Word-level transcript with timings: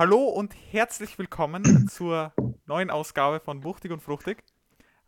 Hallo 0.00 0.24
und 0.24 0.54
herzlich 0.72 1.18
willkommen 1.18 1.86
zur 1.90 2.32
neuen 2.64 2.88
Ausgabe 2.90 3.38
von 3.38 3.64
Wuchtig 3.64 3.92
und 3.92 4.00
Fruchtig. 4.00 4.42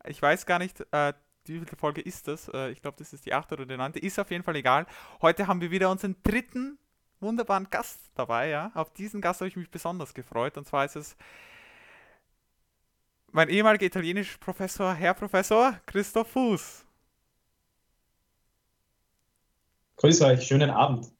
Ich 0.05 0.21
weiß 0.21 0.45
gar 0.45 0.59
nicht, 0.59 0.83
äh, 0.93 1.15
wie 1.47 1.61
viele 1.61 1.79
Folge 1.79 2.03
ist 2.03 2.29
das? 2.29 2.51
Äh, 2.51 2.73
ich 2.73 2.83
glaube, 2.83 2.99
das 2.99 3.15
ist 3.15 3.25
die 3.25 3.33
achte 3.33 3.55
oder 3.55 3.65
die 3.65 3.75
neunte. 3.75 4.01
Ist 4.01 4.19
auf 4.19 4.31
jeden 4.31 4.45
Fall 4.45 4.55
egal. 4.57 4.85
Heute 5.23 5.47
haben 5.47 5.63
wir 5.63 5.71
wieder 5.71 5.89
unseren 5.91 6.17
dritten 6.23 6.77
wunderbaren 7.21 7.71
Gast 7.71 8.11
dabei. 8.17 8.51
Ja? 8.51 8.71
Auf 8.75 8.93
diesen 8.93 9.23
Gast 9.23 9.41
habe 9.41 9.49
ich 9.49 9.57
mich 9.57 9.71
besonders 9.71 10.13
gefreut. 10.13 10.59
Und 10.59 10.67
zwar 10.67 10.85
ist 10.85 10.97
es 10.97 11.17
mein 13.31 13.49
ehemaliger 13.49 13.87
italienisch 13.87 14.37
Professor, 14.37 14.93
Herr 14.93 15.15
Professor 15.15 15.73
Christoph 15.87 16.33
Fuß. 16.33 16.85
Grüß 19.97 20.21
euch, 20.21 20.47
schönen 20.47 20.69
Abend. 20.69 21.11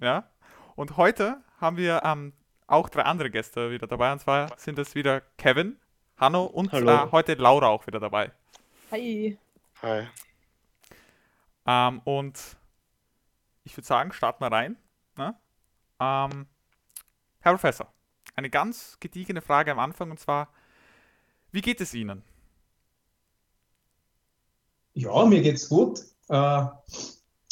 Ja, 0.00 0.30
und 0.76 0.96
heute 0.96 1.42
haben 1.60 1.78
wir 1.78 2.02
ähm, 2.04 2.32
auch 2.68 2.88
drei 2.88 3.02
andere 3.02 3.30
Gäste 3.30 3.70
wieder 3.72 3.88
dabei. 3.88 4.12
Und 4.12 4.20
zwar 4.20 4.56
sind 4.56 4.78
es 4.78 4.94
wieder 4.94 5.22
Kevin, 5.36 5.76
Hanno 6.16 6.44
und 6.44 6.72
äh, 6.72 7.10
heute 7.10 7.34
Laura 7.34 7.66
auch 7.66 7.86
wieder 7.86 7.98
dabei. 7.98 8.30
Hi. 8.92 9.36
Hi. 9.82 10.06
Ähm, 11.66 12.00
und 12.04 12.38
ich 13.64 13.76
würde 13.76 13.86
sagen, 13.86 14.12
starten 14.12 14.44
wir 14.44 14.52
rein. 14.52 14.76
Ne? 15.16 15.34
Ähm, 16.00 16.46
Herr 17.40 17.52
Professor, 17.52 17.92
eine 18.36 18.50
ganz 18.50 18.96
gediegene 19.00 19.42
Frage 19.42 19.72
am 19.72 19.78
Anfang 19.78 20.10
und 20.10 20.20
zwar, 20.20 20.48
wie 21.50 21.60
geht 21.60 21.80
es 21.80 21.94
Ihnen? 21.94 22.22
Ja, 24.94 25.24
mir 25.24 25.40
geht's 25.40 25.68
gut. 25.68 26.00
Äh, 26.28 26.66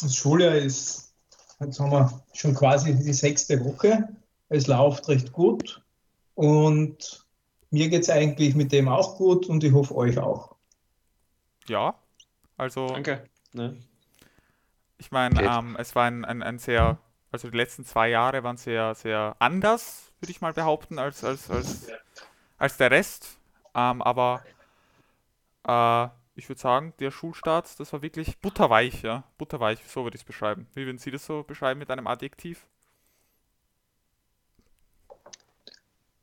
das 0.01 0.15
Schuljahr 0.15 0.57
ist, 0.57 1.15
jetzt 1.61 1.81
haben 1.81 1.91
wir 1.91 2.23
schon 2.35 2.55
quasi 2.55 2.95
die 2.95 3.13
sechste 3.13 3.65
Woche. 3.65 4.09
Es 4.49 4.67
läuft 4.67 5.09
recht 5.09 5.33
gut 5.33 5.83
und 6.35 7.27
mir 7.71 7.89
geht 7.89 8.03
es 8.03 8.11
eigentlich 8.11 8.55
mit 8.55 8.73
dem 8.73 8.89
auch 8.89 9.17
gut 9.17 9.47
und 9.47 9.65
ich 9.65 9.73
hoffe 9.73 9.95
euch 9.95 10.19
auch. 10.19 10.55
Ja, 11.69 11.95
also. 12.57 12.87
Danke. 12.87 13.29
Ne? 13.53 13.77
Ich 14.99 15.11
meine, 15.11 15.43
ähm, 15.43 15.77
es 15.79 15.95
war 15.95 16.05
ein, 16.05 16.25
ein, 16.25 16.43
ein 16.43 16.59
sehr, 16.59 16.99
also 17.31 17.51
die 17.51 17.57
letzten 17.57 17.85
zwei 17.85 18.09
Jahre 18.09 18.43
waren 18.45 18.57
sehr, 18.57 18.95
sehr 18.95 19.37
anders, 19.39 20.13
würde 20.21 20.31
ich 20.31 20.41
mal 20.41 20.53
behaupten, 20.53 20.99
als, 20.99 21.23
als, 21.25 21.51
als, 21.51 21.87
als 22.57 22.77
der 22.77 22.91
Rest. 22.91 23.39
Ähm, 23.75 24.01
aber 24.01 24.43
äh, 25.67 26.09
ich 26.35 26.49
würde 26.49 26.61
sagen, 26.61 26.95
der 26.99 27.11
Schulstart, 27.11 27.79
das 27.79 27.93
war 27.93 28.03
wirklich 28.03 28.39
butterweich, 28.39 29.03
ja. 29.03 29.25
Butterweich, 29.37 29.81
so 29.87 30.05
würde 30.05 30.17
ich 30.17 30.23
es 30.23 30.27
beschreiben. 30.27 30.67
Wie 30.75 30.87
würden 30.87 30.99
Sie 30.99 31.11
das 31.11 31.27
so 31.27 31.43
beschreiben 31.43 31.79
mit 31.79 31.91
einem 31.91 32.07
Adjektiv? 32.07 32.67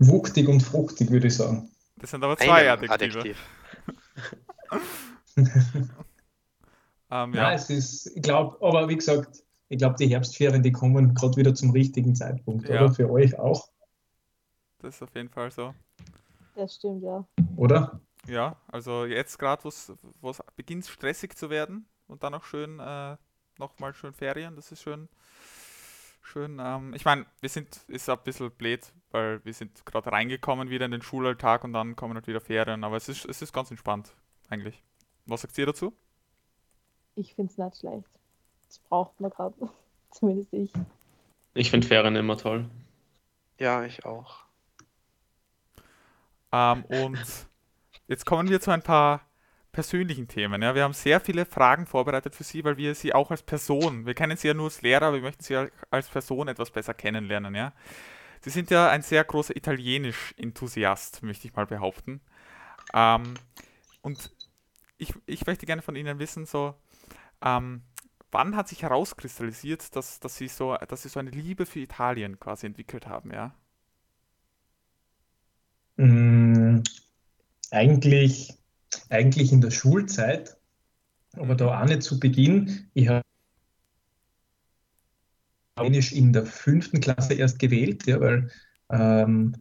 Wuchtig 0.07 0.47
und 0.47 0.61
fruchtig, 0.61 1.11
würde 1.11 1.27
ich 1.27 1.35
sagen. 1.35 1.69
Das 1.97 2.11
sind 2.11 2.23
aber 2.23 2.37
zwei 2.37 2.69
Adjektive. 2.69 2.93
Adjektiv. 2.93 3.37
ähm, 7.11 7.33
ja. 7.33 7.33
ja, 7.33 7.53
es 7.53 7.69
ist, 7.69 8.07
ich 8.15 8.21
glaube, 8.21 8.57
aber 8.65 8.89
wie 8.89 8.95
gesagt, 8.95 9.43
ich 9.69 9.77
glaube, 9.77 9.95
die 9.97 10.07
Herbstferien, 10.07 10.61
die 10.61 10.71
kommen 10.71 11.15
gerade 11.15 11.37
wieder 11.37 11.55
zum 11.55 11.71
richtigen 11.71 12.15
Zeitpunkt, 12.15 12.67
ja. 12.67 12.83
oder? 12.83 12.93
Für 12.93 13.09
euch 13.09 13.37
auch. 13.39 13.69
Das 14.79 14.95
ist 14.95 15.01
auf 15.01 15.15
jeden 15.15 15.29
Fall 15.29 15.49
so. 15.49 15.73
Das 16.55 16.75
stimmt, 16.75 17.03
ja. 17.03 17.25
Oder? 17.55 18.01
Ja, 18.27 18.57
also 18.67 19.05
jetzt 19.05 19.37
gerade, 19.39 19.63
wo 19.63 20.29
es 20.29 20.43
beginnt 20.55 20.85
stressig 20.85 21.35
zu 21.35 21.49
werden 21.49 21.87
und 22.07 22.23
dann 22.23 22.33
auch 22.33 22.43
schön 22.43 22.79
äh, 22.79 23.17
nochmal 23.57 23.93
schön 23.93 24.13
Ferien, 24.13 24.55
das 24.55 24.71
ist 24.71 24.81
schön. 24.81 25.09
Schön, 26.21 26.59
ähm, 26.63 26.93
ich 26.93 27.03
meine, 27.03 27.25
wir 27.41 27.49
sind, 27.49 27.83
ist 27.87 28.09
ein 28.09 28.17
bisschen 28.23 28.51
blöd, 28.51 28.81
weil 29.13 29.43
wir 29.45 29.53
sind 29.53 29.85
gerade 29.85 30.11
reingekommen 30.11 30.69
wieder 30.69 30.85
in 30.85 30.91
den 30.91 31.01
Schulalltag 31.01 31.63
und 31.63 31.73
dann 31.73 31.95
kommen 31.95 32.15
halt 32.15 32.27
wieder 32.27 32.41
Ferien, 32.41 32.83
aber 32.83 32.97
es 32.97 33.07
ist, 33.07 33.25
es 33.25 33.41
ist 33.41 33.53
ganz 33.53 33.71
entspannt, 33.71 34.13
eigentlich. 34.49 34.83
Was 35.25 35.41
sagt 35.41 35.57
ihr 35.57 35.65
dazu? 35.65 35.93
Ich 37.15 37.33
finde 37.33 37.51
es 37.51 37.57
nicht 37.57 37.77
schlecht. 37.77 38.09
Das 38.67 38.79
braucht 38.79 39.19
man 39.19 39.31
gerade, 39.31 39.55
zumindest 40.11 40.53
ich. 40.53 40.71
Ich 41.53 41.69
finde 41.69 41.87
Ferien 41.87 42.15
immer 42.15 42.37
toll. 42.37 42.69
Ja, 43.59 43.85
ich 43.85 44.05
auch. 44.05 44.43
Ähm, 46.51 46.83
und 46.85 47.19
Jetzt 48.07 48.25
kommen 48.25 48.49
wir 48.49 48.59
zu 48.59 48.71
ein 48.71 48.81
paar 48.81 49.21
persönlichen 49.71 50.27
Themen. 50.27 50.61
Ja. 50.61 50.75
Wir 50.75 50.83
haben 50.83 50.93
sehr 50.93 51.19
viele 51.19 51.45
Fragen 51.45 51.85
vorbereitet 51.85 52.35
für 52.35 52.43
Sie, 52.43 52.63
weil 52.63 52.77
wir 52.77 52.93
Sie 52.95 53.13
auch 53.13 53.31
als 53.31 53.41
Person, 53.41 54.05
wir 54.05 54.13
kennen 54.13 54.37
Sie 54.37 54.47
ja 54.49 54.53
nur 54.53 54.65
als 54.65 54.81
Lehrer, 54.81 55.07
aber 55.07 55.15
wir 55.15 55.23
möchten 55.23 55.43
Sie 55.43 55.55
als 55.89 56.09
Person 56.09 56.47
etwas 56.47 56.69
besser 56.69 56.93
kennenlernen. 56.93 57.55
Ja. 57.55 57.73
Sie 58.43 58.49
sind 58.49 58.69
ja 58.71 58.89
ein 58.89 59.01
sehr 59.01 59.23
großer 59.23 59.55
Italienisch-Enthusiast, 59.55 61.23
möchte 61.23 61.47
ich 61.47 61.55
mal 61.55 61.65
behaupten. 61.65 62.19
Ähm, 62.93 63.35
und 64.01 64.31
ich, 64.97 65.13
ich 65.25 65.45
möchte 65.45 65.65
gerne 65.65 65.81
von 65.81 65.95
Ihnen 65.95 66.19
wissen, 66.19 66.45
so, 66.45 66.75
ähm, 67.41 67.83
wann 68.31 68.57
hat 68.57 68.67
sich 68.67 68.81
herauskristallisiert, 68.81 69.95
dass, 69.95 70.19
dass, 70.19 70.35
Sie 70.35 70.49
so, 70.49 70.75
dass 70.75 71.03
Sie 71.03 71.09
so 71.09 71.21
eine 71.21 71.29
Liebe 71.29 71.65
für 71.65 71.79
Italien 71.79 72.37
quasi 72.37 72.65
entwickelt 72.65 73.07
haben, 73.07 73.31
ja? 73.31 73.55
Mm, 75.95 76.81
eigentlich, 77.71 78.57
eigentlich 79.09 79.53
in 79.53 79.61
der 79.61 79.71
Schulzeit, 79.71 80.57
aber 81.37 81.55
da 81.55 81.81
auch 81.81 81.85
nicht 81.85 82.03
zu 82.03 82.19
Beginn. 82.19 82.89
Ich 82.93 83.07
habe 83.07 83.23
in 85.81 86.33
der 86.33 86.45
fünften 86.45 86.99
Klasse 86.99 87.33
erst 87.33 87.59
gewählt, 87.59 88.05
ja, 88.05 88.19
weil 88.19 88.49
ähm, 88.91 89.55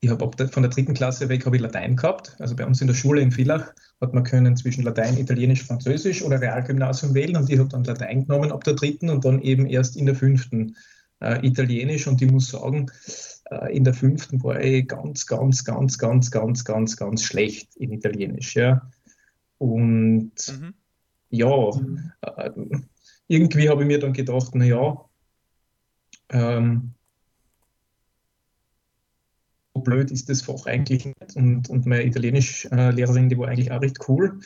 ich 0.00 0.10
habe 0.10 0.48
von 0.48 0.62
der 0.62 0.70
dritten 0.70 0.94
Klasse 0.94 1.28
weg 1.28 1.46
habe 1.46 1.56
ich 1.56 1.62
Latein 1.62 1.96
gehabt. 1.96 2.36
Also 2.38 2.54
bei 2.54 2.66
uns 2.66 2.80
in 2.80 2.86
der 2.86 2.94
Schule 2.94 3.20
in 3.20 3.30
Villach 3.30 3.72
hat 4.00 4.12
man 4.12 4.24
können 4.24 4.56
zwischen 4.56 4.84
Latein, 4.84 5.16
Italienisch, 5.16 5.64
Französisch 5.64 6.22
oder 6.22 6.40
Realgymnasium 6.40 7.14
wählen 7.14 7.36
und 7.36 7.50
ich 7.50 7.58
habe 7.58 7.68
dann 7.68 7.84
Latein 7.84 8.26
genommen 8.26 8.52
ab 8.52 8.64
der 8.64 8.74
dritten 8.74 9.08
und 9.08 9.24
dann 9.24 9.40
eben 9.40 9.66
erst 9.66 9.96
in 9.96 10.06
der 10.06 10.14
fünften 10.14 10.76
äh, 11.20 11.46
Italienisch 11.46 12.06
und 12.06 12.20
ich 12.20 12.30
muss 12.30 12.48
sagen, 12.48 12.90
äh, 13.50 13.74
in 13.74 13.84
der 13.84 13.94
fünften 13.94 14.42
war 14.42 14.60
ich 14.60 14.86
ganz, 14.86 15.26
ganz, 15.26 15.64
ganz, 15.64 15.96
ganz, 15.98 16.30
ganz, 16.30 16.64
ganz, 16.64 16.96
ganz 16.96 17.22
schlecht 17.22 17.74
in 17.76 17.92
Italienisch. 17.92 18.54
Ja. 18.54 18.90
Und 19.58 20.32
mhm. 20.48 20.74
ja, 21.30 21.70
äh, 22.20 22.50
irgendwie 23.28 23.68
habe 23.68 23.82
ich 23.82 23.88
mir 23.88 23.98
dann 23.98 24.12
gedacht, 24.12 24.54
naja, 24.54 25.05
ähm, 26.30 26.94
so 29.74 29.82
blöd 29.82 30.10
ist 30.10 30.28
das 30.28 30.42
Fach 30.42 30.66
eigentlich 30.66 31.04
nicht. 31.04 31.36
Und, 31.36 31.68
und 31.68 31.86
meine 31.86 32.04
Italienisch-Lehrerin, 32.04 33.28
die 33.28 33.38
war 33.38 33.48
eigentlich 33.48 33.72
auch 33.72 33.82
recht 33.82 33.98
cool. 34.08 34.40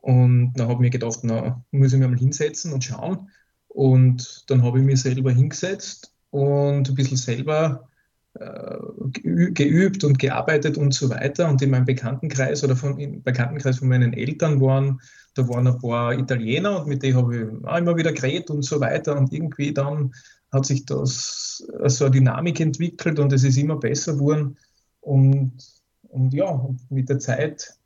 Und 0.00 0.54
dann 0.54 0.68
habe 0.68 0.74
ich 0.74 0.80
mir 0.80 0.90
gedacht, 0.90 1.20
na, 1.22 1.62
muss 1.70 1.92
ich 1.92 1.98
mir 1.98 2.08
mal 2.08 2.18
hinsetzen 2.18 2.72
und 2.72 2.84
schauen. 2.84 3.30
Und 3.68 4.50
dann 4.50 4.62
habe 4.62 4.80
ich 4.80 4.84
mich 4.84 5.00
selber 5.02 5.30
hingesetzt 5.30 6.14
und 6.30 6.88
ein 6.88 6.94
bisschen 6.94 7.16
selber 7.16 7.88
äh, 8.34 8.78
geübt 9.52 10.02
und 10.04 10.18
gearbeitet 10.18 10.78
und 10.78 10.94
so 10.94 11.10
weiter. 11.10 11.48
Und 11.48 11.60
in 11.62 11.70
meinem 11.70 11.84
Bekanntenkreis 11.84 12.64
oder 12.64 12.74
von, 12.74 12.98
im 12.98 13.22
Bekanntenkreis 13.22 13.78
von 13.78 13.88
meinen 13.88 14.12
Eltern 14.12 14.60
waren, 14.60 15.00
da 15.34 15.46
waren 15.48 15.66
ein 15.66 15.78
paar 15.78 16.18
Italiener 16.18 16.80
und 16.80 16.88
mit 16.88 17.02
denen 17.02 17.16
habe 17.16 17.36
ich 17.36 17.66
auch 17.66 17.76
immer 17.76 17.96
wieder 17.96 18.12
geredet 18.12 18.50
und 18.50 18.62
so 18.64 18.80
weiter. 18.80 19.16
Und 19.16 19.32
irgendwie 19.32 19.72
dann 19.72 20.12
hat 20.52 20.66
sich 20.66 20.84
das 20.84 21.64
so 21.86 22.04
eine 22.04 22.12
Dynamik 22.12 22.60
entwickelt 22.60 23.18
und 23.18 23.32
es 23.32 23.44
ist 23.44 23.56
immer 23.56 23.76
besser 23.76 24.14
geworden. 24.14 24.58
Und, 25.00 25.52
und 26.08 26.34
ja, 26.34 26.68
mit 26.88 27.08
der 27.08 27.18
Zeit 27.18 27.78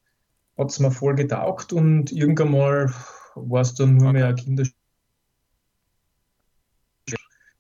hat 0.56 0.70
es 0.70 0.80
mir 0.80 0.91
voll 0.91 1.14
getaugt 1.14 1.72
und 1.72 2.12
irgendwann 2.12 2.52
mal 2.52 2.94
war 3.34 3.62
es 3.62 3.75
dann 3.75 3.97
nur 3.97 4.12
mehr 4.12 4.28
ein 4.28 4.36
Kinderspiel. 4.36 4.75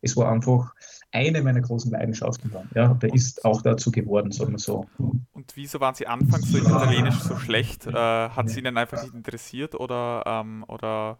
Es 0.00 0.16
war 0.16 0.30
einfach 0.30 0.74
eine 1.12 1.42
meiner 1.42 1.60
großen 1.60 1.90
Leidenschaften 1.90 2.50
dann. 2.50 2.68
Ja, 2.74 2.92
der 2.94 3.14
ist 3.14 3.44
auch 3.44 3.62
dazu 3.62 3.90
geworden, 3.90 4.32
sagen 4.32 4.52
wir 4.52 4.58
so. 4.58 4.86
Und 5.32 5.52
wieso 5.54 5.80
waren 5.80 5.94
Sie 5.94 6.06
anfangs 6.06 6.50
so 6.50 6.58
in 6.58 6.64
Italienisch 6.64 7.20
so 7.20 7.36
schlecht? 7.36 7.86
Äh, 7.86 7.92
hat 7.92 8.46
es 8.46 8.56
Ihnen 8.56 8.76
einfach 8.76 9.02
nicht 9.02 9.14
interessiert 9.14 9.74
oder, 9.74 10.22
ähm, 10.26 10.64
oder 10.68 11.18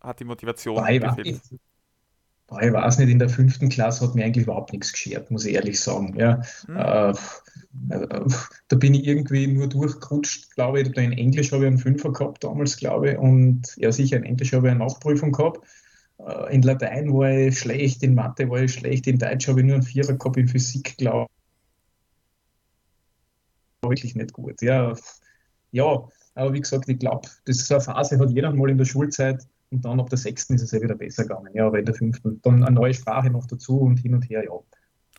hat 0.00 0.20
die 0.20 0.24
Motivation 0.24 0.84
gefehlt? 0.84 1.40
Boah, 2.48 2.62
ich 2.62 2.72
weiß 2.72 2.98
nicht, 2.98 3.08
in 3.08 3.18
der 3.18 3.28
fünften 3.28 3.68
Klasse 3.68 4.06
hat 4.06 4.14
mir 4.14 4.24
eigentlich 4.24 4.44
überhaupt 4.44 4.72
nichts 4.72 4.92
geschert, 4.92 5.30
muss 5.30 5.44
ich 5.44 5.54
ehrlich 5.54 5.80
sagen. 5.80 6.14
Ja. 6.16 6.42
Hm. 6.66 6.76
Äh, 6.76 7.10
äh, 7.90 8.26
da 8.68 8.76
bin 8.76 8.94
ich 8.94 9.06
irgendwie 9.06 9.48
nur 9.48 9.68
durchgerutscht, 9.68 10.54
glaube 10.54 10.80
ich. 10.80 10.96
In 10.96 11.12
Englisch 11.12 11.50
habe 11.52 11.64
ich 11.64 11.68
einen 11.68 11.78
Fünfer 11.78 12.12
gehabt 12.12 12.44
damals, 12.44 12.76
glaube 12.76 13.12
ich. 13.12 13.18
Und 13.18 13.76
ja, 13.76 13.90
sicher, 13.90 14.16
in 14.16 14.24
Englisch 14.24 14.52
habe 14.52 14.68
ich 14.68 14.70
eine 14.70 14.84
Nachprüfung 14.84 15.32
gehabt. 15.32 15.66
Äh, 16.18 16.54
in 16.54 16.62
Latein 16.62 17.12
war 17.12 17.30
ich 17.30 17.58
schlecht, 17.58 18.02
in 18.04 18.14
Mathe 18.14 18.48
war 18.48 18.60
ich 18.60 18.74
schlecht, 18.74 19.06
in 19.08 19.18
Deutsch 19.18 19.48
habe 19.48 19.60
ich 19.60 19.66
nur 19.66 19.76
einen 19.76 19.82
Vierer 19.82 20.14
gehabt, 20.14 20.36
in 20.36 20.48
Physik, 20.48 20.96
glaube 20.98 21.26
ich. 23.82 23.88
Wirklich 23.88 24.14
nicht 24.14 24.32
gut. 24.32 24.62
Ja, 24.62 24.94
ja 25.72 26.08
aber 26.34 26.52
wie 26.52 26.60
gesagt, 26.60 26.88
ich 26.88 26.98
glaube, 26.98 27.28
das 27.44 27.58
ist 27.58 27.72
eine 27.72 27.80
Phase, 27.80 28.18
hat 28.18 28.30
jeder 28.30 28.52
mal 28.52 28.70
in 28.70 28.78
der 28.78 28.84
Schulzeit 28.84 29.46
und 29.70 29.84
dann 29.84 30.00
ab 30.00 30.08
der 30.10 30.18
sechsten 30.18 30.54
ist 30.54 30.62
es 30.62 30.70
ja 30.72 30.80
wieder 30.80 30.94
besser 30.94 31.24
gegangen. 31.24 31.50
Ja, 31.54 31.66
aber 31.66 31.78
in 31.78 31.84
der 31.84 31.94
fünften 31.94 32.40
dann 32.42 32.62
eine 32.64 32.74
neue 32.74 32.94
Sprache 32.94 33.30
noch 33.30 33.46
dazu 33.46 33.80
und 33.80 33.98
hin 33.98 34.14
und 34.14 34.22
her, 34.30 34.44
ja. 34.44 34.50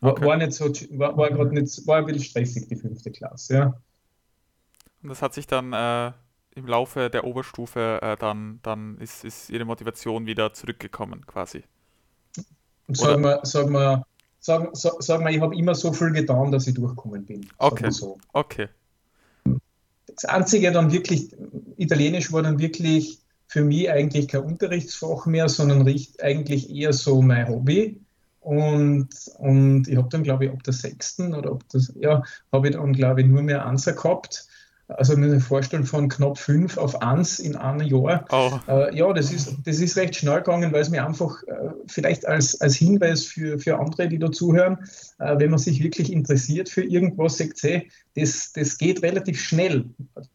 War, 0.00 0.12
Okay. 0.12 0.24
war 0.26 0.36
nicht 0.36 0.52
so, 0.52 0.66
war, 0.98 1.16
war 1.16 1.30
gerade 1.30 1.52
nicht, 1.54 1.86
war 1.86 1.98
ein 1.98 2.06
bisschen 2.06 2.22
stressig, 2.22 2.68
die 2.68 2.76
fünfte 2.76 3.10
Klasse, 3.10 3.54
ja. 3.54 3.80
Und 5.02 5.08
das 5.10 5.22
hat 5.22 5.34
sich 5.34 5.46
dann 5.46 5.72
äh, 5.72 6.12
im 6.54 6.66
Laufe 6.66 7.10
der 7.10 7.24
Oberstufe, 7.24 8.00
äh, 8.02 8.16
dann, 8.16 8.60
dann 8.62 8.98
ist, 8.98 9.24
ist 9.24 9.50
ihre 9.50 9.64
Motivation 9.64 10.26
wieder 10.26 10.52
zurückgekommen, 10.52 11.26
quasi. 11.26 11.64
Und 12.86 13.00
Oder- 13.00 13.10
sag 13.10 13.20
mal, 13.20 13.40
sag 13.42 13.70
mal, 13.70 14.04
sag, 14.40 14.76
sag, 14.76 14.92
sag 15.00 15.20
mal, 15.20 15.34
ich 15.34 15.40
habe 15.40 15.54
immer 15.56 15.74
so 15.74 15.92
viel 15.92 16.10
getan, 16.12 16.50
dass 16.52 16.66
ich 16.66 16.74
durchgekommen 16.74 17.24
bin. 17.24 17.46
Okay. 17.58 17.90
So. 17.90 18.18
Okay. 18.32 18.68
Das 20.06 20.24
Einzige 20.24 20.72
dann 20.72 20.90
wirklich, 20.90 21.34
Italienisch 21.76 22.32
war 22.32 22.42
dann 22.42 22.58
wirklich 22.58 23.20
für 23.48 23.64
mich 23.64 23.90
eigentlich 23.90 24.28
kein 24.28 24.42
Unterrichtsfach 24.42 25.26
mehr, 25.26 25.48
sondern 25.48 25.88
eigentlich 26.20 26.70
eher 26.70 26.92
so 26.92 27.22
mein 27.22 27.48
Hobby. 27.48 28.00
Und, 28.40 29.08
und 29.38 29.88
ich 29.88 29.96
habe 29.96 30.08
dann, 30.10 30.22
glaube 30.22 30.46
ich, 30.46 30.50
ab 30.50 30.62
der 30.62 30.72
sechsten 30.72 31.34
oder 31.34 31.52
ab 31.52 31.64
das, 31.72 31.92
ja, 31.98 32.22
habe 32.52 32.68
ich 32.68 32.76
dann, 32.76 32.92
glaube 32.92 33.22
ich, 33.22 33.26
nur 33.26 33.42
mehr 33.42 33.66
Anser 33.66 33.92
gehabt. 33.94 34.46
Also 34.88 35.18
mir 35.18 35.26
eine 35.26 35.40
Vorstellung 35.40 35.84
von 35.84 36.08
knapp 36.08 36.38
fünf 36.38 36.78
auf 36.78 37.02
eins 37.02 37.40
in 37.40 37.56
einem 37.56 37.86
Jahr. 37.86 38.24
Oh, 38.30 38.58
Äh, 38.68 38.96
ja, 38.96 39.12
das 39.12 39.32
ist, 39.32 39.54
das 39.64 39.80
ist 39.80 39.98
recht 39.98 40.16
schnell 40.16 40.38
gegangen, 40.38 40.72
weil 40.72 40.80
es 40.80 40.88
mir 40.88 41.04
einfach 41.04 41.42
äh, 41.42 41.70
vielleicht 41.86 42.26
als, 42.26 42.58
als 42.62 42.76
Hinweis 42.76 43.24
für, 43.24 43.58
für 43.58 43.78
andere, 43.78 44.08
die 44.08 44.18
da 44.18 44.32
zuhören, 44.32 44.78
äh, 45.18 45.38
wenn 45.38 45.50
man 45.50 45.58
sich 45.58 45.82
wirklich 45.82 46.10
interessiert 46.10 46.70
für 46.70 46.82
irgendwas, 46.82 47.36
sagt 47.36 47.58
sie, 47.58 47.90
das, 48.14 48.52
das 48.52 48.78
geht 48.78 49.02
relativ 49.02 49.38
schnell. 49.42 49.84
Also, 50.14 50.30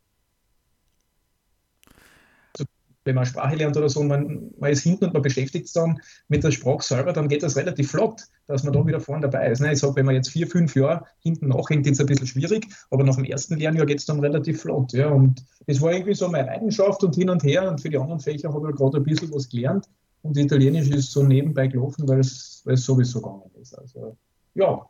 wenn 3.05 3.15
man 3.15 3.25
Sprache 3.25 3.55
lernt 3.55 3.75
oder 3.77 3.89
so, 3.89 4.03
man, 4.03 4.51
man 4.59 4.71
ist 4.71 4.83
hinten 4.83 5.05
und 5.05 5.13
man 5.13 5.21
beschäftigt 5.21 5.67
sich 5.67 5.73
dann 5.73 5.99
mit 6.27 6.43
der 6.43 6.51
Sprache 6.51 6.83
selber, 6.83 7.13
dann 7.13 7.27
geht 7.27 7.43
das 7.43 7.55
relativ 7.57 7.91
flott, 7.91 8.21
dass 8.47 8.63
man 8.63 8.73
da 8.73 8.85
wieder 8.85 8.99
vorne 8.99 9.27
dabei 9.27 9.51
ist. 9.51 9.59
Ne? 9.59 9.73
Ich 9.73 9.79
sage, 9.79 9.95
wenn 9.95 10.05
man 10.05 10.15
jetzt 10.15 10.29
vier, 10.29 10.47
fünf 10.47 10.75
Jahre 10.75 11.03
hinten 11.19 11.49
nachhängt, 11.49 11.85
ist 11.85 11.93
es 11.93 11.99
ein 11.99 12.05
bisschen 12.05 12.27
schwierig, 12.27 12.67
aber 12.91 13.03
nach 13.03 13.15
dem 13.15 13.25
ersten 13.25 13.57
Lernjahr 13.57 13.85
geht 13.85 13.99
es 13.99 14.05
dann 14.05 14.19
relativ 14.19 14.61
flott. 14.61 14.93
Ja? 14.93 15.09
Und 15.09 15.43
das 15.67 15.81
war 15.81 15.91
irgendwie 15.91 16.13
so 16.13 16.27
meine 16.27 16.47
Leidenschaft 16.47 17.03
und 17.03 17.15
hin 17.15 17.29
und 17.29 17.43
her. 17.43 17.69
Und 17.69 17.81
für 17.81 17.89
die 17.89 17.97
anderen 17.97 18.19
Fächer 18.19 18.53
habe 18.53 18.69
ich 18.69 18.75
gerade 18.75 18.97
ein 18.97 19.03
bisschen 19.03 19.33
was 19.33 19.49
gelernt. 19.49 19.87
Und 20.21 20.37
Italienisch 20.37 20.89
ist 20.89 21.11
so 21.11 21.23
nebenbei 21.23 21.67
gelaufen, 21.67 22.07
weil 22.07 22.19
es, 22.19 22.61
weil 22.65 22.75
es 22.75 22.85
sowieso 22.85 23.21
gegangen 23.21 23.51
ist. 23.61 23.77
Also 23.77 24.15
ja, 24.55 24.85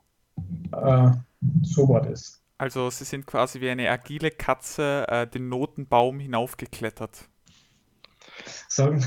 äh, 0.71 1.11
so 1.63 1.89
war 1.89 2.01
das. 2.01 2.41
also 2.57 2.89
sie 2.89 3.03
sind 3.03 3.25
quasi 3.25 3.59
wie 3.59 3.69
eine 3.69 3.89
agile 3.89 4.31
Katze 4.31 5.05
äh, 5.07 5.27
den 5.27 5.49
Notenbaum 5.49 6.19
hinaufgeklettert. 6.19 7.29
Sagen 8.67 9.05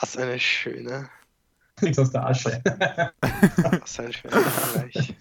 Was 0.00 0.16
eine 0.16 0.38
schöne, 0.38 1.08
nichts 1.80 1.98
aus 1.98 2.10
der 2.10 2.26
Asche. 2.26 2.62
was 3.80 4.00
ein 4.00 4.12
schöner 4.12 4.40
Vergleich. 4.40 5.14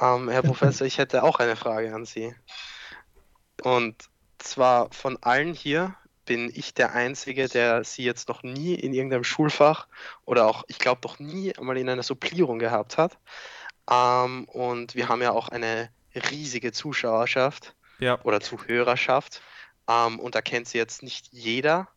Ähm, 0.00 0.28
Herr 0.28 0.42
Professor, 0.42 0.86
ich 0.86 0.98
hätte 0.98 1.22
auch 1.22 1.38
eine 1.38 1.56
Frage 1.56 1.94
an 1.94 2.04
Sie. 2.04 2.34
Und 3.62 3.96
zwar 4.38 4.90
von 4.92 5.18
allen 5.22 5.54
hier 5.54 5.94
bin 6.24 6.50
ich 6.54 6.74
der 6.74 6.94
Einzige, 6.94 7.48
der 7.48 7.84
Sie 7.84 8.02
jetzt 8.02 8.28
noch 8.28 8.42
nie 8.42 8.74
in 8.74 8.92
irgendeinem 8.92 9.24
Schulfach 9.24 9.86
oder 10.24 10.46
auch, 10.46 10.64
ich 10.68 10.78
glaube, 10.78 11.00
noch 11.04 11.18
nie 11.18 11.56
einmal 11.56 11.76
in 11.76 11.88
einer 11.88 12.02
Supplierung 12.02 12.58
gehabt 12.58 12.98
hat. 12.98 13.18
Ähm, 13.90 14.44
und 14.46 14.94
wir 14.94 15.08
haben 15.08 15.22
ja 15.22 15.32
auch 15.32 15.48
eine 15.48 15.90
riesige 16.30 16.72
Zuschauerschaft. 16.72 17.74
Ja, 17.98 18.20
oder 18.22 18.40
Zuhörerschaft. 18.40 19.40
Ähm, 19.88 20.18
und 20.18 20.34
da 20.34 20.42
kennt 20.42 20.68
sie 20.68 20.78
jetzt 20.78 21.02
nicht 21.02 21.28
jeder. 21.30 21.88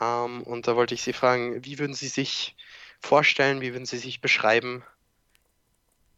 Ähm, 0.00 0.42
und 0.42 0.66
da 0.68 0.76
wollte 0.76 0.94
ich 0.94 1.02
Sie 1.02 1.12
fragen, 1.12 1.64
wie 1.64 1.78
würden 1.78 1.94
Sie 1.94 2.08
sich 2.08 2.56
vorstellen, 3.00 3.60
wie 3.60 3.72
würden 3.72 3.86
Sie 3.86 3.98
sich 3.98 4.20
beschreiben? 4.20 4.84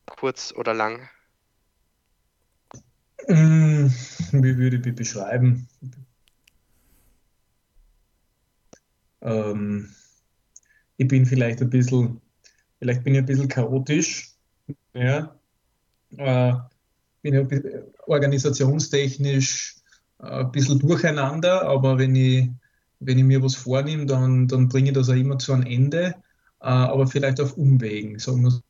Kurz 0.07 0.53
oder 0.53 0.75
lang? 0.75 1.09
Mm, 3.29 3.87
Wie 4.33 4.57
würde 4.57 4.77
ich 4.77 4.85
mich 4.85 4.95
beschreiben? 4.95 5.69
Ähm, 9.23 9.95
ich 10.97 11.09
bin 11.09 11.27
vielleicht 11.27 11.61
ein 11.63 11.71
bisschen, 11.71 12.21
vielleicht 12.79 13.05
bin 13.05 13.15
ich 13.15 13.21
ein 13.21 13.27
bisschen 13.27 13.49
chaotisch, 13.49 14.37
ja. 14.95 15.39
Äh, 16.17 16.55
bin 17.23 17.37
ein 17.37 17.49
bisschen 17.49 17.85
organisationstechnisch 18.07 19.77
äh, 20.21 20.27
ein 20.27 20.53
bisschen 20.53 20.79
durcheinander, 20.79 21.63
aber 21.63 21.99
wenn 21.99 22.15
ich, 22.17 22.51
wenn 23.01 23.19
ich 23.19 23.25
mir 23.25 23.43
was 23.43 23.55
vornehme, 23.55 24.07
dann, 24.07 24.47
dann 24.47 24.69
bringe 24.69 24.91
ich 24.91 24.95
das 24.95 25.09
auch 25.09 25.15
immer 25.15 25.39
zu 25.39 25.53
einem 25.53 25.67
Ende, 25.67 26.15
äh, 26.61 26.67
aber 26.67 27.07
vielleicht 27.07 27.41
auf 27.41 27.57
Umwegen, 27.57 28.19
sagen 28.19 28.43
wir. 28.43 28.63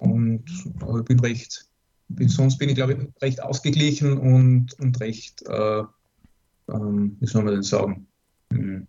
Und 0.00 0.44
aber 0.80 1.00
ich 1.00 1.04
bin 1.04 1.20
recht, 1.20 1.66
bin, 2.08 2.28
sonst 2.28 2.58
bin 2.58 2.68
ich, 2.68 2.76
glaube 2.76 2.92
ich, 2.94 3.22
recht 3.22 3.42
ausgeglichen 3.42 4.18
und, 4.18 4.72
und 4.78 5.00
recht, 5.00 5.42
äh, 5.46 5.82
ähm, 6.68 7.16
wie 7.18 7.26
soll 7.26 7.42
man 7.42 7.54
denn 7.54 7.62
sagen? 7.62 8.06
Hm. 8.52 8.86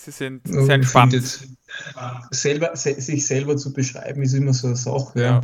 sie 0.00 0.10
sind 0.10 0.46
sehr 0.46 0.74
entspannt. 0.74 1.12
Jetzt, 1.12 1.46
selber, 2.30 2.74
se, 2.74 3.00
sich 3.00 3.26
selber 3.26 3.56
zu 3.56 3.72
beschreiben, 3.72 4.22
ist 4.22 4.34
immer 4.34 4.54
so 4.54 4.68
eine 4.68 4.76
Sache. 4.76 5.20
Ja. 5.20 5.40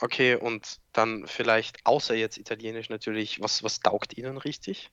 Okay, 0.00 0.34
und 0.36 0.80
dann 0.92 1.26
vielleicht, 1.26 1.84
außer 1.84 2.14
jetzt 2.14 2.38
Italienisch 2.38 2.88
natürlich, 2.88 3.40
was, 3.40 3.62
was 3.62 3.80
taugt 3.80 4.16
Ihnen 4.16 4.38
richtig? 4.38 4.90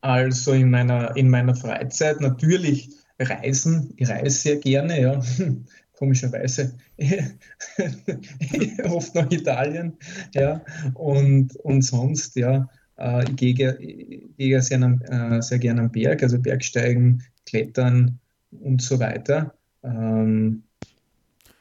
Also 0.00 0.52
in 0.52 0.70
meiner, 0.70 1.16
in 1.16 1.28
meiner 1.28 1.54
Freizeit 1.54 2.20
natürlich 2.20 2.90
reisen. 3.18 3.92
Ich 3.96 4.08
reise 4.08 4.30
sehr 4.38 4.56
gerne, 4.58 5.00
ja. 5.00 5.20
Komischerweise. 5.92 6.78
Oft 8.84 9.14
nach 9.16 9.30
Italien, 9.32 9.98
ja. 10.34 10.62
Und, 10.94 11.56
und 11.56 11.82
sonst, 11.82 12.36
ja, 12.36 12.68
äh, 12.98 13.24
ich 13.30 13.36
gehe, 13.36 13.54
ge- 13.54 13.76
ich 13.80 14.36
gehe 14.36 14.62
sehr, 14.62 14.80
äh, 14.80 15.42
sehr 15.42 15.58
gerne 15.58 15.80
am 15.82 15.90
Berg, 15.90 16.22
also 16.22 16.38
Bergsteigen, 16.40 17.24
Klettern 17.46 18.20
und 18.52 18.80
so 18.80 19.00
weiter. 19.00 19.58
Ähm, 19.82 20.67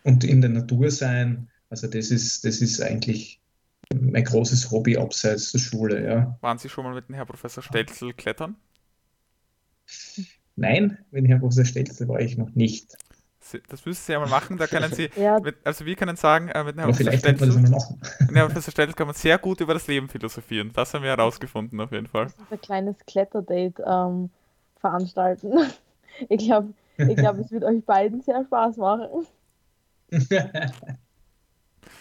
und 0.08 0.24
in 0.24 0.42
der 0.42 0.50
Natur 0.50 0.90
sein. 0.90 1.50
Also 1.70 1.88
das 1.88 2.12
ist, 2.12 2.46
das 2.46 2.62
ist 2.62 2.82
eigentlich 2.82 3.42
mein 3.94 4.24
großes 4.24 4.72
Hobby 4.72 4.98
abseits 4.98 5.52
der 5.52 5.60
Schule, 5.60 6.06
ja. 6.06 6.38
Waren 6.42 6.58
Sie 6.58 6.70
schon 6.70 6.86
mal 6.86 6.96
mit 6.96 7.10
dem 7.10 7.16
Herr 7.16 7.26
Professor 7.26 7.62
Stelzl 7.62 8.14
klettern? 8.14 8.56
Nein, 10.56 10.98
mit 11.12 11.28
Herrn 11.28 11.40
Professor 11.40 11.66
Stelzl 11.66 12.08
war 12.08 12.20
ich 12.20 12.38
noch 12.38 12.50
nicht. 12.56 12.96
Das 13.70 13.86
müssen 13.86 14.02
Sie 14.02 14.14
einmal 14.14 14.30
machen, 14.30 14.58
da 14.58 14.68
können 14.68 14.94
Sie, 14.94 15.10
Ja, 15.16 15.40
mit, 15.40 15.56
also 15.66 15.86
wir 15.86 15.96
können 15.96 16.16
sagen, 16.16 16.50
äh, 16.50 16.64
mit 16.64 16.76
dem 16.76 16.80
Herrn 16.80 16.92
Professor 16.92 17.60
mit 17.60 17.70
dem 18.30 18.36
Herrn 18.36 18.48
Professor 18.48 18.72
Stelzl 18.72 18.94
kann 18.94 19.08
man 19.08 19.16
sehr 19.16 19.38
gut 19.38 19.60
über 19.60 19.74
das 19.74 19.88
Leben 19.88 20.08
philosophieren. 20.08 20.72
Das 20.74 20.94
haben 20.94 21.04
wir 21.04 21.12
herausgefunden 21.12 21.80
auf 21.82 21.92
jeden 21.92 22.08
Fall. 22.08 22.28
ein 22.50 22.62
kleines 22.62 22.96
Kletterdate 23.06 23.84
ähm, 23.86 24.30
veranstalten. 24.80 25.52
Ich 26.30 26.48
glaube, 26.48 26.74
ich 26.98 27.16
glaub, 27.16 27.38
es 27.38 27.52
wird 27.52 27.64
euch 27.64 27.86
beiden 27.86 28.24
sehr 28.24 28.44
Spaß 28.44 28.78
machen. 28.78 29.06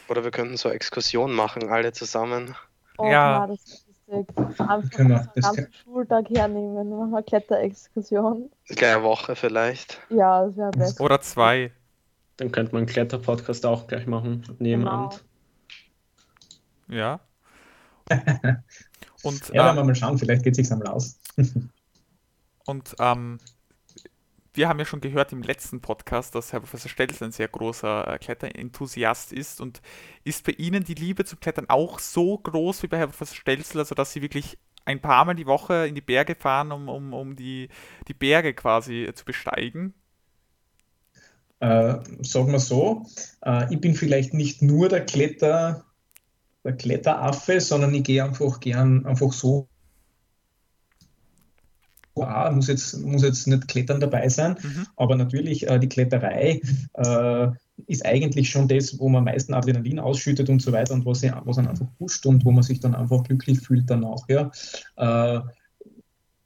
Oder 0.09 0.23
wir 0.25 0.31
könnten 0.31 0.57
so 0.57 0.69
Exkursionen 0.71 1.35
machen, 1.35 1.69
alle 1.69 1.93
zusammen. 1.93 2.55
Oh, 2.99 3.05
Ja. 3.07 3.41
ja. 3.41 3.47
das 3.47 3.61
ist 3.65 3.87
lustig. 4.09 4.39
Einfach 4.61 4.91
Können 4.91 5.09
wir- 5.11 5.19
so 5.19 5.23
einen 5.25 5.31
das 5.35 5.45
ganzen 5.45 5.65
kann- 5.65 5.73
Schultag 5.85 6.31
hernehmen, 6.31 6.91
machen 6.91 7.11
wir 7.11 7.23
Kletterexkursion. 7.23 8.51
Gleich 8.69 8.95
eine 8.95 9.03
Woche 9.03 9.35
vielleicht. 9.37 10.01
Ja, 10.11 10.45
das 10.47 10.57
wäre 10.57 10.71
besser. 10.71 11.01
Oder 11.05 11.21
zwei. 11.21 11.73
Dann 12.37 12.53
könnte 12.53 12.73
man 12.73 12.81
einen 12.81 12.87
Kletterpodcast 12.89 13.67
auch 13.67 13.87
gleich 13.87 14.07
machen, 14.07 14.43
Genau. 14.43 14.57
nebenan. 14.61 15.11
Ja. 16.89 17.21
Und, 19.23 19.49
Ja, 19.49 19.73
äh, 19.73 19.75
dann 19.77 19.87
mal 19.87 19.95
schauen, 19.95 20.19
vielleicht 20.19 20.45
geht 20.45 20.53
es 20.53 20.59
sich 20.59 20.71
einmal 20.73 20.89
aus. 20.89 21.19
und 22.67 22.95
ähm, 23.01 23.41
wir 24.57 24.69
haben 24.69 24.79
ja 24.79 24.85
schon 24.85 25.01
gehört 25.01 25.33
im 25.33 25.43
letzten 25.43 25.81
Podcast, 25.81 26.35
dass 26.35 26.53
Herr 26.53 26.61
Professor 26.61 26.91
Stelzl 26.91 27.25
ein 27.25 27.33
sehr 27.33 27.49
großer 27.49 28.15
äh, 28.15 28.19
Kletterenthusiast 28.19 29.33
ist. 29.33 29.61
Und 29.61 29.83
ist 30.25 30.45
bei 30.45 30.53
Ihnen 30.53 30.85
die 30.85 30.95
Liebe 30.95 31.25
zum 31.25 31.41
Klettern 31.41 31.67
auch 31.69 31.99
so 31.99 32.39
groß 32.39 32.83
wie 32.83 32.87
bei 32.87 32.99
Herr 32.99 33.09
Professor 33.09 33.37
Stelzl, 33.37 33.79
also 33.79 33.95
dass 33.95 34.13
Sie 34.13 34.23
wirklich 34.23 34.59
ein 34.85 35.01
paar 35.01 35.25
Mal 35.25 35.35
die 35.35 35.47
Woche 35.47 35.87
in 35.87 35.95
die 35.95 36.01
Berge 36.01 36.35
fahren, 36.35 36.73
um, 36.73 36.89
um, 36.89 37.13
um 37.13 37.37
die, 37.37 37.69
die 38.09 38.15
Berge 38.15 38.55
quasi 38.55 39.11
zu 39.15 39.25
besteigen? 39.25 39.95
Äh, 41.61 41.97
sagen 42.21 42.53
wir 42.53 42.61
so, 42.61 43.07
äh, 43.45 43.73
ich 43.73 43.81
bin 43.81 43.95
vielleicht 43.95 44.35
nicht 44.35 44.63
nur 44.63 44.89
der 44.89 45.05
Kletter, 45.05 45.85
der 46.65 46.77
Kletteraffe, 46.77 47.61
sondern 47.61 47.95
ich 47.95 48.05
gehe 48.05 48.25
einfach 48.25 48.61
gern 48.61 49.07
einfach 49.07 49.33
so. 49.33 49.69
Ah, 52.19 52.51
muss 52.51 52.69
jetzt, 52.69 52.99
muss 53.01 53.23
jetzt 53.23 53.47
nicht 53.47 53.69
Klettern 53.69 54.01
dabei 54.01 54.29
sein, 54.29 54.57
Mhm. 54.63 54.87
aber 54.97 55.17
natürlich 55.17 55.69
äh, 55.69 55.79
die 55.79 55.89
Kletterei 55.89 56.61
äh, 56.95 57.49
ist 57.87 58.07
eigentlich 58.07 58.49
schon 58.51 58.69
das, 58.69 58.99
wo 58.99 59.09
man 59.09 59.19
am 59.19 59.25
meisten 59.25 59.53
Adrenalin 59.53 59.99
ausschüttet 59.99 60.49
und 60.49 60.63
so 60.63 60.73
weiter 60.73 60.95
und 60.95 61.05
was, 61.05 61.23
was 61.23 61.59
einen 61.59 61.69
einfach 61.69 61.89
pusht 61.99 62.25
und 62.25 62.45
wo 62.45 62.51
man 62.51 62.63
sich 62.63 62.81
dann 62.81 62.95
einfach 62.95 63.23
glücklich 63.25 63.61
fühlt 63.61 63.91
danach. 63.91 64.29
Ja. 64.29 64.51
Äh, 64.97 65.41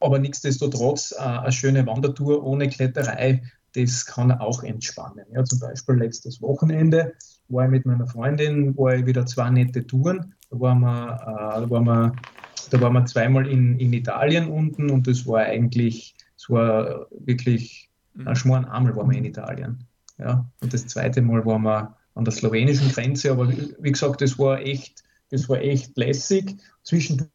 aber 0.00 0.18
nichtsdestotrotz 0.18 1.12
äh, 1.12 1.22
eine 1.22 1.52
schöne 1.52 1.86
Wandertour 1.86 2.42
ohne 2.44 2.68
Kletterei, 2.68 3.42
das 3.74 4.06
kann 4.06 4.32
auch 4.32 4.64
entspannen. 4.64 5.26
Ja, 5.32 5.44
zum 5.44 5.60
Beispiel 5.60 5.96
letztes 5.96 6.42
Wochenende 6.42 7.12
war 7.48 7.66
ich 7.66 7.70
mit 7.70 7.86
meiner 7.86 8.06
Freundin, 8.06 8.76
war 8.76 8.96
ich 8.96 9.06
wieder 9.06 9.26
zwei 9.26 9.50
nette 9.50 9.86
Touren. 9.86 10.34
Da 10.50 10.58
waren 10.58 10.80
wir, 10.80 11.14
äh, 11.14 11.60
da 11.60 11.70
waren 11.70 11.84
wir, 11.84 12.12
da 12.70 12.80
waren 12.80 12.92
wir 12.92 13.04
zweimal 13.06 13.46
in, 13.46 13.78
in 13.78 13.92
Italien 13.92 14.48
unten 14.48 14.90
und 14.90 15.06
das 15.06 15.26
war 15.26 15.40
eigentlich, 15.40 16.14
es 16.36 16.48
war 16.48 17.06
wirklich 17.10 17.90
ein 18.16 18.24
mhm. 18.24 18.34
Schmoren 18.34 18.64
einmal 18.64 18.96
waren 18.96 19.10
wir 19.10 19.18
in 19.18 19.24
Italien. 19.24 19.84
Ja, 20.18 20.46
und 20.60 20.72
das 20.72 20.86
zweite 20.86 21.22
Mal 21.22 21.44
waren 21.46 21.62
wir 21.62 21.96
an 22.14 22.24
der 22.24 22.32
slowenischen 22.32 22.90
Grenze, 22.90 23.30
aber 23.30 23.50
wie, 23.50 23.92
gesagt, 23.92 24.20
das 24.20 24.38
war 24.38 24.60
echt, 24.60 25.02
das 25.30 25.48
war 25.48 25.60
echt 25.60 25.96
lässig. 25.96 26.56
Zwischen 26.82 27.30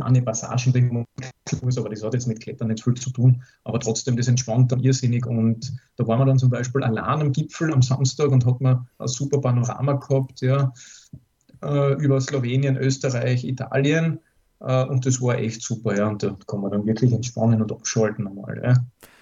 eine 0.00 0.22
Passagen 0.22 1.06
aber 1.76 1.88
das 1.88 2.02
hat 2.02 2.14
jetzt 2.14 2.28
mit 2.28 2.40
Klettern 2.40 2.68
nicht 2.68 2.84
viel 2.84 2.94
zu 2.94 3.10
tun. 3.10 3.42
Aber 3.64 3.80
trotzdem, 3.80 4.16
das 4.16 4.28
entspannt 4.28 4.70
dann 4.70 4.80
irrsinnig. 4.80 5.26
Und 5.26 5.72
da 5.96 6.06
waren 6.06 6.20
wir 6.20 6.26
dann 6.26 6.38
zum 6.38 6.50
Beispiel 6.50 6.84
allein 6.84 7.20
am 7.20 7.32
Gipfel 7.32 7.72
am 7.72 7.82
Samstag 7.82 8.30
und 8.30 8.46
hat 8.46 8.60
man 8.60 8.86
ein 8.98 9.08
super 9.08 9.40
Panorama 9.40 9.94
gehabt, 9.94 10.40
ja, 10.42 10.72
äh, 11.62 11.94
über 11.94 12.20
Slowenien, 12.20 12.76
Österreich, 12.76 13.44
Italien. 13.44 14.20
Äh, 14.60 14.84
und 14.84 15.06
das 15.06 15.20
war 15.20 15.38
echt 15.38 15.62
super, 15.62 15.96
ja. 15.96 16.08
Und 16.08 16.22
da 16.22 16.36
kann 16.46 16.60
man 16.60 16.70
dann 16.70 16.86
wirklich 16.86 17.12
entspannen 17.12 17.62
und 17.62 17.72
abschalten 17.72 18.26
einmal, 18.26 18.60
ja. 18.62 18.74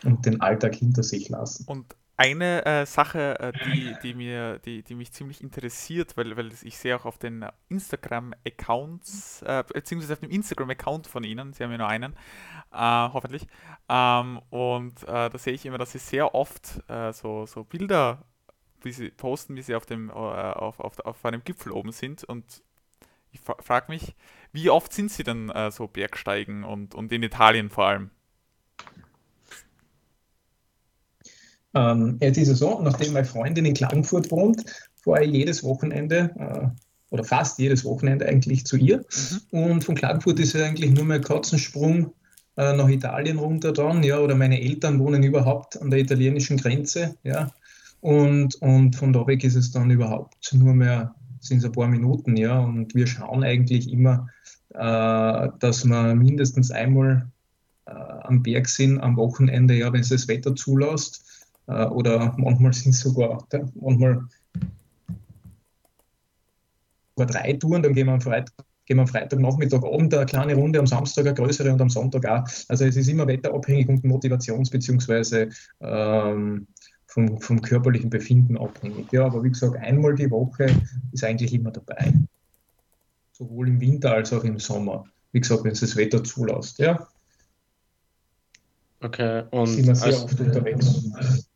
Und 0.04 0.24
den 0.26 0.40
Alltag 0.40 0.74
hinter 0.74 1.02
sich 1.02 1.28
lassen. 1.28 1.64
Und 1.66 1.94
eine 2.18 2.66
äh, 2.66 2.84
Sache, 2.84 3.38
äh, 3.38 3.52
die, 3.64 3.94
die, 4.02 4.14
mir, 4.14 4.58
die, 4.58 4.82
die 4.82 4.96
mich 4.96 5.12
ziemlich 5.12 5.40
interessiert, 5.40 6.16
weil, 6.16 6.36
weil 6.36 6.50
ich 6.62 6.76
sehe 6.76 6.96
auch 6.96 7.04
auf 7.04 7.16
den 7.18 7.46
Instagram-Accounts, 7.68 9.42
äh, 9.42 9.62
beziehungsweise 9.72 10.14
auf 10.14 10.18
dem 10.18 10.30
Instagram-Account 10.30 11.06
von 11.06 11.22
Ihnen, 11.22 11.52
Sie 11.52 11.62
haben 11.62 11.70
ja 11.70 11.78
nur 11.78 11.86
einen, 11.86 12.14
äh, 12.72 13.08
hoffentlich, 13.12 13.46
ähm, 13.88 14.40
und 14.50 15.00
äh, 15.04 15.30
da 15.30 15.38
sehe 15.38 15.52
ich 15.52 15.64
immer, 15.64 15.78
dass 15.78 15.92
Sie 15.92 15.98
sehr 15.98 16.34
oft 16.34 16.82
äh, 16.88 17.12
so, 17.12 17.46
so 17.46 17.62
Bilder 17.62 18.24
wie 18.82 18.92
Sie 18.92 19.10
posten, 19.10 19.56
wie 19.56 19.62
Sie 19.62 19.74
auf, 19.74 19.86
dem, 19.86 20.10
auf, 20.10 20.80
auf, 20.80 21.00
auf 21.00 21.24
einem 21.24 21.42
Gipfel 21.44 21.72
oben 21.72 21.92
sind 21.92 22.24
und 22.24 22.62
ich 23.30 23.40
frage 23.40 23.92
mich, 23.92 24.14
wie 24.52 24.70
oft 24.70 24.92
sind 24.92 25.10
Sie 25.10 25.22
dann 25.22 25.52
so 25.70 25.86
Bergsteigen 25.86 26.64
und, 26.64 26.94
und 26.94 27.12
in 27.12 27.22
Italien 27.22 27.68
vor 27.68 27.86
allem? 27.86 28.10
Ähm, 31.74 32.18
jetzt 32.20 32.38
ist 32.38 32.48
es 32.48 32.58
so, 32.58 32.80
nachdem 32.82 33.12
meine 33.12 33.26
Freundin 33.26 33.66
in 33.66 33.74
Klagenfurt 33.74 34.30
wohnt, 34.30 34.64
fahre 35.02 35.24
ich 35.24 35.32
jedes 35.32 35.62
Wochenende 35.62 36.30
äh, 36.38 36.68
oder 37.10 37.24
fast 37.24 37.58
jedes 37.58 37.84
Wochenende 37.84 38.26
eigentlich 38.26 38.66
zu 38.66 38.76
ihr. 38.76 39.04
Mhm. 39.50 39.60
Und 39.60 39.84
von 39.84 39.94
Klagenfurt 39.94 40.38
ist 40.40 40.54
es 40.54 40.62
eigentlich 40.62 40.92
nur 40.92 41.04
mehr 41.04 41.16
ein 41.16 41.24
Katzensprung 41.24 42.12
äh, 42.56 42.74
nach 42.74 42.88
Italien 42.88 43.38
runter 43.38 43.72
dann, 43.72 44.02
ja, 44.02 44.18
oder 44.18 44.34
meine 44.34 44.60
Eltern 44.60 44.98
wohnen 44.98 45.22
überhaupt 45.22 45.80
an 45.80 45.90
der 45.90 46.00
italienischen 46.00 46.56
Grenze, 46.56 47.16
ja. 47.22 47.52
Und, 48.00 48.54
und 48.56 48.94
von 48.96 49.12
da 49.12 49.26
weg 49.26 49.44
ist 49.44 49.56
es 49.56 49.72
dann 49.72 49.90
überhaupt 49.90 50.52
nur 50.54 50.74
mehr, 50.74 51.14
sind 51.40 51.58
es 51.58 51.64
ein 51.64 51.72
paar 51.72 51.88
Minuten, 51.88 52.36
ja. 52.36 52.58
Und 52.58 52.94
wir 52.94 53.06
schauen 53.06 53.42
eigentlich 53.42 53.90
immer, 53.90 54.28
äh, 54.70 55.48
dass 55.58 55.84
wir 55.84 56.14
mindestens 56.14 56.70
einmal 56.70 57.28
äh, 57.86 57.90
am 57.90 58.42
Berg 58.42 58.68
sind 58.68 59.00
am 59.00 59.16
Wochenende, 59.16 59.74
ja, 59.74 59.92
wenn 59.92 60.00
es 60.00 60.10
das 60.10 60.28
Wetter 60.28 60.54
zulässt. 60.54 61.46
Äh, 61.66 61.86
oder 61.86 62.34
manchmal 62.38 62.72
sind 62.72 62.90
es 62.90 63.00
sogar, 63.00 63.46
manchmal 63.74 64.26
drei 67.16 67.52
Touren, 67.54 67.82
dann 67.82 67.94
gehen 67.94 68.06
wir 68.06 68.12
am 68.12 68.20
Freitag 68.20 68.54
gehen 68.88 68.96
wir 68.96 69.02
am 69.02 69.08
Freitagnachmittag 69.08 69.84
Abend 69.84 70.14
eine 70.14 70.24
kleine 70.24 70.54
Runde, 70.54 70.78
am 70.78 70.86
Samstag 70.86 71.26
eine 71.26 71.34
größere 71.34 71.70
und 71.70 71.80
am 71.80 71.90
Sonntag 71.90 72.26
auch. 72.26 72.44
Also 72.68 72.86
es 72.86 72.96
ist 72.96 73.08
immer 73.08 73.26
wetterabhängig 73.26 73.86
und 73.86 74.02
motivations- 74.02 74.70
bzw. 74.70 75.50
Ähm, 75.80 76.66
vom, 77.18 77.40
vom 77.40 77.62
körperlichen 77.62 78.10
Befinden 78.10 78.56
abhängig. 78.56 79.10
Ja, 79.12 79.26
aber 79.26 79.42
wie 79.42 79.48
gesagt, 79.48 79.76
einmal 79.76 80.14
die 80.14 80.30
Woche 80.30 80.66
ist 81.12 81.24
eigentlich 81.24 81.52
immer 81.52 81.70
dabei. 81.70 82.12
Sowohl 83.32 83.68
im 83.68 83.80
Winter 83.80 84.12
als 84.12 84.32
auch 84.32 84.44
im 84.44 84.58
Sommer. 84.58 85.04
Wie 85.32 85.40
gesagt, 85.40 85.64
wenn 85.64 85.72
es 85.72 85.80
das 85.80 85.96
Wetter 85.96 86.22
zulässt. 86.22 86.78
Ja. 86.78 87.08
Okay, 89.00 89.44
und 89.50 89.66
sind 89.66 89.86
wir 89.86 89.94
sehr 89.94 90.24
oft 90.24 90.38
unterwegs. 90.40 91.46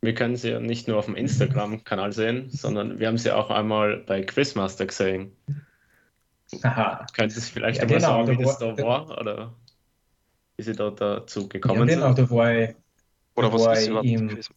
Wir 0.00 0.14
können 0.14 0.36
sie 0.36 0.50
ja 0.50 0.60
nicht 0.60 0.86
nur 0.86 0.98
auf 0.98 1.06
dem 1.06 1.16
Instagram-Kanal 1.16 2.12
sehen, 2.12 2.50
sondern 2.50 2.98
wir 2.98 3.06
haben 3.08 3.18
sie 3.18 3.32
auch 3.32 3.50
einmal 3.50 3.98
bei 3.98 4.22
Quizmaster 4.22 4.86
gesehen. 4.86 5.32
Aha. 6.62 7.06
Könntest 7.14 7.48
du 7.48 7.52
vielleicht 7.52 7.78
ja, 7.78 7.84
einmal 7.84 7.98
genau, 7.98 8.26
sagen, 8.26 8.38
wie 8.38 8.44
das 8.44 8.58
da 8.58 8.78
war 8.78 9.18
oder 9.18 9.54
wie 10.56 10.62
sie 10.62 10.74
da 10.74 10.90
dazu 10.90 11.48
gekommen 11.48 11.88
ja, 11.88 11.94
genau, 11.94 12.14
sind? 12.14 12.18
Da 12.18 12.30
war 12.30 12.52
ich, 12.52 12.74
oder 13.36 13.52
was 13.52 13.80
ist 13.80 13.88
überhaupt 13.88 14.06
im, 14.06 14.28
Quiz? 14.28 14.50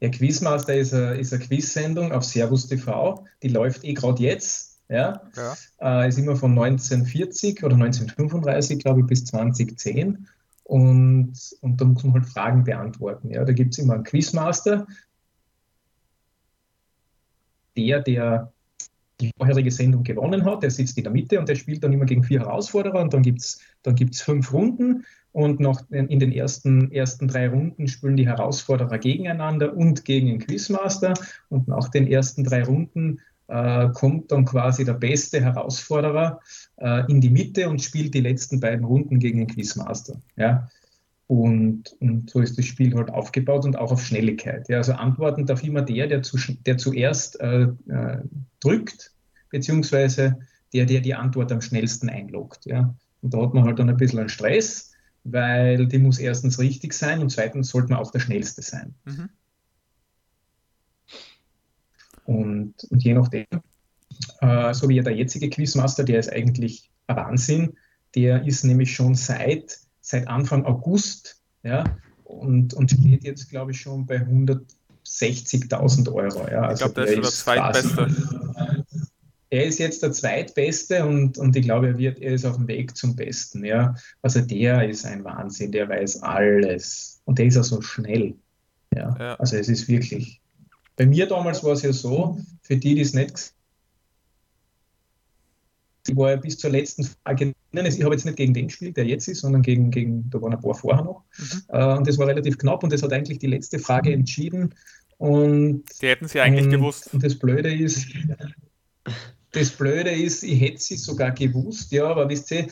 Ja, 0.00 0.08
Quizmaster 0.10 0.74
ist 0.74 0.92
eine, 0.92 1.14
ist 1.14 1.32
eine 1.32 1.44
Quiz-Sendung 1.44 2.12
auf 2.12 2.24
Servus 2.24 2.66
TV. 2.66 3.24
Die 3.42 3.48
läuft 3.48 3.84
eh 3.84 3.94
gerade 3.94 4.22
jetzt. 4.22 4.80
Ja? 4.88 5.22
ja. 5.34 5.56
Äh, 5.80 6.08
ist 6.08 6.18
immer 6.18 6.36
von 6.36 6.50
1940 6.50 7.64
oder 7.64 7.74
1935, 7.74 8.80
glaube 8.80 9.00
ich, 9.00 9.06
bis 9.06 9.24
2010. 9.24 10.28
Und, 10.64 11.34
und 11.60 11.80
da 11.80 11.84
muss 11.84 12.04
man 12.04 12.14
halt 12.14 12.26
Fragen 12.26 12.64
beantworten. 12.64 13.30
Ja. 13.30 13.44
Da 13.44 13.52
gibt 13.52 13.72
es 13.72 13.78
immer 13.78 13.94
einen 13.94 14.04
Quizmaster, 14.04 14.86
der, 17.76 18.00
der 18.00 18.52
die 19.20 19.30
vorherige 19.36 19.70
Sendung 19.70 20.02
gewonnen 20.02 20.44
hat, 20.44 20.62
der 20.62 20.70
sitzt 20.70 20.98
in 20.98 21.04
der 21.04 21.12
Mitte 21.12 21.38
und 21.38 21.48
der 21.48 21.54
spielt 21.54 21.84
dann 21.84 21.92
immer 21.92 22.04
gegen 22.04 22.24
vier 22.24 22.40
Herausforderer 22.40 23.00
und 23.00 23.14
dann 23.14 23.22
gibt 23.22 23.40
es 23.40 23.60
dann 23.82 23.94
gibt's 23.94 24.22
fünf 24.22 24.52
Runden 24.52 25.04
und 25.32 25.60
noch 25.60 25.82
in 25.90 26.20
den 26.20 26.32
ersten, 26.32 26.92
ersten 26.92 27.28
drei 27.28 27.48
Runden 27.48 27.88
spielen 27.88 28.16
die 28.16 28.26
Herausforderer 28.26 28.98
gegeneinander 28.98 29.76
und 29.76 30.04
gegen 30.04 30.28
den 30.28 30.38
Quizmaster 30.38 31.14
und 31.48 31.68
nach 31.68 31.88
den 31.88 32.06
ersten 32.06 32.44
drei 32.44 32.62
Runden 32.62 33.20
äh, 33.48 33.88
kommt 33.90 34.32
dann 34.32 34.44
quasi 34.44 34.84
der 34.84 34.94
beste 34.94 35.40
Herausforderer 35.40 36.40
äh, 36.76 37.10
in 37.10 37.20
die 37.20 37.30
Mitte 37.30 37.68
und 37.68 37.82
spielt 37.82 38.14
die 38.14 38.20
letzten 38.20 38.60
beiden 38.60 38.84
Runden 38.84 39.18
gegen 39.18 39.38
den 39.38 39.48
Quizmaster. 39.48 40.20
Ja? 40.36 40.68
Und, 41.26 41.96
und, 42.00 42.28
so 42.28 42.40
ist 42.40 42.58
das 42.58 42.66
Spiel 42.66 42.94
halt 42.94 43.08
aufgebaut 43.08 43.64
und 43.64 43.76
auch 43.78 43.90
auf 43.90 44.04
Schnelligkeit. 44.04 44.68
Ja? 44.68 44.78
Also 44.78 44.92
antworten 44.92 45.46
darf 45.46 45.62
immer 45.64 45.82
der, 45.82 46.06
der, 46.06 46.22
zu, 46.22 46.36
der 46.66 46.76
zuerst 46.76 47.40
äh, 47.40 47.68
äh, 47.88 48.18
drückt, 48.60 49.12
beziehungsweise 49.50 50.38
der, 50.74 50.84
der 50.84 51.00
die 51.00 51.14
Antwort 51.14 51.50
am 51.50 51.62
schnellsten 51.62 52.10
einloggt. 52.10 52.66
Ja? 52.66 52.94
Und 53.22 53.32
da 53.32 53.40
hat 53.40 53.54
man 53.54 53.64
halt 53.64 53.78
dann 53.78 53.88
ein 53.88 53.96
bisschen 53.96 54.18
einen 54.18 54.28
Stress, 54.28 54.92
weil 55.24 55.86
die 55.86 55.98
muss 55.98 56.18
erstens 56.18 56.58
richtig 56.58 56.92
sein 56.92 57.20
und 57.20 57.30
zweitens 57.30 57.70
sollte 57.70 57.88
man 57.90 58.00
auch 58.00 58.10
der 58.10 58.20
Schnellste 58.20 58.60
sein. 58.60 58.94
Mhm. 59.04 59.30
Und, 62.26 62.84
und 62.90 63.02
je 63.02 63.14
nachdem, 63.14 63.46
äh, 64.40 64.74
so 64.74 64.88
wie 64.88 65.00
der 65.00 65.14
jetzige 65.14 65.50
Quizmaster, 65.50 66.04
der 66.04 66.18
ist 66.18 66.32
eigentlich 66.32 66.90
ein 67.06 67.16
Wahnsinn. 67.16 67.76
Der 68.14 68.44
ist 68.44 68.64
nämlich 68.64 68.94
schon 68.94 69.14
seit, 69.14 69.78
seit 70.04 70.28
Anfang 70.28 70.66
August 70.66 71.40
ja, 71.62 71.84
und, 72.24 72.74
und 72.74 72.90
steht 72.90 73.24
jetzt, 73.24 73.48
glaube 73.48 73.70
ich, 73.70 73.80
schon 73.80 74.04
bei 74.04 74.18
160.000 74.18 76.12
Euro. 76.12 76.46
Ja. 76.50 76.62
Also 76.62 76.86
ich 76.86 76.94
glaube, 76.94 77.06
der, 77.06 77.14
der, 77.14 77.22
ist 77.22 77.46
der 77.46 77.54
Zweitbeste. 77.56 78.14
Er 79.50 79.64
ist 79.64 79.78
jetzt 79.78 80.02
der 80.02 80.12
Zweitbeste 80.12 81.06
und, 81.06 81.38
und 81.38 81.56
ich 81.56 81.64
glaube, 81.64 81.86
er, 81.86 81.98
wird, 81.98 82.18
er 82.18 82.34
ist 82.34 82.44
auf 82.44 82.56
dem 82.56 82.68
Weg 82.68 82.96
zum 82.96 83.16
Besten. 83.16 83.64
Ja. 83.64 83.94
Also 84.20 84.40
der 84.40 84.88
ist 84.88 85.06
ein 85.06 85.24
Wahnsinn, 85.24 85.72
der 85.72 85.88
weiß 85.88 86.22
alles. 86.22 87.22
Und 87.24 87.38
der 87.38 87.46
ist 87.46 87.56
auch 87.56 87.64
so 87.64 87.80
schnell. 87.80 88.34
Ja. 88.94 89.16
ja. 89.18 89.34
Also 89.36 89.56
es 89.56 89.68
ist 89.68 89.88
wirklich. 89.88 90.42
Bei 90.96 91.06
mir 91.06 91.26
damals 91.26 91.64
war 91.64 91.72
es 91.72 91.82
ja 91.82 91.92
so, 91.92 92.38
für 92.62 92.76
die, 92.76 92.94
die 92.94 93.00
es 93.00 93.14
nicht 93.14 93.54
ich 96.06 96.16
war 96.16 96.30
ja 96.30 96.36
bis 96.36 96.58
zur 96.58 96.70
letzten 96.70 97.04
Frage 97.04 97.54
ich 97.72 98.04
habe 98.04 98.14
jetzt 98.14 98.24
nicht 98.24 98.36
gegen 98.36 98.54
den 98.54 98.68
gespielt, 98.68 98.96
der 98.96 99.04
jetzt 99.04 99.26
ist, 99.26 99.40
sondern 99.40 99.62
gegen, 99.62 99.90
gegen 99.90 100.30
da 100.30 100.40
waren 100.40 100.52
ein 100.52 100.60
paar 100.60 100.74
vorher 100.74 101.04
noch. 101.04 101.24
Mhm. 101.38 101.62
Äh, 101.68 101.96
und 101.96 102.06
das 102.06 102.18
war 102.18 102.28
relativ 102.28 102.58
knapp 102.58 102.82
und 102.84 102.92
das 102.92 103.02
hat 103.02 103.12
eigentlich 103.12 103.38
die 103.38 103.46
letzte 103.46 103.78
Frage 103.78 104.12
entschieden. 104.12 104.74
Und, 105.18 105.84
die 106.00 106.08
hätten 106.08 106.28
sie 106.28 106.40
eigentlich 106.40 106.66
und, 106.66 106.70
gewusst. 106.70 107.12
Und 107.12 107.24
das 107.24 107.36
Blöde 107.36 107.74
ist, 107.74 108.06
das 109.52 109.70
Blöde 109.70 110.10
ist, 110.10 110.42
ich 110.42 110.60
hätte 110.60 110.78
sie 110.78 110.96
sogar 110.96 111.30
gewusst, 111.30 111.92
ja, 111.92 112.06
aber 112.06 112.28
wisst 112.28 112.50
ihr, 112.50 112.66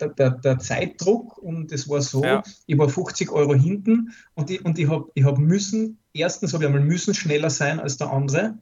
der, 0.00 0.08
der, 0.08 0.30
der 0.30 0.58
Zeitdruck 0.58 1.38
und 1.38 1.72
es 1.72 1.88
war 1.88 2.02
so, 2.02 2.22
ja. 2.22 2.42
ich 2.66 2.78
war 2.78 2.88
50 2.88 3.30
Euro 3.30 3.54
hinten 3.54 4.12
und 4.34 4.50
ich, 4.50 4.64
und 4.64 4.78
ich 4.78 4.88
habe 4.88 5.10
ich 5.14 5.24
hab 5.24 5.38
müssen, 5.38 5.98
erstens 6.12 6.52
habe 6.52 6.64
ich 6.64 6.68
einmal 6.68 6.84
müssen 6.84 7.14
schneller 7.14 7.50
sein 7.50 7.80
als 7.80 7.96
der 7.96 8.10
andere 8.10 8.58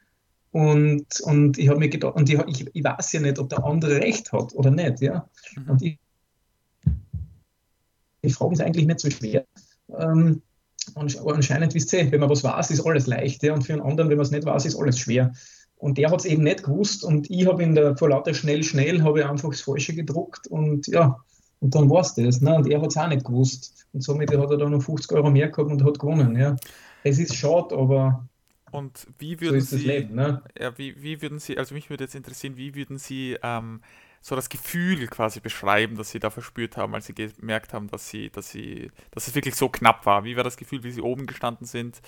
und, 0.52 1.06
und 1.22 1.58
ich 1.58 1.68
habe 1.68 1.78
mir 1.78 1.88
gedacht, 1.88 2.16
und 2.16 2.28
ich, 2.30 2.38
ich, 2.46 2.66
ich, 2.72 2.84
weiß 2.84 3.12
ja 3.12 3.20
nicht, 3.20 3.38
ob 3.38 3.48
der 3.48 3.64
andere 3.64 3.96
recht 3.96 4.32
hat 4.32 4.54
oder 4.54 4.70
nicht. 4.70 5.00
Ja? 5.00 5.28
Mhm. 5.56 5.70
Und 5.70 5.82
ich, 5.82 5.98
die 8.22 8.30
Frage 8.30 8.54
ist 8.54 8.60
eigentlich 8.60 8.86
nicht 8.86 9.00
so 9.00 9.10
schwer. 9.10 9.44
Ähm, 9.98 10.42
anscheinend 10.94 11.74
wisst 11.74 11.92
ihr, 11.92 12.10
wenn 12.10 12.20
man 12.20 12.30
was 12.30 12.44
weiß, 12.44 12.70
ist 12.70 12.84
alles 12.86 13.06
leicht. 13.06 13.42
Ja? 13.42 13.54
Und 13.54 13.62
für 13.62 13.74
einen 13.74 13.82
anderen, 13.82 14.08
wenn 14.10 14.16
man 14.16 14.26
es 14.26 14.32
nicht 14.32 14.46
weiß, 14.46 14.64
ist 14.64 14.76
alles 14.76 14.98
schwer. 14.98 15.32
Und 15.76 15.98
der 15.98 16.10
hat 16.10 16.20
es 16.20 16.26
eben 16.26 16.42
nicht 16.42 16.64
gewusst 16.64 17.04
und 17.04 17.30
ich 17.30 17.46
habe 17.46 17.62
in 17.62 17.76
der 17.76 17.96
vor 17.96 18.08
lauter 18.08 18.34
schnell, 18.34 18.64
schnell 18.64 19.02
habe 19.02 19.20
ich 19.20 19.24
einfach 19.24 19.50
das 19.50 19.60
Falsche 19.60 19.94
gedruckt 19.94 20.48
und 20.48 20.88
ja, 20.88 21.20
und 21.60 21.74
dann 21.74 21.88
war 21.88 22.00
es 22.00 22.14
das. 22.14 22.40
Ne? 22.40 22.54
Und 22.54 22.68
er 22.68 22.80
hat 22.80 22.90
es 22.90 22.96
auch 22.96 23.08
nicht 23.08 23.24
gewusst. 23.24 23.86
Und 23.92 24.02
somit 24.02 24.36
hat 24.36 24.50
er 24.50 24.56
dann 24.56 24.72
noch 24.72 24.82
50 24.82 25.12
Euro 25.12 25.30
mehr 25.30 25.48
gehabt 25.48 25.70
und 25.70 25.84
hat 25.84 25.98
gewonnen. 25.98 26.36
Ja. 26.36 26.56
Es 27.04 27.18
ist 27.18 27.34
schade, 27.34 27.76
aber 27.76 28.27
und 28.70 29.06
wie 29.18 29.40
würden 29.40 29.60
so 29.60 29.76
Sie, 29.76 29.86
Leben, 29.86 30.14
ne? 30.14 30.42
ja, 30.58 30.76
wie, 30.78 31.02
wie 31.02 31.22
würden 31.22 31.38
Sie, 31.38 31.56
also 31.58 31.74
mich 31.74 31.90
würde 31.90 32.04
jetzt 32.04 32.14
interessieren, 32.14 32.56
wie 32.56 32.74
würden 32.74 32.98
Sie 32.98 33.36
ähm, 33.42 33.80
so 34.20 34.36
das 34.36 34.48
Gefühl 34.48 35.06
quasi 35.06 35.40
beschreiben, 35.40 35.96
das 35.96 36.10
Sie 36.10 36.18
da 36.18 36.30
verspürt 36.30 36.76
haben, 36.76 36.94
als 36.94 37.06
Sie 37.06 37.14
gemerkt 37.14 37.72
haben, 37.72 37.88
dass 37.88 38.08
Sie, 38.08 38.30
dass 38.30 38.50
Sie, 38.50 38.90
dass 39.10 39.28
es 39.28 39.34
wirklich 39.34 39.54
so 39.54 39.68
knapp 39.68 40.06
war? 40.06 40.24
Wie 40.24 40.36
war 40.36 40.44
das 40.44 40.56
Gefühl, 40.56 40.82
wie 40.84 40.90
Sie 40.90 41.00
oben 41.00 41.26
gestanden 41.26 41.66
sind 41.66 42.00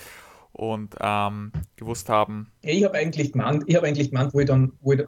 und 0.53 0.97
ähm, 1.01 1.53
gewusst 1.77 2.09
haben? 2.09 2.51
Ich 2.63 2.85
habe 2.85 2.99
eigentlich 2.99 3.33
gemeint, 3.33 3.65
ich 3.67 3.77
habe 3.77 3.87
eigentlich 3.87 4.11
gemeint, 4.11 4.35
wo 4.35 4.41
ich 4.41 4.47
dann, 4.47 4.73
wo 4.81 4.93
ich, 4.93 5.01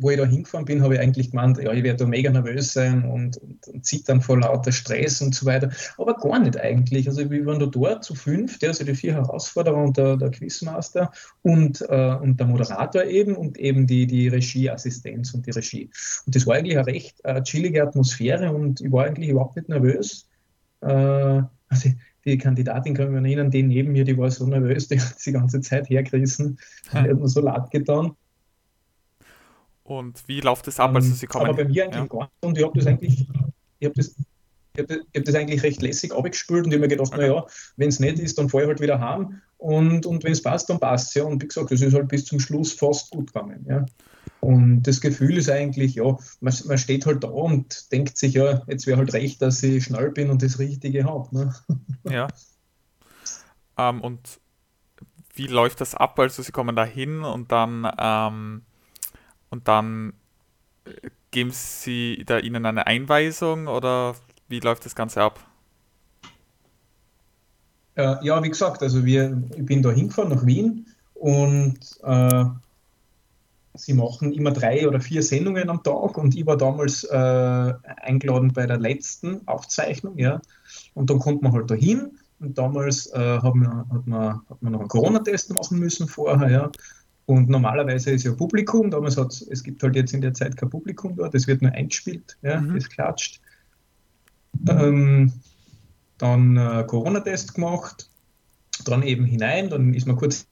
wo 0.00 0.10
ich 0.10 0.16
da 0.16 0.24
hingefahren 0.24 0.64
bin, 0.64 0.82
habe 0.82 0.94
ich 0.94 1.00
eigentlich 1.00 1.30
gemeint, 1.30 1.58
ja, 1.58 1.72
ich 1.72 1.82
werde 1.82 1.98
da 1.98 2.06
mega 2.06 2.30
nervös 2.30 2.72
sein 2.72 3.04
und, 3.04 3.36
und, 3.38 3.66
und 3.68 3.84
zittern 3.84 4.20
vor 4.20 4.38
lauter 4.38 4.72
Stress 4.72 5.20
und 5.20 5.34
so 5.34 5.46
weiter. 5.46 5.70
Aber 5.96 6.14
gar 6.14 6.38
nicht 6.38 6.58
eigentlich. 6.58 7.08
Also 7.08 7.30
wir 7.30 7.46
waren 7.46 7.58
da 7.58 7.66
dort 7.66 8.04
zu 8.04 8.14
fünf, 8.14 8.58
der, 8.58 8.70
also 8.70 8.84
die 8.84 8.94
vier 8.94 9.14
Herausforderer 9.14 9.76
und 9.76 9.96
der, 9.96 10.16
der 10.16 10.30
Quizmaster 10.30 11.10
und, 11.42 11.80
äh, 11.88 12.14
und 12.14 12.38
der 12.38 12.46
Moderator 12.46 13.04
eben 13.04 13.36
und 13.36 13.58
eben 13.58 13.86
die, 13.86 14.06
die 14.06 14.28
Regieassistenz 14.28 15.34
und 15.34 15.46
die 15.46 15.50
Regie. 15.50 15.90
Und 16.26 16.34
das 16.34 16.46
war 16.46 16.56
eigentlich 16.56 16.76
eine 16.76 16.86
recht 16.86 17.24
äh, 17.24 17.42
chillige 17.42 17.82
Atmosphäre 17.82 18.52
und 18.52 18.80
ich 18.80 18.92
war 18.92 19.04
eigentlich 19.04 19.30
überhaupt 19.30 19.56
nicht 19.56 19.68
nervös. 19.68 20.28
Äh, 20.80 21.42
also 21.70 21.90
die 22.24 22.38
Kandidatin 22.38 22.94
kann 22.94 23.12
mich 23.12 23.22
erinnern, 23.22 23.50
die 23.50 23.62
neben 23.62 23.92
mir, 23.92 24.04
die 24.04 24.16
war 24.16 24.30
so 24.30 24.46
nervös, 24.46 24.88
die 24.88 25.00
hat 25.00 25.14
die 25.24 25.32
ganze 25.32 25.60
Zeit 25.60 25.88
hergerissen, 25.88 26.58
die 26.92 26.96
hat 26.96 27.18
mir 27.18 27.28
so 27.28 27.40
leid 27.40 27.70
getan. 27.70 28.12
Und 29.88 30.22
wie 30.26 30.40
läuft 30.40 30.66
das 30.66 30.78
ab, 30.80 30.94
also 30.94 31.14
Sie 31.14 31.26
kommen? 31.26 31.46
Aber 31.46 31.56
bei 31.56 31.64
mir 31.64 31.84
eigentlich 31.84 31.96
ja. 31.96 32.06
gar 32.06 32.18
nicht. 32.18 32.32
Und 32.40 32.58
ich 32.58 32.64
habe 32.64 32.78
das 32.78 32.86
eigentlich, 32.86 33.26
ich 33.78 33.86
habe 33.86 33.94
das, 33.96 34.14
ich 34.74 34.82
hab, 34.82 34.90
hab 34.90 35.24
das 35.24 35.34
eigentlich 35.34 35.62
recht 35.62 35.80
lässig 35.80 36.12
abgespült 36.12 36.66
und 36.66 36.72
ich 36.72 36.74
habe 36.74 36.82
mir 36.82 36.88
gedacht, 36.88 37.14
okay. 37.14 37.22
naja, 37.22 37.46
wenn 37.76 37.88
es 37.88 37.98
nicht 37.98 38.18
ist, 38.18 38.36
dann 38.36 38.50
fahre 38.50 38.64
ich 38.64 38.68
halt 38.68 38.80
wieder 38.80 39.00
heim 39.00 39.40
und, 39.56 40.04
und 40.04 40.24
wenn 40.24 40.32
es 40.32 40.42
passt, 40.42 40.68
dann 40.68 40.78
passt 40.78 41.08
es 41.08 41.14
ja. 41.14 41.24
Und 41.24 41.42
wie 41.42 41.48
gesagt, 41.48 41.70
das 41.70 41.80
ist 41.80 41.94
halt 41.94 42.08
bis 42.08 42.26
zum 42.26 42.38
Schluss 42.38 42.74
fast 42.74 43.10
gut 43.10 43.32
gegangen. 43.32 43.64
Ja. 43.66 43.86
Und 44.40 44.82
das 44.82 45.00
Gefühl 45.00 45.38
ist 45.38 45.48
eigentlich, 45.48 45.94
ja, 45.94 46.18
man, 46.40 46.54
man 46.66 46.78
steht 46.78 47.06
halt 47.06 47.24
da 47.24 47.28
und 47.28 47.90
denkt 47.90 48.18
sich, 48.18 48.34
ja, 48.34 48.62
jetzt 48.66 48.86
wäre 48.86 48.98
halt 48.98 49.14
recht, 49.14 49.40
dass 49.40 49.62
ich 49.62 49.84
schnell 49.84 50.10
bin 50.10 50.28
und 50.28 50.42
das 50.42 50.58
Richtige 50.58 51.04
habe. 51.04 51.34
Ne? 51.34 51.54
Ja. 52.10 52.28
Ähm, 53.76 54.00
und 54.02 54.38
wie 55.34 55.46
läuft 55.46 55.80
das 55.80 55.94
ab? 55.94 56.18
Also 56.18 56.42
Sie 56.42 56.52
kommen 56.52 56.76
da 56.76 56.84
hin 56.84 57.22
und 57.22 57.52
dann, 57.52 57.90
ähm, 57.98 58.62
und 59.50 59.68
dann 59.68 60.12
äh, 60.84 61.10
geben 61.30 61.50
Sie 61.52 62.24
da 62.26 62.38
Ihnen 62.38 62.66
eine 62.66 62.86
Einweisung 62.86 63.66
oder 63.68 64.14
wie 64.48 64.60
läuft 64.60 64.84
das 64.84 64.94
Ganze 64.94 65.22
ab? 65.22 65.40
Äh, 67.94 68.16
ja, 68.24 68.42
wie 68.42 68.48
gesagt, 68.48 68.82
also 68.82 69.04
wir, 69.04 69.42
ich 69.56 69.66
bin 69.66 69.82
da 69.82 69.90
hingefahren 69.90 70.30
nach 70.30 70.46
Wien 70.46 70.86
und 71.14 71.78
äh, 72.04 72.44
sie 73.74 73.94
machen 73.94 74.32
immer 74.32 74.52
drei 74.52 74.86
oder 74.86 75.00
vier 75.00 75.22
Sendungen 75.22 75.68
am 75.68 75.82
Tag 75.82 76.16
und 76.16 76.34
ich 76.36 76.46
war 76.46 76.56
damals 76.56 77.04
äh, 77.04 77.72
eingeladen 78.02 78.52
bei 78.52 78.66
der 78.66 78.78
letzten 78.78 79.46
Aufzeichnung, 79.46 80.18
ja. 80.18 80.40
Und 80.94 81.10
dann 81.10 81.18
kommt 81.18 81.42
man 81.42 81.52
halt 81.52 81.70
da 81.70 81.74
hin 81.74 82.18
und 82.40 82.56
damals 82.56 83.06
äh, 83.12 83.38
hat, 83.40 83.54
man, 83.54 83.90
hat, 83.90 84.06
man, 84.06 84.40
hat 84.48 84.62
man 84.62 84.72
noch 84.72 84.80
einen 84.80 84.88
Corona-Test 84.88 85.52
machen 85.52 85.78
müssen 85.78 86.08
vorher, 86.08 86.50
ja. 86.50 86.70
Und 87.28 87.50
normalerweise 87.50 88.12
ist 88.12 88.24
ja 88.24 88.32
Publikum, 88.32 88.90
damals 88.90 89.18
hat 89.18 89.44
es 89.50 89.62
gibt 89.62 89.82
halt 89.82 89.94
jetzt 89.96 90.14
in 90.14 90.22
der 90.22 90.32
Zeit 90.32 90.56
kein 90.56 90.70
Publikum 90.70 91.14
dort, 91.14 91.34
es 91.34 91.46
wird 91.46 91.60
nur 91.60 91.70
eingespielt, 91.72 92.38
ja, 92.40 92.58
mhm. 92.58 92.74
das 92.74 92.88
klatscht. 92.88 93.42
Ähm, 94.66 95.34
dann 96.16 96.56
äh, 96.56 96.84
Corona-Test 96.86 97.52
gemacht, 97.52 98.08
dann 98.86 99.02
eben 99.02 99.26
hinein, 99.26 99.68
dann 99.68 99.92
ist 99.92 100.06
man 100.06 100.16
kurz 100.16 100.46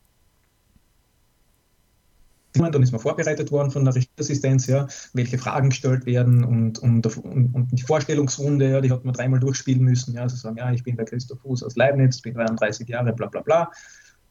dann 2.53 2.83
ist 2.83 2.93
man 2.93 3.01
vorbereitet 3.01 3.51
worden 3.53 3.71
von 3.71 3.85
der 3.87 3.95
Regieassistenz, 3.95 4.67
ja, 4.67 4.87
welche 5.15 5.39
Fragen 5.39 5.71
gestellt 5.71 6.05
werden 6.05 6.45
und, 6.45 6.79
und, 6.79 7.07
und, 7.17 7.69
die 7.73 7.83
Vorstellungsrunde, 7.83 8.71
ja, 8.71 8.81
die 8.83 8.91
hat 8.91 9.05
man 9.05 9.15
dreimal 9.15 9.41
durchspielen 9.41 9.83
müssen. 9.83 10.15
Ja, 10.15 10.23
also 10.23 10.37
sagen, 10.37 10.59
ja, 10.59 10.71
ich 10.73 10.83
bin 10.83 10.97
der 10.97 11.07
Christoph 11.07 11.41
Fuß 11.41 11.63
aus 11.63 11.77
Leibniz, 11.77 12.21
bin 12.21 12.35
33 12.35 12.87
Jahre, 12.89 13.15
bla 13.15 13.29
bla 13.29 13.41
bla. 13.41 13.71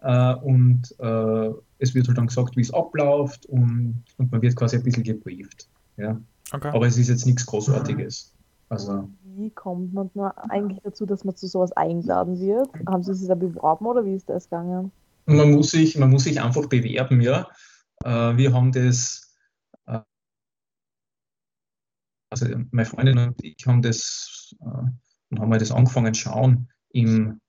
Äh, 0.01 0.35
und 0.41 0.93
äh, 0.99 1.51
es 1.79 1.93
wird 1.93 2.07
halt 2.07 2.17
dann 2.17 2.27
gesagt, 2.27 2.55
wie 2.55 2.61
es 2.61 2.73
abläuft 2.73 3.45
und, 3.47 4.03
und 4.17 4.31
man 4.31 4.41
wird 4.41 4.55
quasi 4.55 4.77
ein 4.77 4.83
bisschen 4.83 5.03
gebrieft. 5.03 5.69
Ja. 5.97 6.19
Okay. 6.51 6.69
Aber 6.69 6.85
es 6.85 6.97
ist 6.97 7.09
jetzt 7.09 7.25
nichts 7.25 7.45
Großartiges. 7.45 8.33
Also, 8.69 9.09
wie 9.23 9.51
kommt 9.51 9.93
man 9.93 10.09
eigentlich 10.49 10.81
dazu, 10.83 11.05
dass 11.05 11.23
man 11.23 11.35
zu 11.35 11.47
sowas 11.47 11.71
eingeladen 11.73 12.39
wird? 12.39 12.69
Haben 12.87 13.03
Sie 13.03 13.13
sich 13.13 13.27
da 13.27 13.35
beworben 13.35 13.85
oder 13.85 14.05
wie 14.05 14.15
ist 14.15 14.29
das 14.29 14.45
gegangen? 14.45 14.91
Man 15.25 15.51
muss 15.51 15.71
sich, 15.71 15.97
man 15.97 16.09
muss 16.09 16.23
sich 16.23 16.41
einfach 16.41 16.67
bewerben, 16.67 17.21
ja. 17.21 17.47
Äh, 18.03 18.37
wir 18.37 18.53
haben 18.53 18.71
das, 18.71 19.35
äh, 19.87 20.01
also 22.29 22.45
meine 22.71 22.85
Freundin 22.85 23.17
und 23.17 23.43
ich 23.43 23.65
haben 23.65 23.81
das, 23.81 24.55
äh, 24.61 24.65
und 25.29 25.39
haben 25.39 25.51
wir 25.51 25.57
das 25.57 25.71
angefangen 25.71 26.13
zu 26.13 26.21
schauen 26.21 26.69
im, 26.89 27.39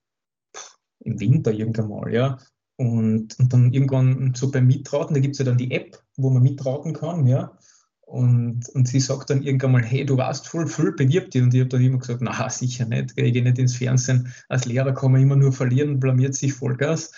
im 1.01 1.21
Winter 1.21 1.53
irgendwann 1.53 1.89
mal, 1.89 2.13
ja. 2.13 2.39
Und, 2.77 3.39
und 3.39 3.53
dann 3.53 3.73
irgendwann 3.73 4.35
so 4.35 4.51
beim 4.51 4.67
Mitraten, 4.67 5.15
da 5.15 5.21
gibt 5.21 5.35
es 5.35 5.39
ja 5.39 5.45
dann 5.45 5.57
die 5.57 5.71
App, 5.71 6.03
wo 6.17 6.31
man 6.31 6.43
mitraten 6.43 6.93
kann, 6.93 7.27
ja. 7.27 7.57
Und, 8.03 8.69
und 8.69 8.87
sie 8.87 9.01
sagt 9.01 9.31
dann 9.31 9.43
irgendwann 9.43 9.73
mal, 9.73 9.83
hey, 9.83 10.07
du 10.07 10.17
warst 10.17 10.47
voll 10.47 10.69
viel, 10.69 10.93
bewirb 10.93 11.31
dich. 11.31 11.43
Und 11.43 11.53
ich 11.55 11.61
habe 11.61 11.71
dann 11.71 11.83
immer 11.83 11.99
gesagt, 11.99 12.21
na, 12.21 12.49
sicher 12.51 12.85
nicht, 12.87 13.15
ich 13.17 13.33
gehe 13.33 13.43
nicht 13.43 13.59
ins 13.59 13.77
Fernsehen. 13.77 14.33
Als 14.49 14.65
Lehrer 14.65 14.93
kann 14.93 15.11
man 15.11 15.23
immer 15.23 15.35
nur 15.35 15.53
verlieren, 15.53 15.99
blamiert 15.99 16.35
sich 16.35 16.53
Vollgas. 16.53 17.11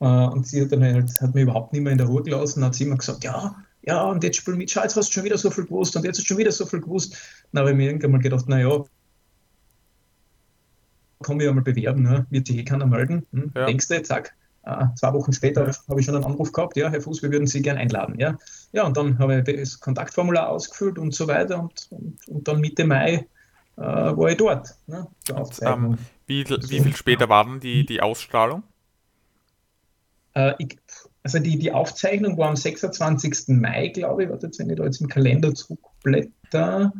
Äh, 0.00 0.04
und 0.04 0.46
sie 0.46 0.60
hat 0.60 0.72
dann 0.72 0.82
halt, 0.82 1.20
hat 1.20 1.34
mir 1.34 1.42
überhaupt 1.42 1.72
nicht 1.72 1.82
mehr 1.82 1.92
in 1.92 1.98
der 1.98 2.08
Ruhe 2.08 2.22
gelassen, 2.22 2.64
hat 2.64 2.74
sie 2.74 2.84
immer 2.84 2.98
gesagt, 2.98 3.24
ja, 3.24 3.56
ja, 3.82 4.02
und 4.04 4.22
jetzt 4.22 4.36
spiel 4.36 4.54
mit, 4.54 4.70
schau, 4.70 4.82
jetzt 4.82 4.96
hast 4.96 5.08
du 5.08 5.12
schon 5.14 5.24
wieder 5.24 5.38
so 5.38 5.50
viel 5.50 5.64
gewusst 5.64 5.96
und 5.96 6.04
jetzt 6.04 6.18
hast 6.18 6.24
du 6.24 6.28
schon 6.28 6.38
wieder 6.38 6.52
so 6.52 6.66
viel 6.66 6.80
gewusst. 6.80 7.16
Dann 7.52 7.60
habe 7.60 7.70
ich 7.70 7.76
mir 7.76 7.86
irgendwann 7.86 8.10
mal 8.10 8.20
gedacht, 8.20 8.48
naja, 8.48 8.84
kann 11.22 11.36
mich 11.38 11.46
ja 11.46 11.52
mal 11.52 11.62
bewerben, 11.62 12.02
ne? 12.02 12.26
wird 12.30 12.46
sich 12.46 12.58
eh 12.58 12.64
keiner 12.64 12.86
melden. 12.86 13.26
Hm? 13.32 13.52
Ja. 13.54 13.66
Denkst 13.66 13.88
du, 13.88 14.02
zack, 14.02 14.34
zwei 14.94 15.12
Wochen 15.12 15.32
später 15.32 15.70
habe 15.88 16.00
ich 16.00 16.06
schon 16.06 16.14
einen 16.14 16.24
Anruf 16.24 16.52
gehabt, 16.52 16.76
ja, 16.76 16.90
Herr 16.90 17.00
Fuß, 17.00 17.22
wir 17.22 17.30
würden 17.30 17.46
Sie 17.46 17.62
gerne 17.62 17.80
einladen. 17.80 18.18
Ja, 18.18 18.36
ja 18.72 18.84
und 18.84 18.96
dann 18.96 19.18
habe 19.18 19.42
ich 19.46 19.60
das 19.60 19.80
Kontaktformular 19.80 20.48
ausgefüllt 20.48 20.98
und 20.98 21.14
so 21.14 21.26
weiter 21.28 21.60
und, 21.60 21.88
und, 21.90 22.28
und 22.28 22.48
dann 22.48 22.60
Mitte 22.60 22.84
Mai 22.84 23.26
äh, 23.76 23.80
war 23.80 24.30
ich 24.30 24.36
dort. 24.36 24.74
Ne, 24.86 25.06
und, 25.34 25.60
ähm, 25.62 25.98
wie, 26.26 26.44
wie 26.44 26.80
viel 26.80 26.96
später 26.96 27.28
war 27.28 27.44
denn 27.44 27.60
die, 27.60 27.86
die 27.86 28.02
Ausstrahlung? 28.02 28.62
Äh, 30.34 30.54
ich, 30.58 30.76
also 31.22 31.38
die, 31.38 31.58
die 31.58 31.72
Aufzeichnung 31.72 32.36
war 32.38 32.48
am 32.48 32.56
26. 32.56 33.48
Mai, 33.48 33.88
glaube 33.88 34.24
ich. 34.24 34.30
Warte, 34.30 34.50
wenn 34.58 34.70
ich 34.70 34.76
da 34.76 34.84
jetzt 34.84 35.00
im 35.00 35.08
Kalender 35.08 35.54
zurückblätter. 35.54 36.92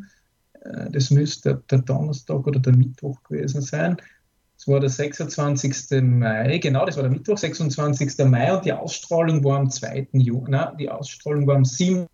Äh, 0.61 0.91
das 0.91 1.11
müsste 1.11 1.63
der 1.71 1.79
Donnerstag 1.79 2.47
oder 2.47 2.61
der 2.61 2.75
Mittwoch 2.75 3.23
gewesen 3.25 3.61
sein. 3.61 3.97
Es 4.59 4.66
war 4.66 4.81
der 4.81 4.90
26. 4.90 6.03
Mai, 6.03 6.59
genau, 6.59 6.85
das 6.85 6.97
war 6.97 7.05
der 7.05 7.12
Mittwoch, 7.12 7.38
26. 7.38 8.18
Mai 8.27 8.53
und 8.53 8.64
die 8.64 8.73
Ausstrahlung 8.73 9.44
war 9.44 9.61
am 9.61 9.71
2. 9.71 10.09
Juni. 10.12 10.51
Nein, 10.51 10.77
die 10.79 10.90
Ausstrahlung 10.90 11.47
war 11.47 11.55
am 11.55 11.64
7. 11.64 12.09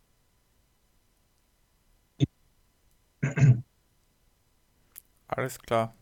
Alles 5.28 5.58
klar. 5.58 5.94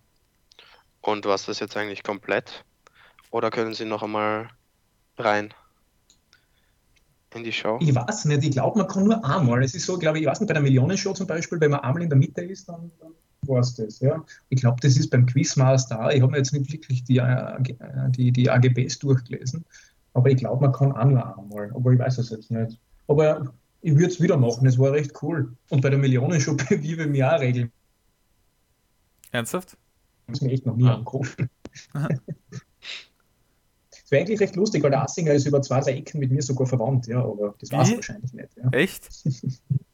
Und 1.00 1.24
was 1.26 1.46
ist 1.46 1.60
jetzt 1.60 1.76
eigentlich 1.76 2.02
komplett? 2.02 2.64
Oder 3.30 3.50
können 3.50 3.74
Sie 3.74 3.84
noch 3.84 4.02
einmal 4.02 4.50
rein 5.18 5.54
in 7.34 7.44
die 7.44 7.52
Show? 7.52 7.78
Ich 7.80 7.94
weiß 7.94 8.24
nicht, 8.24 8.42
ich 8.42 8.50
glaube, 8.50 8.80
man 8.80 8.88
kann 8.88 9.04
nur 9.04 9.24
einmal. 9.24 9.62
Es 9.62 9.74
ist 9.74 9.86
so, 9.86 9.96
glaube 9.96 10.18
ich, 10.18 10.24
ich 10.24 10.28
weiß 10.28 10.40
nicht, 10.40 10.48
bei 10.48 10.54
der 10.54 10.62
Millionenshow 10.62 11.12
zum 11.12 11.28
Beispiel, 11.28 11.60
wenn 11.60 11.70
man 11.70 11.80
einmal 11.80 12.02
in 12.02 12.08
der 12.08 12.18
Mitte 12.18 12.42
ist, 12.42 12.68
dann, 12.68 12.90
dann 12.98 13.14
war 13.46 13.60
es 13.60 13.74
das. 13.74 14.00
Ja. 14.00 14.24
Ich 14.48 14.60
glaube, 14.60 14.78
das 14.80 14.96
ist 14.96 15.10
beim 15.10 15.26
Quizmaster. 15.26 16.14
Ich 16.14 16.22
habe 16.22 16.32
mir 16.32 16.38
jetzt 16.38 16.52
nicht 16.52 16.72
wirklich 16.72 17.04
die, 17.04 17.18
äh, 17.18 17.62
die, 18.10 18.32
die 18.32 18.50
AGBs 18.50 18.98
durchgelesen, 18.98 19.64
aber 20.14 20.30
ich 20.30 20.36
glaube, 20.36 20.62
man 20.62 20.72
kann 20.72 20.88
nur 20.88 20.98
einmal. 20.98 21.70
Aber 21.74 21.92
ich 21.92 21.98
weiß 21.98 22.18
es 22.18 22.30
jetzt 22.30 22.50
nicht. 22.50 22.78
Aber 23.08 23.52
ich 23.80 23.94
würde 23.94 24.06
es 24.06 24.20
wieder 24.20 24.36
machen, 24.36 24.66
es 24.66 24.78
war 24.78 24.92
recht 24.92 25.12
cool. 25.22 25.56
Und 25.70 25.80
bei 25.80 25.90
der 25.90 25.98
Millionenshow 25.98 26.54
bewiebe 26.54 27.02
ich 27.04 27.08
mich 27.08 27.24
auch 27.24 27.40
regelmäßig. 27.40 27.72
Ernsthaft? 29.32 29.76
Das 30.26 30.38
ist 30.38 30.42
mir 30.42 30.52
echt 30.52 30.66
noch 30.66 30.76
nie 30.76 30.86
ah. 30.86 30.94
angerufen. 30.94 31.48
wäre 34.12 34.20
eigentlich 34.20 34.40
recht 34.40 34.54
lustig, 34.56 34.82
weil 34.82 34.90
der 34.90 35.02
Assinger 35.02 35.32
ist 35.32 35.46
über 35.46 35.60
zwei, 35.62 35.80
drei 35.80 35.94
Ecken 35.94 36.20
mit 36.20 36.30
mir 36.30 36.42
sogar 36.42 36.66
verwandt, 36.66 37.06
ja, 37.08 37.24
aber 37.24 37.54
das 37.58 37.72
war 37.72 37.82
es 37.82 37.92
wahrscheinlich 37.92 38.32
nicht. 38.32 38.50
Ja. 38.56 38.68
Echt? 38.70 39.08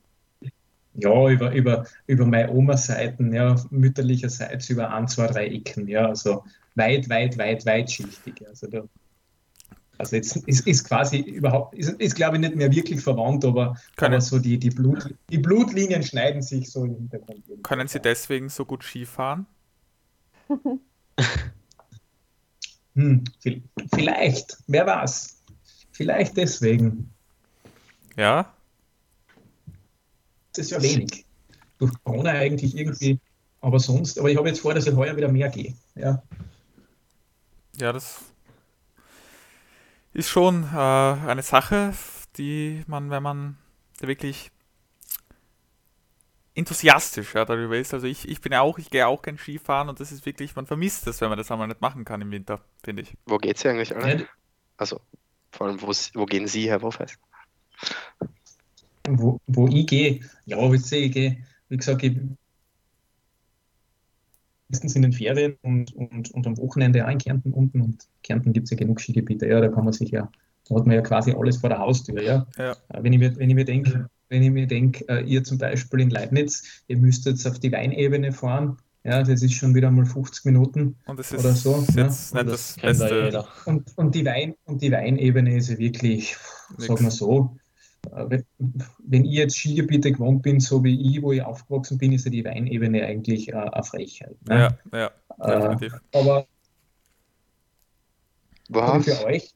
ja, 0.98 1.28
über, 1.28 1.52
über, 1.52 1.86
über 2.06 2.26
meine 2.26 2.50
Oma-Seiten, 2.50 3.32
ja, 3.32 3.56
mütterlicherseits 3.70 4.68
über 4.70 4.92
ein, 4.92 5.06
zwei, 5.08 5.28
drei 5.28 5.46
Ecken, 5.46 5.86
ja, 5.86 6.06
also 6.06 6.44
weit, 6.74 7.08
weit, 7.08 7.38
weit, 7.38 7.64
weit 7.66 7.90
schichtig. 7.90 8.44
Also 8.48 8.66
da 8.66 8.82
Also 9.98 10.16
jetzt 10.16 10.36
ist, 10.36 10.66
ist 10.66 10.84
quasi 10.84 11.18
überhaupt, 11.18 11.74
ist, 11.74 11.90
ist 12.00 12.16
glaube 12.16 12.36
ich 12.36 12.40
nicht 12.40 12.56
mehr 12.56 12.72
wirklich 12.72 13.00
verwandt, 13.00 13.44
aber, 13.44 13.76
aber 13.96 14.20
so 14.20 14.38
die, 14.38 14.58
die, 14.58 14.70
Blut, 14.70 15.14
die 15.30 15.38
Blutlinien 15.38 16.02
schneiden 16.02 16.42
sich 16.42 16.70
so 16.70 16.84
im 16.84 16.94
Hintergrund. 16.94 17.62
Können 17.62 17.88
Sie 17.88 18.00
deswegen 18.00 18.48
so 18.48 18.64
gut 18.64 18.82
Skifahren? 18.82 19.46
hm, 22.94 23.24
vielleicht, 23.94 24.58
wer 24.66 24.86
weiß. 24.86 25.42
Vielleicht 25.92 26.36
deswegen. 26.36 27.12
Ja? 28.16 28.52
Das 30.58 30.66
ist 30.66 30.72
ja 30.72 30.82
wenig. 30.82 31.24
Durch 31.78 31.92
Corona 32.02 32.32
eigentlich 32.32 32.76
irgendwie, 32.76 33.20
aber 33.60 33.78
sonst, 33.78 34.18
aber 34.18 34.28
ich 34.28 34.36
habe 34.36 34.48
jetzt 34.48 34.58
vor, 34.58 34.74
dass 34.74 34.88
ich 34.88 34.96
heuer 34.96 35.16
wieder 35.16 35.28
mehr 35.28 35.48
gehe. 35.50 35.72
Ja, 35.94 36.20
ja 37.76 37.92
das 37.92 38.22
ist 40.12 40.28
schon 40.28 40.64
äh, 40.64 40.76
eine 40.76 41.42
Sache, 41.42 41.94
die 42.38 42.82
man, 42.88 43.08
wenn 43.10 43.22
man 43.22 43.56
wirklich 44.00 44.50
enthusiastisch 46.56 47.36
ja, 47.36 47.44
darüber 47.44 47.76
ist. 47.76 47.94
Also 47.94 48.08
ich, 48.08 48.28
ich 48.28 48.40
bin 48.40 48.50
ja 48.50 48.62
auch, 48.62 48.78
ich 48.78 48.90
gehe 48.90 49.06
auch 49.06 49.22
gern 49.22 49.38
Skifahren 49.38 49.88
und 49.88 50.00
das 50.00 50.10
ist 50.10 50.26
wirklich, 50.26 50.56
man 50.56 50.66
vermisst 50.66 51.06
es, 51.06 51.20
wenn 51.20 51.28
man 51.28 51.38
das 51.38 51.52
einmal 51.52 51.68
nicht 51.68 51.80
machen 51.80 52.04
kann 52.04 52.20
im 52.20 52.32
Winter, 52.32 52.64
finde 52.82 53.02
ich. 53.02 53.14
Wo 53.26 53.38
geht's 53.38 53.62
hier 53.62 53.70
eigentlich 53.70 53.94
alle? 53.94 54.26
Also, 54.76 55.00
vor 55.52 55.68
allem, 55.68 55.80
wo, 55.80 55.92
wo 56.14 56.26
gehen 56.26 56.48
Sie, 56.48 56.68
Herr 56.68 56.82
Wurfes? 56.82 57.16
Wo, 59.16 59.40
wo 59.46 59.68
ich 59.68 59.86
gehe? 59.86 60.20
Ja, 60.44 60.72
ich 60.72 60.90
gehe, 60.90 61.38
wie 61.68 61.76
gesagt, 61.76 62.02
ich 62.02 62.16
meistens 64.68 64.94
in 64.96 65.02
den 65.02 65.12
Ferien 65.12 65.56
und, 65.62 65.94
und, 65.94 66.30
und 66.30 66.46
am 66.46 66.58
Wochenende 66.58 67.06
auch 67.06 67.10
in 67.10 67.18
Kärnten 67.18 67.52
unten. 67.52 67.80
Und 67.80 68.06
Kärnten 68.22 68.52
gibt 68.52 68.64
es 68.64 68.70
ja 68.70 68.76
genug 68.76 69.00
Skigebiete, 69.00 69.46
ja, 69.46 69.60
da 69.60 69.68
kann 69.68 69.84
man 69.84 69.92
sich 69.92 70.10
ja, 70.10 70.30
da 70.68 70.76
hat 70.76 70.86
man 70.86 70.96
ja 70.96 71.02
quasi 71.02 71.32
alles 71.32 71.58
vor 71.58 71.70
der 71.70 71.78
Haustür, 71.78 72.22
ja. 72.22 72.46
ja. 72.58 72.72
Äh, 72.88 73.02
wenn 73.02 73.12
ich 73.12 73.18
mir, 73.18 73.36
wenn 73.36 73.48
ich 73.48 73.56
mir 73.56 73.64
denke, 73.64 74.08
wenn 74.28 74.42
ich 74.42 74.50
mir 74.50 74.66
denke, 74.66 75.04
äh, 75.08 75.24
ihr 75.24 75.42
zum 75.42 75.58
Beispiel 75.58 76.00
in 76.00 76.10
Leibniz, 76.10 76.82
ihr 76.86 76.98
müsst 76.98 77.24
jetzt 77.26 77.46
auf 77.46 77.58
die 77.58 77.72
Weinebene 77.72 78.32
fahren, 78.32 78.76
ja, 79.04 79.22
das 79.22 79.42
ist 79.42 79.54
schon 79.54 79.74
wieder 79.74 79.90
mal 79.90 80.04
50 80.04 80.44
Minuten 80.44 80.96
und 81.06 81.18
das 81.18 81.32
ist 81.32 81.40
oder 81.40 81.54
so. 81.54 81.84
Jetzt 81.96 82.34
ja. 82.34 82.42
nicht 82.42 82.52
das, 82.52 82.76
das 82.82 82.98
Beste. 82.98 83.44
Und, 83.64 83.96
und, 83.96 84.14
die 84.14 84.24
Wein, 84.26 84.54
und 84.64 84.82
die 84.82 84.92
Weinebene 84.92 85.56
ist 85.56 85.70
ja 85.70 85.78
wirklich, 85.78 86.36
sagen 86.76 87.04
wir 87.04 87.10
so, 87.10 87.56
äh, 88.14 88.42
wenn 88.98 89.24
ich 89.24 89.32
jetzt 89.32 89.56
Skigebiete 89.56 90.12
gewohnt 90.12 90.42
bin, 90.42 90.60
so 90.60 90.82
wie 90.84 91.00
ich, 91.00 91.22
wo 91.22 91.32
ich 91.32 91.42
aufgewachsen 91.42 91.98
bin, 91.98 92.12
ist 92.12 92.24
ja 92.24 92.30
die 92.30 92.44
Weinebene 92.44 93.04
eigentlich 93.04 93.48
äh, 93.48 93.54
eine 93.54 93.82
Frechheit. 93.82 94.36
Ne? 94.46 94.76
Ja, 94.92 95.10
ja, 95.38 95.58
definitiv. 95.58 95.94
Äh, 96.12 96.18
aber 96.18 96.46
Was? 98.68 99.04
für 99.04 99.24
euch, 99.26 99.54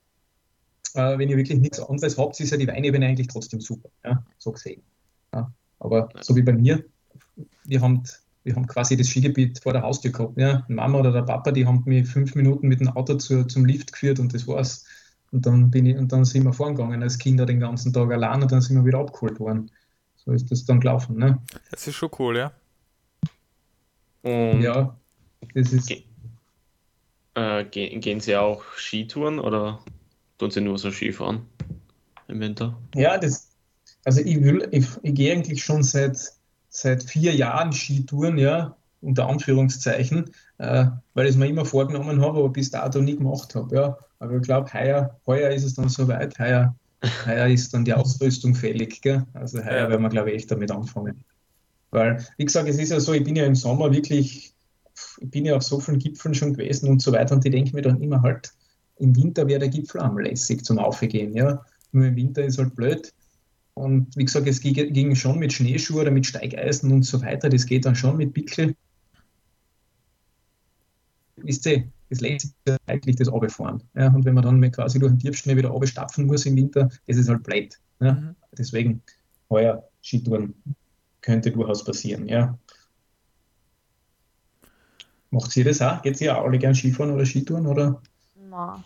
äh, 0.94 1.18
wenn 1.18 1.28
ihr 1.28 1.36
wirklich 1.36 1.58
nichts 1.58 1.80
anderes 1.80 2.18
habt, 2.18 2.38
ist 2.40 2.50
ja 2.50 2.56
die 2.56 2.68
Weinebene 2.68 3.06
eigentlich 3.06 3.28
trotzdem 3.28 3.60
super. 3.60 3.90
Ja? 4.04 4.24
So 4.38 4.52
gesehen. 4.52 4.82
Ja? 5.34 5.52
Aber 5.78 6.08
ja. 6.14 6.22
so 6.22 6.34
wie 6.36 6.42
bei 6.42 6.52
mir, 6.52 6.84
wir 7.64 7.80
haben, 7.80 8.02
wir 8.44 8.54
haben 8.54 8.66
quasi 8.66 8.96
das 8.96 9.08
Skigebiet 9.08 9.60
vor 9.60 9.72
der 9.72 9.82
Haustür 9.82 10.12
gehabt. 10.12 10.38
Ja? 10.38 10.64
Die 10.68 10.74
Mama 10.74 10.98
oder 10.98 11.12
der 11.12 11.22
Papa, 11.22 11.52
die 11.52 11.66
haben 11.66 11.82
mich 11.86 12.08
fünf 12.08 12.34
Minuten 12.34 12.68
mit 12.68 12.80
dem 12.80 12.88
Auto 12.88 13.14
zu, 13.14 13.44
zum 13.44 13.64
Lift 13.64 13.92
geführt 13.92 14.18
und 14.18 14.34
das 14.34 14.46
war's. 14.46 14.84
Und 15.32 15.46
dann 15.46 15.70
bin 15.70 15.86
ich, 15.86 15.96
und 15.96 16.12
dann 16.12 16.24
sind 16.24 16.44
wir 16.44 16.52
vorgegangen 16.52 17.02
als 17.02 17.18
Kinder 17.18 17.46
den 17.46 17.58
ganzen 17.58 17.92
Tag 17.92 18.12
allein 18.12 18.42
und 18.42 18.52
dann 18.52 18.60
sind 18.60 18.76
wir 18.76 18.84
wieder 18.84 18.98
abgeholt 18.98 19.40
worden. 19.40 19.70
So 20.16 20.32
ist 20.32 20.50
das 20.50 20.64
dann 20.64 20.80
gelaufen. 20.80 21.16
Ne? 21.16 21.40
Das 21.70 21.86
ist 21.88 21.94
schon 21.94 22.10
cool, 22.18 22.36
ja. 22.36 22.52
Und 24.22 24.62
ja, 24.62 24.96
das 25.54 25.72
ist. 25.72 25.88
Ge 25.88 26.04
äh, 27.34 27.64
gehen 27.64 28.20
Sie 28.20 28.36
auch 28.36 28.62
Skitouren 28.76 29.38
oder 29.38 29.80
tun 30.36 30.50
Sie 30.50 30.60
nur 30.60 30.78
so 30.78 30.90
Skifahren 30.90 31.40
im 32.28 32.40
Winter? 32.40 32.78
Ja, 32.94 33.16
das, 33.16 33.48
also 34.04 34.20
ich 34.20 34.42
will, 34.42 34.68
ich, 34.70 34.86
ich 35.02 35.14
gehe 35.14 35.32
eigentlich 35.32 35.64
schon 35.64 35.82
seit, 35.82 36.18
seit 36.68 37.02
vier 37.02 37.34
Jahren 37.34 37.72
Skitouren, 37.72 38.36
ja, 38.36 38.76
unter 39.00 39.28
Anführungszeichen, 39.28 40.30
äh, 40.58 40.86
weil 41.14 41.26
ich 41.26 41.32
es 41.32 41.36
mir 41.36 41.48
immer 41.48 41.64
vorgenommen 41.64 42.20
habe, 42.20 42.38
aber 42.38 42.50
bis 42.50 42.70
dato 42.70 43.00
nie 43.00 43.16
gemacht 43.16 43.54
habe. 43.54 43.74
Ja. 43.74 43.98
Aber 44.22 44.36
ich 44.36 44.42
glaube, 44.42 44.72
heuer, 44.72 45.18
heuer 45.26 45.50
ist 45.50 45.64
es 45.64 45.74
dann 45.74 45.88
soweit, 45.88 46.38
heuer, 46.38 46.76
heuer 47.26 47.48
ist 47.48 47.74
dann 47.74 47.84
die 47.84 47.92
Ausrüstung 47.92 48.54
fällig. 48.54 49.02
Gell? 49.02 49.26
Also 49.34 49.58
heuer 49.58 49.82
ja. 49.82 49.90
werden 49.90 50.00
wir, 50.00 50.10
glaube 50.10 50.30
ich, 50.30 50.36
echt 50.36 50.50
damit 50.52 50.70
anfangen. 50.70 51.24
Weil, 51.90 52.24
wie 52.36 52.44
gesagt, 52.44 52.68
es 52.68 52.78
ist 52.78 52.90
ja 52.90 53.00
so, 53.00 53.14
ich 53.14 53.24
bin 53.24 53.34
ja 53.34 53.44
im 53.44 53.56
Sommer 53.56 53.92
wirklich, 53.92 54.54
ich 55.18 55.28
bin 55.28 55.44
ja 55.44 55.56
auf 55.56 55.64
so 55.64 55.80
vielen 55.80 55.98
Gipfeln 55.98 56.36
schon 56.36 56.52
gewesen 56.52 56.88
und 56.88 57.02
so 57.02 57.10
weiter 57.10 57.34
und 57.34 57.44
ich 57.44 57.50
denke 57.50 57.74
mir 57.74 57.82
dann 57.82 58.00
immer 58.00 58.22
halt, 58.22 58.52
im 58.98 59.16
Winter 59.16 59.48
wäre 59.48 59.58
der 59.58 59.68
Gipfel 59.68 60.00
am 60.00 60.16
lässig 60.16 60.64
zum 60.64 60.78
Aufgehen. 60.78 61.34
Ja? 61.34 61.60
Nur 61.90 62.06
im 62.06 62.14
Winter 62.14 62.44
ist 62.44 62.58
halt 62.58 62.76
blöd. 62.76 63.12
Und 63.74 64.16
wie 64.16 64.24
gesagt, 64.24 64.46
es 64.46 64.60
ging 64.60 65.16
schon 65.16 65.40
mit 65.40 65.52
Schneeschuhe 65.52 66.02
oder 66.02 66.12
mit 66.12 66.26
Steigeisen 66.26 66.92
und 66.92 67.02
so 67.02 67.20
weiter. 67.22 67.48
Das 67.48 67.66
geht 67.66 67.86
dann 67.86 67.96
schon 67.96 68.18
mit 68.18 68.32
Pickel 68.34 68.76
wisst 71.44 71.66
ihr, 71.66 71.84
das 72.12 72.20
lässt 72.20 72.54
sich 72.66 72.76
eigentlich 72.86 73.16
das 73.16 73.32
runterfahren. 73.32 73.82
Ja, 73.94 74.08
und 74.08 74.24
wenn 74.26 74.34
man 74.34 74.44
dann 74.44 74.70
quasi 74.70 74.98
durch 74.98 75.12
den 75.12 75.18
Tiefschnee 75.18 75.56
wieder 75.56 75.70
runterstapfen 75.70 76.26
muss 76.26 76.44
im 76.44 76.56
Winter, 76.56 76.90
das 77.06 77.16
ist 77.16 77.28
halt 77.28 77.42
blöd. 77.42 77.78
Ja. 78.00 78.12
Mhm. 78.12 78.36
Deswegen, 78.56 79.02
heuer 79.48 79.82
Skitouren 80.02 80.54
könnte 81.22 81.50
durchaus 81.50 81.82
passieren. 81.84 82.28
Ja. 82.28 82.58
Macht 85.30 85.56
ihr 85.56 85.64
das 85.64 85.80
auch? 85.80 86.02
Geht 86.02 86.20
ihr 86.20 86.36
auch 86.36 86.44
alle 86.44 86.58
gern 86.58 86.74
Skifahren 86.74 87.12
oder 87.12 87.24
Skitouren? 87.24 87.66
Oder? 87.66 88.02
Nein, 88.50 88.84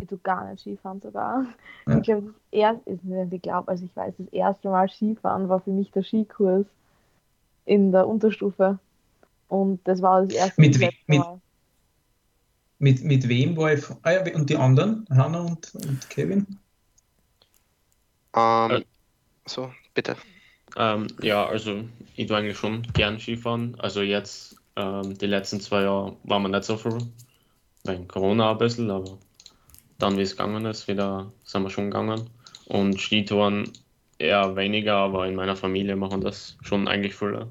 ich 0.00 0.06
tue 0.06 0.18
gar 0.18 0.48
nicht 0.48 0.60
Skifahren 0.60 1.00
sogar. 1.00 1.46
Ja. 1.88 1.96
Ich 1.96 2.02
glaube, 2.04 2.26
das 2.26 2.34
erste, 2.52 2.90
ich 3.32 3.42
glaube, 3.42 3.68
also 3.68 3.84
ich 3.84 3.96
weiß, 3.96 4.14
das 4.18 4.28
erste 4.28 4.68
Mal 4.68 4.88
Skifahren 4.88 5.48
war 5.48 5.60
für 5.60 5.72
mich 5.72 5.90
der 5.90 6.04
Skikurs 6.04 6.66
in 7.64 7.90
der 7.90 8.06
Unterstufe. 8.06 8.78
Und 9.48 9.80
das 9.82 10.00
war 10.00 10.22
das 10.22 10.32
erste 10.32 10.60
mit, 10.60 10.78
we 10.78 10.90
mit, 11.08 11.22
mit, 12.80 13.04
mit, 13.04 13.28
wem 13.28 13.56
war 13.56 13.72
ich? 13.72 13.84
Ah 14.02 14.12
ja, 14.12 14.34
und 14.34 14.50
die 14.50 14.56
anderen? 14.56 15.06
Hanna 15.10 15.40
und, 15.40 15.72
und 15.74 16.10
Kevin? 16.10 16.46
Ähm, 18.34 18.70
äh, 18.70 18.84
so, 19.46 19.72
bitte. 19.94 20.16
Ähm, 20.76 21.06
ja, 21.22 21.46
also 21.46 21.84
ich 22.16 22.26
tue 22.26 22.36
eigentlich 22.36 22.58
schon 22.58 22.82
gern 22.94 23.20
Skifahren. 23.20 23.78
Also 23.78 24.02
jetzt, 24.02 24.56
ähm, 24.76 25.16
die 25.18 25.26
letzten 25.26 25.60
zwei 25.60 25.82
Jahre 25.82 26.16
war 26.24 26.38
man 26.38 26.52
nicht 26.52 26.64
so 26.64 26.76
viel, 26.76 26.98
wegen 27.84 28.08
Corona 28.08 28.52
ein 28.52 28.58
bisschen, 28.58 28.90
aber 28.90 29.18
dann, 29.98 30.16
wie 30.16 30.22
es 30.22 30.32
gegangen 30.32 30.64
ist, 30.64 30.88
wieder 30.88 31.30
sind 31.44 31.62
wir 31.62 31.70
schon 31.70 31.90
gegangen. 31.90 32.30
Und 32.66 33.00
Skitouren 33.00 33.70
eher 34.18 34.56
weniger, 34.56 34.96
aber 34.96 35.26
in 35.26 35.34
meiner 35.34 35.56
Familie 35.56 35.96
machen 35.96 36.20
das 36.20 36.56
schon 36.62 36.88
eigentlich 36.88 37.14
viele. 37.14 37.48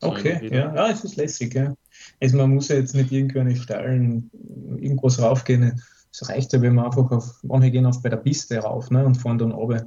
Okay, 0.00 0.48
ja. 0.52 0.74
ja, 0.74 0.90
es 0.90 1.02
ist 1.02 1.16
lässig. 1.16 1.54
Ja. 1.54 1.74
Also 2.20 2.36
man 2.36 2.54
muss 2.54 2.68
ja 2.68 2.76
jetzt 2.76 2.94
nicht 2.94 3.12
irgendeine 3.12 3.56
steilen, 3.56 4.30
irgendwas 4.78 5.20
raufgehen. 5.20 5.80
Es 6.10 6.28
reicht 6.28 6.52
ja, 6.52 6.62
wenn 6.62 6.74
man 6.74 6.86
einfach 6.86 7.10
auf, 7.10 7.40
manche 7.42 7.70
gehen 7.70 7.86
auf 7.86 8.02
bei 8.02 8.08
der 8.08 8.18
Piste 8.18 8.58
rauf 8.58 8.90
ne, 8.90 9.04
und 9.04 9.16
fahren 9.16 9.38
dann 9.38 9.52
runter. 9.52 9.86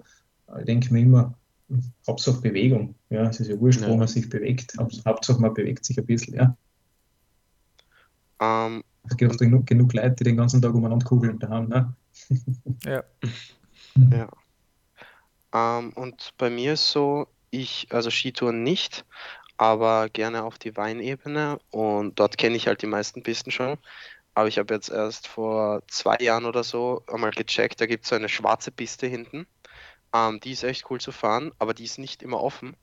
Ich 0.60 0.65
denke 0.65 0.93
mir 0.93 1.02
immer, 1.02 1.34
Hauptsache 2.08 2.41
Bewegung. 2.41 2.96
Ja, 3.10 3.24
es 3.24 3.39
ist 3.39 3.50
ja 3.50 3.60
wurscht, 3.60 3.82
ja. 3.82 3.89
wo 3.89 3.98
man 3.98 4.08
sich 4.08 4.30
bewegt. 4.30 4.74
Hauptsache 5.06 5.41
man 5.41 5.54
bewegt 5.54 5.86
sich 5.86 5.98
ein 5.98 6.06
bisschen, 6.06 6.36
ja. 6.36 6.56
Um, 8.39 8.48
ähm, 8.48 8.84
es 9.10 9.17
gibt 9.17 9.38
genug, 9.38 9.65
genug 9.65 9.93
Leute, 9.93 10.15
die 10.15 10.24
den 10.26 10.38
ganzen 10.38 10.62
Tag 10.62 10.74
umeinander 10.74 11.06
kugeln 11.06 11.39
da 11.39 11.50
haben. 11.50 11.70
Ne? 11.70 11.93
ja. 12.86 13.04
ja. 14.12 14.30
Um, 15.52 15.88
ähm, 15.88 15.93
und 15.93 16.34
bei 16.38 16.50
mir 16.50 16.74
ist 16.74 16.91
so, 16.91 17.28
ich, 17.50 17.88
also 17.89 18.10
Skitouren 18.10 18.63
nicht, 18.63 19.06
aber 19.58 20.10
gerne 20.10 20.43
auf 20.43 20.58
die 20.60 20.78
Weinebene 20.78 21.60
und 21.72 22.20
dort 22.20 22.38
kenne 22.38 22.56
ich 22.56 22.67
halt 22.67 22.82
die 22.82 22.88
meisten 22.88 23.24
Pisten 23.24 23.52
schon. 23.52 23.78
Aber 24.36 24.48
ich 24.48 24.60
habe 24.60 24.74
jetzt 24.74 24.89
erst 24.89 25.28
vor 25.28 25.82
zwei 25.88 26.17
Jahren 26.20 26.46
oder 26.46 26.63
so 26.63 27.04
einmal 27.08 27.32
gecheckt, 27.32 27.82
da 27.82 27.88
gibt 27.88 28.04
es 28.04 28.10
so 28.10 28.15
eine 28.15 28.30
schwarze 28.30 28.72
Piste 28.72 29.08
hinten. 29.08 29.48
Ähm, 30.13 30.39
die 30.39 30.52
ist 30.52 30.63
echt 30.63 30.89
cool 30.91 31.02
zu 31.02 31.12
fahren, 31.12 31.52
aber 31.58 31.74
die 31.74 31.86
ist 31.86 31.98
nicht 31.98 32.22
immer 32.22 32.41
offen. 32.41 32.76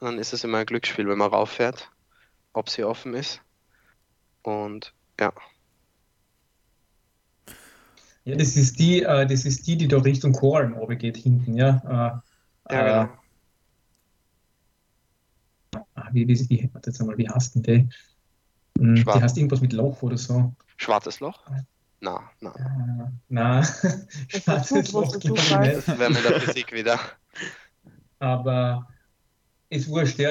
Und 0.00 0.06
dann 0.06 0.18
ist 0.18 0.32
es 0.32 0.42
immer 0.42 0.58
ein 0.58 0.66
Glücksspiel, 0.66 1.06
wenn 1.06 1.18
man 1.18 1.30
rauffährt, 1.30 1.90
ob 2.54 2.70
sie 2.70 2.84
offen 2.84 3.14
ist. 3.14 3.42
Und 4.42 4.94
ja. 5.20 5.32
Ja, 8.24 8.36
das 8.36 8.56
ist 8.56 8.78
die, 8.78 9.02
äh, 9.02 9.26
das 9.26 9.44
ist 9.44 9.66
die, 9.66 9.76
die 9.76 9.88
da 9.88 9.98
Richtung 9.98 10.32
Korn 10.32 10.74
geht 10.98 11.18
hinten, 11.18 11.56
ja. 11.56 12.22
Äh, 12.68 12.74
ja, 12.74 13.02
genau. 13.04 13.18
Wie, 16.12 16.26
wie, 16.28 16.50
wie, 16.50 16.70
warte 16.72 16.90
jetzt 16.90 17.00
einmal, 17.00 17.18
wie 17.18 17.28
heißt 17.28 17.54
denn 17.54 17.62
die? 17.62 17.88
Hm, 18.78 18.96
die 18.96 19.04
heißt 19.04 19.36
irgendwas 19.36 19.60
mit 19.60 19.72
Loch 19.72 20.02
oder 20.02 20.18
so. 20.18 20.54
Schwarzes 20.76 21.20
Loch? 21.20 21.40
Na, 22.00 22.20
na. 22.40 22.50
Äh, 22.50 23.10
na, 23.28 23.62
schwarzes 24.28 24.92
Loch 24.92 25.18
glaube 25.18 25.38
ich 25.38 25.58
nicht. 25.58 25.88
Das 25.88 25.98
wäre 25.98 26.10
mit 26.10 26.24
der 26.24 26.40
Physik 26.40 26.72
wieder. 26.72 26.98
Aber 28.18 28.86
ist 29.70 29.88
wurscht, 29.88 30.18
ja. 30.18 30.30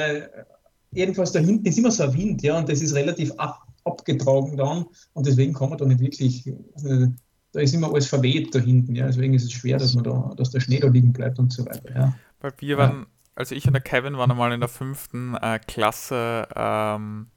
Irgendwas 0.92 1.34
da 1.34 1.40
hinten 1.40 1.66
ist 1.66 1.78
immer 1.78 1.92
so 1.92 2.04
ein 2.04 2.14
Wind, 2.14 2.42
ja, 2.42 2.58
und 2.58 2.70
das 2.70 2.82
ist 2.82 2.96
relativ 2.96 3.34
ab, 3.34 3.68
abgetragen 3.84 4.56
dann 4.56 4.86
und 5.14 5.28
deswegen 5.28 5.54
kann 5.54 5.70
man 5.70 5.78
da 5.78 5.86
nicht 5.86 6.00
wirklich, 6.00 6.48
äh, 6.48 7.08
da 7.52 7.60
ist 7.60 7.74
immer 7.74 7.92
alles 7.92 8.08
verweht 8.08 8.56
da 8.56 8.60
hinten, 8.60 8.96
ja. 8.96 9.08
Deswegen 9.08 9.34
ist 9.34 9.44
es 9.44 9.52
schwer, 9.52 9.78
dass 9.78 9.94
man 9.94 10.06
da, 10.06 10.34
dass 10.38 10.52
der 10.52 10.62
Schnee 10.62 10.80
da 10.80 10.88
liegen 10.88 11.12
bleibt 11.12 11.38
und 11.38 11.52
so 11.52 11.66
weiter, 11.66 11.94
ja. 11.94 12.16
Weil 12.40 12.54
wir 12.60 12.78
waren, 12.78 13.08
also 13.36 13.54
ich 13.54 13.68
und 13.68 13.74
der 13.74 13.82
Kevin 13.82 14.18
waren 14.18 14.32
einmal 14.32 14.52
in 14.54 14.62
der 14.62 14.70
fünften 14.70 15.36
äh, 15.36 15.60
Klasse, 15.60 16.48
ähm, 16.56 17.28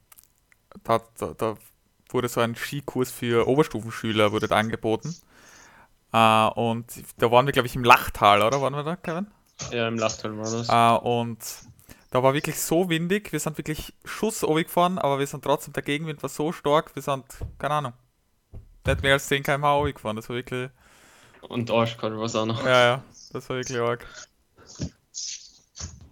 da, 0.85 1.01
da, 1.19 1.35
da, 1.37 1.57
wurde 2.11 2.29
so 2.29 2.41
ein 2.41 2.57
Skikurs 2.57 3.11
für 3.11 3.47
Oberstufenschüler 3.47 4.33
wurde 4.33 4.51
angeboten. 4.55 5.15
Äh, 6.13 6.47
und 6.47 6.87
da 7.19 7.31
waren 7.31 7.45
wir, 7.45 7.53
glaube 7.53 7.67
ich, 7.67 7.77
im 7.77 7.85
Lachtal, 7.85 8.41
oder? 8.41 8.63
Waren 8.63 8.75
wir 8.75 8.83
da, 8.83 8.97
Kevin? 8.97 9.27
Ja, 9.71 9.89
im 9.89 9.99
Lachtal 9.99 10.39
war 10.39 10.51
das. 10.51 10.69
Äh, 10.69 11.07
und 11.07 11.39
da 12.11 12.23
war 12.23 12.33
wirklich 12.33 12.59
so 12.59 12.89
windig, 12.89 13.33
wir 13.33 13.41
sind 13.41 13.59
wirklich 13.59 13.93
Schuss 14.05 14.41
gefahren, 14.41 14.99
aber 14.99 15.19
wir 15.19 15.27
sind 15.27 15.45
trotzdem, 15.45 15.75
der 15.75 15.83
Gegenwind 15.83 16.23
war 16.23 16.31
so 16.31 16.53
stark, 16.53 16.95
wir 16.95 17.03
sind, 17.03 17.25
keine 17.59 17.75
Ahnung, 17.75 17.93
nicht 18.87 19.03
mehr 19.03 19.13
als 19.15 19.29
10 19.29 19.43
km/h 19.43 19.93
gefahren, 19.93 20.17
das 20.17 20.29
war 20.31 20.37
wirklich... 20.37 20.71
Und 21.43 21.71
arschkalt 21.71 22.17
war 22.17 22.25
es 22.25 22.35
auch 22.35 22.47
noch. 22.47 22.65
Ja, 22.65 22.85
ja, 22.85 23.05
das 23.33 23.49
war 23.51 23.57
wirklich 23.57 23.79
arg. 23.79 24.07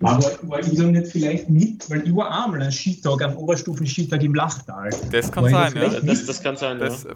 Aber 0.03 0.39
war 0.43 0.61
ich 0.61 0.77
dann 0.77 0.93
nicht 0.93 1.09
vielleicht 1.09 1.49
mit, 1.49 1.89
weil 1.89 2.07
ich 2.07 2.15
war 2.15 2.45
einmal 2.45 2.63
ein 2.63 2.73
Skitag, 2.73 3.23
ein 3.23 3.35
Oberstufen-Skitag 3.37 4.23
im 4.23 4.35
Lachtal. 4.35 4.91
Das 5.11 5.33
kann 5.33 5.49
sein, 5.49 5.75
ja. 5.75 6.01
Das, 6.01 6.27
das, 6.27 6.43
kann 6.43 6.57
sein, 6.57 6.79
das, 6.79 7.05
ja. 7.05 7.15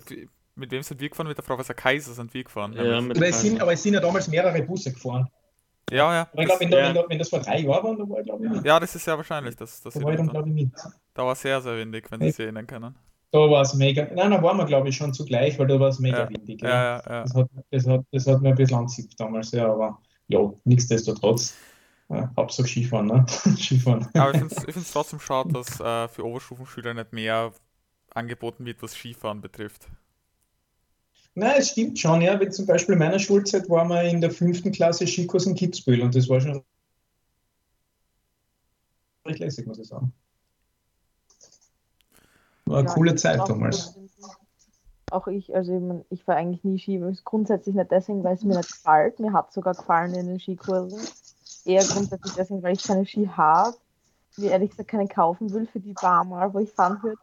Mit 0.55 0.71
wem 0.71 0.83
sind 0.83 1.01
wir 1.01 1.09
gefahren? 1.09 1.29
Mit 1.29 1.39
der 1.39 1.43
Professor 1.43 1.75
Kaiser 1.75 2.13
sind 2.13 2.33
wir 2.35 2.45
gefahren. 2.45 2.73
Ja, 2.75 3.01
mit 3.01 3.17
aber, 3.17 3.29
es 3.29 3.41
sind, 3.41 3.61
aber 3.61 3.73
es 3.73 3.83
sind 3.83 3.95
ja 3.95 4.01
damals 4.01 4.29
mehrere 4.29 4.63
Busse 4.63 4.93
gefahren. 4.93 5.29
Ja, 5.91 6.13
ja. 6.13 6.29
Aber 6.33 6.43
ich 6.43 6.47
glaube, 6.47 6.61
wenn, 6.61 6.71
ja. 6.71 6.95
wenn, 6.95 7.05
wenn, 7.09 7.19
das 7.19 7.29
vor 7.29 7.41
drei 7.41 7.61
Jahren 7.61 7.83
war, 7.83 7.97
dann 7.97 8.09
war 8.09 8.21
ich 8.21 8.27
glaube 8.27 8.45
ich 8.45 8.51
mit. 8.51 8.65
Ja, 8.65 8.79
das 8.79 8.95
ist 8.95 9.05
sehr 9.05 9.17
wahrscheinlich. 9.17 9.57
Dass, 9.57 9.83
dass 9.83 9.95
da 9.95 10.03
war 10.03 10.13
ich 10.13 10.19
dann 10.19 10.29
glaube 10.29 10.49
ich 10.49 10.55
mit. 10.55 10.73
Da 11.15 11.25
war 11.25 11.33
es 11.33 11.41
sehr, 11.41 11.61
sehr 11.61 11.77
windig, 11.77 12.11
wenn 12.11 12.21
Sie 12.21 12.31
sich 12.31 12.41
erinnern 12.41 12.67
können. 12.67 12.95
Da 13.33 13.39
war 13.39 13.63
es 13.63 13.75
mega. 13.75 14.07
Nein, 14.15 14.31
da 14.31 14.43
waren 14.43 14.57
wir 14.59 14.67
glaube 14.67 14.89
ich 14.89 14.97
schon 14.97 15.13
zugleich, 15.13 15.59
weil 15.59 15.67
da 15.67 15.79
war 15.79 15.89
es 15.89 15.99
mega 15.99 16.25
ja. 16.25 16.31
windig. 16.31 16.63
Ja, 16.63 16.69
ja, 16.69 17.03
ja. 17.09 17.23
Das, 17.23 17.35
hat, 17.35 17.49
das, 17.71 17.87
hat, 17.87 18.05
das 18.13 18.27
hat 18.27 18.41
mir 18.41 18.51
ein 18.51 18.55
bisschen 18.55 18.79
anzieht 18.79 19.19
damals, 19.19 19.51
ja, 19.53 19.71
aber 19.71 19.99
ja, 20.29 20.53
nichtsdestotrotz. 20.65 21.55
Ja, 22.11 22.33
Hauptsache 22.37 22.67
Skifahren, 22.67 23.07
ne? 23.07 23.25
Skifahren. 23.57 24.09
Aber 24.15 24.35
ich 24.35 24.41
finde 24.41 24.81
es 24.81 24.91
trotzdem 24.91 25.21
schade, 25.21 25.53
dass 25.53 25.79
äh, 25.79 26.09
für 26.09 26.25
Oberstufenschüler 26.25 26.93
nicht 26.93 27.13
mehr 27.13 27.53
angeboten 28.13 28.67
wird, 28.67 28.83
was 28.83 28.95
Skifahren 28.95 29.41
betrifft. 29.41 29.89
Nein, 31.35 31.55
es 31.59 31.71
stimmt 31.71 31.99
schon, 31.99 32.21
ja. 32.21 32.41
Wie 32.41 32.49
zum 32.49 32.67
Beispiel 32.67 32.95
in 32.95 32.99
meiner 32.99 33.21
Schulzeit 33.21 33.71
waren 33.71 33.89
wir 33.89 34.03
in 34.03 34.21
der 34.21 34.33
fünften 34.33 34.73
Klasse 34.73 35.07
Skikurs 35.07 35.47
in 35.47 35.55
Kitzbühel 35.55 36.03
und 36.03 36.15
das 36.17 36.29
war 36.29 36.41
schon 36.41 36.65
recht 39.25 39.39
lässig, 39.39 39.67
muss 39.67 39.79
ich 39.79 39.87
sagen. 39.87 40.13
War 42.67 42.79
eine 42.79 42.89
ja, 42.89 42.95
coole 42.95 43.15
Zeit 43.15 43.49
damals. 43.49 43.97
Auch 45.13 45.29
ich, 45.29 45.55
also 45.55 46.05
ich, 46.11 46.19
ich 46.21 46.27
war 46.27 46.37
eigentlich 46.37 46.65
nie 46.65 46.79
Ski, 46.79 47.01
grundsätzlich 47.25 47.77
nicht 47.77 47.91
deswegen, 47.91 48.25
weil 48.25 48.35
es 48.35 48.43
mir 48.43 48.57
nicht 48.57 48.73
gefällt. 48.73 49.21
Mir 49.21 49.33
hat 49.33 49.53
sogar 49.53 49.75
gefallen 49.75 50.15
in 50.15 50.27
den 50.27 50.41
Skikursen. 50.41 51.01
Eher 51.71 51.85
grundsätzlich 51.85 52.35
deswegen, 52.35 52.63
weil 52.65 52.75
ich 52.75 52.83
keine 52.83 53.07
Ski 53.07 53.29
habe, 53.29 53.77
wie 54.37 54.47
ehrlich 54.47 54.71
gesagt 54.71 54.89
keine 54.89 55.07
kaufen 55.07 55.53
will 55.53 55.67
für 55.67 55.79
die 55.79 55.93
paar 55.93 56.25
Mal, 56.25 56.53
wo 56.53 56.59
ich 56.59 56.73
fahren 56.73 57.01
würde. 57.01 57.17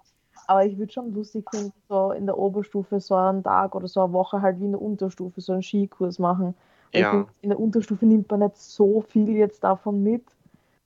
Aber 0.48 0.66
ich 0.66 0.78
würde 0.78 0.94
schon 0.94 1.14
lustig 1.14 1.46
finden, 1.50 1.74
so 1.90 2.12
in 2.12 2.26
der 2.26 2.38
Oberstufe 2.38 3.02
so 3.02 3.16
einen 3.16 3.44
Tag 3.44 3.76
oder 3.76 3.90
so 3.90 4.02
eine 4.02 4.14
Woche 4.14 4.42
halt 4.42 4.62
wie 4.62 4.66
in 4.66 4.72
der 4.72 4.82
Unterstufe 4.82 5.42
so 5.42 5.52
einen 5.52 5.64
Skikurs 5.64 6.18
machen. 6.18 6.56
Ja. 6.94 7.12
Find, 7.12 7.28
in 7.42 7.50
der 7.50 7.60
Unterstufe 7.60 8.06
nimmt 8.06 8.32
man 8.32 8.40
nicht 8.40 8.56
so 8.56 9.02
viel 9.02 9.30
jetzt 9.36 9.66
davon 9.66 10.02
mit. 10.02 10.24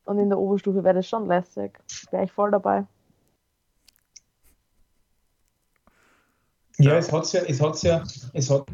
Und 0.05 0.17
in 0.17 0.29
der 0.29 0.39
Oberstufe 0.39 0.83
wäre 0.83 0.95
das 0.95 1.07
schon 1.07 1.27
lässig. 1.27 1.77
Wäre 2.09 2.23
ich 2.23 2.31
voll 2.31 2.49
dabei. 2.49 2.87
Ja, 6.79 6.95
es 6.95 7.11
hat 7.11 7.31
ja, 7.31 7.41
es 7.43 7.61
hat 7.61 7.83
ja, 7.83 8.03
es 8.33 8.49
hat 8.49 8.65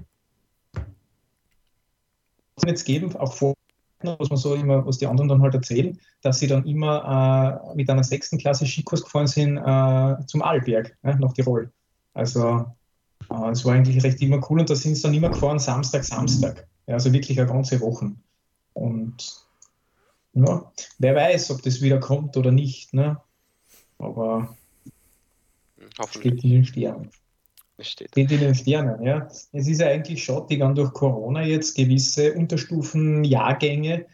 jetzt 2.65 2.85
geben, 2.85 3.13
auch 3.17 3.33
vor 3.33 3.56
was 4.01 4.29
man 4.29 4.37
so 4.37 4.53
immer, 4.55 4.85
was 4.85 4.97
die 4.97 5.07
anderen 5.07 5.27
dann 5.27 5.41
halt 5.41 5.55
erzählen, 5.55 5.99
dass 6.21 6.39
sie 6.39 6.47
dann 6.47 6.65
immer 6.65 7.63
äh, 7.71 7.75
mit 7.75 7.89
einer 7.89 8.03
sechsten 8.03 8.37
Klasse 8.37 8.65
Skikurs 8.65 9.03
gefahren 9.03 9.27
sind 9.27 9.57
äh, 9.57 10.25
zum 10.27 10.41
Arlberg, 10.41 10.95
ja, 11.03 11.15
nach 11.15 11.33
Tirol. 11.33 11.71
Also 12.13 12.65
äh, 13.29 13.49
es 13.51 13.65
war 13.65 13.73
eigentlich 13.73 14.03
recht 14.03 14.21
immer 14.21 14.39
cool 14.49 14.59
und 14.59 14.69
da 14.69 14.75
sind 14.75 14.95
sie 14.95 15.03
dann 15.03 15.13
immer 15.13 15.29
gefahren, 15.29 15.59
Samstag, 15.59 16.03
Samstag. 16.03 16.67
Ja, 16.85 16.95
also 16.95 17.11
wirklich 17.11 17.39
eine 17.39 17.49
ganze 17.49 17.79
Woche. 17.81 18.11
Und 18.73 19.45
ja, 20.33 20.71
wer 20.99 21.15
weiß, 21.15 21.51
ob 21.51 21.61
das 21.63 21.81
wieder 21.81 21.99
kommt 21.99 22.37
oder 22.37 22.51
nicht. 22.51 22.93
Ne? 22.93 23.19
Aber 23.97 24.55
steht 26.09 26.43
in 26.43 26.51
den 26.51 26.65
Sternen. 26.65 27.09
Steht. 27.79 28.09
steht 28.09 28.31
in 28.31 28.39
den 28.39 28.55
Sternen, 28.55 29.03
ja. 29.03 29.27
Es 29.51 29.67
ist 29.67 29.79
ja 29.79 29.87
eigentlich 29.87 30.23
schade, 30.23 30.47
die 30.49 30.57
durch 30.57 30.93
Corona 30.93 31.43
jetzt 31.43 31.75
gewisse 31.75 32.33
Unterstufenjahrgänge 32.33 34.07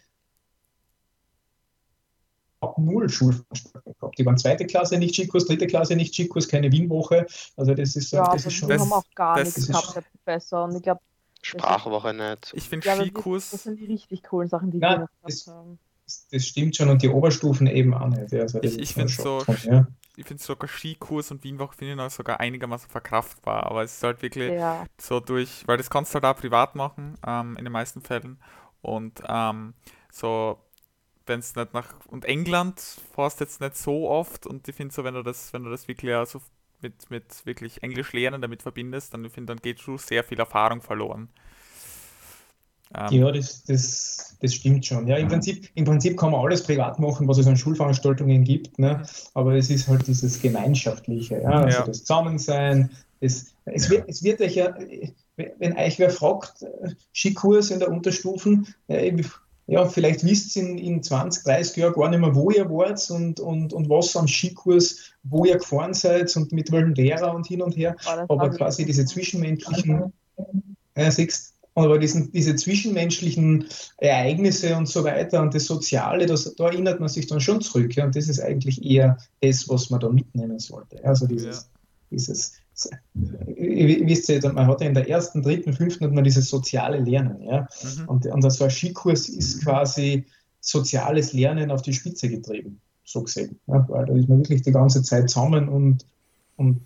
null 2.78 3.08
Schulveranstaltungen 3.08 3.96
gehabt. 3.98 4.18
Die 4.18 4.26
waren 4.26 4.38
zweite 4.38 4.66
Klasse 4.66 4.98
nicht 4.98 5.14
Skikurs, 5.14 5.46
dritte 5.46 5.66
Klasse 5.66 5.96
nicht 5.96 6.14
Skikurs, 6.14 6.48
keine 6.48 6.70
Wienwoche. 6.72 7.26
Also 7.56 7.74
das 7.74 7.96
ist, 7.96 8.12
ja, 8.12 8.24
das 8.24 8.32
also 8.32 8.48
ist 8.48 8.54
schon. 8.54 8.68
Wir 8.68 8.78
haben 8.78 8.92
auch 8.92 9.04
gar 9.14 9.38
nichts 9.38 9.66
gehabt, 9.66 9.96
der 9.96 10.02
Professor. 10.02 10.64
Und 10.64 10.76
ich 10.76 10.82
glaube, 10.82 11.00
Sprachwoche 11.42 12.14
nicht. 12.14 12.52
Ich 12.54 12.68
finde 12.68 12.86
ja, 12.86 12.96
Skikurs. 12.96 13.50
Das, 13.50 13.64
sind 13.64 13.78
die 13.78 13.86
richtig 13.86 14.22
coolen 14.22 14.48
Sachen, 14.48 14.70
die 14.70 14.78
Nein, 14.78 15.00
wir 15.00 15.08
das, 15.22 15.46
haben. 15.46 15.78
Das 16.30 16.44
stimmt 16.44 16.76
schon 16.76 16.90
und 16.90 17.02
die 17.02 17.08
Oberstufen 17.08 17.66
eben 17.66 17.94
auch 17.94 18.08
nicht. 18.08 18.32
Also 18.34 18.62
ich 18.62 18.78
ich 18.78 18.94
finde 18.94 19.12
so, 19.12 19.42
ja. 19.64 19.86
ich 20.16 20.26
finde 20.26 20.42
sogar 20.42 20.68
Skikurs 20.68 21.30
und 21.30 21.42
Wienwoche 21.44 21.76
finde 21.76 22.06
ich 22.06 22.12
sogar 22.12 22.40
einigermaßen 22.40 22.90
verkraftbar, 22.90 23.64
aber 23.64 23.82
es 23.82 23.94
ist 23.94 24.02
halt 24.02 24.20
wirklich 24.20 24.52
ja. 24.52 24.84
so 24.98 25.20
durch, 25.20 25.62
weil 25.66 25.78
das 25.78 25.88
kannst 25.88 26.12
du 26.12 26.16
halt 26.16 26.24
auch 26.24 26.38
privat 26.38 26.74
machen, 26.74 27.16
ähm, 27.26 27.56
in 27.56 27.64
den 27.64 27.72
meisten 27.72 28.02
Fällen. 28.02 28.38
Und 28.82 29.22
ähm, 29.26 29.72
so 30.12 30.58
wenn 31.26 31.40
es 31.40 31.56
nicht 31.56 31.72
nach 31.72 31.94
und 32.08 32.24
England 32.24 32.80
fährst 33.14 33.40
jetzt 33.40 33.60
nicht 33.60 33.76
so 33.76 34.08
oft 34.08 34.46
und 34.46 34.68
ich 34.68 34.74
finde 34.74 34.94
so, 34.94 35.04
wenn 35.04 35.14
du 35.14 35.22
das, 35.22 35.52
wenn 35.52 35.64
du 35.64 35.70
das 35.70 35.88
wirklich 35.88 36.14
so 36.28 36.40
mit, 36.80 37.10
mit 37.10 37.46
wirklich 37.46 37.82
Englisch 37.82 38.12
lernen 38.12 38.42
damit 38.42 38.62
verbindest, 38.62 39.14
dann 39.14 39.28
finde 39.30 39.54
dann 39.54 39.62
geht 39.62 39.80
schon 39.80 39.98
sehr 39.98 40.22
viel 40.22 40.38
Erfahrung 40.38 40.82
verloren. 40.82 41.28
Ähm, 42.96 43.20
ja, 43.20 43.32
das, 43.32 43.64
das, 43.64 44.36
das 44.40 44.54
stimmt 44.54 44.86
schon. 44.86 45.06
Ja, 45.06 45.16
im 45.16 45.28
Prinzip, 45.28 45.68
im 45.74 45.84
Prinzip 45.84 46.18
kann 46.18 46.30
man 46.30 46.40
alles 46.40 46.62
privat 46.62 46.98
machen, 46.98 47.26
was 47.26 47.38
es 47.38 47.46
an 47.46 47.56
Schulveranstaltungen 47.56 48.44
gibt, 48.44 48.78
ne? 48.78 49.02
aber 49.34 49.54
es 49.54 49.70
ist 49.70 49.88
halt 49.88 50.06
dieses 50.06 50.40
Gemeinschaftliche, 50.40 51.40
ja? 51.42 51.50
also 51.50 51.78
ja. 51.78 51.86
das 51.86 52.00
Zusammensein. 52.00 52.90
Das, 53.20 53.46
es, 53.64 53.90
wird, 53.90 54.08
es 54.08 54.22
wird 54.22 54.40
euch 54.40 54.56
ja, 54.56 54.74
wenn 55.58 55.76
euch 55.76 55.98
wer 55.98 56.10
fragt, 56.10 56.62
äh, 56.62 56.90
Skikurs 57.12 57.70
in 57.70 57.80
der 57.80 57.90
Unterstufen, 57.90 58.66
ja, 59.66 59.86
vielleicht 59.86 60.24
wisst 60.24 60.56
ihr 60.56 60.62
in, 60.62 60.78
in 60.78 61.02
20, 61.02 61.42
30 61.44 61.76
Jahren 61.76 61.94
gar 61.94 62.10
nicht 62.10 62.20
mehr, 62.20 62.34
wo 62.34 62.50
ihr 62.50 62.68
wart 62.68 63.10
und, 63.10 63.40
und, 63.40 63.72
und 63.72 63.88
was 63.88 64.14
am 64.14 64.28
Skikurs, 64.28 65.14
wo 65.22 65.46
ihr 65.46 65.56
gefahren 65.56 65.94
seid 65.94 66.36
und 66.36 66.52
mit 66.52 66.70
welchem 66.70 66.92
Lehrer 66.92 67.34
und 67.34 67.46
hin 67.46 67.62
und 67.62 67.74
her. 67.74 67.96
Aber 68.28 68.50
quasi 68.50 68.84
diese 68.84 69.06
zwischenmenschlichen, 69.06 70.12
ja, 70.96 71.10
siehst, 71.10 71.53
aber 71.74 71.98
diesen, 71.98 72.30
diese 72.32 72.54
zwischenmenschlichen 72.54 73.66
Ereignisse 73.98 74.76
und 74.76 74.88
so 74.88 75.02
weiter 75.02 75.42
und 75.42 75.54
das 75.54 75.64
Soziale, 75.64 76.26
das, 76.26 76.54
da 76.54 76.66
erinnert 76.66 77.00
man 77.00 77.08
sich 77.08 77.26
dann 77.26 77.40
schon 77.40 77.60
zurück. 77.60 77.94
Ja, 77.96 78.04
und 78.04 78.14
das 78.14 78.28
ist 78.28 78.40
eigentlich 78.40 78.84
eher 78.84 79.18
das, 79.40 79.68
was 79.68 79.90
man 79.90 80.00
da 80.00 80.08
mitnehmen 80.08 80.58
sollte. 80.58 81.04
Also 81.04 81.26
dieses, 81.26 81.56
ja. 81.56 81.62
dieses 82.10 82.52
wisst 83.14 84.28
ihr, 84.28 84.52
man 84.52 84.66
hat 84.66 84.80
ja 84.80 84.88
in 84.88 84.94
der 84.94 85.08
ersten, 85.08 85.42
dritten, 85.42 85.72
fünften 85.72 86.04
hat 86.04 86.12
man 86.12 86.24
dieses 86.24 86.48
soziale 86.48 86.98
Lernen, 86.98 87.42
ja. 87.42 87.68
Mhm. 87.82 88.08
Und, 88.08 88.26
und 88.26 88.50
so 88.50 88.64
ein 88.64 88.70
Skikurs 88.70 89.28
ist 89.28 89.62
quasi 89.62 90.24
soziales 90.60 91.32
Lernen 91.32 91.70
auf 91.70 91.82
die 91.82 91.92
Spitze 91.92 92.28
getrieben, 92.28 92.80
so 93.04 93.22
gesehen. 93.22 93.60
Ja, 93.66 93.84
weil 93.88 94.06
da 94.06 94.14
ist 94.14 94.28
man 94.28 94.38
wirklich 94.38 94.62
die 94.62 94.72
ganze 94.72 95.02
Zeit 95.02 95.30
zusammen 95.30 95.68
und, 95.68 96.06
und 96.56 96.80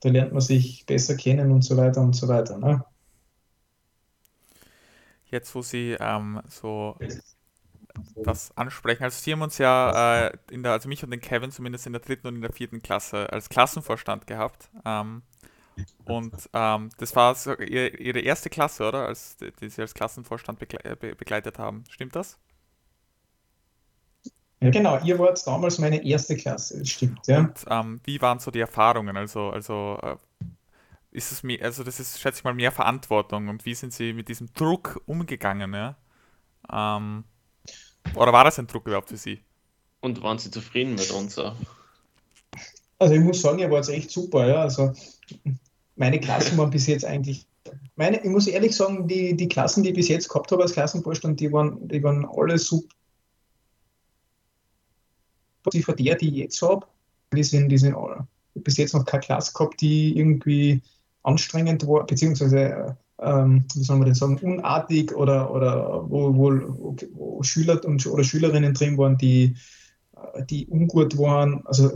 da 0.00 0.08
lernt 0.08 0.32
man 0.32 0.40
sich 0.40 0.84
besser 0.86 1.14
kennen 1.14 1.52
und 1.52 1.62
so 1.62 1.76
weiter 1.76 2.00
und 2.00 2.16
so 2.16 2.26
weiter. 2.26 2.58
Ne? 2.58 2.84
Jetzt, 5.32 5.54
wo 5.54 5.62
Sie 5.62 5.96
ähm, 5.98 6.40
so 6.48 6.96
das 8.16 8.56
ansprechen. 8.56 9.02
Also 9.02 9.18
Sie 9.20 9.32
haben 9.32 9.42
uns 9.42 9.58
ja 9.58 10.26
äh, 10.26 10.32
in 10.50 10.62
der, 10.62 10.72
also 10.72 10.88
mich 10.88 11.02
und 11.02 11.10
den 11.10 11.20
Kevin 11.20 11.50
zumindest 11.50 11.86
in 11.86 11.92
der 11.92 12.00
dritten 12.00 12.28
und 12.28 12.36
in 12.36 12.42
der 12.42 12.52
vierten 12.52 12.82
Klasse 12.82 13.32
als 13.32 13.48
Klassenvorstand 13.48 14.26
gehabt. 14.26 14.70
Ähm, 14.84 15.22
und 16.04 16.50
ähm, 16.52 16.90
das 16.98 17.16
war 17.16 17.34
so 17.34 17.56
ihr, 17.56 17.98
Ihre 17.98 18.20
erste 18.20 18.50
Klasse, 18.50 18.86
oder? 18.86 19.06
Als, 19.06 19.36
die 19.38 19.68
Sie 19.68 19.80
als 19.80 19.94
Klassenvorstand 19.94 20.58
begle 20.58 20.84
äh, 20.84 20.96
be 20.96 21.14
begleitet 21.14 21.58
haben. 21.58 21.84
Stimmt 21.88 22.14
das? 22.14 22.38
Ja, 24.60 24.70
genau. 24.70 25.00
Ihr 25.02 25.18
wart 25.18 25.44
damals 25.46 25.78
meine 25.78 26.04
erste 26.04 26.36
Klasse, 26.36 26.78
das 26.78 26.88
stimmt, 26.88 27.26
ja. 27.26 27.40
Und 27.40 27.64
ähm, 27.68 28.00
wie 28.04 28.20
waren 28.20 28.38
so 28.38 28.50
die 28.50 28.60
Erfahrungen? 28.60 29.16
Also, 29.16 29.50
also 29.50 29.98
äh, 30.02 30.16
ist 31.12 31.30
es 31.30 31.42
mehr, 31.42 31.62
also 31.62 31.84
das 31.84 32.00
ist, 32.00 32.20
schätze 32.20 32.38
ich 32.38 32.44
mal, 32.44 32.54
mehr 32.54 32.72
Verantwortung 32.72 33.48
und 33.48 33.64
wie 33.64 33.74
sind 33.74 33.92
Sie 33.92 34.12
mit 34.12 34.28
diesem 34.28 34.52
Druck 34.54 35.02
umgegangen, 35.06 35.72
ja? 35.74 35.96
Ähm, 36.72 37.24
oder 38.14 38.32
war 38.32 38.44
das 38.44 38.58
ein 38.58 38.66
Druck 38.66 38.86
überhaupt 38.86 39.10
für 39.10 39.16
Sie? 39.16 39.40
Und 40.00 40.22
waren 40.22 40.38
Sie 40.38 40.50
zufrieden 40.50 40.94
mit 40.94 41.10
uns? 41.10 41.38
Also 42.98 43.14
ich 43.14 43.20
muss 43.20 43.42
sagen, 43.42 43.58
ihr 43.58 43.70
wart 43.70 43.88
echt 43.88 44.10
super, 44.10 44.46
ja. 44.46 44.62
Also 44.62 44.92
meine 45.96 46.18
Klassen 46.18 46.56
waren 46.56 46.70
bis 46.70 46.86
jetzt 46.86 47.04
eigentlich, 47.04 47.46
meine, 47.96 48.22
ich 48.22 48.30
muss 48.30 48.46
ehrlich 48.46 48.74
sagen, 48.74 49.06
die, 49.06 49.36
die 49.36 49.48
Klassen, 49.48 49.82
die 49.82 49.90
ich 49.90 49.94
bis 49.94 50.08
jetzt 50.08 50.28
gehabt 50.28 50.50
habe 50.50 50.62
als 50.62 50.72
Klassenvorstand, 50.72 51.38
die 51.38 51.52
waren, 51.52 51.86
die 51.88 52.02
waren 52.02 52.24
alle 52.24 52.58
super. 52.58 52.88
Die 55.72 55.82
von 55.82 55.96
der, 55.96 56.16
die 56.16 56.28
ich 56.28 56.34
jetzt 56.34 56.62
habe, 56.62 56.86
die 57.32 57.44
sind, 57.44 57.68
die 57.68 57.78
sind 57.78 57.94
alle. 57.94 58.26
Ich 58.50 58.56
habe 58.56 58.64
bis 58.64 58.76
jetzt 58.78 58.94
noch 58.94 59.04
keine 59.04 59.22
Klasse 59.22 59.52
gehabt, 59.52 59.80
die 59.80 60.16
irgendwie 60.18 60.82
anstrengend 61.22 61.86
war, 61.86 62.06
beziehungsweise, 62.06 62.96
ähm, 63.20 63.64
wie 63.74 63.84
soll 63.84 63.96
man 63.96 64.06
denn 64.06 64.14
sagen, 64.14 64.38
unartig 64.38 65.14
oder, 65.14 65.52
oder 65.52 66.04
wo, 66.08 66.34
wo, 66.34 66.96
wo 67.14 67.42
Schüler 67.42 67.84
und, 67.84 68.06
oder 68.06 68.24
Schülerinnen 68.24 68.74
drin 68.74 68.98
waren, 68.98 69.16
die, 69.18 69.56
die 70.50 70.66
ungut 70.66 71.18
waren. 71.18 71.64
Also 71.66 71.90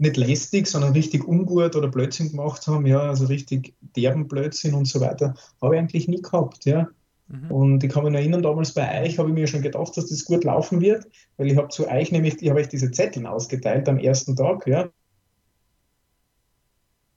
nicht 0.00 0.16
lästig, 0.16 0.66
sondern 0.66 0.92
richtig 0.92 1.28
ungut 1.28 1.76
oder 1.76 1.88
Blödsinn 1.88 2.30
gemacht 2.30 2.66
haben, 2.66 2.86
ja, 2.86 3.00
also 3.00 3.26
richtig 3.26 3.74
derben 3.94 4.28
Blödsinn 4.28 4.74
und 4.74 4.86
so 4.86 5.00
weiter, 5.00 5.34
habe 5.60 5.74
ich 5.74 5.80
eigentlich 5.80 6.08
nie 6.08 6.22
gehabt, 6.22 6.64
ja. 6.64 6.88
Mhm. 7.28 7.50
Und 7.50 7.84
ich 7.84 7.90
kann 7.90 8.04
mich 8.04 8.14
erinnern, 8.14 8.42
damals 8.42 8.72
bei 8.72 9.02
euch 9.02 9.18
habe 9.18 9.28
ich 9.28 9.34
mir 9.34 9.46
schon 9.46 9.60
gedacht, 9.60 9.94
dass 9.96 10.08
das 10.08 10.24
gut 10.24 10.44
laufen 10.44 10.80
wird, 10.80 11.06
weil 11.36 11.48
ich 11.48 11.56
habe 11.56 11.68
zu 11.68 11.86
euch 11.86 12.10
nämlich, 12.12 12.40
ich 12.40 12.48
habe 12.48 12.60
euch 12.60 12.68
diese 12.68 12.90
Zettel 12.90 13.26
ausgeteilt 13.26 13.88
am 13.90 13.98
ersten 13.98 14.34
Tag, 14.34 14.66
ja. 14.66 14.88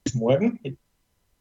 Bis 0.04 0.14
morgen, 0.14 0.60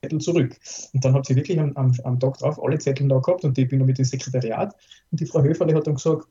Zettel 0.03 0.21
zurück. 0.21 0.57
Und 0.93 1.05
dann 1.05 1.15
habt 1.15 1.31
ihr 1.31 1.37
wirklich 1.37 1.59
am, 1.59 1.73
am, 1.77 1.93
am 2.05 2.19
Tag 2.19 2.39
drauf 2.39 2.63
alle 2.63 2.79
Zettel 2.79 3.09
da 3.09 3.19
gehabt 3.19 3.45
und 3.45 3.57
ich 3.57 3.69
bin 3.69 3.85
mit 3.85 3.99
dem 3.99 4.05
Sekretariat 4.05 4.75
und 5.11 5.21
die 5.21 5.27
Frau 5.27 5.43
Höferle 5.43 5.75
hat 5.75 5.87
dann 5.87 5.95
gesagt, 5.95 6.27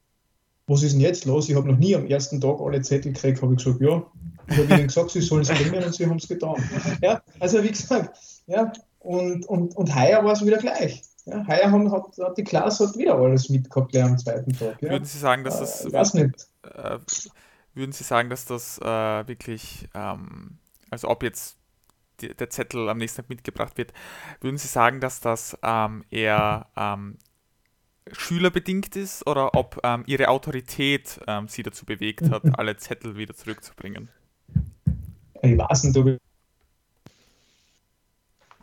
was 0.68 0.84
ist 0.84 0.94
denn 0.94 1.02
jetzt 1.02 1.26
los? 1.26 1.50
Ich 1.50 1.56
habe 1.56 1.70
noch 1.70 1.78
nie 1.78 1.96
am 1.96 2.06
ersten 2.06 2.40
Tag 2.40 2.60
alle 2.60 2.82
Zettel 2.82 3.14
gekriegt, 3.14 3.42
habe 3.42 3.54
ich 3.54 3.64
gesagt, 3.64 3.82
ja, 3.82 4.04
ich 4.48 4.58
habe 4.58 4.74
ihnen 4.74 4.88
gesagt, 4.88 5.12
sie 5.12 5.22
sollen 5.22 5.42
es 5.42 5.50
bringen 5.50 5.84
und 5.84 5.94
sie 5.94 6.06
haben 6.06 6.18
es 6.18 6.28
getan. 6.28 6.56
Ja, 7.02 7.22
also 7.40 7.64
wie 7.64 7.70
gesagt, 7.70 8.18
ja, 8.48 8.72
und, 9.00 9.46
und, 9.48 9.76
und 9.76 9.96
heuer 9.96 10.24
war 10.24 10.34
es 10.34 10.46
wieder 10.46 10.58
gleich. 10.58 11.02
Ja, 11.26 11.46
heuer 11.48 11.72
haben, 11.72 11.92
hat, 11.92 12.18
hat 12.20 12.38
die 12.38 12.44
Klasse 12.44 12.88
hat 12.88 12.98
wieder 12.98 13.16
alles 13.16 13.50
mitgehabt 13.50 13.96
am 13.96 14.18
zweiten 14.18 14.54
Tag. 14.54 14.82
Ja. 14.82 14.92
Würden 14.92 15.06
Sie 15.06 15.20
sagen, 15.20 15.44
dass 15.44 15.60
das. 15.60 15.86
Äh, 15.86 15.94
weiß 15.94 16.14
nicht. 16.16 16.48
Äh, 16.64 16.98
würden 17.74 17.92
Sie 17.92 18.04
sagen, 18.04 18.30
dass 18.30 18.46
das 18.46 18.80
äh, 18.80 19.28
wirklich, 19.28 19.88
ähm, 19.94 20.58
also 20.90 21.10
ob 21.10 21.24
jetzt 21.24 21.58
die, 22.22 22.36
der 22.36 22.50
Zettel 22.50 22.90
am 22.90 22.98
nächsten 22.98 23.22
Tag 23.22 23.30
mitgebracht 23.30 23.78
wird, 23.78 23.94
würden 24.42 24.58
Sie 24.58 24.68
sagen, 24.68 25.00
dass 25.00 25.20
das 25.20 25.58
ähm, 25.64 26.04
eher 26.10 26.68
ähm, 26.76 27.18
schülerbedingt 28.12 28.96
ist 28.96 29.26
oder 29.28 29.56
ob 29.56 29.80
ähm, 29.84 30.04
ihre 30.08 30.30
Autorität 30.30 31.20
ähm, 31.28 31.48
sie 31.48 31.64
dazu 31.64 31.86
bewegt 31.86 32.30
hat, 32.30 32.44
alle 32.58 32.78
Zettel 32.78 33.18
wieder 33.18 33.36
zurückzubringen? 33.36 34.10
Ich 35.42 35.58
weiß 35.58 35.86
nicht, 35.86 35.98
ob 35.98 36.08
ich 36.08 36.20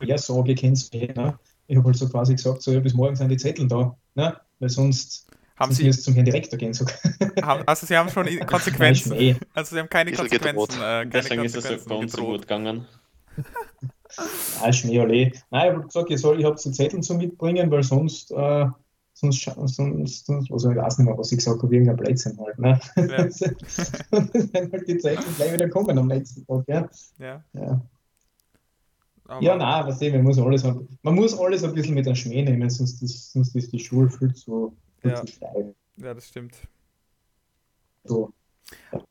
ja 0.08 0.18
sage, 0.18 0.52
ich 0.52 0.60
kenne 0.60 0.74
es 0.74 0.92
ne? 0.92 1.38
Ich 1.66 1.76
habe 1.76 1.86
halt 1.86 1.96
so 1.96 2.08
quasi 2.08 2.34
gesagt, 2.34 2.62
so 2.62 2.72
ja, 2.72 2.80
bis 2.80 2.94
morgen 2.94 3.16
sind 3.16 3.28
die 3.28 3.36
Zettel 3.36 3.68
da, 3.68 3.96
ne? 4.14 4.40
weil 4.58 4.68
sonst 4.68 5.28
haben 5.58 5.72
Sie 5.72 5.90
zum 5.90 6.14
Herrn 6.14 6.24
Direktor 6.24 6.56
gehen 6.56 6.72
sogar. 6.72 6.94
also 7.66 7.86
Sie 7.86 7.96
haben 7.96 8.08
schon 8.10 8.26
Konsequenzen. 8.46 9.38
also 9.54 9.74
Sie 9.74 9.80
haben 9.80 9.88
keine 9.88 10.12
Konsequenzen. 10.12 10.76
Äh, 10.76 10.80
keine 10.80 11.10
Deswegen 11.10 11.40
Konsequenzen 11.42 11.74
ist 11.74 11.82
es 11.82 11.88
ganz 11.88 12.12
so 12.12 12.24
gut 12.24 12.42
gegangen. 12.42 12.86
Nein, 14.62 14.72
Schnee, 14.72 14.98
Nein, 14.98 15.32
ich 15.50 15.74
habe 15.74 15.82
gesagt, 15.86 16.10
ich 16.10 16.20
soll, 16.20 16.40
ich 16.40 16.44
habe 16.44 16.56
die 16.56 16.72
Zettel 16.72 17.00
zu 17.02 17.14
mitbringen, 17.14 17.70
weil 17.70 17.82
sonst 17.82 18.30
äh, 18.32 18.66
sonst, 19.18 19.42
sonst, 19.42 20.26
sonst 20.26 20.52
also 20.52 20.70
ich 20.70 20.76
weiß 20.76 20.98
nicht 20.98 21.06
mehr, 21.06 21.18
was 21.18 21.32
ich 21.32 21.38
gesagt 21.38 21.62
habe, 21.62 21.74
irgendein 21.74 21.96
Blödsinn 21.96 22.38
halt. 22.38 22.58
Ne? 22.58 22.80
Ja. 22.96 23.04
dann 24.52 24.72
halt 24.72 24.88
die 24.88 24.98
Zeit 24.98 25.18
gleich 25.36 25.52
wieder 25.52 25.68
kommen 25.68 25.98
am 25.98 26.06
nächsten 26.06 26.46
Tag. 26.46 26.64
Ja, 26.68 26.88
ja. 27.18 27.42
ja. 27.54 29.40
ja 29.40 29.56
nein, 29.56 29.86
was 29.86 30.00
man 30.00 30.22
muss 30.22 30.38
alles, 30.38 30.62
man 30.62 31.14
muss 31.14 31.38
alles 31.38 31.64
ein 31.64 31.74
bisschen 31.74 31.94
mit 31.94 32.06
der 32.06 32.14
Schmäh 32.14 32.42
nehmen, 32.42 32.70
sonst 32.70 33.02
ist, 33.02 33.32
sonst 33.32 33.56
ist 33.56 33.72
die 33.72 33.80
Schule 33.80 34.08
viel 34.08 34.32
zu, 34.34 34.76
viel 35.00 35.10
ja. 35.10 35.24
zu 35.24 35.26
steil. 35.26 35.74
Ja, 35.96 36.14
das 36.14 36.28
stimmt. 36.28 36.56
So. 38.04 38.32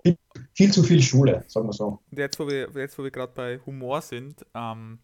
Viel, 0.04 0.18
viel, 0.54 0.72
zu 0.72 0.84
viel 0.84 1.02
Schule, 1.02 1.44
sagen 1.48 1.68
wir 1.68 1.74
so. 1.74 2.00
Und 2.12 2.18
jetzt, 2.18 2.40
wo 2.40 2.48
wir, 2.48 2.70
jetzt, 2.76 2.98
wo 2.98 3.04
wir 3.04 3.12
gerade 3.12 3.34
bei 3.34 3.60
Humor 3.66 4.02
sind, 4.02 4.46
ähm, 4.54 5.00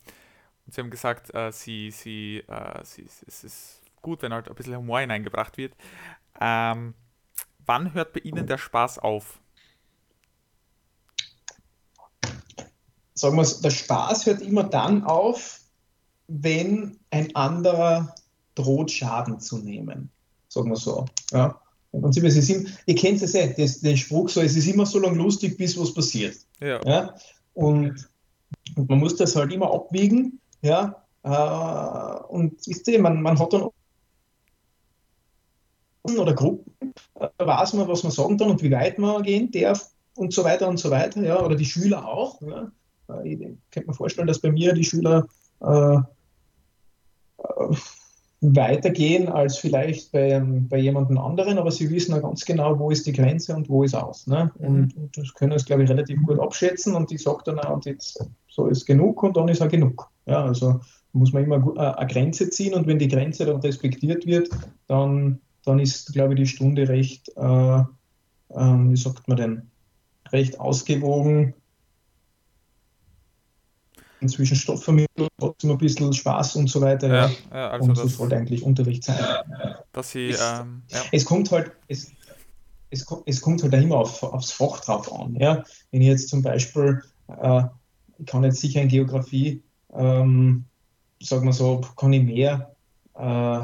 Sie 0.67 0.79
haben 0.79 0.89
gesagt, 0.89 1.33
äh, 1.33 1.51
Sie, 1.51 1.91
Sie, 1.91 2.43
äh, 2.47 2.83
Sie, 2.83 3.05
es 3.27 3.43
ist 3.43 3.81
gut, 4.01 4.21
wenn 4.21 4.33
halt 4.33 4.47
ein 4.47 4.55
bisschen 4.55 4.77
Humor 4.77 4.99
hineingebracht 4.99 5.57
wird. 5.57 5.73
Ähm, 6.39 6.93
wann 7.65 7.93
hört 7.93 8.13
bei 8.13 8.21
Ihnen 8.21 8.47
der 8.47 8.57
Spaß 8.57 8.99
auf? 8.99 9.39
Sagen 13.13 13.35
wir 13.35 13.43
es, 13.43 13.61
der 13.61 13.69
Spaß 13.69 14.25
hört 14.25 14.41
immer 14.41 14.63
dann 14.63 15.03
auf, 15.03 15.59
wenn 16.27 16.99
ein 17.11 17.35
anderer 17.35 18.15
droht, 18.55 18.91
Schaden 18.91 19.39
zu 19.39 19.59
nehmen. 19.59 20.11
Sagen 20.47 20.69
wir 20.69 20.77
so. 20.77 21.05
Ja. 21.31 21.59
Im 21.93 22.01
Prinzip, 22.01 22.23
es 22.23 22.35
ist 22.35 22.49
immer, 22.49 22.69
ihr 22.87 22.95
kennt 22.95 23.21
es 23.21 23.33
ja, 23.33 23.47
das, 23.47 23.79
den 23.79 23.97
Spruch 23.97 24.27
so, 24.27 24.41
es 24.41 24.55
ist 24.55 24.67
immer 24.67 24.85
so 24.85 24.99
lange 24.99 25.17
lustig, 25.17 25.57
bis 25.57 25.79
was 25.79 25.93
passiert. 25.93 26.35
Ja. 26.59 26.81
ja? 26.85 27.15
Und, 27.53 28.09
und 28.75 28.89
man 28.89 28.99
muss 28.99 29.15
das 29.15 29.35
halt 29.35 29.53
immer 29.53 29.71
abwiegen, 29.71 30.39
ja, 30.61 31.03
äh, 31.23 32.23
und 32.27 32.55
wisst 32.67 32.87
ihr, 32.87 32.99
man, 32.99 33.21
man 33.21 33.37
hat 33.39 33.53
dann 33.53 33.69
oder 36.03 36.33
Gruppen, 36.33 36.93
da 37.15 37.47
weiß 37.47 37.73
man, 37.73 37.87
was 37.87 38.03
man 38.03 38.11
sagen 38.11 38.37
kann 38.37 38.49
und 38.49 38.61
wie 38.61 38.71
weit 38.71 38.99
man 38.99 39.23
gehen 39.23 39.49
darf 39.51 39.89
und 40.15 40.33
so 40.33 40.43
weiter 40.43 40.67
und 40.67 40.77
so 40.77 40.91
weiter, 40.91 41.21
ja, 41.23 41.41
oder 41.41 41.55
die 41.55 41.65
Schüler 41.65 42.05
auch. 42.05 42.41
Ja. 42.41 42.71
Ich 43.23 43.39
könnte 43.71 43.87
mir 43.87 43.93
vorstellen, 43.93 44.27
dass 44.27 44.39
bei 44.39 44.51
mir 44.51 44.73
die 44.73 44.83
Schüler 44.83 45.27
äh, 45.61 45.95
äh, 45.95 47.75
weitergehen 48.43 49.29
als 49.29 49.57
vielleicht 49.57 50.11
bei, 50.11 50.41
bei 50.43 50.77
jemandem 50.77 51.17
anderen, 51.17 51.57
aber 51.57 51.71
sie 51.71 51.89
wissen 51.89 52.13
ja 52.13 52.19
ganz 52.19 52.43
genau, 52.45 52.77
wo 52.77 52.91
ist 52.91 53.07
die 53.07 53.13
Grenze 53.13 53.55
und 53.55 53.69
wo 53.69 53.83
ist 53.83 53.95
aus. 53.95 54.27
Ne? 54.27 54.51
Und, 54.59 54.95
mhm. 54.95 55.03
und 55.03 55.17
das 55.17 55.33
können 55.33 55.57
sie, 55.57 55.65
glaube 55.65 55.83
ich, 55.83 55.89
relativ 55.89 56.21
gut 56.23 56.39
abschätzen 56.39 56.95
und 56.95 57.11
ich 57.11 57.23
sage 57.23 57.43
dann 57.45 57.59
auch, 57.59 57.75
und 57.75 57.85
jetzt 57.85 58.23
so 58.49 58.67
ist 58.67 58.85
genug 58.85 59.23
und 59.23 59.37
dann 59.37 59.47
ist 59.47 59.61
auch 59.61 59.69
genug. 59.69 60.09
Ja, 60.25 60.43
also 60.43 60.79
muss 61.13 61.31
man 61.31 61.43
immer 61.43 61.75
äh, 61.75 61.79
eine 61.79 62.07
Grenze 62.07 62.49
ziehen 62.49 62.73
und 62.73 62.87
wenn 62.87 62.99
die 62.99 63.07
Grenze 63.07 63.45
dann 63.45 63.61
respektiert 63.61 64.25
wird, 64.25 64.49
dann 64.87 65.39
dann 65.65 65.79
ist, 65.79 66.13
glaube 66.13 66.33
ich, 66.33 66.39
die 66.39 66.47
Stunde 66.47 66.87
recht, 66.87 67.29
äh, 67.37 67.79
äh, 67.79 67.83
wie 68.49 68.97
sagt 68.97 69.27
man 69.27 69.37
denn, 69.37 69.61
recht 70.31 70.59
ausgewogen. 70.59 71.53
Inzwischen 74.23 74.55
Stoffvermittlung, 74.55 75.27
trotzdem 75.37 75.71
ein 75.71 75.77
bisschen 75.77 76.13
Spaß 76.13 76.55
und 76.55 76.69
so 76.69 76.81
weiter. 76.81 77.07
Ja, 77.07 77.31
ja 77.51 77.69
also 77.69 77.89
und 77.89 77.97
das 77.97 78.15
sollte 78.15 78.37
eigentlich 78.37 78.63
Unterricht 78.63 79.03
sein. 79.03 79.17
Dass 79.91 80.11
sie, 80.11 80.29
es, 80.29 80.41
ähm, 80.41 80.81
ja. 80.89 81.01
es 81.11 81.25
kommt 81.25 81.51
halt, 81.51 81.71
es, 81.87 82.11
es, 82.89 83.05
es 83.25 83.41
kommt 83.41 83.61
halt 83.61 83.73
immer 83.73 83.97
auf, 83.97 84.23
aufs 84.23 84.51
Fach 84.51 84.79
drauf 84.79 85.13
an. 85.13 85.35
Ja? 85.35 85.63
Wenn 85.91 86.01
ich 86.01 86.07
jetzt 86.07 86.29
zum 86.29 86.41
Beispiel, 86.41 87.03
äh, 87.27 87.63
ich 88.17 88.25
kann 88.25 88.43
jetzt 88.43 88.61
sicher 88.61 88.81
in 88.81 88.87
Geografie, 88.87 89.61
ähm, 89.93 90.65
sagen 91.21 91.45
wir 91.45 91.53
so, 91.53 91.81
kann 91.97 92.13
ich 92.13 92.23
mehr 92.23 92.73
äh, 93.15 93.59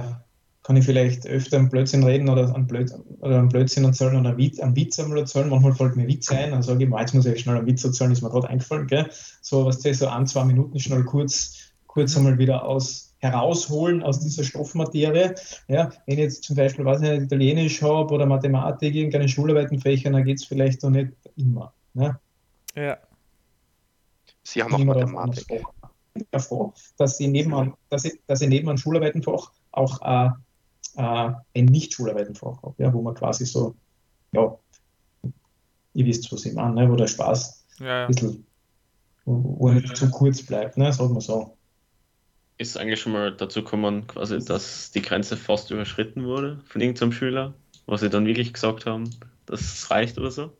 kann 0.70 0.78
ich 0.78 0.86
vielleicht 0.86 1.26
öfter 1.26 1.58
einen 1.58 1.70
Blödsinn 1.70 2.04
reden 2.04 2.30
oder 2.30 2.54
einen, 2.54 2.68
Blöd 2.68 2.94
oder 3.22 3.40
einen 3.40 3.50
Blödsinn 3.50 3.86
erzählen 3.86 4.16
oder 4.16 4.30
einen 4.30 4.38
Witz, 4.38 4.60
einen 4.60 4.76
Witz 4.76 5.00
einmal 5.00 5.18
erzählen. 5.18 5.50
Manchmal 5.50 5.74
fällt 5.74 5.96
mir 5.96 6.08
Witz 6.08 6.30
ein, 6.30 6.52
dann 6.52 6.62
sage 6.62 6.84
ich, 6.84 6.92
jetzt 6.92 7.16
muss 7.16 7.26
ich 7.26 7.42
schnell 7.42 7.58
einen 7.58 7.66
Witz 7.66 7.84
erzählen, 7.84 8.12
ist 8.12 8.22
mir 8.22 8.30
gerade 8.30 8.48
eingefallen. 8.52 8.86
Gell? 8.86 9.10
So, 9.42 9.66
was 9.66 9.82
so 9.82 10.08
ein, 10.08 10.28
zwei 10.28 10.46
Minuten 10.46 10.80
schnell 10.80 11.04
kurz, 11.06 11.72
kurz 11.88 12.16
einmal 12.16 12.38
wieder 12.38 12.64
aus, 12.66 13.16
herausholen 13.18 14.04
aus 14.04 14.20
dieser 14.20 14.44
Stoffmaterie. 14.44 15.34
Ja, 15.70 15.90
wenn 16.06 16.14
ich 16.14 16.20
jetzt 16.20 16.44
zum 16.44 16.56
Beispiel, 16.56 16.86
was 16.86 17.02
ich 17.02 17.20
Italienisch 17.20 17.82
habe 17.82 18.14
oder 18.14 18.28
Mathematik, 18.28 18.94
irgendeine 18.94 19.28
Schularbeitenfächer, 19.28 20.12
dann 20.12 20.24
geht 20.24 20.38
es 20.38 20.46
vielleicht 20.46 20.84
noch 20.84 20.92
nicht 20.92 21.14
immer. 21.36 21.74
Ne? 21.96 22.20
Ja. 22.76 23.00
Sie 24.44 24.62
haben 24.62 24.76
auch 24.76 24.78
Mathematik. 24.78 25.64
Ich 26.14 26.28
bin 26.28 26.40
froh, 26.40 26.74
dass 26.98 27.18
sie 27.18 27.28
nebenan, 27.28 27.74
dass 27.90 28.06
ich, 28.06 28.20
dass 28.28 28.42
ich 28.42 28.50
neben 28.50 28.70
einem 28.70 28.78
Schularbeitenfach 28.78 29.52
auch 29.72 30.02
äh, 30.04 30.30
äh, 31.00 31.32
ein 31.56 31.66
Nicht-Schularbeitenfach 31.66 32.62
habe, 32.62 32.76
ja, 32.78 32.94
wo 32.94 33.02
man 33.02 33.16
quasi 33.16 33.46
so, 33.46 33.74
ja, 34.34 34.58
ihr 35.94 36.06
wisst, 36.06 36.32
was 36.32 36.46
ich 36.46 36.54
meine, 36.54 36.76
ne, 36.76 36.92
wo 36.92 36.96
der 36.96 37.08
Spaß 37.08 37.66
ja, 37.80 37.86
ja. 37.86 38.02
ein 38.06 38.08
bisschen, 38.14 38.46
wo, 39.24 39.56
wo 39.60 39.70
er 39.70 39.76
nicht 39.76 39.96
zu 39.96 40.10
kurz 40.12 40.44
bleibt, 40.44 40.78
ne, 40.78 40.92
sagen 40.92 41.14
wir 41.14 41.22
so. 41.22 41.56
Ist 42.58 42.78
eigentlich 42.78 43.00
schon 43.00 43.14
mal 43.14 43.34
dazu 43.34 43.64
gekommen, 43.64 44.06
quasi, 44.08 44.40
dass 44.40 44.92
die 44.92 45.02
Grenze 45.02 45.38
fast 45.38 45.72
überschritten 45.72 46.26
wurde 46.26 46.60
von 46.66 46.82
irgendeinem 46.82 47.14
Schüler, 47.14 47.54
was 47.86 48.02
sie 48.02 48.10
dann 48.10 48.26
wirklich 48.26 48.52
gesagt 48.54 48.86
haben, 48.86 49.10
das 49.46 49.90
reicht 49.90 50.18
oder 50.18 50.32
so? 50.32 50.52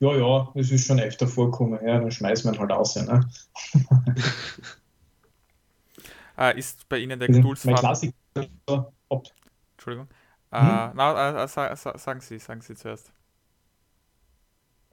Ja, 0.00 0.16
ja, 0.16 0.52
es 0.56 0.72
ist 0.72 0.86
schon 0.86 0.98
öfter 0.98 1.28
vorgekommen, 1.28 1.78
ja, 1.86 2.00
dann 2.00 2.10
schmeißt 2.10 2.44
man 2.44 2.58
halt 2.58 2.72
aus. 2.72 2.96
Ne? 2.96 3.30
äh, 6.36 6.58
ist 6.58 6.88
bei 6.88 6.98
Ihnen 6.98 7.20
der 7.20 7.28
Geduldsfaden... 7.28 8.12
Ob. 9.12 9.28
Entschuldigung. 9.72 10.08
Äh, 10.50 10.60
hm? 10.60 10.90
na, 10.94 11.44
äh, 11.44 11.48
sagen 11.48 12.20
Sie, 12.20 12.38
sagen 12.38 12.60
Sie 12.60 12.74
zuerst. 12.74 13.12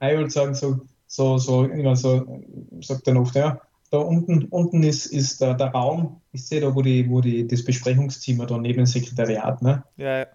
Ich 0.00 0.16
würde 0.16 0.30
sagen, 0.30 0.54
so, 0.54 0.80
so, 1.06 1.38
so, 1.38 1.62
irgendwann 1.64 1.96
so, 1.96 2.42
sagt 2.80 3.06
dann 3.06 3.18
oft, 3.18 3.34
ja, 3.34 3.60
da 3.90 3.98
unten, 3.98 4.44
unten 4.44 4.82
ist, 4.82 5.06
ist 5.06 5.40
der, 5.40 5.54
der 5.54 5.68
Raum, 5.68 6.20
ich 6.32 6.46
sehe 6.46 6.60
da, 6.60 6.74
wo, 6.74 6.80
die, 6.80 7.08
wo 7.10 7.20
die, 7.20 7.46
das 7.46 7.64
Besprechungszimmer 7.64 8.46
da 8.46 8.56
neben 8.56 8.78
dem 8.78 8.86
Sekretariat, 8.86 9.60
ne? 9.62 9.82
Ja, 9.96 10.26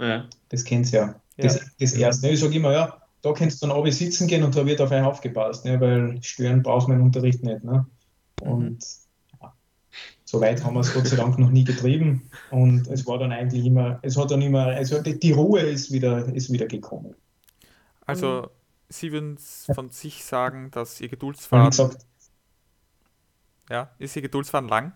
ja. 0.00 0.24
Das 0.48 0.64
kennt 0.64 0.92
ihr 0.92 1.00
ja. 1.00 1.14
Das, 1.36 1.56
ja. 1.56 1.62
das 1.78 1.92
erste. 1.92 2.28
Ich 2.28 2.40
sage 2.40 2.56
immer, 2.56 2.72
ja, 2.72 3.02
da 3.22 3.32
kannst 3.32 3.62
du 3.62 3.66
dann 3.66 3.76
oben 3.76 3.92
sitzen 3.92 4.26
gehen 4.26 4.42
und 4.42 4.56
da 4.56 4.66
wird 4.66 4.80
auf 4.80 4.90
einen 4.90 5.06
aufgepasst, 5.06 5.64
ne? 5.64 5.80
weil 5.80 6.22
stören 6.22 6.62
braucht 6.62 6.88
man 6.88 6.98
im 6.98 7.04
Unterricht 7.04 7.42
nicht. 7.42 7.62
Ne? 7.62 7.86
Und 8.40 8.70
mhm. 8.70 8.78
So 10.32 10.40
weit 10.40 10.64
haben 10.64 10.72
wir 10.72 10.80
es 10.80 10.94
Gott 10.94 11.06
sei 11.06 11.16
Dank 11.16 11.38
noch 11.38 11.50
nie 11.50 11.62
getrieben. 11.62 12.30
Und 12.50 12.88
es 12.88 13.06
war 13.06 13.18
dann 13.18 13.32
eigentlich 13.32 13.66
immer, 13.66 13.98
es 14.00 14.16
hat 14.16 14.30
dann 14.30 14.40
immer, 14.40 14.64
also 14.64 15.02
die, 15.02 15.32
Ruhe 15.32 15.60
ist 15.60 15.92
wieder, 15.92 16.24
ist 16.34 16.50
wieder 16.50 16.66
gekommen. 16.66 17.14
Also, 18.06 18.48
Sie 18.88 19.12
würden 19.12 19.36
von 19.74 19.90
sich 19.90 20.24
sagen, 20.24 20.70
dass 20.70 20.98
Ihr 21.02 21.08
Geduldsfaden. 21.08 21.68
Gesagt, 21.68 22.06
ja, 23.68 23.90
ist 23.98 24.16
Ihr 24.16 24.22
Geduldsfaden 24.22 24.70
lang? 24.70 24.92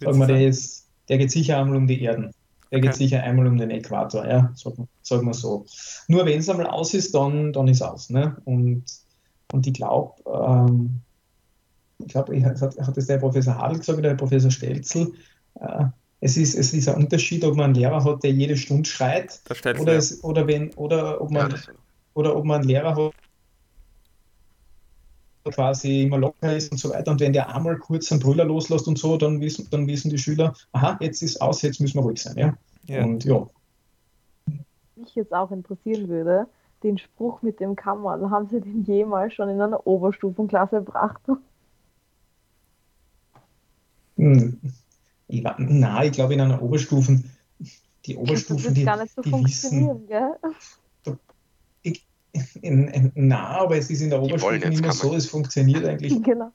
Sag 0.00 0.16
mal, 0.16 0.26
der, 0.26 0.48
ist, 0.48 0.88
der 1.08 1.18
geht 1.18 1.30
sicher 1.30 1.58
einmal 1.58 1.76
um 1.76 1.86
die 1.86 2.02
Erden. 2.02 2.34
Der 2.72 2.78
okay. 2.78 2.88
geht 2.88 2.96
sicher 2.96 3.22
einmal 3.22 3.46
um 3.46 3.56
den 3.56 3.70
Äquator, 3.70 4.26
ja, 4.26 4.52
sagen 4.56 4.88
sag 5.02 5.22
wir 5.22 5.34
so. 5.34 5.64
Nur 6.08 6.26
wenn 6.26 6.40
es 6.40 6.48
einmal 6.48 6.66
aus 6.66 6.92
ist, 6.92 7.14
dann, 7.14 7.52
dann 7.52 7.68
ist 7.68 7.82
aus. 7.82 8.10
Ne? 8.10 8.36
Und, 8.46 8.84
und 9.52 9.66
ich 9.68 9.74
glaube, 9.74 10.14
ähm, 10.26 11.02
ich 12.00 12.08
glaube, 12.08 12.42
hat, 12.44 12.60
hat 12.60 12.96
das 12.96 13.06
der 13.06 13.18
Professor 13.18 13.56
Hadl 13.56 13.78
gesagt 13.78 13.98
oder 13.98 14.10
der 14.10 14.16
Professor 14.16 14.50
Stelzel, 14.50 15.12
äh, 15.60 15.84
es 16.20 16.36
ist, 16.36 16.54
es 16.54 16.74
ist 16.74 16.88
ein 16.88 16.96
Unterschied, 16.96 17.44
ob 17.44 17.56
man 17.56 17.66
einen 17.66 17.74
Lehrer 17.74 18.04
hat, 18.04 18.22
der 18.22 18.32
jede 18.32 18.56
Stunde 18.56 18.88
schreit, 18.88 19.40
oder, 19.80 19.94
es, 19.94 20.22
oder, 20.22 20.46
wenn, 20.46 20.72
oder, 20.74 21.20
ob 21.20 21.30
man, 21.30 21.50
ja, 21.50 21.56
oder 22.14 22.36
ob 22.36 22.44
man 22.44 22.60
einen 22.60 22.68
Lehrer 22.68 22.94
hat, 22.94 23.14
quasi 25.54 26.02
immer 26.02 26.18
locker 26.18 26.54
ist 26.54 26.70
und 26.70 26.78
so 26.78 26.90
weiter. 26.90 27.10
Und 27.10 27.20
wenn 27.20 27.32
der 27.32 27.54
einmal 27.54 27.78
kurz 27.78 28.12
einen 28.12 28.20
Brüller 28.20 28.44
loslässt 28.44 28.86
und 28.86 28.98
so, 28.98 29.16
dann 29.16 29.40
wissen, 29.40 29.66
dann 29.70 29.86
wissen 29.86 30.10
die 30.10 30.18
Schüler, 30.18 30.54
aha, 30.72 30.98
jetzt 31.00 31.22
ist 31.22 31.40
aus, 31.40 31.62
jetzt 31.62 31.80
müssen 31.80 31.98
wir 31.98 32.02
ruhig 32.02 32.20
sein. 32.20 32.36
Ja? 32.36 32.54
ja. 32.86 33.02
Und 33.02 33.24
ja. 33.24 33.46
Mich 34.96 35.14
jetzt 35.14 35.32
auch 35.32 35.50
interessieren 35.50 36.08
würde, 36.08 36.46
den 36.82 36.98
Spruch 36.98 37.40
mit 37.40 37.60
dem 37.60 37.76
Kammer, 37.76 38.30
haben 38.30 38.48
Sie 38.48 38.60
den 38.60 38.84
jemals 38.84 39.32
schon 39.32 39.48
in 39.48 39.60
einer 39.60 39.86
Oberstufenklasse 39.86 40.76
gebracht? 40.76 41.22
Ich, 45.28 45.44
na, 45.58 46.04
ich 46.04 46.12
glaube 46.12 46.34
in 46.34 46.40
einer 46.40 46.60
Oberstufen, 46.60 47.30
die 48.06 48.16
Oberstufen, 48.16 48.74
die, 48.74 48.84
so 48.84 49.22
die 49.22 49.32
wissen, 49.32 50.06
gell? 50.06 50.36
in, 52.60 52.88
in, 52.88 53.12
na, 53.14 53.60
aber 53.60 53.76
es 53.76 53.90
ist 53.90 54.00
in 54.00 54.10
der 54.10 54.22
Oberstufe 54.22 54.56
immer 54.56 54.92
so, 54.92 55.14
es 55.14 55.26
funktioniert 55.26 55.84
eigentlich. 55.84 56.12
Genau. 56.22 56.52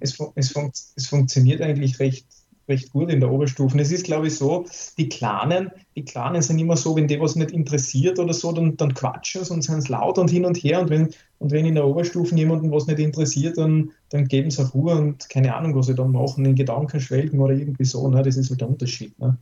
Es, 0.00 0.18
es, 0.34 0.52
fun 0.52 0.72
es 0.96 1.06
funktioniert 1.06 1.60
eigentlich 1.60 1.98
recht, 1.98 2.26
recht 2.68 2.92
gut 2.92 3.10
in 3.10 3.20
der 3.20 3.30
Oberstufe. 3.30 3.78
Es 3.78 3.92
ist, 3.92 4.04
glaube 4.04 4.28
ich, 4.28 4.36
so, 4.36 4.66
die 4.98 5.08
Kleinen, 5.08 5.70
die 5.96 6.04
Kleinen 6.04 6.42
sind 6.42 6.58
immer 6.58 6.76
so, 6.76 6.96
wenn 6.96 7.08
die 7.08 7.20
was 7.20 7.36
nicht 7.36 7.50
interessiert 7.50 8.18
oder 8.18 8.32
so, 8.32 8.52
dann, 8.52 8.76
dann 8.76 8.94
quatschen 8.94 9.44
sie 9.44 9.52
und 9.52 9.62
sind 9.62 9.88
laut 9.88 10.18
und 10.18 10.30
hin 10.30 10.44
und 10.44 10.56
her. 10.56 10.80
Und 10.80 10.90
wenn, 10.90 11.08
und 11.38 11.52
wenn 11.52 11.66
in 11.66 11.74
der 11.74 11.86
Oberstufe 11.86 12.34
jemanden 12.34 12.70
was 12.70 12.86
nicht 12.86 12.98
interessiert, 12.98 13.58
dann, 13.58 13.90
dann 14.10 14.26
geben 14.26 14.50
sie 14.50 14.62
auf 14.62 14.74
Ruhe 14.74 14.94
und 14.94 15.28
keine 15.28 15.54
Ahnung, 15.54 15.74
was 15.76 15.86
sie 15.86 15.94
dann 15.94 16.12
machen, 16.12 16.44
in 16.44 16.54
Gedanken 16.54 17.00
schwelgen 17.00 17.40
oder 17.40 17.54
irgendwie 17.54 17.84
so. 17.84 18.08
Ne? 18.08 18.22
Das 18.22 18.36
ist 18.36 18.50
halt 18.50 18.60
der 18.60 18.68
Unterschied. 18.68 19.18
Ne? 19.18 19.36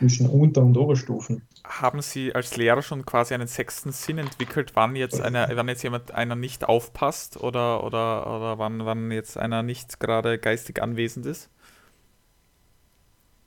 zwischen 0.00 0.28
Unter- 0.28 0.62
und 0.62 0.76
Oberstufen. 0.76 1.42
Haben 1.62 2.00
Sie 2.00 2.34
als 2.34 2.56
Lehrer 2.56 2.82
schon 2.82 3.04
quasi 3.04 3.34
einen 3.34 3.46
sechsten 3.46 3.92
Sinn 3.92 4.18
entwickelt, 4.18 4.72
wann 4.74 4.96
jetzt 4.96 5.20
einer, 5.20 5.48
wann 5.54 5.68
jetzt 5.68 5.82
jemand 5.82 6.12
einer 6.12 6.36
nicht 6.36 6.64
aufpasst 6.64 7.36
oder, 7.36 7.84
oder, 7.84 8.26
oder 8.26 8.58
wann, 8.58 8.84
wann 8.86 9.10
jetzt 9.10 9.36
einer 9.36 9.62
nicht 9.62 10.00
gerade 10.00 10.38
geistig 10.38 10.82
anwesend 10.82 11.26
ist? 11.26 11.50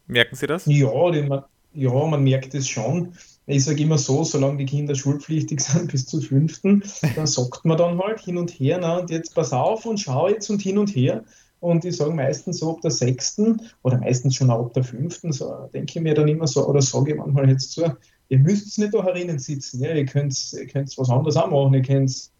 Merken 0.08 0.36
Sie 0.36 0.48
das? 0.48 0.66
Ja, 0.66 0.92
man, 0.92 1.44
ja 1.74 1.94
man 1.94 2.24
merkt 2.24 2.54
es 2.54 2.68
schon. 2.68 3.14
Ich 3.46 3.66
sage 3.66 3.84
immer 3.84 3.98
so, 3.98 4.24
solange 4.24 4.58
die 4.58 4.66
Kinder 4.66 4.96
schulpflichtig 4.96 5.60
sind 5.62 5.92
bis 5.92 6.06
zur 6.06 6.22
fünften, 6.22 6.84
dann 7.16 7.28
sagt 7.28 7.66
man 7.66 7.78
dann 7.78 8.00
halt 8.00 8.22
hin 8.22 8.38
und 8.38 8.52
her, 8.52 8.80
na, 8.82 9.00
und 9.00 9.10
jetzt 9.10 9.36
pass 9.36 9.52
auf 9.52 9.86
und 9.86 10.00
schau 10.00 10.30
jetzt 10.30 10.50
und 10.50 10.62
hin 10.62 10.78
und 10.78 10.96
her. 10.96 11.24
Und 11.60 11.86
ich 11.86 11.96
sage 11.96 12.12
meistens 12.12 12.60
so 12.60 12.72
ab 12.72 12.82
der 12.82 12.92
sechsten 12.92 13.62
oder 13.84 13.98
meistens 13.98 14.36
schon 14.36 14.50
ab 14.50 14.74
der 14.74 14.84
fünften, 14.84 15.32
so 15.32 15.70
denke 15.74 15.94
ich 15.98 16.02
mir 16.02 16.14
dann 16.14 16.28
immer 16.28 16.46
so, 16.46 16.68
oder 16.68 16.82
sage 16.82 17.12
ich 17.12 17.18
manchmal 17.18 17.50
jetzt 17.50 17.72
so, 17.72 17.90
ihr 18.28 18.40
müsst 18.40 18.78
nicht 18.78 18.94
da 18.94 19.02
herinnen 19.02 19.40
sitzen, 19.40 19.82
ja, 19.82 19.94
ihr 19.94 20.06
könnt, 20.06 20.38
ihr 20.54 20.68
könnt 20.68 20.98
was 20.98 21.10
anderes 21.10 21.38
auch 21.38 21.50
machen, 21.50 21.74
ihr 21.74 21.82
könnt 21.82 22.32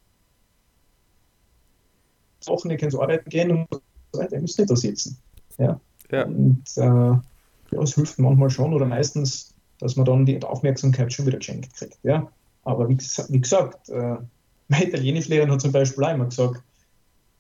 Sachen, 2.42 2.72
ihr 2.72 2.78
könnt 2.78 2.96
arbeiten 2.96 3.30
gehen 3.30 3.52
und 3.52 3.68
so 4.12 4.20
weiter, 4.20 4.36
ihr 4.36 4.42
müsst 4.42 4.60
nicht 4.60 4.70
da 4.70 4.76
sitzen. 4.76 5.18
Ja. 5.58 5.80
ja. 6.12 6.26
Und 6.26 6.66
äh, 6.76 6.82
ja, 6.82 7.22
es 7.82 7.96
hilft 7.96 8.20
manchmal 8.20 8.50
schon 8.50 8.74
oder 8.74 8.86
meistens, 8.86 9.54
dass 9.80 9.96
man 9.96 10.06
dann 10.06 10.26
die 10.26 10.42
Aufmerksamkeit 10.44 11.12
schon 11.12 11.26
wieder 11.26 11.38
geschenkt 11.38 11.74
kriegt. 11.74 11.98
Ja. 12.04 12.32
Aber 12.64 12.88
wie, 12.88 12.98
wie 12.98 13.42
gesagt, 13.42 13.90
äh, 13.90 14.18
meine 14.68 14.86
Italienischlehrerin 14.86 15.52
hat 15.52 15.62
zum 15.62 15.72
Beispiel 15.72 16.04
auch 16.04 16.14
immer 16.14 16.26
gesagt, 16.26 16.62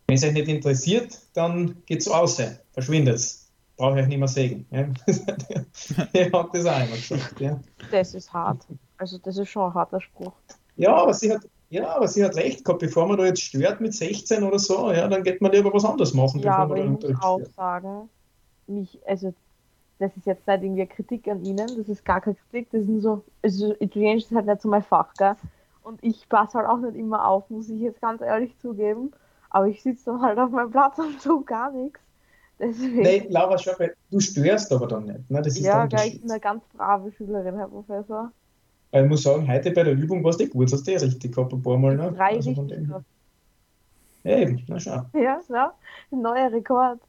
wenn 0.08 0.16
es 0.16 0.24
euch 0.24 0.34
nicht 0.34 0.48
interessiert, 0.48 1.20
dann 1.34 1.82
geht 1.86 2.02
es 2.02 2.08
aus, 2.08 2.42
verschwindet 2.72 3.16
es. 3.16 3.50
Brauche 3.78 3.98
ich 3.98 4.04
euch 4.04 4.10
nicht 4.10 4.20
mehr 4.20 4.28
sägen. 4.28 4.66
Ja? 4.72 4.88
er 6.14 6.32
hat 6.32 6.50
das 6.54 6.66
auch 6.66 6.86
immer 6.86 6.96
gesagt. 6.96 7.40
Ja. 7.40 7.60
Das 7.92 8.14
ist 8.14 8.32
hart. 8.32 8.66
Also 8.98 9.18
das 9.18 9.38
ist 9.38 9.50
schon 9.50 9.70
ein 9.70 9.74
harter 9.74 10.02
Spruch. 10.02 10.34
Ja, 10.76 10.96
aber 10.96 11.14
sie 11.14 11.32
hat, 11.32 11.42
ja, 11.70 11.96
aber 11.96 12.08
sie 12.08 12.24
hat 12.24 12.36
recht 12.36 12.64
gehabt, 12.64 12.82
bevor 12.82 13.08
man 13.08 13.18
da 13.18 13.26
jetzt 13.26 13.42
stört 13.42 13.82
mit 13.82 13.94
16 13.94 14.44
oder 14.44 14.60
so, 14.60 14.92
ja, 14.92 15.08
dann 15.08 15.24
geht 15.24 15.42
man 15.42 15.52
lieber 15.52 15.74
was 15.74 15.86
anderes 15.86 16.14
machen. 16.14 16.42
Ja, 16.42 16.58
aber 16.58 16.78
ich 16.78 16.86
muss 16.86 17.06
auch 17.22 17.40
stört. 17.40 17.54
sagen, 17.56 18.10
mich, 18.68 19.00
also 19.08 19.34
das 20.04 20.18
ist 20.18 20.26
jetzt 20.26 20.46
nicht 20.46 20.64
irgendwie 20.64 20.82
eine 20.82 20.90
Kritik 20.90 21.28
an 21.30 21.44
Ihnen, 21.46 21.66
das 21.78 21.88
ist 21.88 22.04
gar 22.04 22.20
keine 22.20 22.36
Kritik, 22.36 22.68
das 22.72 22.82
ist 22.82 23.02
so, 23.02 23.24
also 23.42 23.74
Italienisch 23.80 24.26
ist 24.26 24.36
halt 24.36 24.46
nicht 24.46 24.62
so 24.62 24.68
mein 24.68 24.84
Fach, 24.84 25.14
gell? 25.14 25.36
Und 25.82 26.04
ich 26.04 26.28
passe 26.28 26.58
halt 26.58 26.68
auch 26.68 26.78
nicht 26.78 26.96
immer 26.96 27.26
auf, 27.26 27.50
muss 27.50 27.70
ich 27.70 27.80
jetzt 27.80 28.02
ganz 28.02 28.22
ehrlich 28.22 28.58
zugeben. 28.60 29.12
Aber 29.50 29.68
ich 29.68 29.82
sitze 29.82 30.06
dann 30.06 30.22
halt 30.22 30.40
auf 30.40 30.50
meinem 30.50 30.72
Platz 30.72 30.98
und 30.98 31.22
tue 31.22 31.44
gar 31.44 31.72
nichts. 31.72 32.00
Deswegen. 32.60 33.02
Nee, 33.02 33.28
Laura, 33.30 33.58
schau, 33.58 33.72
du 34.10 34.20
störst 34.20 34.72
aber 34.72 34.88
dann 34.88 35.06
nicht. 35.06 35.30
Ne? 35.30 35.42
Das 35.42 35.56
ist 35.56 35.66
ja, 35.66 35.86
gleich 35.86 36.22
eine 36.24 36.40
ganz 36.40 36.64
brave 36.74 37.12
Schülerin, 37.12 37.58
Herr 37.58 37.68
Professor. 37.68 38.32
Ich 38.92 39.06
muss 39.06 39.24
sagen, 39.24 39.48
heute 39.48 39.72
bei 39.72 39.84
der 39.84 39.94
Übung 39.94 40.24
warst 40.24 40.40
du 40.40 40.48
gut, 40.48 40.72
hast 40.72 40.88
du 40.88 40.92
eh 40.92 40.98
richtig 40.98 41.34
gehabt, 41.34 41.54
ein 41.54 41.62
paar 41.62 41.78
Mal. 41.78 41.96
Ne? 41.96 42.12
Drei 42.12 42.36
also 42.36 42.52
richtig 42.52 42.90
Ja, 44.24 44.38
eben, 44.38 44.64
na 44.68 44.80
schau. 44.80 45.02
Ja, 45.14 45.40
ein 46.12 46.22
neuer 46.22 46.52
Rekord. 46.52 47.00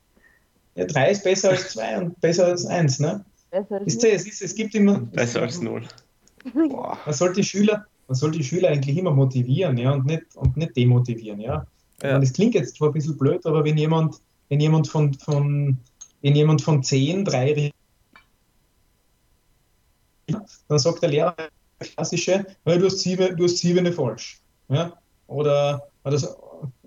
Ja, 0.76 0.84
drei 0.84 1.10
ist 1.10 1.24
besser 1.24 1.50
als 1.50 1.70
zwei 1.70 1.98
und 1.98 2.20
besser 2.20 2.46
als 2.46 2.66
eins, 2.66 2.98
ne? 2.98 3.24
Besser 3.50 3.76
als 3.76 3.94
ist 3.94 4.04
es, 4.04 4.26
ist, 4.26 4.42
es 4.42 4.54
gibt 4.54 4.74
immer. 4.74 4.98
Besser 4.98 5.42
als 5.42 5.60
null. 5.60 5.82
Boah. 6.52 6.98
Man 7.04 7.14
soll 7.14 7.32
die 7.32 7.44
Schüler, 7.44 7.86
man 8.08 8.14
soll 8.16 8.32
die 8.32 8.44
Schüler 8.44 8.70
eigentlich 8.70 8.96
immer 8.96 9.12
motivieren, 9.12 9.76
ja, 9.78 9.92
und 9.92 10.06
nicht, 10.06 10.24
und 10.34 10.56
nicht 10.56 10.76
demotivieren, 10.76 11.40
ja. 11.40 11.66
Ja. 12.02 12.18
Das 12.18 12.32
klingt 12.32 12.54
jetzt 12.54 12.76
zwar 12.76 12.88
ein 12.88 12.92
bisschen 12.92 13.16
blöd, 13.16 13.46
aber 13.46 13.64
wenn 13.64 13.78
jemand, 13.78 14.16
wenn 14.48 14.60
jemand 14.60 14.88
von, 14.88 15.14
von, 15.14 15.78
wenn 16.22 16.34
jemand 16.34 16.60
von 16.60 16.82
10 16.82 17.24
drei 17.24 17.70
dann 20.68 20.78
sagt 20.78 21.02
der 21.02 21.10
Lehrer 21.10 21.36
klassische, 21.78 22.46
du 22.64 22.84
hast 22.84 22.98
sieben, 23.00 23.36
du 23.36 23.44
hast 23.44 23.58
sieben 23.58 23.92
falsch. 23.92 24.40
Ja? 24.68 24.92
Oder, 25.26 25.88
oder 26.04 26.18
so, 26.18 26.28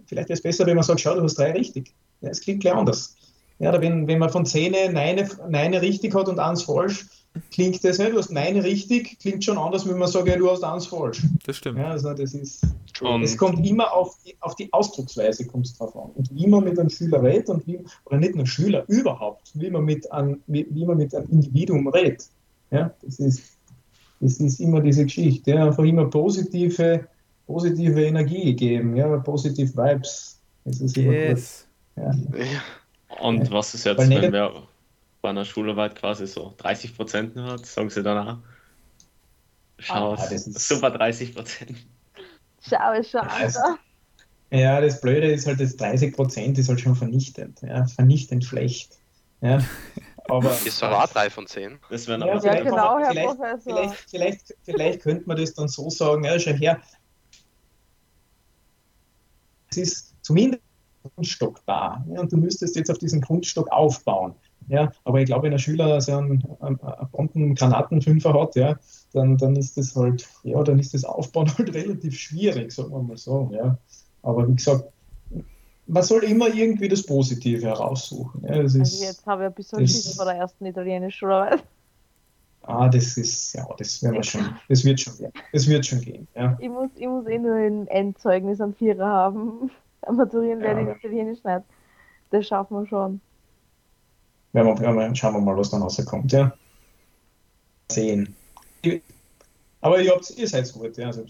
vielleicht 0.05 0.29
wäre 0.29 0.37
es 0.37 0.41
besser, 0.41 0.65
wenn 0.65 0.75
man 0.75 0.83
sagt, 0.83 1.01
schau, 1.01 1.15
du 1.15 1.23
hast 1.23 1.37
drei 1.37 1.51
richtig. 1.51 1.93
Ja, 2.21 2.29
es 2.29 2.41
klingt 2.41 2.61
gleich 2.61 2.73
anders. 2.73 3.15
Ja, 3.59 3.69
oder 3.69 3.81
wenn, 3.81 4.07
wenn 4.07 4.19
man 4.19 4.29
von 4.29 4.45
zehn 4.45 4.71
Neine, 4.93 5.27
Neine 5.49 5.81
richtig 5.81 6.13
hat 6.13 6.27
und 6.29 6.39
eins 6.39 6.63
falsch, 6.63 7.07
klingt 7.51 7.83
das 7.83 7.97
nicht, 7.97 8.11
du 8.11 8.17
hast 8.17 8.31
Nein 8.31 8.57
richtig, 8.59 9.19
klingt 9.19 9.43
schon 9.43 9.57
anders, 9.57 9.87
wenn 9.87 9.97
man 9.97 10.07
sagt, 10.07 10.27
ja, 10.27 10.35
du 10.35 10.49
hast 10.49 10.63
eins 10.63 10.87
falsch. 10.87 11.23
Das 11.45 11.57
stimmt. 11.57 11.79
Ja, 11.79 11.91
also 11.91 12.13
das 12.13 12.33
ist, 12.33 12.65
es 13.23 13.37
kommt 13.37 13.65
immer 13.65 13.91
auf 13.91 14.17
die, 14.25 14.35
auf 14.41 14.55
die 14.55 14.71
Ausdrucksweise 14.73 15.45
kommt 15.45 15.79
drauf 15.79 15.95
an. 15.95 16.11
Und 16.15 16.29
wie 16.33 16.47
man 16.47 16.63
mit 16.63 16.79
einem 16.79 16.89
Schüler 16.89 17.23
redet 17.23 17.49
und 17.49 17.65
wie, 17.67 17.79
oder 18.05 18.17
nicht 18.17 18.35
nur 18.35 18.45
Schüler, 18.45 18.83
überhaupt, 18.87 19.51
wie 19.55 19.69
man 19.69 19.85
mit 19.85 20.11
einem, 20.11 20.41
wie, 20.47 20.67
wie 20.69 20.85
man 20.85 20.97
mit 20.97 21.13
einem 21.13 21.27
Individuum 21.29 21.87
redet. 21.87 22.27
Ja, 22.71 22.93
das 23.01 23.19
ist, 23.19 23.57
das 24.19 24.37
ist 24.37 24.59
immer 24.59 24.81
diese 24.81 25.03
Geschichte. 25.03 25.51
Ja, 25.51 25.65
einfach 25.65 25.83
immer 25.83 26.05
positive, 26.05 27.07
positive 27.45 28.05
Energie 28.05 28.53
geben, 28.55 28.95
ja, 28.95 29.17
positive 29.17 29.75
Vibes. 29.75 30.39
Das 30.65 30.81
ist 30.81 30.97
immer 30.97 31.13
yes. 31.13 31.67
gut. 31.95 32.03
Ja. 32.03 32.11
Und 33.07 33.51
was 33.51 33.73
ist 33.73 33.85
jetzt, 33.85 34.09
wenn 34.09 34.31
wir 34.31 34.67
bei 35.21 35.29
einer 35.29 35.45
Schularbeit 35.45 35.95
quasi 35.95 36.27
so 36.27 36.53
30 36.57 36.95
Prozent 36.95 37.35
hat, 37.37 37.65
sagen 37.65 37.89
sie 37.89 38.03
dann 38.03 38.27
auch. 38.27 38.37
Schau, 39.79 40.13
ah, 40.13 40.27
super 40.37 40.91
30 40.91 41.35
Prozent. 41.35 41.75
Schau, 42.61 43.03
schau. 43.03 43.23
Ja, 44.49 44.59
ja, 44.59 44.81
das 44.81 45.01
Blöde 45.01 45.31
ist 45.31 45.45
halt, 45.45 45.59
das 45.59 45.75
30 45.75 46.15
Prozent 46.15 46.57
ist 46.57 46.69
halt 46.69 46.79
schon 46.79 46.95
vernichtend. 46.95 47.61
Ja, 47.61 47.85
vernichtend 47.85 48.45
schlecht. 48.45 48.97
Ja. 49.41 49.61
Aber, 50.29 50.51
ist 50.65 50.77
so 50.77 50.85
war 50.87 51.07
3 51.07 51.29
von 51.29 51.47
10. 51.47 51.79
Das 51.89 52.07
wäre 52.07 52.19
ja, 52.19 52.39
ja, 52.39 52.63
genau, 52.63 52.99
Herr 52.99 53.11
vielleicht, 53.11 53.27
Professor. 53.27 53.59
Vielleicht, 53.59 54.05
vielleicht, 54.09 54.55
vielleicht 54.63 55.01
könnte 55.01 55.27
man 55.27 55.37
das 55.37 55.53
dann 55.53 55.67
so 55.67 55.89
sagen, 55.89 56.23
ja, 56.23 56.39
schau 56.39 56.51
her. 56.51 56.81
Es 59.69 59.77
ist 59.77 60.15
zumindest 60.21 60.63
Grundstock 61.15 61.61
da. 61.65 62.03
Ja, 62.09 62.21
und 62.21 62.31
du 62.31 62.37
müsstest 62.37 62.75
jetzt 62.75 62.91
auf 62.91 62.97
diesen 62.97 63.21
Grundstock 63.21 63.71
aufbauen. 63.71 64.33
Ja, 64.69 64.91
aber 65.05 65.21
ich 65.21 65.27
glaube, 65.27 65.43
wenn 65.43 65.53
ein 65.53 65.59
Schüler 65.59 65.99
so 66.01 66.17
einen, 66.17 66.43
einen, 66.59 66.79
einen 66.81 67.09
Bomben-Granatenfünfer 67.11 68.33
hat, 68.33 68.55
ja, 68.55 68.77
dann, 69.13 69.37
dann 69.37 69.55
ist 69.55 69.77
das 69.77 69.95
halt, 69.95 70.27
ja, 70.43 70.61
dann 70.63 70.77
ist 70.77 70.93
das 70.93 71.05
Aufbauen 71.05 71.47
halt 71.57 71.73
relativ 71.73 72.17
schwierig, 72.19 72.71
sagen 72.71 72.91
wir 72.91 73.01
mal 73.01 73.17
so. 73.17 73.49
Ja. 73.53 73.77
Aber 74.23 74.47
wie 74.47 74.55
gesagt, 74.55 74.83
man 75.87 76.03
soll 76.03 76.23
immer 76.25 76.53
irgendwie 76.53 76.89
das 76.89 77.03
Positive 77.03 77.65
heraussuchen. 77.65 78.43
Ja, 78.43 78.55
also 78.55 78.79
jetzt 78.79 79.25
habe 79.25 79.43
ich 79.43 79.47
ein 79.47 79.53
bisschen 79.53 79.87
Schiss 79.87 80.15
vor 80.15 80.25
der 80.25 80.35
ersten 80.35 80.65
Italienisch, 80.65 81.23
oder 81.23 81.51
was? 81.51 81.61
Ah, 82.63 82.89
das 82.89 83.15
ist, 83.15 83.53
ja, 83.53 83.65
das 83.77 84.03
werden 84.03 84.15
wir 84.15 84.23
schon, 84.23 84.53
das 84.67 84.83
wird 84.83 84.99
schon, 84.99 85.13
das 85.53 85.67
wird 85.69 85.85
schon 85.85 86.01
gehen. 86.01 86.27
Ja. 86.35 86.57
Ich, 86.59 86.67
muss, 86.67 86.89
ich 86.95 87.07
muss 87.07 87.25
eh 87.25 87.39
nur 87.39 87.55
ein 87.55 87.87
Endzeugnis 87.87 88.59
am 88.59 88.73
Vierer 88.73 89.05
haben. 89.05 89.71
Maturieren 90.11 90.61
werde 90.61 90.81
ich 90.81 90.97
Italienisch 90.97 91.43
nicht. 91.43 91.63
Das 92.31 92.47
schaffen 92.47 92.77
wir 92.77 92.87
schon. 92.87 93.21
Wenn 94.53 94.65
wir, 94.65 95.15
schauen 95.15 95.33
wir 95.33 95.41
mal, 95.41 95.57
was 95.57 95.69
dann 95.69 95.81
rauskommt, 95.81 96.31
ja. 96.31 96.53
Sehen. 97.91 98.35
Aber 99.81 100.01
ihr, 100.01 100.11
habt, 100.11 100.29
ihr 100.37 100.47
seid 100.47 100.71
gut, 100.73 100.97
ja. 100.97 101.07
Also 101.07 101.23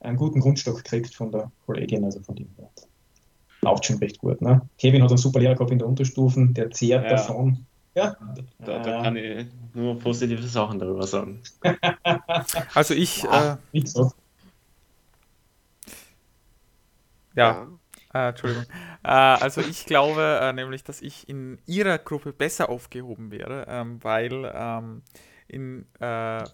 einen 0.00 0.16
guten 0.16 0.40
Grundstock 0.40 0.76
gekriegt 0.76 1.14
von 1.14 1.30
der 1.30 1.50
Kollegin, 1.66 2.04
also 2.04 2.20
von 2.20 2.34
dem 2.34 2.48
läuft 3.62 3.86
schon 3.86 3.98
recht 3.98 4.18
gut. 4.18 4.40
Ne? 4.40 4.60
Kevin 4.78 5.02
hat 5.02 5.10
einen 5.10 5.18
super 5.18 5.40
Lehrer 5.40 5.54
gehabt 5.54 5.70
in 5.70 5.78
der 5.78 5.88
Unterstufen, 5.88 6.52
der 6.52 6.70
zehrt 6.70 7.04
ja. 7.04 7.10
davon. 7.10 7.64
Ja. 7.94 8.16
Da, 8.58 8.78
da, 8.78 9.02
kann 9.02 9.16
ich 9.16 9.46
nur 9.74 9.98
positive 9.98 10.42
Sachen 10.42 10.78
darüber 10.78 11.06
sagen. 11.06 11.42
Also 12.74 12.94
ich. 12.94 13.22
Ja, 13.22 13.58
äh, 13.72 13.84
ja. 17.36 17.68
Äh, 18.14 18.28
Entschuldigung. 18.28 18.66
Äh, 19.02 19.08
also 19.08 19.60
ich 19.62 19.86
glaube 19.86 20.38
äh, 20.42 20.52
nämlich, 20.52 20.84
dass 20.84 21.00
ich 21.02 21.28
in 21.28 21.58
ihrer 21.66 21.98
Gruppe 21.98 22.32
besser 22.32 22.68
aufgehoben 22.68 23.30
wäre, 23.30 23.66
ähm, 23.68 24.02
weil, 24.04 24.50
ähm, 24.54 25.02
in, 25.48 25.86
äh, 26.00 26.04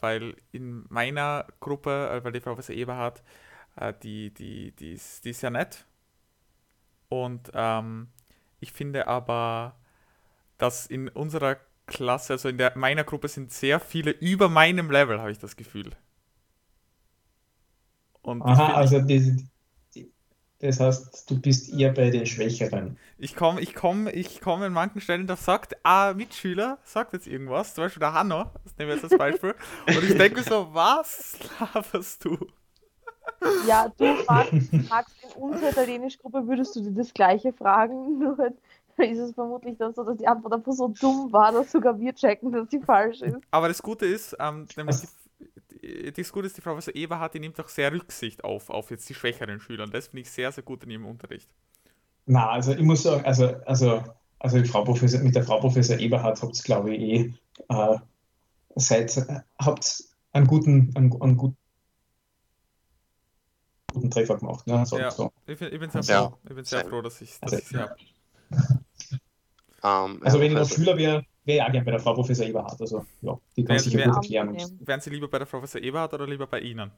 weil 0.00 0.36
in 0.52 0.84
meiner 0.88 1.46
Gruppe, 1.60 2.10
äh, 2.10 2.24
weil 2.24 2.32
die 2.32 2.40
Professor 2.40 2.74
Eberhard, 2.74 3.22
äh, 3.76 3.92
die, 4.02 4.32
die, 4.32 4.72
die, 4.72 4.92
ist, 4.92 5.24
die 5.24 5.30
ist 5.30 5.42
ja 5.42 5.50
nett. 5.50 5.84
Und 7.08 7.50
ähm, 7.54 8.08
ich 8.60 8.72
finde 8.72 9.06
aber, 9.08 9.76
dass 10.58 10.86
in 10.86 11.08
unserer 11.08 11.56
Klasse, 11.86 12.34
also 12.34 12.48
in 12.48 12.58
der, 12.58 12.76
meiner 12.76 13.04
Gruppe 13.04 13.28
sind 13.28 13.52
sehr 13.52 13.80
viele 13.80 14.10
über 14.10 14.48
meinem 14.48 14.90
Level, 14.90 15.20
habe 15.20 15.32
ich 15.32 15.38
das 15.38 15.56
Gefühl. 15.56 15.90
Und 18.22 18.42
Aha, 18.42 18.74
also 18.74 19.00
die, 19.00 19.20
die, 19.20 19.48
das 20.60 20.80
heißt, 20.80 21.30
du 21.30 21.40
bist 21.40 21.72
eher 21.72 21.92
bei 21.92 22.10
den 22.10 22.26
Schwächeren. 22.26 22.98
Ich 23.18 23.36
komme 23.36 23.60
ich 23.60 23.74
komm, 23.74 24.08
ich 24.08 24.40
komm 24.40 24.62
in 24.62 24.72
manchen 24.72 25.00
Stellen, 25.00 25.26
da 25.26 25.36
sagt 25.36 25.76
ein 25.84 26.16
Mitschüler, 26.16 26.78
sagt 26.84 27.12
jetzt 27.12 27.26
irgendwas, 27.26 27.74
zum 27.74 27.84
Beispiel 27.84 28.00
der 28.00 28.14
Hanno, 28.14 28.46
das 28.64 28.76
nehmen 28.76 28.90
wir 28.90 28.96
jetzt 28.96 29.04
als 29.04 29.18
Beispiel, 29.18 29.54
und 29.86 30.04
ich 30.04 30.16
denke 30.16 30.42
so, 30.42 30.68
was 30.72 31.38
laberst 31.60 32.24
du? 32.24 32.36
Ja, 33.66 33.92
du 33.96 34.14
fragst, 34.24 34.54
fragst 34.88 35.14
in 35.22 35.42
unserer 35.42 35.70
Italienisch-Gruppe, 35.70 36.46
würdest 36.46 36.74
du 36.74 36.80
dir 36.80 36.92
das 36.92 37.14
Gleiche 37.14 37.52
fragen, 37.52 38.18
nur 38.18 38.36
ist 38.96 39.18
es 39.18 39.32
vermutlich 39.32 39.76
dann 39.78 39.94
so, 39.94 40.02
dass 40.02 40.16
die 40.16 40.26
Antwort 40.26 40.54
einfach 40.54 40.72
so 40.72 40.88
dumm 40.88 41.32
war, 41.32 41.52
dass 41.52 41.70
sogar 41.70 41.98
wir 42.00 42.12
checken, 42.14 42.50
dass 42.50 42.68
sie 42.68 42.80
falsch 42.80 43.22
ist. 43.22 43.36
Aber 43.52 43.68
das 43.68 43.80
Gute 43.80 44.06
ist, 44.06 44.36
ähm, 44.40 44.66
nämlich 44.76 44.96
die, 44.96 45.06
das 46.16 46.32
Gute 46.32 46.46
ist, 46.46 46.56
die 46.56 46.60
Frau 46.60 46.70
Professor 46.70 46.94
Eberhardt, 46.94 47.34
die 47.34 47.40
nimmt 47.40 47.58
auch 47.60 47.68
sehr 47.68 47.92
Rücksicht 47.92 48.44
auf, 48.44 48.70
auf 48.70 48.90
jetzt 48.90 49.08
die 49.08 49.14
schwächeren 49.14 49.60
Schüler. 49.60 49.84
Und 49.84 49.94
das 49.94 50.08
finde 50.08 50.22
ich 50.22 50.30
sehr, 50.30 50.52
sehr 50.52 50.64
gut 50.64 50.84
in 50.84 50.90
ihrem 50.90 51.06
Unterricht. 51.06 51.48
Na, 52.26 52.50
also 52.50 52.72
ich 52.72 52.82
muss 52.82 53.02
sagen, 53.02 53.24
also, 53.24 53.54
also, 53.64 54.04
also 54.38 54.58
die 54.58 54.68
Frau 54.68 54.84
Professor, 54.84 55.20
mit 55.20 55.34
der 55.34 55.44
Frau 55.44 55.60
Professor 55.60 55.98
Eberhardt 55.98 56.42
habt 56.42 56.56
ihr, 56.56 56.62
glaube 56.62 56.94
ich, 56.94 57.00
eh 57.00 57.34
äh, 57.68 57.98
seit, 58.76 59.16
habt 59.58 60.04
einen 60.32 60.46
guten, 60.46 60.92
einen, 60.94 61.22
einen 61.22 61.36
guten 61.36 61.56
guten 63.98 64.10
Treffer 64.10 64.36
gemacht. 64.36 64.66
Ne? 64.66 64.84
So, 64.86 64.98
ja, 64.98 65.10
so. 65.10 65.32
Ich, 65.46 65.58
bin, 65.58 65.72
ich 65.72 65.80
bin 65.80 65.90
sehr 65.90 66.02
froh, 66.02 66.12
ja. 66.12 66.38
ich 66.48 66.54
bin 66.54 66.64
sehr 66.64 66.84
froh 66.84 67.02
dass 67.02 67.20
ich, 67.20 67.38
dass 67.40 67.52
also, 67.52 67.56
ich 67.56 67.68
sie 67.68 67.78
habe. 67.78 67.96
Um, 69.80 70.20
also 70.24 70.40
wenn 70.40 70.50
ich 70.50 70.58
noch 70.58 70.68
Schüler 70.68 70.96
wäre, 70.96 71.24
wäre 71.48 71.66
auch 71.66 71.72
gerne 71.72 71.84
bei 71.84 71.90
der 71.90 72.00
Frau 72.00 72.14
Professor 72.14 72.46
Eberhardt. 72.46 72.80
Also 72.80 73.04
ja, 73.22 73.36
die 73.56 73.64
kann 73.64 73.78
sich 73.78 73.92
ja 73.92 74.06
gut 74.06 74.14
erklären. 74.16 74.56
Wären 74.80 75.00
Sie 75.00 75.10
lieber 75.10 75.28
bei 75.28 75.38
der 75.38 75.46
Frau 75.46 75.58
Professor 75.58 75.80
Eberhardt 75.80 76.14
oder 76.14 76.26
lieber 76.26 76.46
bei 76.46 76.60
Ihnen? 76.60 76.92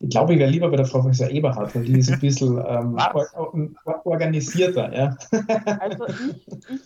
Ich 0.00 0.10
glaube, 0.10 0.34
ich 0.34 0.38
wäre 0.40 0.50
lieber 0.50 0.68
bei 0.68 0.76
der 0.76 0.86
Frau 0.86 1.00
Professor 1.02 1.30
Eberhardt, 1.30 1.74
weil 1.74 1.84
die 1.84 1.98
ist 1.98 2.10
ein 2.10 2.18
bisschen 2.18 2.58
ähm, 2.66 2.96
or 2.96 4.04
organisierter. 4.04 4.92
Ja. 4.92 5.16
Also 5.78 6.06
ich, 6.06 6.48
ich 6.48 6.80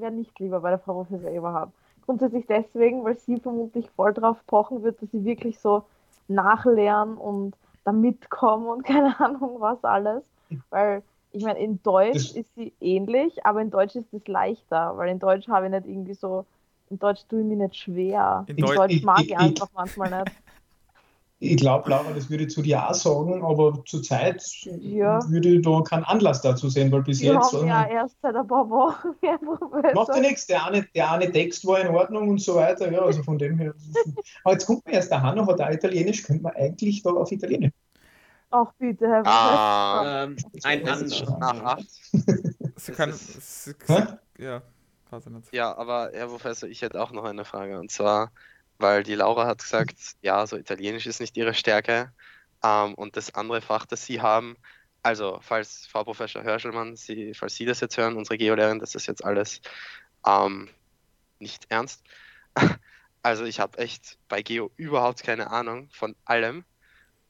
wäre 0.00 0.12
nicht 0.12 0.38
lieber 0.40 0.60
bei 0.60 0.70
der 0.70 0.78
Frau 0.78 1.04
Professor 1.04 1.30
Eberhardt. 1.30 1.72
Grundsätzlich 2.06 2.46
deswegen, 2.46 3.04
weil 3.04 3.18
sie 3.18 3.38
vermutlich 3.38 3.88
voll 3.90 4.14
drauf 4.14 4.38
pochen 4.46 4.82
wird, 4.82 5.00
dass 5.02 5.10
sie 5.10 5.24
wirklich 5.24 5.58
so 5.58 5.84
nachlernen 6.28 7.16
und 7.16 7.54
da 7.84 7.92
mitkommen 7.92 8.66
und 8.66 8.82
keine 8.84 9.18
Ahnung 9.20 9.56
was 9.60 9.82
alles. 9.84 10.22
Weil 10.70 11.02
ich 11.34 11.42
meine, 11.42 11.58
in 11.58 11.82
Deutsch 11.82 12.14
das 12.14 12.32
ist 12.32 12.54
sie 12.54 12.72
ähnlich, 12.80 13.44
aber 13.44 13.60
in 13.60 13.70
Deutsch 13.70 13.96
ist 13.96 14.12
es 14.12 14.26
leichter, 14.28 14.96
weil 14.96 15.10
in 15.10 15.18
Deutsch 15.18 15.48
habe 15.48 15.66
ich 15.66 15.72
nicht 15.72 15.86
irgendwie 15.86 16.14
so, 16.14 16.46
in 16.90 16.98
Deutsch 16.98 17.22
tue 17.28 17.40
ich 17.40 17.46
mich 17.46 17.58
nicht 17.58 17.76
schwer. 17.76 18.44
In, 18.46 18.56
in 18.56 18.64
Deutsch, 18.64 18.76
Deutsch 18.76 19.02
mag 19.02 19.20
ich, 19.22 19.30
ich 19.30 19.36
einfach 19.36 19.66
ich, 19.68 19.74
manchmal 19.74 20.10
nicht. 20.10 20.32
Ich 21.40 21.56
glaube, 21.56 21.90
Laura, 21.90 22.12
das 22.12 22.30
würde 22.30 22.44
ich 22.44 22.50
zu 22.50 22.62
dir 22.62 22.88
auch 22.88 22.94
sagen, 22.94 23.44
aber 23.44 23.82
zurzeit 23.84 24.42
ja. 24.78 25.18
würde 25.28 25.48
ich 25.48 25.62
da 25.62 25.82
keinen 25.82 26.04
Anlass 26.04 26.40
dazu 26.40 26.68
sehen, 26.68 26.92
weil 26.92 27.02
bis 27.02 27.20
Wir 27.20 27.34
jetzt. 27.34 27.52
Haben 27.52 27.66
ja, 27.66 27.84
erst 27.84 28.16
seit 28.22 28.36
ein 28.36 28.46
paar 28.46 28.70
Wochen. 28.70 29.08
Macht 29.94 30.14
ja 30.14 30.20
nichts, 30.20 30.46
der 30.46 30.64
eine, 30.64 30.86
der 30.94 31.10
eine 31.10 31.30
Text 31.32 31.66
war 31.66 31.80
in 31.80 31.88
Ordnung 31.88 32.28
und 32.28 32.40
so 32.40 32.54
weiter. 32.54 32.90
Ja, 32.90 33.00
also 33.02 33.24
von 33.24 33.38
dem 33.38 33.58
her. 33.58 33.74
aber 34.44 34.52
jetzt 34.52 34.66
kommt 34.66 34.86
mir 34.86 34.92
erst, 34.92 35.10
der 35.10 35.20
Hanno 35.20 35.44
hat 35.46 35.60
auch 35.60 35.70
Italienisch, 35.70 36.22
könnte 36.22 36.44
man 36.44 36.54
eigentlich 36.54 37.02
da 37.02 37.10
auf 37.10 37.32
Italienisch 37.32 37.72
Ach 38.56 38.72
bitte, 38.78 39.08
Herr 39.08 39.26
ah, 39.26 40.22
ähm, 40.24 40.36
Ein 40.62 40.84
nach 40.84 41.64
acht. 41.64 41.88
Sie. 42.76 42.94
Sie, 42.94 43.74
ja, 44.38 44.62
ja, 45.50 45.76
aber 45.76 46.10
Herr 46.12 46.28
Professor, 46.28 46.68
ich 46.68 46.80
hätte 46.82 47.02
auch 47.02 47.10
noch 47.10 47.24
eine 47.24 47.44
Frage. 47.44 47.80
Und 47.80 47.90
zwar, 47.90 48.30
weil 48.78 49.02
die 49.02 49.16
Laura 49.16 49.48
hat 49.48 49.58
gesagt, 49.58 49.96
ja, 50.22 50.46
so 50.46 50.56
Italienisch 50.56 51.06
ist 51.06 51.20
nicht 51.20 51.36
ihre 51.36 51.52
Stärke. 51.52 52.12
Ähm, 52.62 52.94
und 52.94 53.16
das 53.16 53.34
andere 53.34 53.60
Fach, 53.60 53.86
das 53.86 54.06
Sie 54.06 54.20
haben, 54.20 54.56
also 55.02 55.40
falls 55.42 55.86
Frau 55.86 56.04
Professor 56.04 56.44
Hörschelmann, 56.44 56.94
Sie, 56.94 57.34
falls 57.34 57.56
Sie 57.56 57.64
das 57.64 57.80
jetzt 57.80 57.96
hören, 57.96 58.16
unsere 58.16 58.38
Geolehrerin, 58.38 58.78
das 58.78 58.94
ist 58.94 59.06
jetzt 59.06 59.24
alles 59.24 59.62
ähm, 60.24 60.68
nicht 61.40 61.66
ernst. 61.70 62.04
Also 63.26 63.44
ich 63.44 63.58
habe 63.58 63.78
echt 63.78 64.18
bei 64.28 64.42
Geo 64.42 64.70
überhaupt 64.76 65.22
keine 65.22 65.50
Ahnung 65.50 65.88
von 65.90 66.14
allem. 66.26 66.62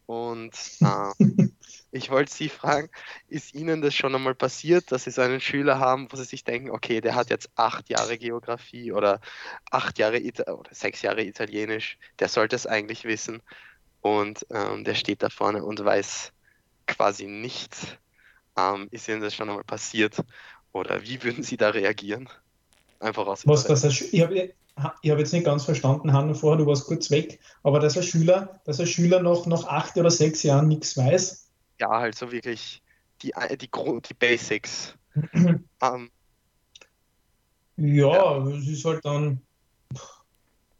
Und 0.06 0.52
äh, 0.80 1.48
ich 1.90 2.10
wollte 2.10 2.32
Sie 2.32 2.48
fragen, 2.48 2.90
ist 3.28 3.54
Ihnen 3.54 3.80
das 3.80 3.94
schon 3.94 4.14
einmal 4.14 4.34
passiert, 4.34 4.90
dass 4.92 5.04
Sie 5.04 5.10
so 5.10 5.22
einen 5.22 5.40
Schüler 5.40 5.78
haben, 5.78 6.08
wo 6.10 6.16
Sie 6.16 6.24
sich 6.24 6.44
denken, 6.44 6.70
okay, 6.70 7.00
der 7.00 7.14
hat 7.14 7.30
jetzt 7.30 7.50
acht 7.54 7.88
Jahre 7.88 8.18
Geografie 8.18 8.92
oder 8.92 9.20
acht 9.70 9.98
Jahre 9.98 10.18
Ita 10.18 10.52
oder 10.52 10.74
sechs 10.74 11.02
Jahre 11.02 11.22
Italienisch, 11.22 11.98
der 12.18 12.28
sollte 12.28 12.56
es 12.56 12.66
eigentlich 12.66 13.04
wissen 13.04 13.42
und 14.00 14.46
ähm, 14.50 14.84
der 14.84 14.94
steht 14.94 15.22
da 15.22 15.30
vorne 15.30 15.64
und 15.64 15.82
weiß 15.82 16.32
quasi 16.86 17.26
nichts. 17.26 17.86
Ähm, 18.56 18.88
ist 18.90 19.08
Ihnen 19.08 19.20
das 19.20 19.34
schon 19.34 19.48
einmal 19.48 19.64
passiert 19.64 20.16
oder 20.72 21.02
wie 21.02 21.22
würden 21.22 21.42
Sie 21.42 21.56
da 21.56 21.70
reagieren? 21.70 22.28
Einfach 23.00 23.26
aus. 23.26 23.46
Was 23.46 23.64
das 23.64 23.84
ich 23.84 24.20
habe 24.20 24.54
ich 25.02 25.10
habe 25.10 25.20
jetzt 25.20 25.32
nicht 25.32 25.44
ganz 25.44 25.64
verstanden, 25.64 26.12
Hanno, 26.12 26.34
vorher, 26.34 26.58
du 26.58 26.66
warst 26.66 26.86
kurz 26.86 27.10
weg, 27.10 27.38
aber 27.62 27.78
dass 27.78 27.96
ein 27.96 28.02
Schüler, 28.02 28.60
dass 28.64 28.80
ein 28.80 28.86
Schüler 28.86 29.20
noch 29.22 29.46
nach 29.46 29.64
acht 29.64 29.96
oder 29.96 30.10
sechs 30.10 30.42
Jahren 30.42 30.68
nichts 30.68 30.96
weiß? 30.96 31.48
Ja, 31.80 31.90
halt 31.90 32.16
so 32.16 32.32
wirklich 32.32 32.82
die, 33.22 33.32
die, 33.60 33.70
Grund, 33.70 34.08
die 34.08 34.14
Basics. 34.14 34.94
um, 35.32 35.64
ähm, 35.82 36.10
ja, 37.76 38.38
ja, 38.38 38.46
es 38.48 38.68
ist 38.68 38.84
halt 38.84 39.04
dann, 39.04 39.40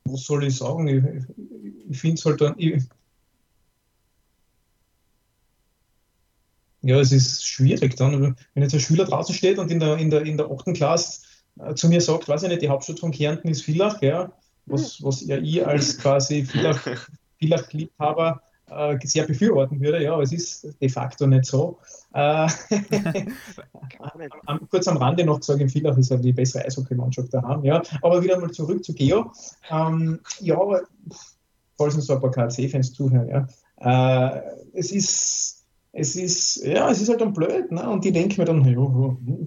was 0.05 0.25
soll 0.25 0.45
ich 0.45 0.57
sagen? 0.57 0.87
Ich, 0.87 1.91
ich 1.91 2.01
finde 2.01 2.15
es 2.15 2.25
halt 2.25 2.41
dann, 2.41 2.55
ich, 2.57 2.83
ja, 6.83 7.01
es 7.01 7.13
ist 7.13 7.47
schwierig 7.47 7.97
dann, 7.97 8.37
wenn 8.55 8.63
jetzt 8.63 8.75
ein 8.75 8.81
Schüler 8.81 9.05
draußen 9.05 9.35
steht 9.35 9.59
und 9.59 9.71
in 9.71 9.81
der, 9.81 9.97
in 9.97 10.11
der, 10.11 10.23
in 10.23 10.37
der 10.37 10.51
8. 10.51 10.75
Klasse 10.75 11.23
äh, 11.23 11.34
zu 11.75 11.89
mir 11.89 12.01
sagt, 12.01 12.29
weiß 12.29 12.43
ich 12.43 12.49
nicht, 12.49 12.63
die 12.63 12.69
Hauptstadt 12.69 13.01
von 13.01 13.11
Kärnten 13.11 13.49
ist 13.49 13.63
Villach, 13.63 14.01
ja, 14.03 14.33
was, 14.67 15.03
was 15.03 15.25
ja 15.27 15.37
ich 15.39 15.67
als 15.67 15.99
quasi 15.99 16.45
Villach, 16.45 16.87
Villach-Liebhaber 17.39 18.41
äh, 18.71 18.99
sehr 19.05 19.27
befürworten 19.27 19.81
würde. 19.81 20.03
Ja, 20.03 20.15
aber 20.15 20.23
es 20.23 20.33
ist 20.33 20.69
de 20.81 20.89
facto 20.89 21.27
nicht 21.27 21.45
so. 21.45 21.79
Äh, 22.13 22.49
kurz 24.71 24.89
am 24.89 24.97
Rande 24.97 25.25
noch 25.25 25.41
gesagt, 25.41 25.61
in 25.61 25.69
Villach 25.69 25.97
ist 25.99 26.11
ja 26.11 26.17
die 26.17 26.33
bessere 26.33 26.65
Eishockeymannschaft 26.65 27.33
daheim. 27.33 27.65
Ja. 27.65 27.83
Aber 28.03 28.23
wieder 28.23 28.39
mal 28.39 28.51
zurück 28.51 28.85
zu 28.85 28.95
Geo. 28.95 29.33
Ähm, 29.71 30.21
ja, 30.41 30.59
falls 31.77 31.95
uns 31.95 32.07
so 32.07 32.15
ein 32.15 32.21
paar 32.21 32.31
KC-Fans 32.31 32.93
zuhören, 32.93 33.29
ja. 33.29 33.47
Äh, 34.37 34.43
es 34.73 34.93
ist 34.93 35.64
es 35.97 36.17
ist, 36.17 36.57
ja, 36.65 36.91
es 36.91 37.01
ist 37.01 37.09
halt 37.09 37.21
dann 37.21 37.33
blöd, 37.33 37.71
ne? 37.71 37.89
Und 37.89 38.05
die 38.05 38.11
denken 38.11 38.41
mir 38.41 38.45
dann, 38.45 38.65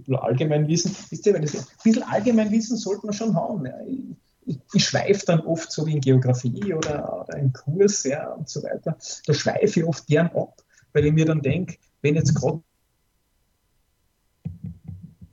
ja, 0.07 0.17
Allgemeinwissen, 0.19 0.95
wisst 1.09 1.25
ihr, 1.25 1.35
ein 1.35 1.41
bisschen 1.41 2.03
Allgemeinwissen 2.03 2.77
sollte 2.77 3.05
man 3.05 3.13
schon 3.13 3.35
haben. 3.35 3.65
Ja. 3.65 3.73
Ich, 3.85 3.99
ich, 4.45 4.59
ich 4.73 4.85
schweife 4.85 5.25
dann 5.25 5.41
oft 5.41 5.69
so 5.69 5.85
wie 5.85 5.93
in 5.93 5.99
Geografie 5.99 6.73
oder, 6.73 7.21
oder 7.21 7.37
in 7.37 7.51
Kurs 7.51 8.03
ja, 8.05 8.31
und 8.31 8.47
so 8.47 8.63
weiter. 8.63 8.97
Da 9.25 9.33
schweife 9.33 9.81
ich 9.81 9.85
oft 9.85 10.07
gern 10.07 10.27
ab, 10.27 10.63
weil 10.93 11.05
ich 11.05 11.13
mir 11.13 11.25
dann 11.25 11.41
denke, 11.41 11.75
wenn 12.01 12.15
jetzt 12.15 12.33
gerade 12.33 12.61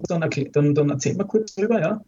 dann, 0.09 0.29
dann, 0.53 0.75
dann 0.75 0.91
erzählen 0.91 1.17
wir 1.17 1.25
kurz 1.27 1.55
drüber, 1.55 1.81
ja. 1.81 2.05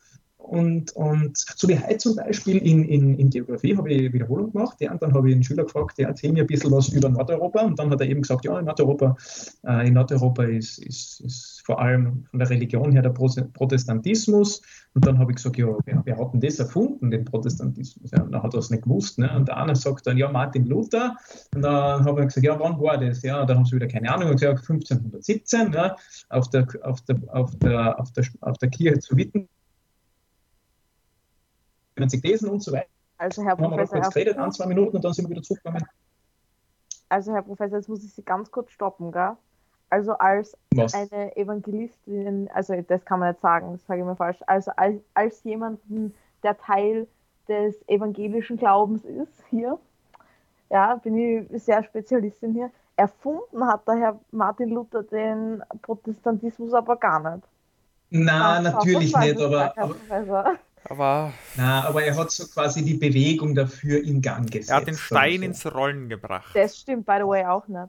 Und, 0.47 0.95
und 0.95 1.37
so 1.37 1.69
wie 1.69 1.77
heute 1.77 1.99
zum 1.99 2.15
Beispiel 2.15 2.59
in, 2.59 2.85
in, 2.85 3.19
in 3.19 3.31
Geografie 3.31 3.77
habe 3.77 3.93
ich 3.93 4.13
Wiederholung 4.13 4.53
gemacht. 4.53 4.77
Ja, 4.81 4.93
und 4.93 5.03
dann 5.03 5.13
habe 5.13 5.29
ich 5.29 5.35
einen 5.35 5.43
Schüler 5.43 5.65
gefragt, 5.65 5.99
der 5.99 6.07
erzählt 6.07 6.35
mir 6.35 6.45
ein 6.45 6.47
bisschen 6.47 6.71
was 6.71 6.89
über 6.91 7.09
Nordeuropa. 7.09 7.63
Und 7.63 7.77
dann 7.79 7.91
hat 7.91 8.01
er 8.01 8.07
eben 8.07 8.23
gesagt, 8.23 8.45
ja, 8.45 8.57
in 8.57 8.67
Nordeuropa, 8.67 9.17
äh, 9.67 9.89
in 9.89 9.95
Nordeuropa 9.95 10.45
ist, 10.45 10.79
ist, 10.79 11.21
ist 11.21 11.63
vor 11.67 11.81
allem 11.81 12.25
von 12.31 12.39
der 12.39 12.49
Religion 12.49 12.93
her 12.93 13.03
der 13.03 13.11
Protestantismus. 13.11 14.63
Und 14.95 15.05
dann 15.05 15.19
habe 15.19 15.33
ich 15.33 15.37
gesagt, 15.37 15.59
ja, 15.59 15.67
wer, 15.85 16.03
wer 16.05 16.17
hat 16.17 16.33
denn 16.33 16.41
das 16.41 16.61
erfunden, 16.61 17.11
den 17.11 17.25
Protestantismus? 17.25 18.13
Ja, 18.13 18.23
und 18.23 18.31
dann 18.31 18.43
hat 18.43 18.55
er 18.55 18.61
es 18.61 18.71
nicht 18.71 18.85
gewusst. 18.85 19.19
Ne? 19.19 19.29
Und 19.37 19.49
der 19.49 19.57
eine 19.57 19.75
sagt 19.75 20.07
dann, 20.07 20.17
ja, 20.17 20.31
Martin 20.31 20.67
Luther. 20.67 21.17
Und 21.57 21.63
dann 21.63 22.05
habe 22.05 22.21
ich 22.21 22.29
gesagt, 22.29 22.47
ja, 22.47 22.59
wann 22.61 22.81
war 22.81 22.99
das? 22.99 23.23
Ja, 23.23 23.45
da 23.45 23.57
haben 23.57 23.65
sie 23.65 23.75
wieder 23.75 23.89
keine 23.89 24.13
Ahnung. 24.13 24.31
Und 24.31 24.41
gesagt, 24.41 24.61
1517, 24.61 25.73
ja, 25.73 25.97
auf, 26.29 26.49
der, 26.51 26.69
auf, 26.83 27.01
der, 27.01 27.17
auf, 27.33 27.57
der, 27.57 27.99
auf, 27.99 28.13
der, 28.13 28.25
auf 28.43 28.59
der 28.59 28.71
Kirche 28.71 29.01
zu 29.01 29.17
Witten 29.17 29.49
können 31.97 32.09
sich 32.09 32.23
lesen 32.23 32.51
und 32.51 32.63
so 32.63 32.73
weiter. 32.73 32.87
Also 33.19 33.43
Herr 33.43 33.57
Professor, 33.57 33.79
haben 33.79 33.93
wir 33.93 34.01
kurz 34.01 34.15
geredet, 34.15 34.37
ein, 34.37 34.53
zwei 34.53 34.67
Minuten 34.67 34.97
und 34.97 35.05
dann 35.05 35.13
sind 35.13 35.25
wir 35.25 35.31
wieder 35.31 35.43
zurückgekommen. 35.43 35.85
Also 37.09 37.33
Herr 37.33 37.43
Professor, 37.43 37.79
jetzt 37.79 37.89
muss 37.89 38.05
ich 38.05 38.13
Sie 38.13 38.23
ganz 38.23 38.51
kurz 38.51 38.71
stoppen, 38.71 39.11
gell? 39.11 39.33
Also 39.89 40.13
als 40.13 40.57
Was? 40.75 40.95
eine 40.95 41.37
Evangelistin, 41.37 42.51
also 42.53 42.75
das 42.83 43.05
kann 43.05 43.21
man 43.21 43.31
nicht 43.31 43.41
sagen, 43.41 43.73
das 43.73 43.87
sage 43.87 44.01
ich 44.01 44.07
mal 44.07 44.17
falsch, 44.17 44.39
also 44.47 44.73
als, 44.77 45.01
als 45.15 45.43
jemanden, 45.45 46.13
der 46.43 46.59
Teil 46.59 47.07
des 47.49 47.77
evangelischen 47.89 48.57
Glaubens 48.57 49.05
ist 49.05 49.45
hier, 49.49 49.79
ja, 50.71 50.97
bin 50.97 51.17
ich 51.17 51.63
sehr 51.63 51.83
Spezialistin 51.85 52.53
hier. 52.53 52.71
Erfunden 52.97 53.65
hat 53.67 53.87
der 53.87 53.95
Herr 53.97 54.21
Martin 54.33 54.71
Luther 54.71 55.05
den 55.05 55.63
Protestantismus 55.83 56.73
aber 56.73 56.97
gar 56.97 57.37
nicht. 57.37 57.47
Na, 58.11 58.61
natürlich 58.61 59.17
nicht, 59.17 59.41
aber, 59.41 59.73
aber, 60.11 60.57
aber, 60.89 61.33
Na, 61.57 61.85
aber 61.85 62.05
er 62.05 62.17
hat 62.17 62.31
so 62.31 62.47
quasi 62.47 62.85
die 62.85 62.95
Bewegung 62.95 63.55
dafür 63.55 64.03
in 64.03 64.23
Gang 64.23 64.51
gesetzt. 64.51 64.71
Er 64.71 64.77
hat 64.77 64.87
den 64.87 64.97
Stein 64.97 65.41
so. 65.41 65.45
ins 65.45 65.75
Rollen 65.75 66.09
gebracht. 66.09 66.55
Das 66.55 66.79
stimmt, 66.79 67.07
by 67.07 67.17
the 67.19 67.27
way, 67.27 67.45
auch 67.45 67.67
nicht. 67.69 67.89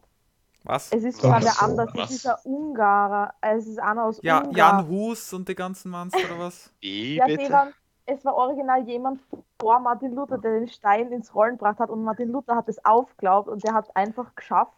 Was? 0.64 0.91
Es 0.91 1.04
ist 1.04 1.22
zwar 1.22 1.39
der 1.39 1.62
andere, 1.62 1.88
es 2.04 2.12
ist 2.12 2.28
ein 2.28 2.36
Ungarer, 2.43 3.34
es 3.41 3.68
ist 3.68 3.80
einer 3.80 4.04
aus 4.04 4.20
ja, 4.22 4.39
Ungarn. 4.39 4.56
Jan 4.56 4.88
Hus 4.89 5.32
und 5.34 5.48
die 5.48 5.56
ganzen 5.56 5.91
Manns 5.91 6.14
oder 6.14 6.39
was? 6.39 6.74
Wie, 6.82 7.16
ja, 7.18 7.26
bitte? 7.26 7.50
Waren, 7.52 7.74
es 8.06 8.26
war 8.26 8.36
original 8.36 8.84
jemand 8.84 9.22
vor 9.60 9.80
Martin 9.80 10.14
Luther, 10.14 10.38
der 10.38 10.60
den 10.60 10.68
Stein 10.68 11.12
ins 11.12 11.34
Rollen 11.34 11.54
gebracht 11.54 11.80
hat 11.80 11.89
und 11.89 12.04
Martin 12.04 12.30
Luther 12.30 12.56
hat 12.56 12.68
es 12.68 12.84
aufglaubt 12.84 13.48
und 13.48 13.64
der 13.64 13.74
hat 13.74 13.86
es 13.86 13.95
einfach 13.95 14.36
geschafft, 14.36 14.74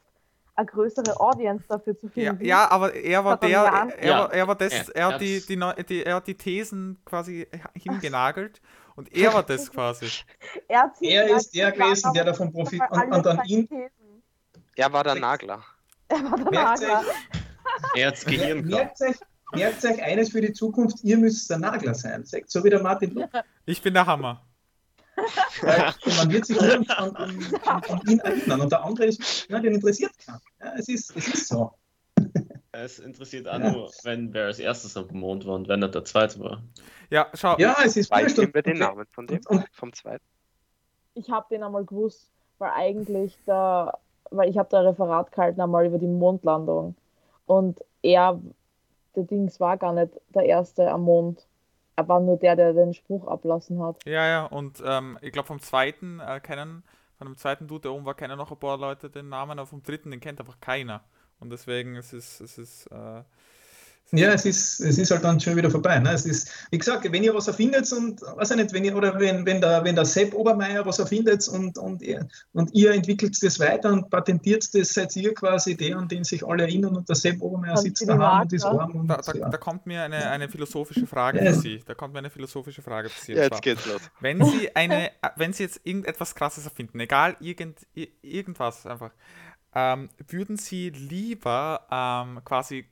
eine 0.60 0.66
größere 0.66 1.20
Audience 1.20 1.66
dafür 1.68 1.97
zu 1.97 2.10
finden. 2.10 2.43
Ja, 2.43 2.64
ja 2.64 2.72
aber 2.72 2.93
er 2.93 3.24
war 3.24 3.38
der, 3.38 3.49
er, 3.49 4.05
ja. 4.05 4.20
war, 4.20 4.34
er 4.34 4.47
war 4.47 4.55
das, 4.55 4.89
er, 4.89 5.07
hat 5.07 5.22
die, 5.22 5.41
die, 5.45 5.84
die, 5.88 6.03
er 6.03 6.16
hat 6.16 6.28
die 6.28 6.36
Thesen 6.36 6.99
quasi 7.05 7.47
hingenagelt 7.74 8.62
und 8.95 9.16
er 9.16 9.34
war 9.34 9.43
das 9.43 9.72
quasi. 9.72 10.07
er, 10.68 10.91
er 11.01 11.36
ist 11.38 11.55
der 11.55 11.72
gewesen, 11.72 12.14
der 12.14 12.26
davon 12.26 12.51
profitiert 12.51 12.91
und, 12.91 13.12
und 13.14 13.28
an 13.28 13.45
ihn. 13.45 13.68
Er 14.76 14.93
war 14.93 15.03
der 15.03 15.16
Nagler. 15.16 15.64
Er 16.12 16.24
war 16.24 16.38
der 16.38 16.51
Nagler. 16.51 17.03
Er 17.95 18.07
hat's 18.07 18.26
Gehirn 18.26 18.66
merkt 18.66 18.99
euch, 18.99 19.16
merkt 19.53 19.86
euch 19.86 20.01
eines 20.01 20.32
für 20.32 20.41
die 20.41 20.53
Zukunft, 20.53 21.03
ihr 21.03 21.18
müsst 21.18 21.47
der 21.51 21.60
Nagler 21.60 21.93
sein. 21.93 22.26
So 22.47 22.64
wie 22.64 22.72
der 22.72 22.82
Martin 22.82 23.14
Luther. 23.14 23.43
Ich 23.68 23.80
bin 23.80 23.93
der 23.93 24.07
Hammer. 24.07 24.41
Und 26.05 26.17
man 26.17 26.32
wird 26.32 26.45
sich 26.45 26.59
an, 26.59 26.86
an, 26.88 27.15
an, 27.15 27.51
an, 27.65 28.01
ihn 28.07 28.20
erinnern. 28.20 28.61
Und 28.61 28.72
der 28.72 28.84
andere 28.84 29.05
ist, 29.05 29.47
ja, 29.49 29.59
den 29.59 29.74
interessiert 29.74 30.11
keinen. 30.17 30.41
Ja, 30.59 30.74
es, 30.78 30.88
ist, 30.88 31.15
es 31.15 31.28
ist 31.28 31.47
so. 31.47 31.72
Es 32.72 32.99
interessiert 32.99 33.47
auch 33.47 33.59
ja. 33.59 33.72
nur, 33.72 33.91
wenn 34.03 34.34
wer 34.34 34.45
als 34.45 34.59
erstes 34.59 34.95
auf 34.95 35.07
dem 35.07 35.20
Mond 35.20 35.45
war 35.45 35.55
und 35.55 35.67
wenn 35.67 35.82
er 35.82 35.89
der 35.89 36.05
zweite 36.05 36.39
war. 36.39 36.61
Ja, 37.09 37.28
schau. 37.34 37.57
Ja, 37.57 37.78
es 37.84 37.97
ist 37.97 38.11
Weiß 38.11 38.38
wir 38.38 38.61
den 38.61 38.78
Namen 38.78 39.05
von 39.07 39.26
dem, 39.26 39.41
vom 39.72 39.91
zweiten? 39.93 40.24
Ich 41.15 41.30
habe 41.30 41.47
den 41.49 41.63
einmal 41.63 41.86
gewusst, 41.86 42.30
weil 42.59 42.72
eigentlich 42.72 43.38
da, 43.45 43.97
weil 44.30 44.49
ich 44.49 44.57
habe 44.57 44.70
da 44.70 44.82
Referat 44.82 45.32
gehalten 45.32 45.59
einmal 45.59 45.88
über 45.88 45.97
die 45.97 46.07
Mondlandung. 46.07 46.95
Und 47.45 47.80
er, 48.03 48.39
der 49.15 49.24
Dings 49.24 49.59
war 49.59 49.78
gar 49.78 49.93
nicht 49.93 50.13
der 50.30 50.43
Erste 50.43 50.91
am 50.91 51.01
Mond. 51.01 51.47
Er 52.00 52.08
war 52.08 52.22
nur 52.22 52.38
der, 52.38 52.56
der 52.56 52.72
den 52.72 52.93
Spruch 52.93 53.28
ablassen 53.28 53.84
hat. 53.84 53.97
Ja, 54.06 54.26
ja, 54.26 54.45
und 54.45 54.82
ähm, 54.86 55.18
ich 55.22 55.34
glaube 55.34 55.47
vom 55.47 55.60
zweiten 55.60 56.22
äh, 56.22 56.39
kennen, 56.39 56.82
von 57.18 57.28
dem 57.28 57.36
zweiten 57.36 57.68
Dude, 57.68 57.82
der 57.82 57.91
oben 57.91 58.06
war, 58.06 58.14
kennen 58.14 58.38
noch 58.38 58.52
ein 58.52 58.58
paar 58.58 58.78
Leute 58.78 59.10
den 59.10 59.28
Namen, 59.28 59.60
aber 59.60 59.68
vom 59.68 59.84
dritten, 59.84 60.10
den 60.10 60.22
kennt 60.22 60.39
einfach 60.39 60.62
keiner. 60.62 61.04
Und 61.41 61.50
deswegen 61.50 61.97
es 61.97 62.14
ist 62.14 62.39
es, 62.39 62.58
ist, 62.58 62.88
äh, 62.88 63.24
ja, 64.12 64.34
es 64.34 64.45
ist, 64.45 64.80
es 64.80 64.97
ist 64.97 65.12
halt 65.12 65.24
dann 65.24 65.39
schon 65.39 65.55
wieder 65.55 65.70
vorbei. 65.70 65.99
Ne? 65.99 66.12
Es 66.12 66.26
ist, 66.26 66.51
wie 66.72 66.78
gesagt, 66.78 67.12
wenn 67.12 67.24
ihr 67.24 67.34
was 67.34 67.47
erfindet 67.47 67.91
und 67.91 68.22
weiß 68.22 68.51
ich 68.51 68.57
nicht, 68.57 68.74
wenn 68.74 68.84
ihr, 68.84 68.95
oder 68.95 69.20
wenn, 69.20 69.45
wenn 69.45 69.62
der, 69.62 69.84
wenn 69.84 69.95
der 69.95 70.05
Sepp 70.05 70.34
Obermeier 70.34 70.86
was 70.86 70.99
erfindet 70.99 71.47
und, 71.47 71.78
und, 71.78 72.01
ihr, 72.01 72.28
und 72.53 72.74
ihr 72.74 72.91
entwickelt 72.91 73.38
das 73.41 73.60
weiter 73.60 73.91
und 73.91 74.10
patentiert 74.10 74.74
das, 74.74 74.93
seid 74.93 75.16
ihr 75.16 75.34
quasi 75.34 75.78
der, 75.78 75.97
an 75.97 76.07
den 76.07 76.24
sich 76.24 76.45
alle 76.45 76.64
erinnern 76.64 76.95
und 76.95 77.07
der 77.07 77.16
Sepp 77.16 77.41
Obermeier 77.41 77.78
sitzt 77.78 78.07
daheim 78.07 78.41
und 78.41 78.53
ist 78.53 78.66
arm. 78.66 78.91
Und, 78.91 79.07
da, 79.07 79.18
da, 79.18 79.34
ja. 79.34 79.49
da, 79.49 79.57
kommt 79.57 79.86
mir 79.86 80.03
eine, 80.03 80.30
eine 80.30 80.49
philosophische 80.49 81.05
Frage 81.05 81.43
ja. 81.43 81.53
für 81.53 81.60
Sie. 81.60 81.84
Da 81.86 81.93
kommt 81.93 82.14
mir 82.14 82.20
eine 82.20 82.32
philosophische 82.32 82.82
Frage 82.82 83.10
für 83.10 83.26
Sie. 83.26 83.34
Ja, 83.34 83.43
jetzt 83.43 83.62
geht's 83.62 83.86
los. 83.86 84.01
Wenn 84.20 84.43
Sie, 84.43 84.76
eine, 84.76 85.12
wenn 85.36 85.53
Sie 85.53 85.64
jetzt 85.64 85.82
irgendetwas 85.84 86.34
Krasses 86.34 86.66
erfinden, 86.66 86.99
egal 86.99 87.38
irgend, 87.39 87.86
irgendwas 88.22 88.86
einfach, 88.88 89.12
ähm, 89.76 90.10
würden 90.28 90.57
Sie 90.57 90.89
lieber 90.89 91.86
ähm, 91.91 92.43
quasi 92.43 92.86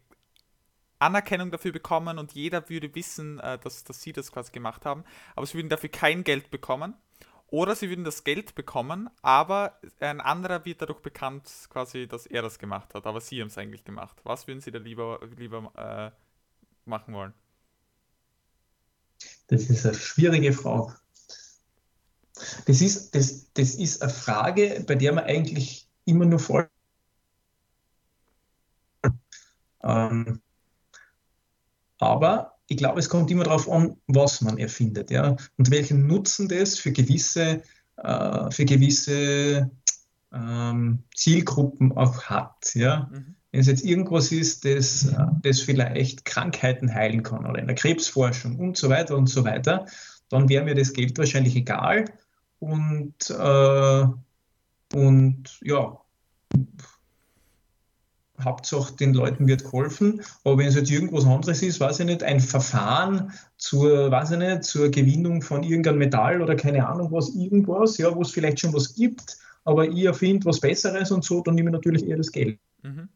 Anerkennung 1.00 1.52
dafür 1.52 1.72
bekommen 1.72 2.18
und 2.18 2.34
jeder 2.34 2.70
würde 2.70 2.94
wissen, 2.96 3.40
äh, 3.40 3.58
dass, 3.60 3.84
dass 3.84 4.02
sie 4.02 4.14
das 4.14 4.32
quasi 4.32 4.52
gemacht 4.52 4.86
haben, 4.86 5.04
aber 5.36 5.46
sie 5.46 5.56
würden 5.56 5.70
dafür 5.70 5.90
kein 5.90 6.24
Geld 6.24 6.50
bekommen. 6.50 6.96
Oder 7.50 7.76
sie 7.76 7.88
würden 7.90 8.04
das 8.04 8.26
Geld 8.26 8.56
bekommen, 8.56 9.10
aber 9.22 9.80
ein 10.02 10.20
anderer 10.20 10.66
wird 10.66 10.82
dadurch 10.82 11.00
bekannt, 11.00 11.50
quasi, 11.70 12.06
dass 12.06 12.26
er 12.26 12.42
das 12.42 12.60
gemacht 12.60 12.94
hat, 12.94 13.08
aber 13.08 13.22
sie 13.22 13.40
haben 13.40 13.48
es 13.48 13.58
eigentlich 13.58 13.86
gemacht. 13.86 14.18
Was 14.26 14.48
würden 14.48 14.60
sie 14.60 14.72
da 14.72 14.80
lieber, 14.80 15.22
lieber 15.38 15.72
äh, 15.78 16.12
machen 16.90 17.14
wollen? 17.14 17.34
Das 19.48 19.70
ist 19.70 19.86
eine 19.86 19.96
schwierige 19.96 20.52
Frage. 20.52 20.94
Das 22.66 22.82
ist, 22.82 23.16
das, 23.16 23.52
das 23.54 23.76
ist 23.76 24.02
eine 24.02 24.12
Frage, 24.12 24.84
bei 24.86 24.96
der 24.96 25.14
man 25.14 25.24
eigentlich 25.24 25.88
immer 26.06 26.26
nur 26.26 26.40
voll. 26.40 26.70
Ähm, 29.84 30.42
aber 32.00 32.54
ich 32.68 32.78
glaube, 32.78 33.00
es 33.00 33.10
kommt 33.10 33.32
immer 33.32 33.46
darauf 33.46 33.70
an, 33.70 33.96
was 34.08 34.42
man 34.42 34.58
erfindet, 34.58 35.10
ja, 35.10 35.36
und 35.58 35.72
welchen 35.72 36.06
Nutzen 36.06 36.48
das 36.48 36.78
für 36.78 36.92
gewisse, 36.92 37.62
äh, 37.98 38.52
für 38.52 38.66
gewisse 38.66 39.72
ähm, 40.34 41.04
Zielgruppen 41.16 41.96
auch 41.96 42.24
hat, 42.24 42.76
ja. 42.76 43.10
Mhm. 43.12 43.36
Wenn 43.52 43.62
es 43.62 43.68
jetzt 43.68 43.86
irgendwas 43.86 44.32
ist, 44.32 44.66
das, 44.66 45.06
äh, 45.06 45.26
das 45.42 45.62
vielleicht 45.62 46.26
Krankheiten 46.26 46.94
heilen 46.94 47.24
kann 47.24 47.46
oder 47.46 47.60
in 47.60 47.68
der 47.68 47.76
Krebsforschung 47.76 48.58
und 48.60 48.78
so 48.78 48.90
weiter 48.90 49.16
und 49.16 49.28
so 49.28 49.46
weiter, 49.46 49.86
dann 50.30 50.50
wäre 50.50 50.66
mir 50.66 50.76
das 50.76 50.92
Geld 50.92 51.18
wahrscheinlich 51.18 51.56
egal 51.56 52.06
und, 52.60 53.30
äh, 53.30 54.06
und 54.94 55.60
ja, 55.62 55.98
Hauptsache 58.40 58.96
den 58.96 59.14
Leuten 59.14 59.48
wird 59.48 59.64
geholfen. 59.64 60.22
Aber 60.44 60.58
wenn 60.58 60.68
es 60.68 60.76
jetzt 60.76 60.92
irgendwas 60.92 61.26
anderes 61.26 61.62
ist, 61.64 61.80
weiß 61.80 62.00
ich 62.00 62.06
nicht, 62.06 62.24
ein 62.24 62.40
Verfahren 62.40 63.32
zur, 63.58 64.12
weiß 64.12 64.32
ich 64.32 64.38
nicht, 64.38 64.64
zur 64.64 64.90
Gewinnung 64.90 65.42
von 65.42 65.64
irgendeinem 65.64 66.00
Metall 66.00 66.42
oder 66.42 66.56
keine 66.56 66.88
Ahnung 66.88 67.12
was, 67.12 67.34
irgendwas, 67.36 67.98
ja, 67.98 68.14
wo 68.14 68.22
es 68.22 68.32
vielleicht 68.32 68.60
schon 68.60 68.74
was 68.74 68.94
gibt, 68.94 69.38
aber 69.64 69.88
ich 69.88 70.06
erfinde 70.06 70.46
was 70.46 70.60
Besseres 70.60 71.12
und 71.12 71.26
so, 71.26 71.42
dann 71.42 71.56
nehme 71.56 71.70
ich 71.70 71.74
natürlich 71.74 72.08
eher 72.08 72.18
das 72.18 72.32
Geld. 72.32 72.60
Mhm. 72.84 73.10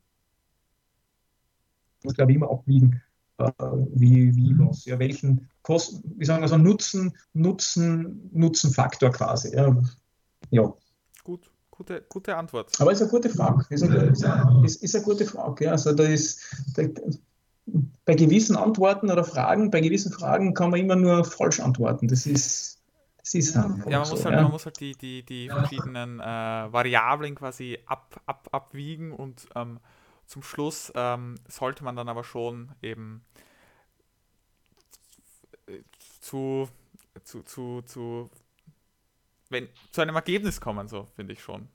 Ich 2.00 2.06
muss, 2.06 2.16
glaube 2.16 2.32
ich, 2.32 2.36
immer 2.36 2.50
abwiegen, 2.50 3.02
äh, 3.38 3.52
wie, 3.94 4.36
wie 4.36 4.54
mhm. 4.54 4.70
was, 4.70 4.86
ja, 4.86 4.98
welchen 4.98 5.48
Kosten, 5.62 6.16
wie 6.18 6.26
sagen 6.26 6.42
wir 6.42 6.48
so, 6.48 6.58
Nutzen, 6.58 7.16
Nutzen, 7.34 8.30
Nutzenfaktor 8.34 9.12
quasi. 9.12 9.56
Ja. 9.56 9.82
ja. 10.50 10.74
Gut. 11.24 11.52
Gute, 11.82 12.06
gute 12.10 12.38
Antwort. 12.38 12.80
Aber 12.80 12.92
ist 12.92 13.02
eine 13.02 13.10
gute 13.10 13.28
Frage. 13.28 13.66
Ist 13.72 13.82
eine, 13.82 14.14
ist, 14.64 14.84
ist 14.84 14.96
eine 14.96 15.04
gute 15.04 15.26
Frage. 15.26 15.66
Ja. 15.66 15.72
Also 15.72 15.94
da 15.94 16.04
ist 16.04 16.40
da, 16.76 16.84
bei 18.06 18.14
gewissen 18.14 18.56
Antworten 18.56 19.10
oder 19.10 19.24
Fragen, 19.24 19.72
bei 19.72 19.82
gewissen 19.82 20.12
Fragen 20.12 20.54
kann 20.54 20.70
man 20.70 20.80
immer 20.80 20.96
nur 20.96 21.26
falsch 21.26 21.60
antworten. 21.60 22.08
Das 22.08 22.28
ist, 22.28 22.80
das 23.18 23.34
ist 23.34 23.56
ja, 23.56 23.68
man, 23.68 24.06
so, 24.06 24.12
muss 24.12 24.26
halt, 24.26 24.36
ja. 24.36 24.44
man 24.44 24.52
muss 24.52 24.66
halt 24.66 24.80
die, 24.80 24.92
die, 24.92 25.24
die 25.24 25.50
verschiedenen 25.50 26.20
äh, 26.20 26.24
Variablen 26.24 27.34
quasi 27.34 27.80
ab, 27.88 28.22
ab, 28.28 28.50
abwiegen 28.52 29.12
und 29.12 29.48
ähm, 29.56 29.80
zum 30.28 30.44
Schluss 30.44 30.94
ähm, 30.94 31.34
sollte 31.48 31.84
man 31.84 31.96
dann 31.96 32.10
aber 32.10 32.24
schon 32.24 32.74
eben 32.84 33.26
zu, 36.20 36.70
zu, 37.24 37.42
zu, 37.42 37.82
zu, 37.82 38.30
wenn, 39.52 39.68
zu 39.92 40.02
einem 40.02 40.16
Ergebnis 40.16 40.60
kommen, 40.60 40.88
so 40.88 41.06
finde 41.16 41.34
ich 41.34 41.42
schon. 41.42 41.68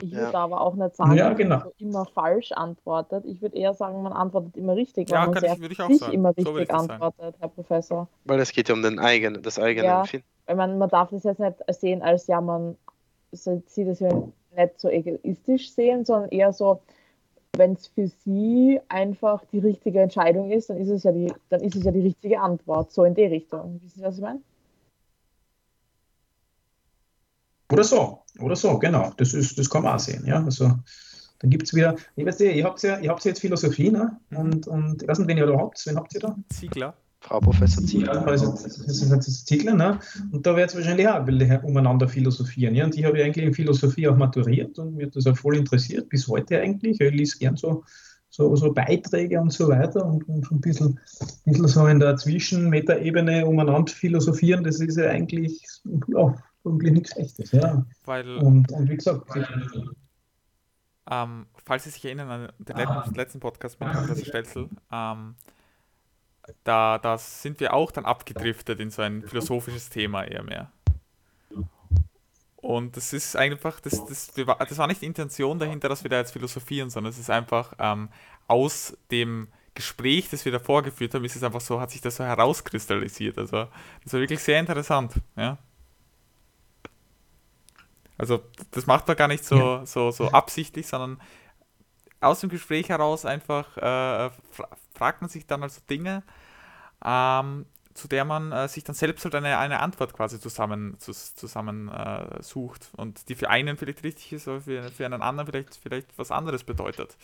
Ich 0.00 0.12
würde 0.12 0.32
ja. 0.32 0.38
aber 0.38 0.60
auch 0.60 0.74
nicht 0.74 0.94
sagen, 0.94 1.16
ja, 1.16 1.32
genau. 1.32 1.56
dass 1.56 1.64
man 1.64 1.72
immer 1.78 2.04
falsch 2.06 2.52
antwortet. 2.52 3.24
Ich 3.26 3.42
würde 3.42 3.56
eher 3.56 3.74
sagen, 3.74 4.00
man 4.02 4.12
antwortet 4.12 4.56
immer 4.56 4.76
richtig, 4.76 5.10
weil 5.10 5.18
ja, 5.18 5.26
man 5.26 5.40
sehr 5.40 5.54
ich, 5.54 5.70
ich 5.70 5.88
nicht 5.88 6.12
immer 6.12 6.28
richtig 6.36 6.68
so 6.68 6.76
antwortet, 6.76 7.18
sagen. 7.18 7.36
Herr 7.40 7.48
Professor. 7.48 8.08
Weil 8.24 8.38
es 8.38 8.52
geht 8.52 8.68
ja 8.68 8.76
um 8.76 8.82
den 8.82 9.00
eigenen, 9.00 9.42
das 9.42 9.58
eigene 9.58 9.86
ja, 9.86 10.00
Empfinden. 10.00 10.26
Weil 10.46 10.56
man, 10.56 10.78
man 10.78 10.88
darf 10.88 11.10
das 11.10 11.24
jetzt 11.24 11.40
nicht 11.40 11.56
sehen, 11.70 12.02
als 12.02 12.28
ja, 12.28 12.40
man 12.40 12.76
sieht 13.32 13.88
das 13.88 13.98
ja 13.98 14.08
nicht 14.56 14.80
so 14.80 14.88
egoistisch 14.88 15.72
sehen, 15.72 16.04
sondern 16.04 16.30
eher 16.30 16.52
so, 16.52 16.80
wenn 17.56 17.72
es 17.72 17.88
für 17.88 18.06
sie 18.06 18.80
einfach 18.88 19.44
die 19.52 19.58
richtige 19.58 20.00
Entscheidung 20.00 20.52
ist, 20.52 20.70
dann 20.70 20.76
ist 20.76 20.90
es 20.90 21.02
ja 21.02 21.10
die, 21.10 21.32
dann 21.48 21.60
ist 21.60 21.74
es 21.74 21.82
ja 21.82 21.90
die 21.90 22.02
richtige 22.02 22.40
Antwort, 22.40 22.92
so 22.92 23.02
in 23.02 23.14
die 23.14 23.24
Richtung. 23.24 23.80
Wissen 23.82 23.98
Sie, 23.98 24.04
was 24.04 24.14
ich 24.14 24.22
meine? 24.22 24.40
Oder 27.70 27.84
so, 27.84 28.22
oder 28.38 28.56
so, 28.56 28.78
genau. 28.78 29.12
Das, 29.16 29.34
ist, 29.34 29.58
das 29.58 29.68
kann 29.68 29.82
man 29.82 29.94
auch 29.94 29.98
sehen. 29.98 30.24
Ja? 30.26 30.42
Also, 30.42 30.72
dann 31.40 31.50
gibt 31.50 31.64
es 31.64 31.74
wieder, 31.74 31.96
ich 32.16 32.26
weiß 32.26 32.38
nicht, 32.40 32.56
ihr 32.56 32.64
habt 32.64 32.82
ja, 32.82 32.98
ihr 32.98 33.10
habt 33.10 33.24
ja 33.24 33.30
jetzt 33.30 33.40
Philosophie, 33.40 33.90
ne? 33.90 34.18
Und, 34.30 34.66
und 34.66 35.02
ich 35.02 35.08
weiß 35.08 35.18
nicht, 35.18 35.28
wen 35.28 35.38
ihr 35.38 35.46
da 35.46 35.56
habt. 35.56 35.84
Wen 35.86 35.96
habt 35.96 36.14
ihr 36.14 36.20
da? 36.20 36.36
Ziegler. 36.50 36.94
Frau 37.20 37.40
Professor 37.40 37.84
Ziegler. 37.84 38.14
Ja, 38.14 38.24
das 38.24 39.28
ist 39.28 39.46
Ziegler, 39.46 39.74
ne? 39.74 39.98
Und 40.32 40.46
da 40.46 40.56
wird 40.56 40.70
es 40.70 40.76
wahrscheinlich 40.76 41.08
auch 41.08 41.62
umeinander 41.62 42.08
philosophieren. 42.08 42.74
Ja? 42.74 42.84
Und 42.84 42.96
ich 42.96 43.04
habe 43.04 43.18
ja 43.18 43.24
eigentlich 43.24 43.44
in 43.44 43.54
Philosophie 43.54 44.08
auch 44.08 44.16
maturiert 44.16 44.78
und 44.78 44.96
mir 44.96 45.06
hat 45.06 45.16
das 45.16 45.26
auch 45.26 45.36
voll 45.36 45.56
interessiert, 45.56 46.08
bis 46.08 46.26
heute 46.28 46.60
eigentlich. 46.60 47.00
Ich 47.00 47.12
lese 47.12 47.38
gern 47.38 47.56
so, 47.56 47.84
so, 48.30 48.54
so 48.56 48.72
Beiträge 48.72 49.40
und 49.40 49.52
so 49.52 49.68
weiter 49.68 50.04
und, 50.04 50.28
und 50.28 50.46
so 50.46 50.54
ein 50.54 50.60
bisschen, 50.60 51.00
bisschen 51.44 51.68
so 51.68 51.86
in 51.86 51.98
der 51.98 52.16
Zwischenmetaebene 52.16 53.46
umeinander 53.46 53.92
philosophieren, 53.92 54.64
das 54.64 54.80
ist 54.80 54.96
ja 54.96 55.10
eigentlich 55.10 55.60
ja, 56.08 56.34
irgendwie 56.64 56.90
nichts 56.90 57.16
Echtes. 57.16 57.52
Ja. 57.52 57.84
Weil, 58.04 58.38
und, 58.38 58.70
und 58.72 58.90
wie 58.90 58.96
gesagt, 58.96 59.24
ähm, 61.10 61.46
falls 61.64 61.84
Sie 61.84 61.90
sich 61.90 62.04
erinnern 62.04 62.30
an 62.30 62.52
den 62.58 62.76
letzten, 62.76 63.14
letzten 63.14 63.40
Podcast 63.40 63.80
mit 63.80 63.90
Professor 63.90 64.24
Stelzel, 64.24 64.68
ähm, 64.92 65.34
da, 66.64 66.98
da 66.98 67.18
sind 67.18 67.60
wir 67.60 67.74
auch 67.74 67.90
dann 67.90 68.04
abgedriftet 68.04 68.80
in 68.80 68.90
so 68.90 69.02
ein 69.02 69.22
philosophisches 69.22 69.90
Thema 69.90 70.24
eher 70.24 70.42
mehr. 70.42 70.72
Und 72.56 72.96
das 72.96 73.12
ist 73.12 73.36
einfach, 73.36 73.80
das, 73.80 74.04
das, 74.06 74.32
das 74.34 74.78
war 74.78 74.86
nicht 74.88 75.00
die 75.00 75.06
Intention 75.06 75.58
dahinter, 75.58 75.88
dass 75.88 76.02
wir 76.02 76.10
da 76.10 76.18
jetzt 76.18 76.32
philosophieren, 76.32 76.90
sondern 76.90 77.12
es 77.12 77.18
ist 77.18 77.30
einfach 77.30 77.74
ähm, 77.78 78.08
aus 78.48 78.96
dem 79.10 79.48
Gespräch, 79.74 80.28
das 80.28 80.44
wir 80.44 80.50
da 80.50 80.58
vorgeführt 80.58 81.14
haben, 81.14 81.24
ist 81.24 81.36
es 81.36 81.44
einfach 81.44 81.60
so, 81.60 81.80
hat 81.80 81.92
sich 81.92 82.00
das 82.00 82.16
so 82.16 82.24
herauskristallisiert. 82.24 83.38
Also 83.38 83.68
das 84.02 84.12
war 84.12 84.20
wirklich 84.20 84.42
sehr 84.42 84.58
interessant, 84.58 85.14
ja. 85.36 85.56
Also 88.18 88.42
das 88.72 88.86
macht 88.86 89.06
man 89.06 89.16
gar 89.16 89.28
nicht 89.28 89.44
so, 89.44 89.56
ja. 89.56 89.86
so, 89.86 90.10
so 90.10 90.28
absichtlich, 90.30 90.86
sondern 90.88 91.20
aus 92.20 92.40
dem 92.40 92.50
Gespräch 92.50 92.88
heraus 92.88 93.24
einfach 93.24 93.76
äh, 93.76 94.30
fragt 94.92 95.22
man 95.22 95.30
sich 95.30 95.46
dann 95.46 95.62
also 95.62 95.80
Dinge, 95.88 96.24
ähm, 97.04 97.64
zu 97.94 98.08
der 98.08 98.24
man 98.24 98.52
äh, 98.52 98.68
sich 98.68 98.84
dann 98.84 98.94
selbst 98.94 99.24
halt 99.24 99.34
eine, 99.34 99.58
eine 99.58 99.80
Antwort 99.80 100.12
quasi 100.12 100.40
zusammen, 100.40 100.96
zu, 100.98 101.12
zusammen 101.12 101.88
äh, 101.88 102.42
sucht 102.42 102.90
und 102.96 103.28
die 103.28 103.36
für 103.36 103.50
einen 103.50 103.76
vielleicht 103.76 104.02
richtig 104.02 104.32
ist, 104.32 104.48
aber 104.48 104.60
für, 104.60 104.90
für 104.90 105.06
einen 105.06 105.22
anderen 105.22 105.46
vielleicht, 105.46 105.76
vielleicht 105.76 106.18
was 106.18 106.30
anderes 106.30 106.64
bedeutet. 106.64 107.16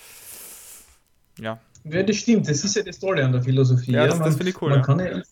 Ja. 1.40 1.58
Ja, 1.84 2.02
das 2.02 2.16
stimmt. 2.16 2.48
Das 2.48 2.64
ist 2.64 2.76
ja 2.76 2.82
das 2.82 2.98
Tolle 2.98 3.24
an 3.24 3.32
der 3.32 3.42
Philosophie. 3.42 3.92
Ja, 3.92 4.06
das, 4.06 4.18
das 4.18 4.36
finde 4.36 4.50
ich 4.50 4.62
cool. 4.62 4.70
Man 4.70 4.78
ja. 4.80 4.84
kann, 4.84 4.98
ja, 5.00 5.22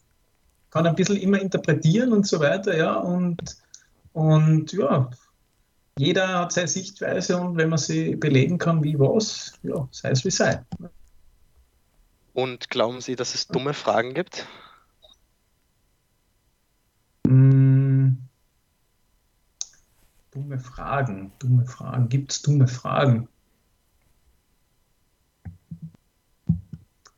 kann 0.70 0.86
ein 0.86 0.94
bisschen 0.94 1.16
immer 1.16 1.40
interpretieren 1.40 2.12
und 2.12 2.26
so 2.26 2.40
weiter, 2.40 2.76
ja, 2.76 2.94
und, 2.96 3.40
und 4.12 4.72
ja, 4.72 5.10
jeder 5.98 6.40
hat 6.40 6.52
seine 6.52 6.68
Sichtweise 6.68 7.38
und 7.38 7.56
wenn 7.56 7.68
man 7.68 7.78
sie 7.78 8.16
belegen 8.16 8.58
kann, 8.58 8.82
wie 8.82 8.98
was, 8.98 9.58
ja, 9.62 9.88
sei 9.90 10.10
es 10.10 10.24
wie 10.24 10.30
sei. 10.30 10.64
Und 12.32 12.70
glauben 12.70 13.00
Sie, 13.00 13.14
dass 13.14 13.34
es 13.34 13.46
dumme 13.46 13.74
Fragen 13.74 14.14
gibt? 14.14 14.46
Hm, 17.26 18.16
dumme 20.30 20.58
Fragen, 20.58 21.32
dumme 21.38 21.66
Fragen. 21.66 22.08
Gibt 22.08 22.32
es 22.32 22.42
dumme 22.42 22.68
Fragen? 22.68 23.28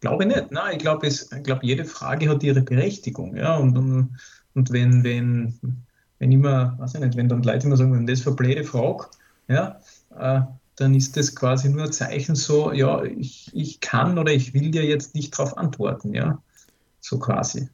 Glaube 0.01 0.27
nicht. 0.27 0.51
Nein, 0.51 0.77
ich 0.77 0.83
glaube, 0.83 1.09
glaub, 1.43 1.62
jede 1.62 1.85
Frage 1.85 2.29
hat 2.29 2.43
ihre 2.43 2.61
Berechtigung. 2.61 3.37
Ja? 3.37 3.57
Und, 3.57 3.79
und, 3.79 4.18
und 4.55 4.70
wenn, 4.70 5.05
wenn, 5.05 5.87
wenn 6.19 6.33
immer, 6.33 6.79
weiß 6.79 6.95
ich 6.95 7.01
nicht, 7.01 7.17
wenn 7.17 7.29
dann 7.29 7.43
Leute 7.43 7.67
immer 7.67 7.77
sagen, 7.77 7.93
wenn 7.93 8.07
das 8.07 8.23
für 8.23 8.35
blöde 8.35 8.65
Frage, 8.65 9.07
ja, 9.49 9.81
äh, 10.17 10.43
dann 10.77 10.95
ist 10.95 11.17
das 11.17 11.35
quasi 11.35 11.69
nur 11.69 11.85
ein 11.85 11.93
Zeichen 11.93 12.35
so, 12.35 12.73
ja, 12.73 13.03
ich, 13.05 13.51
ich 13.55 13.81
kann 13.81 14.19
oder 14.19 14.33
ich 14.33 14.55
will 14.55 14.71
dir 14.71 14.85
jetzt 14.85 15.15
nicht 15.15 15.39
darauf 15.39 15.57
antworten, 15.57 16.15
ja, 16.15 16.43
so 17.01 17.19
quasi. 17.19 17.69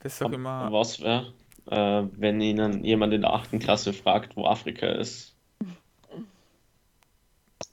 Das 0.00 0.18
sag 0.18 0.32
immer. 0.32 0.70
Was 0.70 1.00
wäre, 1.00 1.32
äh, 1.70 2.02
wenn 2.16 2.40
Ihnen 2.40 2.84
jemand 2.84 3.14
in 3.14 3.22
der 3.22 3.32
8. 3.32 3.58
Klasse 3.60 3.92
fragt, 3.92 4.36
wo 4.36 4.46
Afrika 4.46 4.86
ist? 4.86 5.34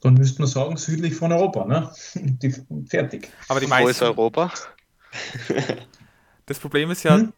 Dann 0.00 0.14
müsste 0.14 0.42
man 0.42 0.48
sagen, 0.48 0.76
südlich 0.76 1.14
von 1.14 1.30
Europa, 1.30 1.64
ne? 1.66 1.92
Die, 2.14 2.54
fertig. 2.86 3.30
Aber 3.48 3.60
die 3.60 3.66
meisten, 3.66 3.86
wo 3.86 3.90
ist 3.90 4.02
Europa? 4.02 4.52
das 6.46 6.58
Problem 6.58 6.90
ist 6.90 7.02
ja, 7.02 7.16
hm? 7.16 7.32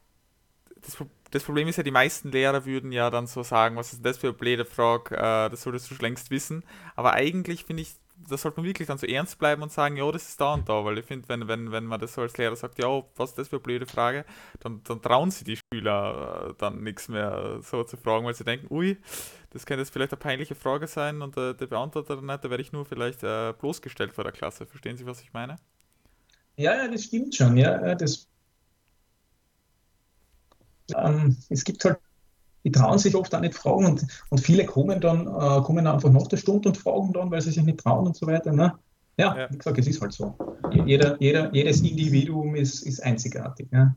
das 0.80 0.94
Problem 0.96 1.13
das 1.34 1.42
Problem 1.42 1.66
ist 1.66 1.76
ja, 1.76 1.82
die 1.82 1.90
meisten 1.90 2.30
Lehrer 2.30 2.64
würden 2.64 2.92
ja 2.92 3.10
dann 3.10 3.26
so 3.26 3.42
sagen, 3.42 3.74
was 3.74 3.92
ist 3.92 4.04
das 4.06 4.18
für 4.18 4.28
eine 4.28 4.36
blöde 4.36 4.64
Frage, 4.64 5.16
äh, 5.16 5.50
das 5.50 5.62
solltest 5.62 5.90
du 5.90 5.96
schon 5.96 6.04
längst 6.04 6.30
wissen. 6.30 6.62
Aber 6.94 7.12
eigentlich 7.14 7.64
finde 7.64 7.82
ich, 7.82 7.94
da 8.28 8.36
sollte 8.36 8.60
man 8.60 8.66
wirklich 8.66 8.86
dann 8.86 8.98
so 8.98 9.06
ernst 9.06 9.40
bleiben 9.40 9.60
und 9.60 9.72
sagen, 9.72 9.96
ja, 9.96 10.10
das 10.12 10.28
ist 10.28 10.40
da 10.40 10.54
und 10.54 10.68
da, 10.68 10.84
weil 10.84 10.98
ich 10.98 11.04
finde, 11.04 11.28
wenn, 11.28 11.48
wenn, 11.48 11.72
wenn 11.72 11.86
man 11.86 12.00
das 12.00 12.14
so 12.14 12.20
als 12.20 12.36
Lehrer 12.36 12.54
sagt, 12.54 12.78
ja, 12.78 13.02
was 13.16 13.30
ist 13.30 13.38
das 13.38 13.48
für 13.48 13.56
eine 13.56 13.64
blöde 13.64 13.86
Frage, 13.86 14.24
dann, 14.60 14.80
dann 14.84 15.02
trauen 15.02 15.32
sie 15.32 15.42
die 15.42 15.58
Schüler 15.58 16.50
äh, 16.50 16.54
dann 16.56 16.84
nichts 16.84 17.08
mehr 17.08 17.58
so 17.62 17.82
zu 17.82 17.96
fragen, 17.96 18.24
weil 18.24 18.34
sie 18.34 18.44
denken, 18.44 18.72
ui, 18.72 18.96
das 19.50 19.66
könnte 19.66 19.80
jetzt 19.80 19.92
vielleicht 19.92 20.12
eine 20.12 20.20
peinliche 20.20 20.54
Frage 20.54 20.86
sein 20.86 21.20
und 21.20 21.36
äh, 21.36 21.54
der 21.54 21.66
Beantworter 21.66 22.22
nicht, 22.22 22.44
da 22.44 22.48
werde 22.48 22.62
ich 22.62 22.70
nur 22.70 22.84
vielleicht 22.84 23.24
äh, 23.24 23.52
bloßgestellt 23.58 24.12
vor 24.12 24.22
der 24.22 24.32
Klasse. 24.32 24.66
Verstehen 24.66 24.96
Sie, 24.96 25.04
was 25.04 25.20
ich 25.20 25.32
meine? 25.32 25.56
Ja, 26.56 26.76
ja, 26.76 26.86
das 26.86 27.02
stimmt 27.02 27.34
schon, 27.34 27.56
ja, 27.56 27.96
das 27.96 28.28
ähm, 30.96 31.36
es 31.48 31.64
gibt 31.64 31.84
halt, 31.84 31.98
die 32.64 32.72
trauen 32.72 32.98
sich 32.98 33.14
oft 33.14 33.34
auch 33.34 33.40
nicht 33.40 33.54
fragen 33.54 33.86
und, 33.86 34.06
und 34.30 34.40
viele 34.40 34.64
kommen 34.64 35.00
dann, 35.00 35.26
äh, 35.26 35.62
kommen 35.62 35.86
einfach 35.86 36.10
nach 36.10 36.26
der 36.28 36.38
Stunde 36.38 36.68
und 36.70 36.78
fragen 36.78 37.12
dann, 37.12 37.30
weil 37.30 37.40
sie 37.42 37.50
sich 37.50 37.62
nicht 37.62 37.80
trauen 37.80 38.06
und 38.06 38.16
so 38.16 38.26
weiter. 38.26 38.52
Ne? 38.52 38.74
Ja, 39.16 39.36
ja, 39.36 39.50
wie 39.50 39.58
gesagt, 39.58 39.78
es 39.78 39.86
ist 39.86 40.00
halt 40.00 40.12
so. 40.12 40.36
Jeder, 40.86 41.16
jeder, 41.20 41.54
jedes 41.54 41.82
Individuum 41.82 42.56
ist, 42.56 42.82
ist 42.82 43.02
einzigartig. 43.02 43.68
Ja? 43.70 43.94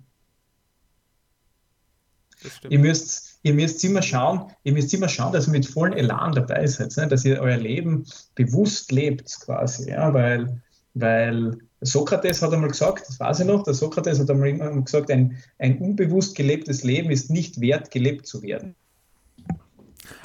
Ihr 2.70 2.80
müsst, 2.80 3.40
ihr 3.42 3.54
müsst 3.54 3.84
immer 3.84 4.02
schauen, 4.02 4.52
ihr 4.64 4.74
müsst 4.74 4.94
immer 4.94 5.10
schauen, 5.10 5.34
dass 5.34 5.48
ihr 5.48 5.52
mit 5.52 5.66
vollem 5.66 5.94
Elan 5.94 6.34
dabei 6.34 6.68
seid, 6.68 6.96
ne? 6.98 7.08
dass 7.08 7.26
ihr 7.26 7.40
euer 7.40 7.58
Leben 7.58 8.06
bewusst 8.36 8.92
lebt 8.92 9.40
quasi, 9.42 9.90
ja? 9.90 10.14
weil, 10.14 10.62
weil 10.94 11.58
Sokrates 11.82 12.42
hat 12.42 12.54
einmal 12.54 12.70
gesagt, 12.70 13.08
das 13.08 13.20
weiß 13.20 13.42
ich 13.42 13.46
noch, 13.46 13.64
der 13.64 13.74
Sokrates 13.74 14.20
hat 14.20 14.30
einmal 14.30 14.82
gesagt, 14.84 15.12
ein, 15.12 15.38
ein 15.60 15.78
unbewusst 15.78 16.36
gelebtes 16.36 16.84
Leben 16.84 17.12
ist 17.12 17.30
nicht 17.30 17.62
wert, 17.62 17.92
gelebt 17.92 18.26
zu 18.26 18.42
werden. 18.42 18.76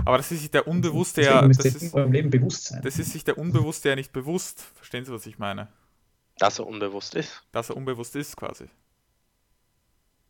Aber 0.05 0.17
das 0.17 0.31
ist 0.33 0.41
sich 0.41 0.51
der 0.51 0.67
Unbewusste 0.67 1.23
ja. 1.23 1.47
Das 1.47 1.65
ist, 1.65 1.95
Leben 1.95 2.31
bewusst 2.31 2.67
sein. 2.67 2.81
das 2.83 2.99
ist 2.99 3.13
sich 3.13 3.25
der 3.25 3.39
Unbewusste 3.39 3.91
ja 3.91 3.97
nicht 3.97 4.13
bewusst. 4.13 4.63
Verstehen 4.75 5.05
Sie, 5.05 5.13
was 5.13 5.27
ich 5.27 5.39
meine? 5.39 5.69
Dass 6.39 6.59
er 6.59 6.67
unbewusst 6.67 7.15
ist. 7.15 7.43
Dass 7.53 7.71
er 7.71 7.77
unbewusst 7.77 8.17
ist, 8.17 8.37
quasi. 8.37 8.67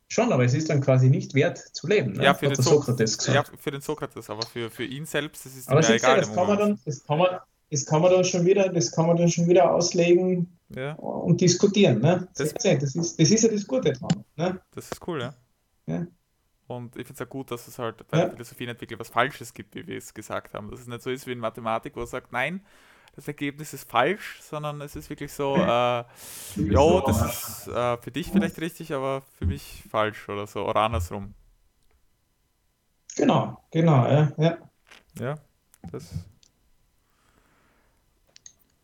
Schon, 0.08 0.30
aber 0.30 0.44
es 0.44 0.52
ist 0.52 0.68
dann 0.68 0.82
quasi 0.82 1.08
nicht 1.08 1.34
wert 1.34 1.58
zu 1.58 1.86
leben. 1.86 2.12
Ne? 2.12 2.24
Ja, 2.24 2.34
für 2.34 2.48
den, 2.48 2.56
so 2.56 2.62
Sokrates 2.62 3.16
gesagt. 3.16 3.48
ja, 3.48 3.56
für 3.56 3.70
den 3.70 3.80
Sokrates, 3.80 4.28
aber 4.28 4.44
für, 4.46 4.70
für 4.70 4.84
ihn 4.84 5.06
selbst 5.06 5.46
das 5.46 5.56
ist 5.56 5.70
aber 5.70 5.80
ja 5.80 5.94
egal. 5.94 6.18
Das 6.18 6.34
kann, 6.34 6.46
man 6.46 6.58
dann, 6.58 6.80
das, 6.84 7.02
kann 7.04 7.18
man, 7.18 7.28
das 7.70 7.86
kann 7.86 8.02
man 8.02 8.12
dann 8.12 8.24
schon 8.24 8.44
wieder, 8.44 8.68
das 8.68 8.92
kann 8.92 9.06
man 9.06 9.16
dann 9.16 9.30
schon 9.30 9.46
wieder 9.46 9.72
auslegen, 9.72 10.58
ja. 10.74 10.92
und 10.94 11.40
diskutieren. 11.40 12.00
Ne? 12.00 12.28
Das, 12.34 12.54
das, 12.54 12.94
ist, 12.94 13.20
das 13.20 13.30
ist 13.30 13.42
ja 13.42 13.50
das 13.50 13.66
Gute 13.66 13.92
dran. 13.92 14.24
Ne? 14.36 14.60
Das 14.74 14.90
ist 14.90 15.06
cool, 15.06 15.20
ja. 15.20 15.34
ja. 15.86 16.06
Und 16.66 16.96
ich 16.96 17.06
finde 17.06 17.12
es 17.14 17.18
ja 17.18 17.26
gut, 17.26 17.50
dass 17.50 17.68
es 17.68 17.78
halt 17.78 18.06
bei 18.08 18.18
ja. 18.18 18.24
der 18.24 18.32
Philosophie 18.32 18.66
nicht 18.66 18.80
wirklich 18.80 18.98
was 18.98 19.08
Falsches 19.08 19.52
gibt, 19.52 19.74
wie 19.74 19.86
wir 19.86 19.98
es 19.98 20.14
gesagt 20.14 20.54
haben. 20.54 20.70
Dass 20.70 20.80
es 20.80 20.86
nicht 20.86 21.02
so 21.02 21.10
ist 21.10 21.26
wie 21.26 21.32
in 21.32 21.38
Mathematik, 21.38 21.96
wo 21.96 22.00
er 22.00 22.06
sagt, 22.06 22.32
nein, 22.32 22.64
das 23.14 23.28
Ergebnis 23.28 23.74
ist 23.74 23.90
falsch, 23.90 24.40
sondern 24.42 24.80
es 24.80 24.96
ist 24.96 25.10
wirklich 25.10 25.32
so, 25.32 25.54
äh, 25.56 25.60
ja, 25.60 26.06
das 27.06 27.22
ist 27.22 27.68
äh, 27.68 27.98
für 27.98 28.10
dich 28.10 28.30
vielleicht 28.30 28.58
richtig, 28.58 28.94
aber 28.94 29.22
für 29.38 29.44
mich 29.44 29.84
falsch 29.90 30.28
oder 30.28 30.46
so, 30.46 30.66
oder 30.66 30.80
andersrum. 30.80 31.34
Genau, 33.14 33.62
genau, 33.70 34.06
ja. 34.06 34.32
Ja, 34.38 34.58
ja 35.20 35.34
das 35.90 36.10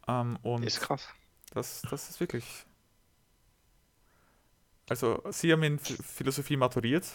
Ähm, 0.08 0.38
und 0.42 0.64
ist 0.64 0.80
krass. 0.80 1.06
Das, 1.54 1.82
das 1.90 2.10
ist 2.10 2.20
wirklich. 2.20 2.44
Also, 4.88 5.22
Sie 5.30 5.52
haben 5.52 5.62
in 5.62 5.78
Philosophie 5.78 6.56
maturiert. 6.56 7.06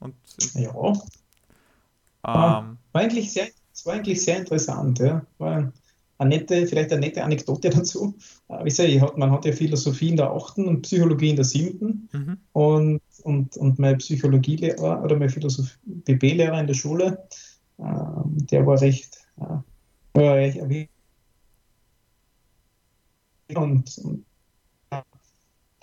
Und 0.00 0.14
ja. 0.54 0.70
Ähm, 0.70 0.94
war, 2.24 2.76
eigentlich 2.92 3.32
sehr, 3.32 3.48
es 3.72 3.86
war 3.86 3.94
eigentlich 3.94 4.22
sehr 4.22 4.38
interessant. 4.38 4.98
Ja. 4.98 5.24
War 5.38 5.72
eine 6.18 6.36
nette, 6.36 6.66
vielleicht 6.66 6.92
eine 6.92 7.00
nette 7.00 7.22
Anekdote 7.22 7.70
dazu. 7.70 8.14
Äh, 8.48 8.66
ich 8.66 8.74
sehe, 8.74 9.00
man 9.16 9.30
hat 9.30 9.44
ja 9.44 9.52
Philosophie 9.52 10.10
in 10.10 10.16
der 10.16 10.30
8. 10.30 10.58
und 10.58 10.82
Psychologie 10.82 11.30
in 11.30 11.36
der 11.36 11.44
7. 11.44 12.08
Mhm. 12.12 12.38
Und, 12.52 13.00
und, 13.22 13.56
und 13.56 13.78
mein 13.78 13.98
Psychologielehrer 13.98 15.02
oder 15.02 15.16
mein 15.16 15.30
Philosophie-BB-Lehrer 15.30 16.60
in 16.60 16.66
der 16.66 16.74
Schule, 16.74 17.26
ähm, 17.78 18.46
der 18.50 18.66
war 18.66 18.80
recht, 18.80 19.18
ja, 19.38 19.64
war 20.14 20.34
recht 20.34 20.58
und, 23.52 23.98
und 23.98 24.24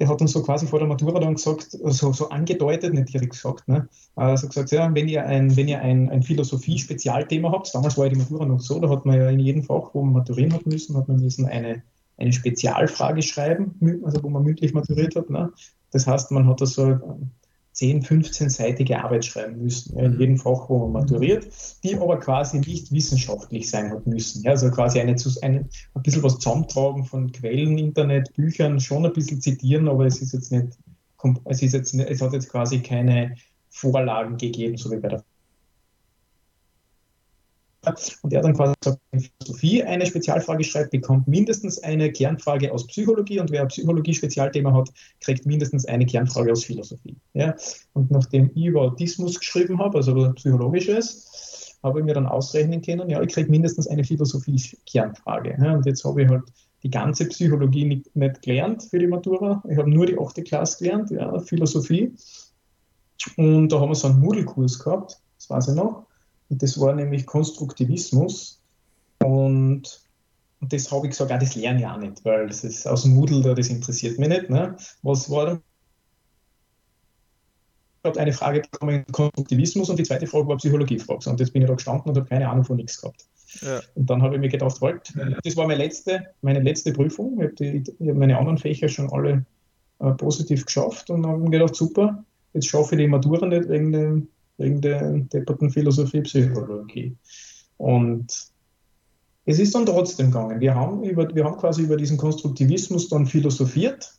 der 0.01 0.09
hat 0.09 0.20
uns 0.20 0.32
so 0.32 0.41
quasi 0.41 0.66
vor 0.66 0.80
der 0.80 0.88
Matura 0.88 1.20
dann 1.20 1.36
gesagt, 1.36 1.68
so, 1.70 2.12
so 2.12 2.30
angedeutet, 2.30 2.91
nicht 2.91 3.14
direkt 3.14 3.34
gesagt, 3.34 3.68
ne? 3.68 3.88
also 4.16 4.47
gesagt, 4.47 4.72
ja, 4.72 4.91
wenn 4.95 5.07
ihr 5.07 5.24
ein, 5.28 5.55
wenn 5.55 5.68
ihr 5.68 5.80
ein, 5.80 6.09
ein 6.09 6.24
Philosophie-Spezialthema 6.24 7.51
habt, 7.51 7.74
damals 7.76 7.97
war 7.97 8.05
ja 8.05 8.09
die 8.12 8.18
Matura 8.18 8.45
noch 8.45 8.59
so, 8.59 8.80
da 8.80 8.89
hat 8.89 9.05
man 9.05 9.18
ja 9.18 9.30
in 9.30 9.39
jedem 9.39 9.62
Fach, 9.62 9.93
wo 9.93 10.01
man 10.01 10.14
maturieren 10.14 10.53
hat 10.53 10.66
müssen, 10.66 10.97
hat 10.97 11.07
man 11.07 11.20
müssen 11.20 11.45
eine, 11.45 11.84
eine 12.18 12.34
Spezialfrage 12.34 13.22
schreiben, 13.22 14.01
also 14.03 14.24
wo 14.24 14.30
man 14.30 14.41
mündlich 14.41 14.74
maturiert 14.74 15.16
hat. 15.16 15.30
Ne? 15.30 15.51
Das 15.91 16.07
heißt, 16.07 16.32
man 16.32 16.47
hat 16.47 16.62
da 16.62 16.66
so 16.66 16.99
10, 17.82 18.03
15-seitige 18.03 18.95
Arbeit 18.95 19.25
schreiben 19.25 19.63
müssen, 19.63 19.97
ja, 19.97 20.05
in 20.05 20.13
mhm. 20.13 20.19
jedem 20.19 20.38
Fach, 20.38 20.69
wo 20.69 20.88
man 20.88 21.01
maturiert, 21.01 21.47
die 21.84 21.95
aber 21.95 22.19
quasi 22.19 22.59
nicht 22.59 22.91
wissenschaftlich 22.91 23.71
sein 23.71 23.89
hat 23.89 24.05
müssen. 24.05 24.43
Ja, 24.43 24.51
also 24.51 24.69
quasi 24.69 24.99
eine, 24.99 25.15
eine, 25.41 25.67
ein 25.95 26.03
bisschen 26.03 26.21
was 26.21 26.38
zusammentragen 26.38 27.05
von 27.05 27.32
Quellen, 27.32 27.79
Internet, 27.79 28.32
Büchern, 28.36 28.79
schon 28.79 29.03
ein 29.03 29.13
bisschen 29.13 29.41
zitieren, 29.41 29.88
aber 29.88 30.05
es 30.05 30.21
ist 30.21 30.34
jetzt 30.34 30.51
nicht, 30.51 30.77
es 31.45 31.63
ist 31.63 31.73
jetzt, 31.73 31.95
es 31.95 32.21
hat 32.21 32.34
jetzt 32.34 32.49
quasi 32.49 32.82
keine 32.82 33.36
Vorlagen 33.71 34.38
gegeben, 34.38 34.77
so 34.77 34.91
wie 34.91 34.97
bei 34.97 35.07
der 35.07 35.23
und 38.21 38.32
er 38.34 38.41
dann 38.41 38.53
quasi 38.53 38.73
wenn 39.11 39.19
Philosophie 39.19 39.84
eine 39.84 40.05
Spezialfrage 40.05 40.63
schreibt, 40.63 40.91
bekommt 40.91 41.27
mindestens 41.27 41.82
eine 41.84 42.11
Kernfrage 42.11 42.71
aus 42.71 42.86
Psychologie 42.88 43.39
und 43.39 43.49
wer 43.51 43.65
Psychologie-Spezialthema 43.65 44.73
hat, 44.73 44.89
kriegt 45.19 45.45
mindestens 45.45 45.86
eine 45.86 46.05
Kernfrage 46.05 46.51
aus 46.51 46.63
Philosophie. 46.63 47.17
Ja? 47.34 47.55
Und 47.93 48.11
nachdem 48.11 48.51
ich 48.53 48.65
über 48.65 48.82
Autismus 48.82 49.39
geschrieben 49.39 49.79
habe, 49.79 49.97
also 49.97 50.32
Psychologisches, 50.34 51.77
habe 51.84 51.99
ich 51.99 52.05
mir 52.05 52.13
dann 52.13 52.27
ausrechnen 52.27 52.82
können, 52.84 53.09
ja, 53.09 53.19
ich 53.21 53.34
kriege 53.34 53.49
mindestens 53.49 53.88
eine 53.88 54.03
Philosophie-Kernfrage. 54.03 55.57
Ja? 55.59 55.73
Und 55.73 55.86
jetzt 55.88 56.03
habe 56.05 56.21
ich 56.21 56.29
halt 56.29 56.43
die 56.84 56.89
ganze 56.89 57.25
Psychologie 57.25 57.86
nicht, 57.86 58.15
nicht 58.15 58.41
gelernt 58.43 58.84
für 58.84 58.99
die 58.99 59.07
Matura. 59.07 59.63
Ich 59.69 59.77
habe 59.77 59.89
nur 59.89 60.05
die 60.05 60.19
8. 60.19 60.43
Klasse 60.45 60.84
gelernt, 60.84 61.11
ja, 61.11 61.39
Philosophie. 61.39 62.13
Und 63.38 63.69
da 63.69 63.79
haben 63.79 63.89
wir 63.89 63.95
so 63.95 64.07
einen 64.07 64.19
Moodle-Kurs 64.19 64.79
gehabt, 64.79 65.19
das 65.38 65.49
weiß 65.49 65.69
ich 65.69 65.75
noch. 65.75 66.07
Und 66.52 66.62
das 66.62 66.80
war 66.80 66.93
nämlich 66.93 67.26
Konstruktivismus. 67.26 68.62
Und, 69.24 70.04
und 70.60 70.74
das 70.74 70.91
habe 70.91 71.08
ich 71.08 71.12
gesagt, 71.12 71.32
ah, 71.32 71.38
das 71.38 71.56
lerne 71.56 71.80
ich 71.80 71.88
auch 71.88 71.97
nicht, 71.97 72.24
weil 72.26 72.47
das 72.47 72.66
ist 72.66 72.86
aus 72.86 73.06
Moodle, 73.06 73.41
da, 73.41 73.54
das 73.54 73.70
interessiert 73.70 74.20
mich 74.20 74.28
nicht. 74.28 74.49
Ne? 74.49 74.76
Was 75.02 75.30
war 75.30 75.45
dann? 75.45 75.62
Ich 78.04 78.10
habe 78.10 78.20
eine 78.20 78.34
Frage 78.34 78.64
bekommen, 78.70 79.06
Konstruktivismus 79.12 79.89
und 79.89 79.97
die 79.97 80.04
zweite 80.04 80.28
Frage 80.28 80.47
war 80.47 80.58
Psychologiefrage. 80.58 81.30
Und 81.30 81.39
jetzt 81.39 81.54
bin 81.54 81.62
ich 81.62 81.68
da 81.68 81.76
gestanden 81.76 82.10
und 82.10 82.18
habe 82.18 82.28
keine 82.28 82.49
Ahnung 82.49 82.66
von 82.66 82.76
nichts 82.76 82.99
gehabt. 82.99 83.26
Ja. 83.62 83.80
Und 83.95 84.10
dann 84.10 84.22
habe 84.22 84.36
ich 84.36 84.41
mir 84.41 84.49
gedacht, 84.49 84.82
halt, 84.82 85.14
das 85.43 85.56
war 85.56 85.68
meine 85.68 85.82
letzte, 85.82 86.26
meine 86.41 86.60
letzte 86.60 86.91
Prüfung. 86.91 87.39
Ich 87.41 87.62
habe, 87.62 88.10
hab 88.10 88.18
meine 88.18 88.38
anderen 88.38 88.58
Fächer 88.58 88.89
schon 88.89 89.10
alle 89.14 89.45
äh, 89.99 90.12
positiv 90.14 90.66
geschafft 90.66 91.12
und 91.12 91.26
habe 91.26 91.38
mir 91.38 91.52
gedacht, 91.52 91.76
super, 91.76 92.26
jetzt 92.54 92.68
schaffe 92.68 92.95
ich 92.95 93.02
die 93.02 93.08
Matura 93.08 93.45
nicht 93.45 93.70
wegen 93.70 93.91
dem 93.91 94.28
wegen 94.62 94.82
der 94.82 95.12
depperten 95.12 95.70
Philosophie, 95.70 96.22
Psychologie. 96.22 97.16
Und 97.78 98.51
es 99.45 99.59
ist 99.59 99.74
dann 99.74 99.86
trotzdem 99.86 100.28
gegangen. 100.28 100.59
Wir 100.59 100.76
haben, 100.76 101.03
über, 101.03 101.34
wir 101.34 101.43
haben 101.43 101.57
quasi 101.57 101.84
über 101.84 101.97
diesen 101.97 102.18
Konstruktivismus 102.18 103.09
dann 103.09 103.26
philosophiert 103.26 104.14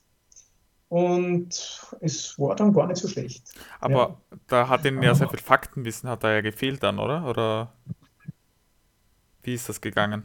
und 0.89 1.81
es 2.01 2.39
war 2.39 2.57
dann 2.57 2.73
gar 2.73 2.87
nicht 2.87 2.99
so 2.99 3.09
schlecht. 3.09 3.55
Aber 3.81 4.19
ja. 4.31 4.39
da 4.49 4.69
hat 4.69 4.85
Ihnen 4.85 5.03
ja 5.03 5.15
sehr 5.15 5.29
viel 5.29 5.39
Faktenwissen 5.39 6.09
hat 6.09 6.25
da 6.25 6.33
ja 6.33 6.41
gefehlt 6.41 6.83
dann, 6.83 6.99
oder? 6.99 7.27
Oder 7.27 7.73
wie 9.43 9.55
ist 9.55 9.69
das 9.69 9.81
gegangen? 9.81 10.25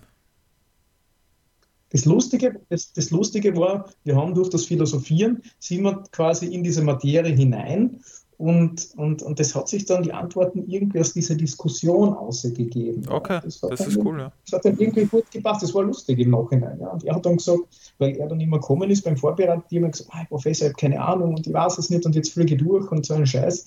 Das 1.92 2.04
Lustige, 2.06 2.60
das, 2.70 2.92
das 2.92 3.12
Lustige 3.12 3.56
war, 3.56 3.90
wir 4.04 4.16
haben 4.18 4.34
durch 4.34 4.50
das 4.50 4.66
Philosophieren, 4.66 5.42
sind 5.60 5.84
wir 5.84 6.04
quasi 6.12 6.48
in 6.48 6.64
diese 6.64 6.84
Materie 6.84 7.34
hinein 7.34 8.02
und, 8.38 8.90
und, 8.98 9.24
und 9.24 9.40
das 9.40 9.56
hat 9.56 9.68
sich 9.68 9.86
dann 9.86 10.04
die 10.04 10.14
Antworten 10.14 10.64
irgendwie 10.68 11.00
aus 11.00 11.14
dieser 11.14 11.34
Diskussion 11.34 12.14
ausgegeben. 12.14 13.04
Okay, 13.10 13.40
das, 13.44 13.60
das 13.62 13.88
ist 13.88 13.98
cool, 13.98 14.20
ja. 14.20 14.32
Das 14.46 14.60
hat 14.60 14.66
dann 14.66 14.78
irgendwie 14.78 15.06
gut 15.06 15.30
gepasst, 15.32 15.64
das 15.64 15.74
war 15.74 15.84
lustig 15.84 16.20
im 16.20 16.30
Nachhinein. 16.30 16.80
Ja. 16.80 16.90
Und 16.90 17.04
er 17.04 17.16
hat 17.16 17.26
dann 17.26 17.38
gesagt, 17.38 17.62
weil 17.98 18.16
er 18.16 18.28
dann 18.28 18.40
immer 18.40 18.60
gekommen 18.60 18.92
ist 18.92 19.04
beim 19.04 19.18
Vorbereiten, 19.18 19.64
die 19.72 19.78
haben 19.78 19.92
gesagt, 19.92 20.12
ah, 20.14 20.24
Professor, 20.26 20.68
ich 20.68 20.74
habe 20.74 20.80
keine 20.80 21.02
Ahnung 21.02 21.34
und 21.34 21.48
ich 21.48 21.52
weiß 21.52 21.80
es 21.80 21.90
nicht 21.90 22.06
und 22.06 22.14
jetzt 22.14 22.32
fliege 22.32 22.54
ich 22.54 22.62
durch 22.62 22.92
und 22.92 23.08
so 23.08 23.16
ein 23.16 23.26
Scheiß. 23.26 23.66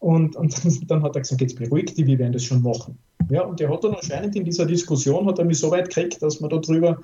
Und, 0.00 0.34
und 0.34 0.90
dann 0.90 1.02
hat 1.04 1.14
er 1.14 1.22
gesagt, 1.22 1.40
jetzt 1.40 1.56
beruhigt 1.56 1.96
die, 1.96 2.06
wir 2.06 2.18
werden 2.18 2.32
das 2.32 2.42
schon 2.44 2.62
machen. 2.62 2.98
Ja, 3.30 3.42
und 3.42 3.60
er 3.60 3.70
hat 3.70 3.84
dann 3.84 3.94
anscheinend 3.94 4.34
in 4.34 4.44
dieser 4.44 4.66
Diskussion, 4.66 5.26
hat 5.26 5.38
er 5.38 5.44
mich 5.44 5.60
so 5.60 5.70
weit 5.70 5.90
gekriegt, 5.90 6.20
dass 6.22 6.40
wir 6.40 6.48
darüber 6.48 6.98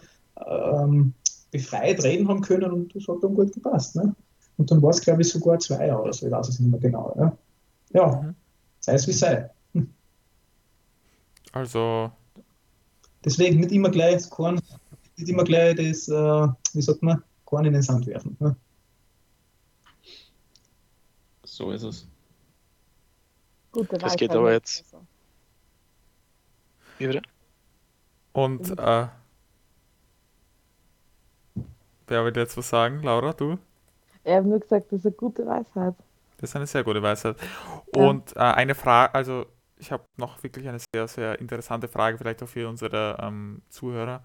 ähm, 0.46 1.12
befreit 1.52 2.02
reden 2.02 2.26
haben 2.28 2.40
können 2.40 2.72
und 2.72 2.94
das 2.94 3.06
hat 3.06 3.22
dann 3.22 3.34
gut 3.34 3.52
gepasst. 3.52 3.94
Ne? 3.94 4.16
Und 4.56 4.70
dann 4.70 4.82
war 4.82 4.90
es, 4.90 5.00
glaube 5.00 5.22
ich, 5.22 5.28
sogar 5.28 5.58
zwei 5.58 5.86
Jahre 5.86 6.02
oder 6.02 6.12
so, 6.12 6.26
ich 6.26 6.32
weiß 6.32 6.48
es 6.48 6.60
nicht 6.60 6.70
mehr 6.70 6.80
genau. 6.80 7.14
Ja, 7.18 7.36
ja 7.92 8.22
mhm. 8.22 8.34
sei 8.80 8.94
es 8.94 9.06
wie 9.06 9.12
sei. 9.12 9.50
Hm. 9.72 9.92
Also. 11.52 12.10
Deswegen 13.24 13.60
nicht 13.60 13.72
immer 13.72 13.90
gleich 13.90 14.14
das 14.14 14.28
Korn, 14.28 14.60
nicht 15.16 15.28
immer 15.28 15.44
gleich 15.44 15.76
das, 15.76 16.08
äh, 16.08 16.48
wie 16.72 16.82
sagt 16.82 17.02
man, 17.02 17.22
Korn 17.44 17.64
in 17.64 17.72
den 17.72 17.82
Sand 17.82 18.06
werfen. 18.06 18.36
Ja. 18.40 18.56
So 21.44 21.70
ist 21.70 21.84
es. 21.84 22.06
Gute 23.70 23.96
das 23.98 24.16
geht 24.16 24.32
aber 24.32 24.52
jetzt. 24.52 24.84
Wie 26.98 27.06
bitte? 27.06 27.22
Und 28.32 28.70
äh, 28.70 29.08
wer 32.08 32.24
will 32.24 32.36
jetzt 32.36 32.56
was 32.56 32.68
sagen? 32.68 33.02
Laura, 33.02 33.32
du? 33.32 33.58
Er 34.24 34.38
hat 34.38 34.46
nur 34.46 34.60
gesagt, 34.60 34.90
das 34.90 35.00
ist 35.00 35.06
eine 35.06 35.14
gute 35.14 35.46
Weisheit. 35.46 35.94
Das 36.38 36.50
ist 36.50 36.56
eine 36.56 36.66
sehr 36.66 36.82
gute 36.82 37.02
Weisheit. 37.02 37.36
Und 37.94 38.34
ja. 38.34 38.50
äh, 38.50 38.54
eine 38.54 38.74
Frage, 38.74 39.14
also 39.14 39.46
ich 39.78 39.92
habe 39.92 40.04
noch 40.16 40.42
wirklich 40.42 40.68
eine 40.68 40.78
sehr, 40.94 41.08
sehr 41.08 41.38
interessante 41.38 41.88
Frage, 41.88 42.18
vielleicht 42.18 42.42
auch 42.42 42.48
für 42.48 42.68
unsere 42.68 43.18
ähm, 43.20 43.62
Zuhörer. 43.68 44.22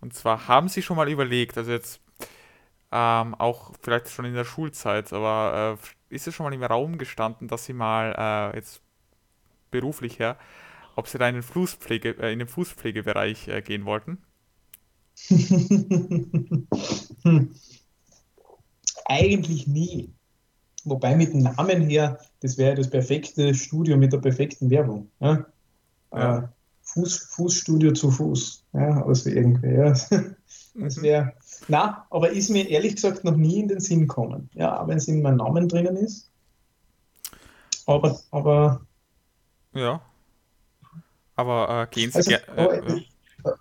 Und 0.00 0.14
zwar, 0.14 0.48
haben 0.48 0.68
Sie 0.68 0.82
schon 0.82 0.96
mal 0.96 1.08
überlegt, 1.08 1.56
also 1.56 1.70
jetzt 1.70 2.00
ähm, 2.90 3.34
auch 3.34 3.72
vielleicht 3.80 4.08
schon 4.08 4.24
in 4.24 4.34
der 4.34 4.44
Schulzeit, 4.44 5.12
aber 5.12 5.78
äh, 6.10 6.14
ist 6.14 6.26
es 6.26 6.34
schon 6.34 6.44
mal 6.44 6.52
im 6.52 6.62
Raum 6.62 6.98
gestanden, 6.98 7.48
dass 7.48 7.64
Sie 7.64 7.72
mal 7.72 8.52
äh, 8.52 8.56
jetzt 8.56 8.82
beruflich 9.70 10.18
her, 10.18 10.36
ob 10.96 11.08
Sie 11.08 11.18
da 11.18 11.28
in 11.28 11.34
den, 11.34 11.42
Fußpflege, 11.42 12.16
äh, 12.20 12.32
in 12.32 12.38
den 12.38 12.48
Fußpflegebereich 12.48 13.48
äh, 13.48 13.62
gehen 13.62 13.84
wollten? 13.84 14.18
Eigentlich 19.06 19.66
nie. 19.66 20.12
Wobei 20.84 21.14
mit 21.14 21.32
dem 21.32 21.42
Namen 21.42 21.82
her, 21.82 22.18
das 22.40 22.58
wäre 22.58 22.74
das 22.74 22.90
perfekte 22.90 23.54
Studio 23.54 23.96
mit 23.96 24.12
der 24.12 24.18
perfekten 24.18 24.70
Werbung. 24.70 25.08
Ja? 25.20 25.46
Ja. 26.12 26.38
Äh, 26.38 26.42
Fuß, 26.82 27.18
Fußstudio 27.30 27.92
zu 27.92 28.10
Fuß. 28.10 28.64
Ja, 28.72 29.04
also 29.04 29.30
irgendwie. 29.30 29.74
Ja. 29.74 29.94
Das 30.74 30.96
mhm. 30.96 31.02
wäre. 31.02 31.32
Na, 31.68 32.06
aber 32.10 32.30
ist 32.30 32.48
mir 32.48 32.68
ehrlich 32.68 32.94
gesagt 32.94 33.24
noch 33.24 33.36
nie 33.36 33.60
in 33.60 33.68
den 33.68 33.80
Sinn 33.80 34.00
gekommen. 34.00 34.48
Ja, 34.54 34.86
wenn 34.88 34.96
es 34.96 35.08
in 35.08 35.20
meinem 35.20 35.36
Namen 35.36 35.68
drinnen 35.68 35.96
ist. 35.96 36.30
Aber, 37.86 38.18
aber. 38.30 38.80
Ja. 39.74 40.00
Aber 41.36 41.82
äh, 41.82 41.94
gehen 41.94 42.10
Sie 42.10 42.16
also, 42.16 42.30
gerne. 42.30 42.56
Äh, 42.56 42.92
äh, 42.94 43.04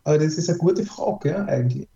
aber, 0.04 0.20
das 0.20 0.36
ist 0.36 0.50
eine 0.50 0.58
gute 0.58 0.86
Frage, 0.86 1.30
ja, 1.30 1.46
eigentlich. 1.46 1.88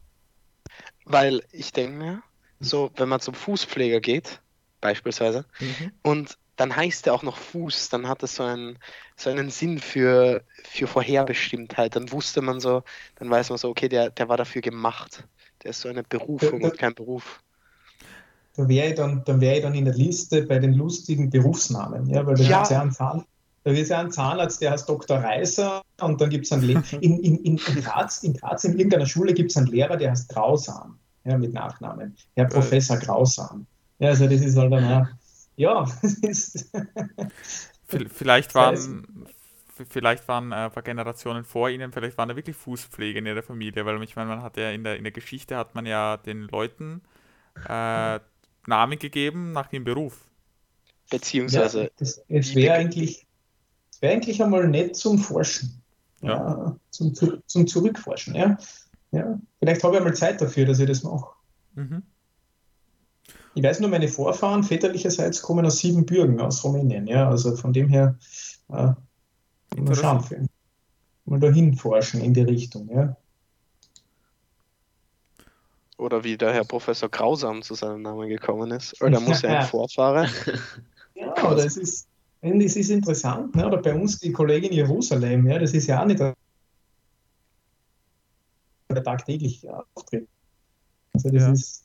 Weil 1.05 1.43
ich 1.51 1.71
denke 1.71 1.97
mir, 1.97 2.23
so, 2.60 2.91
wenn 2.95 3.10
man 3.10 3.20
zum 3.20 3.34
Fußpfleger 3.34 3.99
geht, 3.99 4.41
beispielsweise, 4.82 5.45
mhm. 5.60 5.91
und 6.03 6.38
dann 6.56 6.76
heißt 6.76 7.08
er 7.08 7.14
auch 7.14 7.24
noch 7.24 7.38
Fuß, 7.38 7.89
dann 7.89 8.08
hat 8.08 8.24
es 8.24 8.36
so 8.36 8.43
einen, 8.43 8.80
so 9.16 9.30
einen 9.30 9.49
Sinn 9.49 9.80
für, 9.80 10.41
für 10.64 10.88
Vorherbestimmtheit. 10.88 11.95
Dann 11.95 12.12
wusste 12.12 12.41
man 12.41 12.60
so, 12.60 12.84
dann 13.16 13.30
weiß 13.30 13.49
man 13.49 13.58
so, 13.58 13.70
okay, 13.70 13.89
der, 13.89 14.10
der 14.10 14.30
war 14.30 14.38
dafür 14.38 14.62
gemacht. 14.62 15.28
Der 15.64 15.72
ist 15.72 15.82
so 15.82 15.89
eine 15.89 16.03
Berufung 16.03 16.62
da, 16.62 16.70
und 16.70 16.78
kein 16.78 16.93
Beruf. 16.93 17.41
Da 18.56 18.68
wäre 18.70 18.89
ich, 18.89 18.95
dann, 18.95 19.24
dann 19.26 19.41
wär 19.41 19.58
ich 19.58 19.64
dann 19.64 19.76
in 19.76 19.86
der 19.86 19.95
Liste 19.95 20.43
bei 20.43 20.60
den 20.60 20.74
lustigen 20.74 21.30
Berufsnamen, 21.30 22.10
ja, 22.10 22.26
weil 22.26 22.36
das 22.36 22.47
ja. 22.47 22.64
ja 22.70 22.82
ein 22.82 22.91
Zahn, 22.91 23.26
Da 23.64 23.72
ist 23.72 23.89
ja 23.89 23.99
ein 23.99 24.12
Zahnarzt, 24.12 24.62
der 24.62 24.72
heißt 24.72 24.88
Dr. 24.88 25.18
Reiser 25.18 25.82
und 25.99 26.22
dann 26.22 26.30
gibt 26.30 26.45
es 26.45 26.53
einen 26.53 26.70
in, 27.01 27.20
in, 27.20 27.36
in, 27.43 27.58
in, 27.58 27.82
Graz, 27.82 28.24
in 28.24 28.34
Graz 28.34 28.64
in 28.64 28.78
irgendeiner 28.78 29.08
Schule 29.08 29.34
gibt 29.34 29.51
es 29.51 29.58
einen 29.58 29.68
Lehrer, 29.68 29.97
der 29.97 30.12
heißt 30.12 30.30
Grausam, 30.30 30.99
ja, 31.26 31.38
mit 31.38 31.53
Nachnamen. 31.53 32.15
Herr 32.36 32.45
Professor 32.45 32.97
Grausam. 32.97 33.65
Ja, 33.99 34.09
also 34.09 34.28
das 34.28 34.41
ist 34.41 34.57
halt 34.57 34.71
dann, 34.71 35.09
ja, 35.55 35.86
vielleicht 37.86 38.55
waren, 38.55 39.28
vielleicht 39.89 40.28
waren 40.28 40.51
äh, 40.51 40.55
ein 40.55 40.71
paar 40.71 40.84
Generationen 40.84 41.43
vor 41.43 41.69
ihnen, 41.69 41.91
vielleicht 41.91 42.17
waren 42.17 42.30
da 42.30 42.36
wirklich 42.36 42.55
Fußpflege 42.55 43.19
in 43.19 43.26
ihrer 43.26 43.43
Familie, 43.43 43.86
weil 43.86 44.01
ich 44.03 44.15
meine, 44.15 44.30
man 44.30 44.41
hat 44.41 44.57
ja 44.57 44.71
in 44.71 44.84
der, 44.84 44.97
in 44.97 45.03
der 45.03 45.13
Geschichte 45.13 45.55
hat 45.55 45.76
man 45.76 45.86
ja 45.86 46.17
den 46.17 46.43
Leuten 46.43 47.01
äh, 47.67 48.19
Namen 48.67 48.99
gegeben 48.99 49.51
nach 49.51 49.71
ihrem 49.71 49.86
Beruf. 49.86 50.28
Beziehungsweise. 51.09 51.84
Ja, 51.84 51.89
das, 51.97 52.21
es 52.28 52.55
wäre 52.55 52.76
eigentlich 52.76 53.26
wäre 54.01 54.13
eigentlich 54.13 54.41
einmal 54.41 54.67
nett 54.67 54.95
zum 54.95 55.17
Forschen. 55.17 55.82
Ja. 56.21 56.30
ja 56.34 56.76
zum, 56.91 57.13
zum 57.45 57.67
Zurückforschen. 57.67 58.36
Ja. 58.36 58.57
Ja. 59.12 59.39
Vielleicht 59.60 59.84
habe 59.84 59.93
ich 59.93 59.99
einmal 59.99 60.16
Zeit 60.16 60.41
dafür, 60.41 60.66
dass 60.66 60.80
ich 60.80 60.88
das 60.88 61.03
mache. 61.03 61.30
Mhm. 61.76 62.03
Ich 63.53 63.64
weiß 63.64 63.80
nur, 63.80 63.89
meine 63.89 64.08
Vorfahren 64.08 64.64
väterlicherseits 64.64 65.41
kommen 65.41 65.66
aus 65.66 65.80
Siebenbürgen, 65.80 66.41
aus 66.41 66.64
Rumänien. 66.64 67.08
Ja. 67.08 67.30
Also 67.30 67.56
von 67.56 67.72
dem 67.72 67.88
her 67.88 68.18
äh, 68.70 68.91
mal 69.78 69.95
schauen, 69.95 70.49
mal 71.26 71.39
dahin 71.39 71.76
forschen 71.76 72.22
in 72.22 72.34
die 72.34 72.41
Richtung. 72.41 72.89
Ja. 72.93 73.16
Oder 75.97 76.24
wie 76.26 76.38
der 76.38 76.53
Herr 76.53 76.66
Professor 76.66 77.08
Grausam 77.08 77.62
zu 77.62 77.74
seinem 77.74 78.01
Namen 78.01 78.28
gekommen 78.28 78.72
ist. 78.72 79.01
Oder 79.01 79.22
muss 79.22 79.43
er 79.43 79.62
ein 79.62 79.66
Vorfahre? 79.66 80.28
Ja, 81.18 81.53
es 81.53 81.78
ist, 81.78 82.10
das 82.41 82.76
ist 82.76 82.89
interessant, 82.89 83.56
ne? 83.56 83.66
oder 83.66 83.78
bei 83.78 83.95
uns 83.95 84.20
die 84.20 84.34
Kollegin 84.34 84.74
Jerusalem, 84.74 85.47
ja, 85.47 85.58
das 85.58 85.74
ist 85.74 85.88
ja 85.88 86.01
auch 86.01 86.06
nicht 86.06 86.20
der 86.20 86.36
tagtäglich 88.88 89.67
auftritt. 89.69 90.27
Also 91.13 91.29
das 91.29 91.43
ja. 91.43 91.51
ist, 91.51 91.83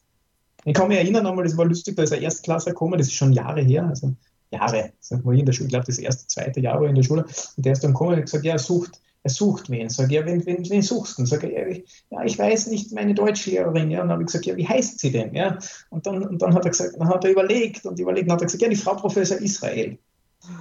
ich 0.65 0.75
kann 0.75 0.89
mich 0.89 0.99
erinnern 0.99 1.27
einmal, 1.27 1.45
das 1.45 1.57
war 1.57 1.65
lustig, 1.65 1.97
da 1.97 2.03
ist 2.03 2.13
ein 2.13 2.23
Erstklasser 2.23 2.71
gekommen, 2.71 2.99
das 2.99 3.07
ist 3.07 3.15
schon 3.15 3.33
Jahre 3.33 3.63
her, 3.63 3.87
also 3.87 4.15
Jahre, 4.51 4.93
sag 5.01 5.25
mal 5.25 5.39
in 5.39 5.47
der 5.47 5.53
Schule, 5.53 5.67
ich 5.67 5.73
glaube 5.73 5.87
das 5.87 5.99
erste, 5.99 6.27
zweite 6.27 6.61
Jahr 6.61 6.81
war 6.81 6.89
in 6.89 6.97
der 6.97 7.03
Schule, 7.03 7.25
und 7.57 7.65
der 7.67 7.73
ist 7.73 7.85
dann 7.85 7.93
gekommen 7.93 8.11
und 8.11 8.17
hat 8.17 8.25
gesagt, 8.25 8.45
ja, 8.45 8.55
er 8.55 8.59
sucht, 8.59 9.01
er 9.23 9.31
sucht 9.31 9.71
wen. 9.71 9.89
Sag 9.89 10.11
ja, 10.11 10.25
wen, 10.25 10.45
wen, 10.47 10.69
wen 10.69 10.83
suchst 10.83 11.19
du? 11.19 11.27
Sag 11.27 11.43
ja, 11.43 11.67
ich, 11.67 11.85
ja, 12.11 12.25
ich 12.25 12.39
weiß 12.39 12.69
nicht, 12.69 12.93
meine 12.93 13.15
Deutschlehrerin. 13.15 13.91
Ja, 13.91 14.01
und 14.01 14.09
dann 14.09 14.13
habe 14.13 14.23
ich 14.23 14.29
gesagt, 14.29 14.47
ja, 14.47 14.57
wie 14.57 14.67
heißt 14.67 14.99
sie 14.99 15.13
denn? 15.13 15.35
Ja, 15.35 15.59
und 15.91 16.07
dann, 16.07 16.27
und 16.27 16.41
dann 16.41 16.55
hat 16.55 16.65
er 16.65 16.71
gesagt, 16.71 16.95
dann 16.99 17.09
hat 17.09 17.25
er 17.25 17.31
überlegt 17.31 17.85
und 17.85 17.99
überlegt 17.99 18.27
und 18.27 18.33
hat 18.33 18.41
er 18.41 18.47
gesagt, 18.47 18.63
ja, 18.63 18.69
die 18.69 18.77
Frau 18.77 18.95
Professor 18.95 19.37
Israel. 19.39 19.99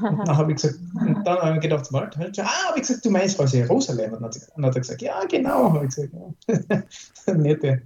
Und 0.02 0.28
dann 0.28 0.38
habe 0.38 0.52
ich 0.52 0.62
gesagt, 0.62 0.80
und 0.94 1.24
dann 1.24 1.40
habe 1.40 1.56
ich 1.56 1.62
gedacht, 1.62 1.92
warte, 1.94 2.20
ah, 2.44 2.68
habe 2.68 2.80
ich 2.80 2.88
gesagt, 2.88 3.06
du 3.06 3.10
meinst 3.10 3.38
Frau 3.38 3.46
Jerusalem? 3.46 4.14
Und 4.14 4.22
dann 4.22 4.66
hat 4.66 4.76
er 4.76 4.82
gesagt, 4.82 5.02
ja, 5.02 5.24
genau, 5.26 5.74
habe 5.74 5.86
ich 5.86 5.96
gesagt, 5.96 6.14
ja. 6.14 7.34
Nette. 7.34 7.82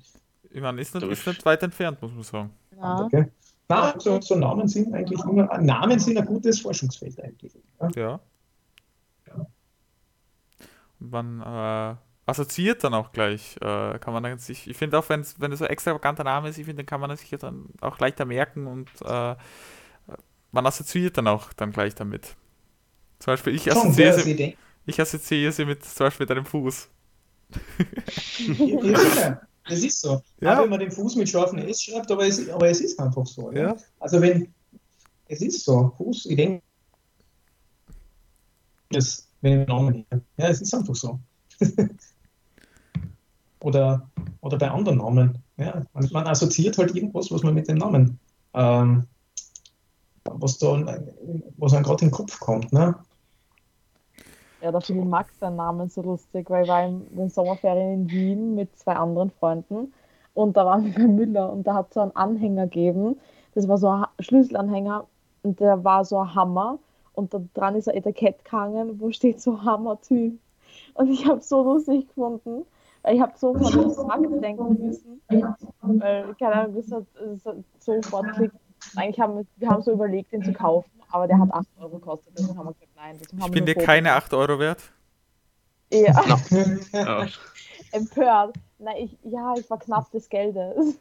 Ich 0.50 0.62
meine, 0.62 0.82
ist 0.82 0.94
nicht, 0.94 1.08
ist 1.08 1.28
nicht 1.28 1.46
weit 1.46 1.62
entfernt, 1.64 2.02
muss 2.02 2.14
man 2.14 2.24
sagen. 2.24 2.50
Ja. 2.78 3.02
Okay. 3.06 3.26
Na, 3.70 3.94
so, 3.98 4.20
so, 4.22 4.36
Namen 4.36 4.68
sind 4.68 4.94
eigentlich 4.94 5.20
immer, 5.24 5.58
Namen 5.60 6.00
sind 6.00 6.18
ein 6.18 6.26
gutes 6.26 6.60
Forschungsfeld 6.60 7.22
eigentlich. 7.24 7.54
Ja. 7.96 8.20
ja. 9.28 9.46
Man 11.00 11.41
äh, 11.41 11.96
assoziiert 12.26 12.84
dann 12.84 12.94
auch 12.94 13.12
gleich, 13.12 13.56
äh, 13.58 14.00
kann 14.00 14.14
man 14.14 14.24
dann 14.24 14.38
sich, 14.38 14.70
ich 14.70 14.78
finde 14.78 14.98
auch, 15.00 15.10
wenn 15.10 15.22
es 15.22 15.60
so 15.60 15.66
extravaganter 15.66 16.24
Name 16.24 16.50
ist, 16.50 16.58
ich 16.58 16.66
finde, 16.66 16.84
dann 16.84 16.88
kann 16.88 17.02
man 17.02 17.16
sich 17.16 17.30
dann 17.39 17.66
auch 17.82 18.00
leichter 18.00 18.26
merken 18.26 18.68
und 18.68 18.89
äh, 19.04 19.36
man 20.54 20.66
assoziiert 20.66 21.18
dann 21.18 21.28
auch 21.28 21.51
dann 21.54 21.72
gleich 21.72 21.95
damit. 21.95 22.36
Zum 23.20 23.34
Beispiel, 23.34 23.56
ich 23.56 23.70
assoziiere, 23.70 24.20
sie, 24.20 24.58
ich 24.86 25.01
assoziiere 25.01 25.51
sie 25.51 25.66
mit 25.66 25.84
zum 25.84 26.06
Beispiel 26.06 26.26
deinem 26.26 26.45
Fuß. 26.45 26.89
ja, 28.58 29.41
das 29.68 29.80
ist 29.80 30.01
so. 30.01 30.22
Ja. 30.41 30.58
Auch 30.58 30.64
wenn 30.64 30.70
man 30.70 30.80
den 30.80 30.91
Fuß 30.91 31.16
mit 31.16 31.30
scharfen 31.30 31.60
S 31.60 31.84
schreibt, 31.84 32.12
aber 32.12 32.28
es, 32.28 32.49
aber 32.49 32.70
es 32.70 32.82
ist 32.82 32.99
einfach 32.99 33.26
so. 33.26 33.51
Ja. 33.51 33.70
ja. 33.70 33.78
Also 33.99 34.22
wenn, 34.22 34.54
es 35.28 35.41
ist 35.41 35.66
so, 35.66 35.93
Fuß, 35.97 36.28
ich 36.28 36.36
denke, 36.36 36.62
das, 38.89 39.28
wenn 39.41 39.62
ich 39.62 39.68
Namen. 39.68 40.06
Ja, 40.38 40.47
es 40.49 40.62
ist 40.62 40.74
einfach 40.74 40.95
so. 40.95 41.20
oder, 43.62 44.08
oder 44.41 44.58
bei 44.58 44.70
anderen 44.70 44.99
Namen. 44.99 45.38
Ja, 45.58 45.84
man, 45.93 46.10
man, 46.12 46.28
assoziiert 46.28 46.78
halt 46.78 46.95
irgendwas, 46.95 47.32
was 47.32 47.41
man 47.41 47.56
mit 47.56 47.68
dem 47.68 47.78
Namen 47.78 48.20
ähm, 48.54 49.08
was 50.26 50.58
da 50.58 50.84
was 51.58 51.74
einem 51.74 51.84
gerade 51.84 52.06
in 52.06 52.10
den 52.10 52.16
Kopf 52.16 52.40
kommt. 52.40 52.72
Ne? 52.72 52.96
Ja, 54.62 54.72
da 54.72 54.80
finde 54.80 55.02
ich 55.02 55.08
Max 55.08 55.38
seinen 55.40 55.58
Namen 55.58 55.90
so 55.90 56.02
lustig, 56.02 56.50
weil 56.50 56.64
ich 56.64 56.70
war 56.70 56.86
in 56.86 57.06
den 57.16 57.30
Sommerferien 57.30 58.04
in 58.04 58.10
Wien 58.10 58.56
mit 58.56 58.78
zwei 58.78 58.94
anderen 58.94 59.30
Freunden 59.32 59.94
und 60.34 60.56
da 60.56 60.66
waren 60.66 60.86
wir 60.86 60.94
bei 60.94 61.08
Müller 61.08 61.52
und 61.52 61.68
da 61.68 61.74
hat 61.76 61.94
so 61.94 62.00
einen 62.00 62.16
Anhänger 62.16 62.68
gegeben. 62.68 63.20
Das 63.56 63.68
war 63.68 63.78
so 63.78 63.90
ein 63.90 64.06
Schlüsselanhänger 64.20 65.06
und 65.44 65.60
der 65.60 65.84
war 65.84 66.06
so 66.06 66.18
ein 66.20 66.34
Hammer 66.34 66.80
und 67.14 67.34
da 67.34 67.42
dran 67.54 67.76
ist 67.76 67.90
ein 67.90 67.96
Etikett 67.96 68.44
gehangen, 68.46 69.00
wo 69.00 69.12
steht 69.12 69.42
so 69.42 69.62
Hammer-Typ. 69.64 70.40
Und 70.96 71.10
ich 71.10 71.28
habe 71.28 71.42
so 71.42 71.62
lustig 71.62 72.08
gefunden, 72.08 72.66
weil 73.04 73.16
ich 73.16 73.22
habe 73.22 73.34
so 73.36 73.54
von 73.54 74.08
Max 74.08 74.40
denken 74.42 74.88
müssen, 74.88 75.22
weil, 75.28 76.36
keine 76.40 76.54
Ahnung, 76.54 76.76
das 76.76 76.92
hat, 76.92 77.04
das 77.16 77.46
hat 77.46 77.58
sofort 77.80 78.32
klickt 78.34 78.56
eigentlich 78.96 79.20
haben 79.20 79.48
wir, 79.58 79.70
haben 79.70 79.82
so 79.82 79.92
überlegt, 79.92 80.32
den 80.32 80.44
zu 80.44 80.54
kaufen, 80.54 80.92
aber 81.10 81.28
der 81.28 81.40
hat 81.40 81.52
8 81.54 81.68
Euro 81.80 82.00
gekostet. 82.00 82.34
Deswegen 82.38 82.58
haben 82.58 82.68
wir 82.68 82.74
gesagt, 82.74 82.92
nein. 82.96 83.20
ich 83.22 83.52
bin 83.52 83.66
dir 83.66 83.76
keine 83.76 84.14
8 84.14 84.34
Euro 84.34 84.60
wert. 84.60 84.82
Ja. 85.92 86.14
No. 86.94 87.26
Empört. 87.92 88.56
Nein, 88.80 88.96
ich, 88.98 89.18
ja, 89.24 89.54
ich 89.58 89.70
war 89.70 89.78
knapp 89.78 90.10
des 90.12 90.28
Geldes. 90.28 90.98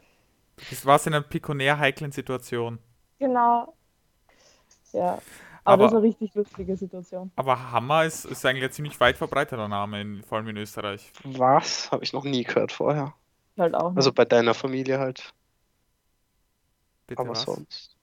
Das 0.69 0.85
war 0.85 0.99
in 1.07 1.13
einer 1.13 1.23
pikonär 1.23 1.79
heiklen 1.79 2.11
Situation. 2.11 2.77
Genau. 3.17 3.73
Ja. 4.91 5.19
Aber, 5.65 5.73
aber, 5.73 5.83
das 5.83 5.91
ist 5.93 5.97
eine 5.97 6.07
richtig 6.07 6.35
lustige 6.35 6.77
Situation. 6.77 7.31
Aber 7.35 7.71
Hammer 7.71 8.03
ist, 8.03 8.25
ist 8.25 8.45
eigentlich 8.45 8.65
ein 8.65 8.71
ziemlich 8.71 8.99
weit 8.99 9.17
verbreiteter 9.17 9.67
Name, 9.67 10.01
in, 10.01 10.23
vor 10.23 10.37
allem 10.37 10.49
in 10.49 10.57
Österreich. 10.57 11.11
Was? 11.23 11.91
Habe 11.91 12.03
ich 12.03 12.13
noch 12.13 12.25
nie 12.25 12.43
gehört 12.43 12.71
vorher. 12.71 13.13
Halt 13.57 13.73
auch. 13.73 13.89
Nicht. 13.89 13.97
Also 13.97 14.11
bei 14.11 14.25
deiner 14.25 14.53
Familie 14.53 14.99
halt. 14.99 15.33
Bitte 17.07 17.21
Aber 17.21 17.31
was? 17.31 17.43
sonst. 17.43 17.97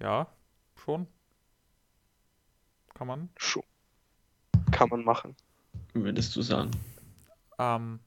Ja, 0.00 0.26
schon. 0.76 1.06
Kann 2.94 3.06
man? 3.06 3.28
Schon. 3.36 3.62
Kann 4.70 4.88
man 4.88 5.04
machen. 5.04 5.36
Würdest 5.94 6.34
du 6.36 6.42
sagen. 6.42 6.70
Ähm, 7.58 8.00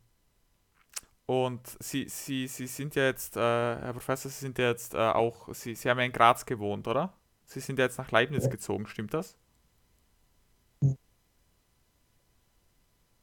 und 1.25 1.61
Sie, 1.79 2.07
Sie, 2.07 2.47
Sie 2.47 2.67
sind 2.67 2.95
ja 2.95 3.05
jetzt, 3.05 3.35
äh, 3.35 3.39
Herr 3.39 3.93
Professor, 3.93 4.29
Sie 4.29 4.39
sind 4.39 4.57
ja 4.57 4.69
jetzt 4.69 4.93
äh, 4.93 4.97
auch, 4.97 5.53
Sie, 5.53 5.75
Sie 5.75 5.89
haben 5.89 5.97
ja 5.99 6.05
in 6.05 6.11
Graz 6.11 6.45
gewohnt, 6.45 6.87
oder? 6.87 7.13
Sie 7.45 7.59
sind 7.59 7.79
ja 7.79 7.85
jetzt 7.85 7.97
nach 7.97 8.11
Leibniz 8.11 8.49
gezogen, 8.49 8.87
stimmt 8.87 9.13
das? 9.13 9.35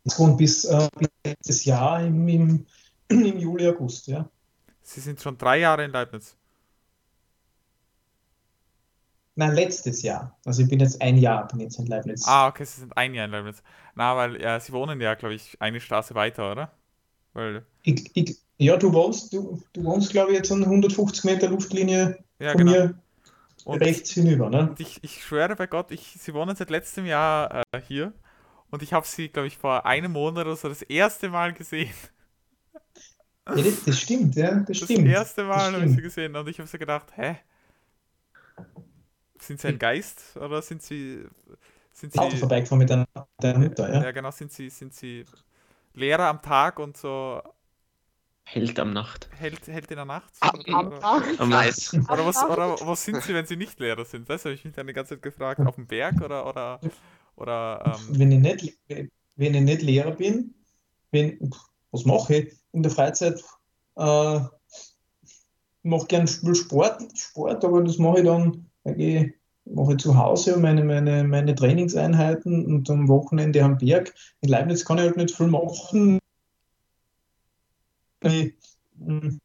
Ich 0.05 0.19
wohne 0.19 0.37
bis, 0.37 0.65
äh, 0.65 0.89
bis 0.99 1.09
letztes 1.25 1.65
Jahr 1.65 2.03
im, 2.03 2.27
im, 2.27 2.67
im 3.09 3.39
Juli, 3.39 3.69
August, 3.69 4.09
ja. 4.09 4.29
Sie 4.83 5.01
sind 5.01 5.21
schon 5.21 5.39
drei 5.39 5.59
Jahre 5.59 5.85
in 5.85 5.93
Leibniz. 5.93 6.37
Nein, 9.35 9.55
letztes 9.55 10.03
Jahr. 10.03 10.37
Also 10.45 10.63
ich 10.63 10.69
bin 10.69 10.81
jetzt 10.81 11.01
ein 11.01 11.17
Jahr 11.17 11.49
bin 11.49 11.61
jetzt 11.61 11.79
in 11.79 11.87
Leibniz. 11.87 12.25
Ah, 12.27 12.49
okay, 12.49 12.65
Sie 12.65 12.81
sind 12.81 12.97
ein 12.97 13.15
Jahr 13.15 13.25
in 13.25 13.31
Leibniz. 13.31 13.63
Na, 13.95 14.17
weil 14.17 14.41
ja, 14.41 14.61
Sie 14.61 14.73
wohnen 14.73 15.01
ja, 15.01 15.15
glaube 15.15 15.35
ich, 15.35 15.57
eine 15.61 15.81
Straße 15.81 16.15
weiter, 16.15 16.53
oder? 16.53 16.73
Weil... 17.33 17.65
Ich, 17.83 18.11
ich, 18.15 18.37
ja, 18.59 18.77
du 18.77 18.93
wohnst, 18.93 19.33
du, 19.33 19.61
du 19.73 19.85
wohnst, 19.85 20.11
glaube 20.11 20.33
ich, 20.33 20.37
jetzt 20.39 20.53
an 20.53 20.63
150 20.63 21.25
Meter 21.25 21.49
Luftlinie 21.49 22.19
ja, 22.39 22.53
von 22.53 22.59
genau. 22.59 22.73
mir 22.73 22.95
und 23.65 23.81
rechts 23.81 24.11
hinüber, 24.11 24.51
ne? 24.51 24.69
Und 24.71 24.81
ich, 24.81 25.03
ich 25.03 25.23
schwöre 25.23 25.57
bei 25.57 25.67
Gott, 25.67 25.91
ich, 25.93 26.17
Sie 26.19 26.35
wohnen 26.35 26.55
seit 26.57 26.71
letztem 26.71 27.07
Jahr 27.07 27.63
äh, 27.73 27.81
hier 27.87 28.13
und 28.71 28.83
ich 28.83 28.93
habe 28.93 29.07
Sie, 29.07 29.29
glaube 29.29 29.49
ich, 29.49 29.57
vor 29.57 29.87
einem 29.87 30.13
Monat 30.13 30.47
oder 30.47 30.57
so 30.57 30.69
das 30.69 30.83
erste 30.83 31.29
Mal 31.29 31.53
gesehen. 31.53 31.95
Ja, 33.49 33.63
das, 33.63 33.85
das 33.85 33.99
stimmt, 33.99 34.37
ja, 34.37 34.55
das, 34.55 34.67
das 34.67 34.79
stimmt. 34.79 35.07
Das 35.07 35.15
erste 35.15 35.45
Mal 35.45 35.73
habe 35.73 35.85
ich 35.85 35.93
Sie 35.93 36.03
gesehen 36.03 36.37
und 36.37 36.49
ich 36.49 36.59
habe 36.59 36.69
so 36.69 36.79
gedacht, 36.79 37.09
hä? 37.17 37.37
Sind 39.43 39.61
Sie 39.61 39.69
ein 39.69 39.79
Geist 39.79 40.37
oder 40.37 40.63
sind 40.63 40.83
Sie. 40.83 41.25
Sind 41.93 42.13
Sie 42.13 42.19
Auto 42.19 42.37
vorbeigefahren 42.37 42.79
mit 42.79 42.91
deiner, 42.91 43.07
deiner 43.39 43.59
Mutter, 43.59 43.93
ja? 43.93 44.03
Ja, 44.05 44.11
genau. 44.13 44.31
Sind 44.31 44.53
Sie, 44.53 44.71
sind 44.71 44.95
Sie 44.95 45.25
Lehrer 45.95 46.29
am 46.29 46.41
Tag 46.41 46.79
und 46.79 46.97
so. 46.97 47.43
Held 48.45 48.79
am 48.79 48.93
Nacht. 48.93 49.29
Held, 49.39 49.67
Held 49.67 49.91
in 49.91 49.97
der 49.97 50.05
Nacht? 50.05 50.33
Am, 50.41 50.87
oder, 50.87 51.23
am 51.39 51.49
Nice. 51.49 51.95
Oder 51.95 52.27
was, 52.27 52.43
oder 52.45 52.77
was 52.81 53.05
sind 53.05 53.23
Sie, 53.23 53.35
wenn 53.35 53.47
Sie 53.47 53.57
nicht 53.57 53.79
Lehrer 53.81 54.05
sind? 54.05 54.29
Das 54.29 54.45
habe 54.45 54.55
ich 54.55 54.65
mich 54.65 54.75
dann 54.75 54.87
die 54.87 54.93
ganze 54.93 55.15
Zeit 55.15 55.23
gefragt. 55.23 55.61
Auf 55.61 55.75
dem 55.75 55.87
Berg 55.87 56.21
oder. 56.21 56.47
oder, 56.47 56.81
oder 57.37 57.83
ähm 57.85 58.19
wenn, 58.19 58.33
ich 58.33 58.41
nicht, 58.41 58.79
wenn 59.37 59.55
ich 59.55 59.61
nicht 59.61 59.83
Lehrer 59.83 60.13
bin, 60.13 60.55
wenn, 61.11 61.39
was 61.91 62.05
mache 62.05 62.37
ich 62.37 62.55
in 62.73 62.83
der 62.83 62.93
Freizeit? 62.93 63.43
Äh, 63.97 64.41
ich 65.17 65.91
mache 65.91 66.07
gerne 66.07 66.29
Sport, 66.29 67.19
Sport, 67.19 67.65
aber 67.65 67.83
das 67.83 67.99
mache 67.99 68.19
ich 68.19 68.25
dann 68.25 68.71
da 68.85 68.93
gehe 68.93 69.35
mache 69.65 69.93
ich 69.93 69.99
zu 69.99 70.17
Hause 70.17 70.57
meine, 70.59 70.85
meine, 70.85 71.25
meine 71.25 71.55
Trainingseinheiten 71.55 72.67
und 72.67 72.91
am 72.91 73.09
Wochenende 73.09 73.63
am 73.63 73.79
Berg. 73.79 74.13
In 74.41 74.49
Leibniz 74.49 74.85
kann 74.85 74.99
ich 74.99 75.05
halt 75.05 75.17
nicht 75.17 75.35
viel 75.35 75.47
machen. 75.47 76.19
Ich, 78.23 78.55
hm, 78.99 79.41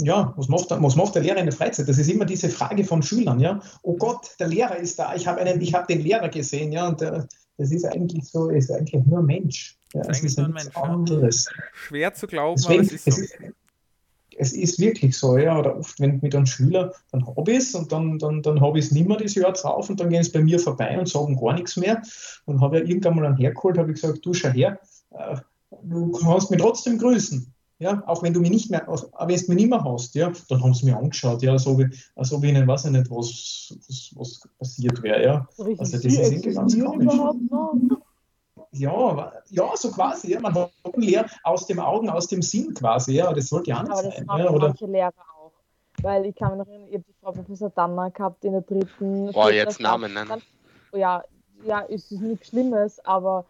ja, 0.00 0.32
was 0.36 0.48
macht, 0.48 0.70
was 0.70 0.96
macht 0.96 1.14
der 1.14 1.22
Lehrer 1.22 1.38
in 1.38 1.46
der 1.46 1.54
Freizeit? 1.54 1.88
Das 1.88 1.98
ist 1.98 2.08
immer 2.08 2.24
diese 2.24 2.48
Frage 2.48 2.84
von 2.84 3.02
Schülern, 3.02 3.40
ja. 3.40 3.60
Oh 3.82 3.96
Gott, 3.96 4.36
der 4.38 4.48
Lehrer 4.48 4.76
ist 4.76 4.98
da, 4.98 5.14
ich 5.14 5.26
habe 5.26 5.40
einen, 5.40 5.60
ich 5.60 5.74
habe 5.74 5.92
den 5.92 6.02
Lehrer 6.02 6.28
gesehen, 6.28 6.72
ja, 6.72 6.88
und 6.88 7.00
der, 7.00 7.26
das 7.56 7.72
ist 7.72 7.84
eigentlich 7.84 8.24
so, 8.28 8.48
ist 8.50 8.70
eigentlich 8.70 9.04
nur 9.04 9.18
ein 9.18 9.26
Mensch. 9.26 9.76
Ja, 9.92 10.02
das 10.02 10.22
ist 10.22 10.38
eigentlich 10.38 10.38
nur 10.38 10.46
ein 10.46 10.52
Mensch. 10.52 10.76
Anderes. 10.76 11.48
Schwer 11.72 12.14
zu 12.14 12.26
glauben, 12.26 12.56
Deswegen, 12.56 12.80
aber 12.80 12.86
es 12.86 12.92
ist 12.92 13.04
so. 13.04 13.10
Es 13.10 13.18
ist, 13.18 13.38
es 14.38 14.52
ist 14.52 14.78
wirklich 14.78 15.16
so, 15.16 15.36
ja, 15.36 15.58
oder 15.58 15.76
oft, 15.76 15.98
wenn 16.00 16.20
mit 16.22 16.34
einem 16.34 16.46
Schüler, 16.46 16.92
dann 17.10 17.26
habe 17.26 17.50
ich 17.50 17.58
es 17.58 17.74
und 17.74 17.90
dann, 17.92 18.18
dann, 18.18 18.42
dann 18.42 18.60
habe 18.60 18.78
ich 18.78 18.86
es 18.86 18.92
nicht 18.92 19.08
mehr 19.08 19.16
das 19.16 19.34
Jahr 19.34 19.52
drauf 19.52 19.90
und 19.90 20.00
dann 20.00 20.10
gehen 20.10 20.22
sie 20.22 20.30
bei 20.30 20.40
mir 20.40 20.58
vorbei 20.58 20.98
und 20.98 21.08
sagen 21.08 21.38
gar 21.38 21.54
nichts 21.54 21.76
mehr. 21.76 22.00
Und 22.46 22.60
habe 22.60 22.78
ja 22.78 22.84
irgendwann 22.84 23.16
mal 23.16 23.26
einen 23.26 23.36
hergeholt, 23.36 23.78
habe 23.78 23.92
ich 23.92 24.00
gesagt, 24.00 24.24
du 24.24 24.32
schau 24.32 24.50
her, 24.50 24.78
äh, 25.10 25.36
du 25.82 26.12
kannst 26.12 26.50
mich 26.50 26.60
trotzdem 26.60 26.98
grüßen. 26.98 27.52
Ja, 27.80 28.02
auch 28.06 28.24
wenn 28.24 28.32
du 28.32 28.40
mich 28.40 28.50
nicht 28.50 28.70
mehr, 28.70 28.88
auch 28.88 29.04
wenn 29.20 29.28
du 29.36 29.48
mich 29.48 29.56
nicht 29.56 29.70
mehr 29.70 29.84
hast, 29.84 30.14
ja, 30.16 30.32
dann 30.48 30.62
haben 30.64 30.74
sie 30.74 30.86
mich 30.86 30.96
angeschaut, 30.96 31.42
ja, 31.42 31.52
als 31.52 31.66
ob, 31.66 31.80
ich, 31.80 32.10
als 32.16 32.32
ob 32.32 32.42
ihnen, 32.42 32.66
weiß 32.66 32.86
ich 32.86 32.90
nicht, 32.90 33.08
was, 33.08 33.72
was, 33.86 34.12
was 34.16 34.48
passiert 34.58 35.00
wäre, 35.00 35.22
ja. 35.22 35.48
Also 35.78 35.96
das 35.96 36.04
ist 36.04 36.18
irgendwie 36.18 36.54
ganz 36.54 36.76
komisch. 36.76 37.14
Ja, 38.78 39.32
ja, 39.50 39.70
so 39.74 39.90
quasi, 39.90 40.32
ja. 40.32 40.40
Man 40.40 40.54
hat 40.54 40.70
leer 40.96 41.26
aus 41.44 41.66
dem 41.66 41.80
Augen, 41.80 42.08
aus 42.08 42.26
dem 42.28 42.42
Sinn 42.42 42.74
quasi, 42.74 43.14
ja. 43.14 43.32
Das 43.32 43.48
sollte 43.48 43.70
ja 43.70 43.82
nicht 43.82 43.92
Aber 43.92 44.02
sein. 44.02 44.26
Das 44.26 44.38
ja, 44.38 44.50
oder? 44.50 44.68
manche 44.68 44.86
Lehrer 44.86 45.12
auch. 45.36 45.52
Weil 46.02 46.26
ich 46.26 46.36
kann 46.36 46.56
mich 46.56 46.58
noch 46.58 46.72
erinnern, 46.72 46.88
ich 46.88 46.94
habe 46.94 47.04
die 47.08 47.14
Frau 47.20 47.32
Professor 47.32 47.70
Danner 47.70 48.10
gehabt 48.10 48.44
in 48.44 48.52
der 48.52 48.60
dritten. 48.62 49.32
Boah, 49.32 49.50
jetzt 49.50 49.80
Namen 49.80 50.14
nennen. 50.14 50.42
Ja, 50.92 51.22
ja, 51.64 51.84
es 51.88 52.10
ist 52.10 52.20
nichts 52.20 52.48
Schlimmes, 52.48 53.04
aber 53.04 53.44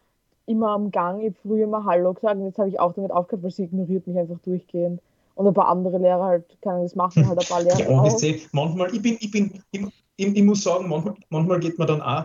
immer 0.46 0.70
am 0.70 0.90
Gang. 0.90 1.20
Ich 1.20 1.26
habe 1.26 1.36
früher 1.42 1.64
immer 1.64 1.84
Hallo 1.84 2.14
gesagt 2.14 2.36
und 2.36 2.46
jetzt 2.46 2.58
habe 2.58 2.68
ich 2.68 2.80
auch 2.80 2.94
damit 2.94 3.10
aufgehört, 3.10 3.44
weil 3.44 3.50
sie 3.50 3.64
ignoriert 3.64 4.06
mich 4.06 4.18
einfach 4.18 4.38
durchgehend. 4.44 5.00
Und 5.34 5.46
ein 5.46 5.54
paar 5.54 5.68
andere 5.68 5.98
Lehrer 5.98 6.24
halt, 6.24 6.44
kann 6.62 6.82
das 6.82 6.96
machen, 6.96 7.28
halt 7.28 7.38
ein 7.38 7.46
paar 7.46 7.62
Lehrer 7.62 7.78
ja, 7.78 7.88
auch. 7.88 8.20
manchmal, 8.52 8.94
ich 8.94 9.02
bin, 9.02 9.18
ich 9.20 9.30
bin, 9.30 9.62
ich, 9.70 9.86
ich, 10.16 10.36
ich, 10.36 10.42
muss 10.42 10.62
sagen, 10.62 10.88
manchmal, 10.88 11.14
manchmal 11.28 11.60
geht 11.60 11.78
man 11.78 11.86
dann 11.86 12.02
auch 12.02 12.24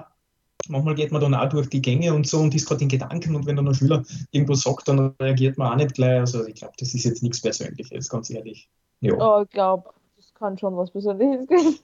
manchmal 0.70 0.96
geht 0.96 1.12
man 1.12 1.22
dann 1.22 1.36
auch 1.36 1.50
durch 1.50 1.70
die 1.70 1.82
Gänge 1.82 2.14
und 2.14 2.28
so 2.28 2.40
und 2.40 2.56
ist 2.56 2.68
gerade 2.68 2.84
in 2.84 2.90
Gedanken 2.90 3.36
und 3.36 3.46
wenn 3.46 3.56
dann 3.56 3.68
ein 3.68 3.74
Schüler 3.74 4.04
irgendwo 4.32 4.54
sagt, 4.54 4.88
dann 4.88 5.14
reagiert 5.20 5.58
man 5.58 5.72
auch 5.72 5.76
nicht 5.76 5.94
gleich. 5.96 6.20
Also 6.20 6.46
ich 6.46 6.56
glaube, 6.56 6.74
das 6.78 6.94
ist 6.94 7.04
jetzt 7.04 7.24
nichts 7.24 7.42
Persönliches, 7.42 8.10
ganz 8.10 8.30
ehrlich. 8.30 8.70
Ja. 9.02 9.14
Oh, 9.16 9.44
ich 9.44 9.50
glaube, 9.50 9.90
das 10.16 10.34
kann 10.34 10.58
schon 10.58 10.76
was 10.78 10.92
Persönliches 10.92 11.48
sein. 11.48 11.84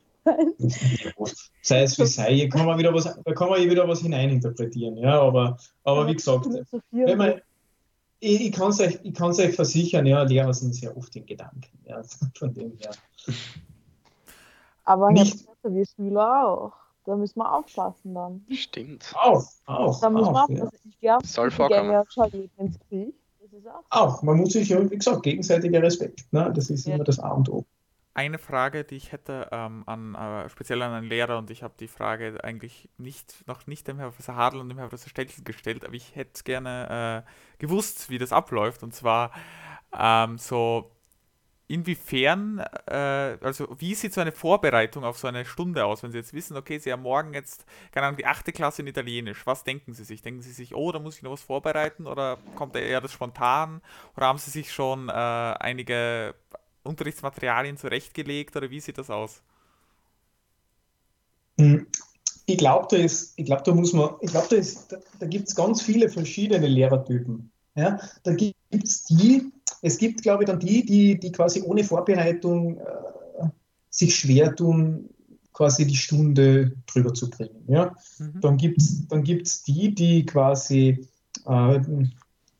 sei 1.61 1.83
es 1.83 1.97
wie 1.97 2.05
sei, 2.05 2.35
hier 2.35 2.49
kann 2.49 2.65
man 2.65 2.77
wieder 2.77 2.93
was, 2.93 3.03
da 3.03 3.33
kann 3.33 3.49
man 3.49 3.61
wieder 3.61 3.87
was 3.87 4.01
hineininterpretieren, 4.01 4.97
ja, 4.97 5.21
aber, 5.21 5.57
aber 5.83 6.07
wie 6.07 6.15
gesagt, 6.15 6.47
wenn 6.91 7.17
man, 7.17 7.41
ich, 8.19 8.41
ich 8.41 8.51
kann 8.51 8.69
es 8.69 8.79
euch, 8.79 8.99
euch 9.21 9.55
versichern, 9.55 10.05
ja, 10.05 10.23
Lehrer 10.23 10.53
sind 10.53 10.75
sehr 10.75 10.95
oft 10.95 11.15
in 11.15 11.25
Gedanken, 11.25 11.79
ja, 11.85 12.01
von 12.37 12.53
dem 12.53 12.77
her. 12.77 12.91
Aber 14.83 15.11
nicht, 15.11 15.45
wie 15.63 15.85
Schüler 15.85 16.47
auch. 16.47 16.73
Da 17.09 17.15
müssen 17.15 17.39
wir 17.39 17.51
aufpassen 17.51 18.13
dann. 18.13 18.45
Stimmt. 18.51 19.11
Auch, 19.15 19.43
auch. 19.65 19.99
Da 19.99 20.11
müssen 20.11 20.31
wir 20.31 20.43
aufpassen. 20.43 20.71
Ja. 20.83 20.89
Ich 20.91 20.99
glaube, 20.99 21.27
Soll 21.27 21.49
vorkommen. 21.49 22.05
ins 22.57 22.79
Gesicht. 22.79 23.13
Das 23.41 23.51
ist 23.51 23.67
auch. 23.67 23.83
Auch. 23.89 24.21
Man 24.21 24.37
muss 24.37 24.53
sich, 24.53 24.69
wie 24.69 24.95
gesagt, 24.95 25.23
gegenseitiger 25.23 25.81
Respekt. 25.81 26.31
Ne? 26.31 26.53
Das 26.53 26.69
ist 26.69 26.85
ja. 26.85 26.93
immer 26.93 27.03
das 27.03 27.17
A 27.17 27.31
und 27.31 27.49
O 27.49 27.65
eine 28.13 28.37
Frage, 28.37 28.83
die 28.83 28.95
ich 28.95 29.13
hätte, 29.13 29.47
ähm, 29.51 29.83
an, 29.85 30.13
äh, 30.13 30.49
speziell 30.49 30.81
an 30.81 30.91
einen 30.91 31.07
Lehrer, 31.07 31.37
und 31.37 31.49
ich 31.51 31.63
habe 31.63 31.73
die 31.79 31.87
Frage 31.87 32.43
eigentlich 32.43 32.89
nicht, 32.97 33.47
noch 33.47 33.65
nicht 33.65 33.87
dem 33.87 33.97
Herrn 33.97 34.09
Professor 34.09 34.35
Hadl 34.35 34.59
und 34.59 34.67
dem 34.67 34.77
Herrn 34.77 34.89
Professor 34.89 35.09
Stelzel 35.09 35.45
gestellt, 35.45 35.85
aber 35.85 35.93
ich 35.93 36.15
hätte 36.15 36.43
gerne 36.43 37.23
äh, 37.25 37.59
gewusst, 37.59 38.09
wie 38.09 38.17
das 38.17 38.33
abläuft. 38.33 38.83
Und 38.83 38.93
zwar 38.93 39.31
ähm, 39.97 40.37
so, 40.37 40.91
inwiefern, 41.69 42.59
äh, 42.87 43.37
also 43.41 43.67
wie 43.77 43.93
sieht 43.93 44.13
so 44.13 44.21
eine 44.21 44.31
Vorbereitung 44.31 45.03
auf 45.03 45.19
so 45.19 45.27
eine 45.27 45.45
Stunde 45.45 45.85
aus, 45.85 46.01
wenn 46.01 46.11
Sie 46.11 46.17
jetzt 46.17 46.33
wissen, 46.33 46.57
okay, 46.57 46.79
Sie 46.79 46.91
haben 46.91 47.03
morgen 47.03 47.33
jetzt, 47.35 47.63
keine 47.91 48.07
Ahnung, 48.07 48.17
die 48.17 48.25
achte 48.25 48.51
Klasse 48.51 48.81
in 48.81 48.87
Italienisch, 48.87 49.45
was 49.45 49.63
denken 49.63 49.93
Sie 49.93 50.03
sich? 50.03 50.23
Denken 50.23 50.41
Sie 50.41 50.51
sich, 50.51 50.73
oh, 50.75 50.91
da 50.91 50.97
muss 50.97 51.17
ich 51.17 51.21
noch 51.21 51.31
was 51.31 51.43
vorbereiten 51.43 52.07
oder 52.07 52.39
kommt 52.55 52.75
eher 52.75 53.01
das 53.01 53.13
spontan 53.13 53.81
oder 54.17 54.25
haben 54.25 54.39
Sie 54.39 54.49
sich 54.49 54.73
schon 54.73 55.09
äh, 55.09 55.11
einige 55.11 56.33
Unterrichtsmaterialien 56.83 57.77
zurechtgelegt 57.77 58.55
oder 58.55 58.71
wie 58.71 58.79
sieht 58.79 58.97
das 58.97 59.11
aus? 59.11 59.43
Hm, 61.59 61.85
ich 62.47 62.57
glaube, 62.57 62.87
da 62.89 62.97
ist, 62.97 63.33
ich 63.35 63.45
glaube, 63.45 63.61
da 63.63 63.75
muss 63.75 63.93
man, 63.93 64.15
ich 64.21 64.31
glaube, 64.31 64.47
da, 64.49 64.57
da, 64.89 64.97
da 65.19 65.25
gibt 65.27 65.49
es 65.49 65.55
ganz 65.55 65.83
viele 65.83 66.09
verschiedene 66.09 66.65
Lehrertypen. 66.65 67.51
Ja? 67.75 67.99
Da 68.23 68.33
gibt 68.33 68.55
es 68.71 69.05
die, 69.05 69.51
es 69.81 69.97
gibt, 69.97 70.21
glaube 70.21 70.43
ich, 70.43 70.49
dann 70.49 70.59
die, 70.59 70.85
die, 70.85 71.19
die 71.19 71.31
quasi 71.31 71.61
ohne 71.61 71.83
Vorbereitung 71.83 72.77
äh, 72.77 72.83
sich 73.89 74.15
schwer 74.15 74.55
tun, 74.55 75.09
quasi 75.53 75.85
die 75.85 75.95
Stunde 75.95 76.73
drüber 76.87 77.13
zu 77.13 77.29
bringen. 77.29 77.63
Ja? 77.67 77.95
Mhm. 78.17 78.41
Dann 78.41 78.57
gibt 78.57 78.81
es 78.81 79.07
dann 79.07 79.23
gibt's 79.23 79.63
die, 79.63 79.93
die 79.93 80.25
quasi 80.25 81.07
äh, 81.45 81.79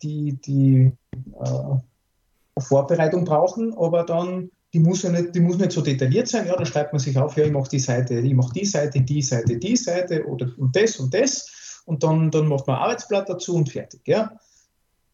die, 0.02 0.34
die 0.34 0.92
äh, 1.40 2.62
Vorbereitung 2.62 3.26
brauchen, 3.26 3.74
aber 3.74 4.04
dann, 4.04 4.52
die 4.74 4.80
muss 4.80 5.04
ja 5.04 5.10
nicht, 5.10 5.34
die 5.36 5.40
muss 5.40 5.58
nicht 5.58 5.72
so 5.72 5.82
detailliert 5.82 6.28
sein, 6.28 6.48
ja, 6.48 6.56
dann 6.56 6.66
schreibt 6.66 6.94
man 6.94 7.00
sich 7.00 7.18
auf, 7.18 7.38
ja, 7.38 7.46
ich 7.46 7.52
mache 7.52 7.70
die 7.70 7.80
Seite, 7.80 8.20
ich 8.20 8.34
mache 8.34 8.54
die 8.54 8.66
Seite, 8.66 9.02
die 9.02 9.22
Seite, 9.22 9.58
die 9.58 9.76
Seite 9.76 10.26
oder 10.26 10.52
und 10.58 10.76
das 10.76 10.98
und 10.98 11.14
das 11.14 11.82
und 11.86 12.04
dann, 12.04 12.32
dann 12.32 12.48
macht 12.48 12.68
man 12.68 12.78
ein 12.78 12.84
Arbeitsblatt 12.84 13.30
dazu 13.30 13.56
und 13.56 13.70
fertig, 13.70 14.02
ja. 14.06 14.32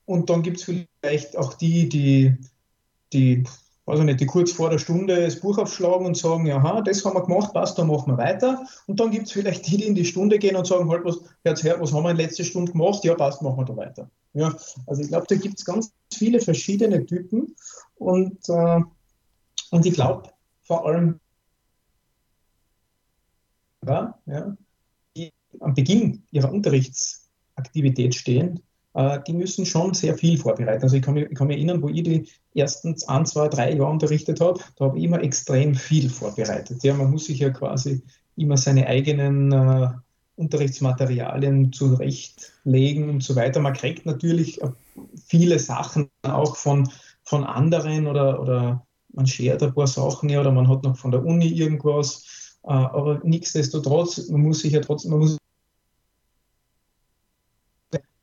Und 0.06 0.30
dann 0.30 0.44
gibt 0.44 0.58
es 0.58 0.64
vielleicht 0.64 1.38
auch 1.38 1.56
die, 1.56 1.90
die, 1.90 2.38
die, 3.14 3.44
also 3.86 4.04
nicht, 4.04 4.20
die 4.20 4.26
kurz 4.26 4.52
vor 4.52 4.70
der 4.70 4.78
Stunde 4.78 5.22
das 5.22 5.40
Buch 5.40 5.58
aufschlagen 5.58 6.06
und 6.06 6.18
sagen, 6.18 6.46
ja, 6.46 6.82
das 6.82 7.04
haben 7.04 7.16
wir 7.16 7.24
gemacht, 7.24 7.54
passt, 7.54 7.78
dann 7.78 7.88
machen 7.88 8.12
wir 8.12 8.18
weiter. 8.18 8.66
Und 8.88 9.00
dann 9.00 9.12
gibt 9.12 9.28
es 9.28 9.32
vielleicht 9.32 9.68
die, 9.68 9.78
die 9.78 9.86
in 9.86 9.96
die 9.96 10.06
Stunde 10.06 10.40
gehen 10.40 10.56
und 10.56 10.68
sagen, 10.68 10.90
halt, 10.90 11.06
was, 11.06 11.20
jetzt 11.44 11.64
her, 11.64 11.80
was 11.80 11.94
haben 11.94 12.04
wir 12.04 12.12
in 12.12 12.18
letzter 12.18 12.44
Stunde 12.44 12.72
gemacht? 12.72 13.04
Ja, 13.04 13.16
passt, 13.16 13.42
machen 13.42 13.58
wir 13.58 13.66
da 13.66 13.78
weiter. 13.78 14.10
Ja, 14.34 14.56
also 14.86 15.02
ich 15.02 15.08
glaube, 15.08 15.26
da 15.30 15.36
gibt 15.36 15.58
es 15.58 15.66
ganz 15.66 15.94
viele 16.14 16.42
verschiedene 16.42 17.06
Typen 17.06 17.56
und, 17.96 18.50
äh, 18.50 18.82
und 19.72 19.86
ich 19.86 19.94
glaube 19.94 20.30
vor 20.64 20.86
allem, 20.86 21.20
ja, 23.88 24.58
die 25.16 25.32
am 25.60 25.74
Beginn 25.74 26.24
ihrer 26.32 26.52
Unterrichtsaktivität 26.52 28.16
stehen, 28.16 28.62
die 29.28 29.34
müssen 29.34 29.66
schon 29.66 29.94
sehr 29.94 30.18
viel 30.18 30.38
vorbereiten. 30.38 30.84
Also 30.84 30.96
ich 30.96 31.02
kann, 31.02 31.16
mich, 31.16 31.26
ich 31.30 31.36
kann 31.36 31.48
mich 31.48 31.58
erinnern, 31.58 31.82
wo 31.82 31.90
ich 31.90 32.04
die 32.04 32.30
ersten 32.54 32.96
ein, 33.08 33.26
zwei, 33.26 33.50
drei 33.50 33.74
Jahre 33.74 33.92
unterrichtet 33.92 34.40
habe, 34.40 34.60
da 34.78 34.86
habe 34.86 34.98
ich 34.98 35.04
immer 35.04 35.22
extrem 35.22 35.76
viel 35.76 36.10
vorbereitet. 36.10 36.82
Ja, 36.84 36.94
man 36.94 37.12
muss 37.12 37.26
sich 37.26 37.40
ja 37.40 37.50
quasi 37.50 38.02
immer 38.38 38.56
seine 38.56 38.88
eigenen 38.88 39.52
äh, 39.52 39.90
Unterrichtsmaterialien 40.38 41.74
zurechtlegen 41.74 43.10
und 43.10 43.24
so 43.24 43.36
weiter. 43.36 43.60
Man 43.60 43.74
kriegt 43.74 44.06
natürlich 44.06 44.62
viele 45.26 45.60
Sachen 45.60 46.10
auch 46.24 46.56
von, 46.56 46.90
von 47.24 47.44
anderen 47.44 48.08
oder, 48.08 48.42
oder 48.42 48.86
man 49.14 49.28
schert 49.28 49.64
ein 49.64 49.74
paar 49.74 49.88
Sachen 49.88 50.36
oder 50.36 50.52
man 50.52 50.68
hat 50.68 50.84
noch 50.84 50.98
von 50.98 51.12
der 51.12 51.26
Uni 51.26 51.48
irgendwas. 51.48 52.58
Äh, 52.64 52.72
aber 52.72 53.20
nichtsdestotrotz, 53.24 54.30
man 54.30 54.42
muss 54.42 54.60
sich 54.60 54.74
ja 54.74 54.82
trotzdem, 54.82 55.12
man 55.12 55.20
muss 55.20 55.38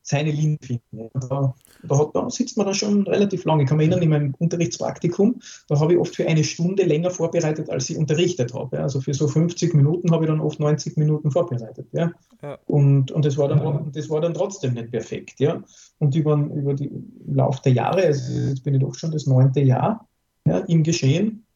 seine 0.02 0.32
Linie 0.32 0.58
finden. 0.60 1.08
Da, 1.14 1.54
da, 1.84 2.10
da, 2.12 2.30
sitzt 2.30 2.56
man 2.56 2.66
dann 2.66 2.74
schon 2.74 3.06
relativ 3.06 3.44
lange. 3.44 3.62
Ich 3.62 3.68
kann 3.68 3.78
mich 3.78 3.86
erinnern, 3.86 4.02
in 4.02 4.10
meinem 4.10 4.34
Unterrichtspraktikum, 4.38 5.40
da 5.68 5.78
habe 5.78 5.94
ich 5.94 5.98
oft 5.98 6.14
für 6.14 6.26
eine 6.26 6.42
Stunde 6.42 6.82
länger 6.82 7.10
vorbereitet, 7.10 7.70
als 7.70 7.88
ich 7.88 7.96
unterrichtet 7.96 8.52
habe. 8.52 8.80
Also 8.80 9.00
für 9.00 9.14
so 9.14 9.28
50 9.28 9.74
Minuten 9.74 10.10
habe 10.10 10.24
ich 10.24 10.30
dann 10.30 10.40
oft 10.40 10.58
90 10.58 10.96
Minuten 10.96 11.30
vorbereitet. 11.30 11.86
Ja? 11.92 12.12
ja. 12.42 12.58
Und, 12.66 13.12
und 13.12 13.24
das, 13.24 13.38
war 13.38 13.48
dann, 13.48 13.92
das 13.92 14.10
war 14.10 14.20
dann 14.20 14.34
trotzdem 14.34 14.74
nicht 14.74 14.90
perfekt. 14.90 15.38
Ja? 15.38 15.62
Und 15.98 16.14
über, 16.16 16.34
über 16.34 16.74
den 16.74 17.12
Lauf 17.26 17.60
der 17.62 17.72
Jahre, 17.72 18.02
also 18.02 18.32
jetzt 18.32 18.64
bin 18.64 18.74
ich 18.74 18.80
doch 18.80 18.94
schon 18.94 19.12
das 19.12 19.26
neunte 19.26 19.60
Jahr 19.60 20.08
ja, 20.44 20.58
im 20.58 20.82
Geschehen, 20.82 21.46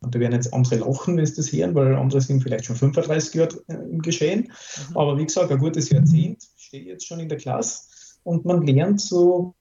und 0.00 0.12
da 0.12 0.18
werden 0.18 0.32
jetzt 0.32 0.52
andere 0.52 0.76
lachen, 0.76 1.16
wenn 1.16 1.24
sie 1.24 1.36
das 1.36 1.52
hören, 1.52 1.76
weil 1.76 1.94
andere 1.94 2.20
sind 2.20 2.42
vielleicht 2.42 2.64
schon 2.64 2.74
35 2.74 3.34
Jahre 3.34 3.62
äh, 3.68 3.74
im 3.74 4.02
Geschehen. 4.02 4.50
Mhm. 4.90 4.96
Aber 4.96 5.16
wie 5.16 5.24
gesagt, 5.24 5.52
ein 5.52 5.58
gutes 5.58 5.90
Jahrzehnt, 5.90 6.42
stehe 6.56 6.82
jetzt 6.82 7.06
schon 7.06 7.20
in 7.20 7.28
der 7.28 7.38
Klasse 7.38 7.91
und 8.24 8.44
man 8.44 8.66
lernt 8.66 9.00
so 9.00 9.54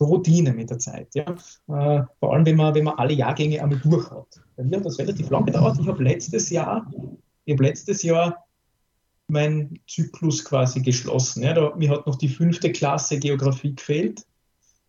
Routine 0.00 0.52
mit 0.52 0.70
der 0.70 0.78
Zeit. 0.78 1.14
Ja? 1.14 1.30
Äh, 1.68 2.04
vor 2.20 2.34
allem, 2.34 2.44
wenn 2.46 2.56
man, 2.56 2.74
wenn 2.74 2.84
man 2.84 2.98
alle 2.98 3.14
Jahrgänge 3.14 3.62
einmal 3.62 3.78
durch 3.80 4.10
hat. 4.10 4.40
Bei 4.56 4.64
mir 4.64 4.76
hat 4.76 4.86
das 4.86 4.98
relativ 4.98 5.30
lange 5.30 5.46
gedauert. 5.46 5.78
Ich 5.80 5.86
habe 5.86 6.02
letztes 6.02 6.50
Jahr, 6.50 6.90
ich 7.44 7.54
habe 7.54 7.64
letztes 7.64 8.02
Jahr 8.02 8.44
meinen 9.28 9.78
Zyklus 9.86 10.44
quasi 10.44 10.80
geschlossen. 10.80 11.42
Ja? 11.42 11.54
Da, 11.54 11.74
mir 11.76 11.90
hat 11.90 12.06
noch 12.06 12.16
die 12.16 12.28
fünfte 12.28 12.72
Klasse 12.72 13.18
Geografie 13.18 13.74
gefehlt. 13.74 14.26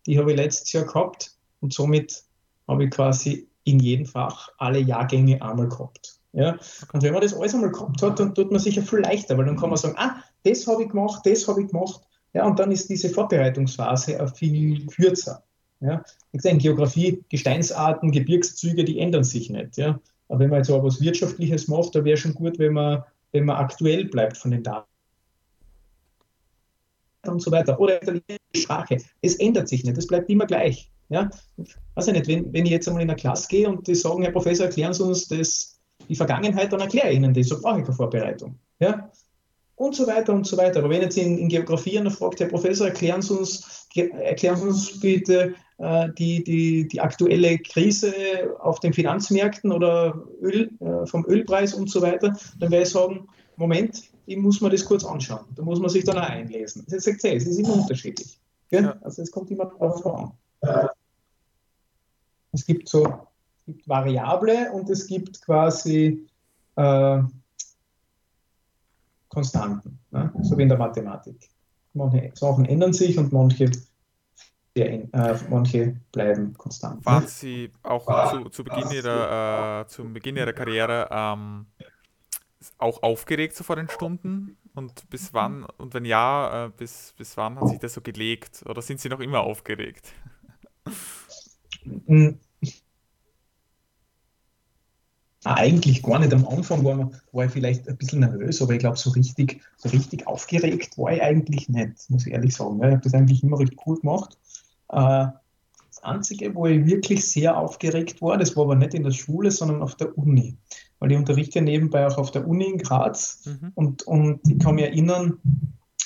Die 0.06 0.18
habe 0.18 0.32
ich 0.32 0.36
letztes 0.36 0.72
Jahr 0.72 0.84
gehabt 0.84 1.36
und 1.60 1.72
somit 1.72 2.24
habe 2.68 2.84
ich 2.84 2.90
quasi 2.90 3.48
in 3.64 3.78
jedem 3.80 4.06
Fach 4.06 4.48
alle 4.58 4.78
Jahrgänge 4.78 5.40
einmal 5.42 5.68
gehabt. 5.68 6.18
Ja? 6.32 6.58
Und 6.92 7.02
wenn 7.02 7.12
man 7.12 7.22
das 7.22 7.34
alles 7.34 7.54
einmal 7.54 7.72
gehabt 7.72 8.02
hat, 8.02 8.18
dann 8.18 8.34
tut 8.34 8.50
man 8.50 8.60
sich 8.60 8.76
ja 8.76 8.82
viel 8.82 9.00
leichter, 9.00 9.36
weil 9.36 9.46
dann 9.46 9.56
kann 9.56 9.70
man 9.70 9.78
sagen, 9.78 9.96
ah, 9.98 10.22
das 10.42 10.66
habe 10.66 10.84
ich 10.84 10.88
gemacht, 10.88 11.22
das 11.24 11.46
habe 11.48 11.62
ich 11.62 11.68
gemacht. 11.68 12.00
Ja, 12.32 12.46
und 12.46 12.58
dann 12.58 12.70
ist 12.70 12.88
diese 12.88 13.10
Vorbereitungsphase 13.10 14.22
auch 14.22 14.34
viel 14.34 14.86
kürzer. 14.86 15.42
Ja? 15.80 16.04
In 16.32 16.58
Geografie, 16.58 17.24
Gesteinsarten, 17.28 18.12
Gebirgszüge, 18.12 18.84
die 18.84 19.00
ändern 19.00 19.24
sich 19.24 19.50
nicht. 19.50 19.76
Ja? 19.76 20.00
Aber 20.28 20.38
wenn 20.38 20.50
man 20.50 20.58
jetzt 20.58 20.70
aber 20.70 20.84
was 20.84 21.00
Wirtschaftliches 21.00 21.68
macht, 21.68 21.94
da 21.94 22.04
wäre 22.04 22.16
schon 22.16 22.34
gut, 22.34 22.58
wenn 22.58 22.74
man, 22.74 23.02
wenn 23.32 23.46
man 23.46 23.56
aktuell 23.56 24.04
bleibt 24.04 24.36
von 24.36 24.52
den 24.52 24.62
Daten 24.62 24.86
und 27.26 27.42
so 27.42 27.50
weiter. 27.50 27.78
Oder 27.80 27.98
die 27.98 28.22
Sprache. 28.56 28.98
Es 29.20 29.34
ändert 29.36 29.68
sich 29.68 29.84
nicht, 29.84 29.98
es 29.98 30.06
bleibt 30.06 30.30
immer 30.30 30.46
gleich. 30.46 30.90
Ja? 31.08 31.28
Weiß 31.94 32.06
ich 32.06 32.12
nicht, 32.12 32.28
wenn, 32.28 32.52
wenn 32.52 32.64
ich 32.64 32.72
jetzt 32.72 32.88
einmal 32.88 33.02
in 33.02 33.10
eine 33.10 33.16
Klasse 33.16 33.48
gehe 33.48 33.68
und 33.68 33.86
die 33.86 33.94
sagen, 33.94 34.22
Herr 34.22 34.32
Professor, 34.32 34.66
erklären 34.66 34.94
Sie 34.94 35.04
uns 35.04 35.28
das, 35.28 35.80
die 36.08 36.14
Vergangenheit, 36.14 36.72
dann 36.72 36.80
erkläre 36.80 37.10
ich 37.10 37.16
Ihnen 37.16 37.34
das, 37.34 37.48
so 37.48 37.60
brauche 37.60 37.80
ich 37.80 37.84
keine 37.84 37.96
Vorbereitung. 37.96 38.58
Ja? 38.78 39.10
Und 39.80 39.94
so 39.94 40.06
weiter 40.06 40.34
und 40.34 40.46
so 40.46 40.58
weiter. 40.58 40.80
Aber 40.80 40.90
wenn 40.90 41.00
jetzt 41.00 41.16
in, 41.16 41.38
in 41.38 41.48
Geografie 41.48 41.98
einer 41.98 42.10
fragt, 42.10 42.38
Herr 42.38 42.48
Professor, 42.48 42.88
erklären 42.88 43.22
Sie 43.22 43.32
uns, 43.32 43.86
erklären 43.94 44.56
Sie 44.56 44.66
uns 44.66 45.00
bitte 45.00 45.54
äh, 45.78 46.10
die, 46.18 46.44
die, 46.44 46.86
die 46.86 47.00
aktuelle 47.00 47.56
Krise 47.60 48.12
auf 48.58 48.80
den 48.80 48.92
Finanzmärkten 48.92 49.72
oder 49.72 50.22
Öl, 50.42 50.70
äh, 50.80 51.06
vom 51.06 51.24
Ölpreis 51.24 51.72
und 51.72 51.88
so 51.88 52.02
weiter, 52.02 52.36
dann 52.58 52.70
werde 52.70 52.82
ich 52.82 52.90
sagen, 52.90 53.26
Moment, 53.56 54.02
ich 54.26 54.36
muss 54.36 54.60
mir 54.60 54.68
das 54.68 54.84
kurz 54.84 55.02
anschauen. 55.02 55.46
Da 55.56 55.62
muss 55.62 55.80
man 55.80 55.88
sich 55.88 56.04
dann 56.04 56.18
auch 56.18 56.28
einlesen. 56.28 56.84
Das 56.86 57.06
ist, 57.06 57.24
es 57.24 57.46
ist 57.46 57.58
immer 57.58 57.72
unterschiedlich. 57.72 58.38
Ja? 58.70 58.98
Also 59.00 59.22
es 59.22 59.30
kommt 59.30 59.50
immer 59.50 59.64
darauf 59.64 60.04
an. 60.04 60.32
Es 62.52 62.66
gibt 62.66 62.86
so 62.86 63.06
es 63.06 63.64
gibt 63.64 63.88
Variable 63.88 64.70
und 64.72 64.90
es 64.90 65.06
gibt 65.06 65.40
quasi 65.40 66.26
äh, 66.76 67.22
Konstanten, 69.30 69.98
ne? 70.10 70.32
so 70.42 70.58
wie 70.58 70.62
in 70.62 70.68
der 70.68 70.76
Mathematik. 70.76 71.48
Manche 71.94 72.30
Sachen 72.34 72.66
ändern 72.66 72.92
sich 72.92 73.16
und 73.16 73.32
manche, 73.32 73.70
äh, 74.74 75.06
manche 75.48 75.96
bleiben 76.12 76.52
konstant. 76.54 77.04
Waren 77.06 77.26
Sie 77.26 77.70
auch 77.82 78.06
zu, 78.30 78.50
zu 78.50 78.64
Beginn 78.64 78.90
ihrer, 78.90 79.82
äh, 79.82 79.86
zum 79.88 80.12
Beginn 80.12 80.36
Ihrer 80.36 80.52
Karriere 80.52 81.08
ähm, 81.10 81.66
auch 82.78 83.02
aufgeregt 83.02 83.56
so 83.56 83.64
vor 83.64 83.76
den 83.76 83.88
Stunden? 83.88 84.56
Und 84.74 85.08
bis 85.10 85.32
wann, 85.32 85.64
und 85.78 85.94
wenn 85.94 86.04
ja, 86.04 86.66
äh, 86.66 86.70
bis, 86.70 87.14
bis 87.16 87.36
wann 87.36 87.58
hat 87.60 87.68
sich 87.68 87.78
das 87.78 87.94
so 87.94 88.00
gelegt? 88.00 88.64
Oder 88.66 88.82
sind 88.82 89.00
Sie 89.00 89.08
noch 89.08 89.20
immer 89.20 89.40
aufgeregt? 89.40 90.12
Eigentlich 95.44 96.02
gar 96.02 96.18
nicht. 96.18 96.34
Am 96.34 96.46
Anfang 96.46 96.84
war, 96.84 97.10
war 97.32 97.44
ich 97.46 97.50
vielleicht 97.50 97.88
ein 97.88 97.96
bisschen 97.96 98.20
nervös, 98.20 98.60
aber 98.60 98.74
ich 98.74 98.80
glaube, 98.80 98.98
so 98.98 99.10
richtig, 99.10 99.60
so 99.78 99.88
richtig 99.88 100.26
aufgeregt 100.26 100.98
war 100.98 101.12
ich 101.12 101.22
eigentlich 101.22 101.68
nicht, 101.68 102.10
muss 102.10 102.26
ich 102.26 102.32
ehrlich 102.32 102.54
sagen. 102.54 102.78
Ich 102.78 102.90
habe 102.90 103.00
das 103.02 103.14
eigentlich 103.14 103.42
immer 103.42 103.58
recht 103.58 103.74
cool 103.86 103.98
gemacht. 103.98 104.36
Äh, 104.90 105.28
das 105.88 106.02
Einzige, 106.02 106.54
wo 106.54 106.66
ich 106.66 106.84
wirklich 106.84 107.26
sehr 107.26 107.56
aufgeregt 107.56 108.20
war, 108.20 108.36
das 108.36 108.54
war 108.54 108.64
aber 108.64 108.74
nicht 108.76 108.92
in 108.92 109.02
der 109.02 109.12
Schule, 109.12 109.50
sondern 109.50 109.82
auf 109.82 109.94
der 109.94 110.16
Uni. 110.16 110.56
Weil 110.98 111.12
ich 111.12 111.16
unterrichte 111.16 111.62
nebenbei 111.62 112.06
auch 112.06 112.18
auf 112.18 112.30
der 112.30 112.46
Uni 112.46 112.64
in 112.64 112.78
Graz. 112.78 113.44
Mhm. 113.46 113.72
Und, 113.74 114.02
und 114.02 114.40
ich 114.46 114.58
kann 114.58 114.74
mich 114.74 114.84
erinnern, 114.84 115.38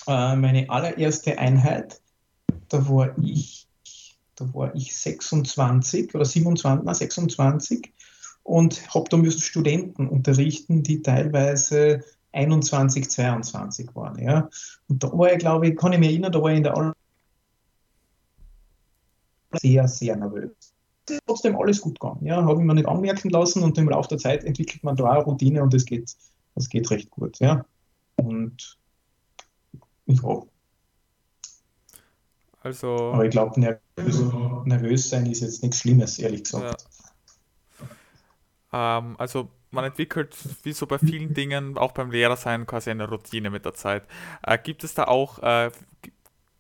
äh, 0.07 0.37
meine 0.37 0.71
allererste 0.71 1.39
Einheit, 1.39 2.01
da 2.69 2.89
war 2.89 3.17
ich, 3.19 3.67
da 4.37 4.53
war 4.55 4.75
ich 4.77 4.95
26 4.97 6.15
oder 6.15 6.25
27, 6.25 6.85
nein, 6.85 6.95
26 6.95 7.94
und 8.45 8.95
habe 8.95 9.09
da 9.11 9.17
müssen 9.17 9.41
Studenten 9.41 10.09
unterrichten, 10.09 10.83
die 10.83 11.03
teilweise 11.03 12.05
21, 12.33 13.11
22 13.11 13.95
waren. 13.95 14.19
Ja. 14.19 14.49
Und 14.89 15.03
da 15.03 15.11
war 15.13 15.33
ich, 15.33 15.39
glaube 15.39 15.69
ich, 15.69 15.77
kann 15.77 15.93
ich 15.93 15.99
mich 15.99 16.11
erinnern, 16.11 16.33
da 16.33 16.41
war 16.41 16.51
ich 16.51 16.59
in 16.59 16.63
der 16.63 16.77
All 16.77 16.93
sehr, 19.61 19.89
sehr 19.89 20.17
nervös. 20.17 20.51
Das 21.07 21.17
ist 21.17 21.23
trotzdem 21.27 21.57
alles 21.57 21.81
gut 21.81 22.01
gegangen. 22.01 22.25
Ja, 22.25 22.43
habe 22.45 22.61
ich 22.61 22.67
mir 22.67 22.75
nicht 22.75 22.89
anmerken 22.89 23.31
lassen 23.31 23.63
und 23.63 23.77
im 23.79 23.89
Laufe 23.89 24.09
der 24.09 24.19
Zeit 24.19 24.45
entwickelt 24.45 24.83
man 24.85 24.97
da 24.97 25.17
auch 25.17 25.27
Routine 25.27 25.63
und 25.63 25.73
das 25.73 25.85
geht, 25.85 26.15
das 26.55 26.69
geht 26.69 26.91
recht 26.91 27.11
gut. 27.11 27.39
Ja. 27.41 27.65
Und 28.17 28.79
ja. 30.07 30.43
Also, 32.63 32.89
Aber 33.13 33.25
ich 33.25 33.31
glaube, 33.31 33.61
nervös, 33.61 34.21
nervös 34.65 35.11
sein 35.11 35.27
ist 35.27 35.41
jetzt 35.41 35.63
nichts 35.63 35.81
Schlimmes, 35.81 36.19
ehrlich 36.19 36.45
gesagt. 36.45 36.83
Ja. 36.83 37.11
Ähm, 38.75 39.17
also 39.19 39.51
man 39.71 39.85
entwickelt, 39.85 40.37
wie 40.65 40.73
so 40.73 40.87
bei 40.87 40.99
vielen 40.99 41.35
Dingen, 41.35 41.79
auch 41.79 41.93
beim 41.93 42.11
Lehrersein, 42.11 42.67
quasi 42.67 42.91
eine 42.91 43.09
Routine 43.09 43.51
mit 43.51 43.65
der 43.65 43.75
Zeit. 43.75 44.05
Äh, 44.43 44.59
gibt 44.59 44.85
es 44.85 44.95
da 44.95 45.05
auch, 45.05 45.39
äh, 45.41 45.71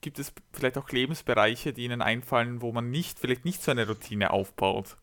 gibt 0.00 0.18
es 0.20 0.32
vielleicht 0.52 0.78
auch 0.78 0.90
Lebensbereiche, 0.90 1.72
die 1.72 1.84
Ihnen 1.84 2.02
einfallen, 2.02 2.62
wo 2.62 2.72
man 2.72 2.90
nicht, 2.90 3.18
vielleicht 3.18 3.44
nicht 3.44 3.62
so 3.62 3.70
eine 3.72 3.86
Routine 3.88 4.30
aufbaut? 4.32 4.96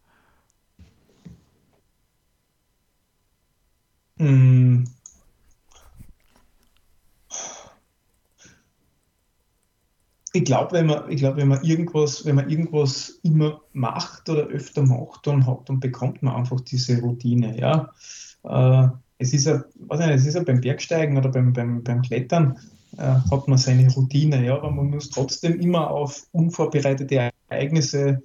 Ich 10.33 10.45
glaube, 10.45 10.71
wenn 10.73 10.85
man, 10.87 11.09
ich 11.11 11.17
glaube, 11.17 11.37
wenn 11.37 11.49
man 11.49 11.63
irgendwas, 11.63 12.25
wenn 12.25 12.35
man 12.35 12.49
irgendwas 12.49 13.19
immer 13.23 13.61
macht 13.73 14.29
oder 14.29 14.43
öfter 14.47 14.83
macht, 14.83 15.27
dann 15.27 15.45
hat, 15.45 15.67
dann 15.67 15.79
bekommt 15.79 16.23
man 16.23 16.35
einfach 16.35 16.61
diese 16.61 16.99
Routine. 17.01 17.59
Ja, 17.59 17.89
äh, 18.43 18.87
es 19.17 19.33
ist 19.33 19.45
ja, 19.45 19.63
weiß 19.75 19.99
nicht, 19.99 20.09
es 20.09 20.25
ist 20.25 20.35
ja 20.35 20.43
beim 20.43 20.61
Bergsteigen 20.61 21.17
oder 21.17 21.29
beim, 21.29 21.53
beim, 21.53 21.83
beim 21.83 22.01
Klettern 22.01 22.57
äh, 22.97 23.15
hat 23.29 23.47
man 23.47 23.57
seine 23.57 23.91
Routine, 23.91 24.43
ja, 24.45 24.55
aber 24.55 24.71
man 24.71 24.89
muss 24.89 25.09
trotzdem 25.09 25.59
immer 25.59 25.91
auf 25.91 26.27
unvorbereitete 26.31 27.31
Ereignisse 27.49 28.21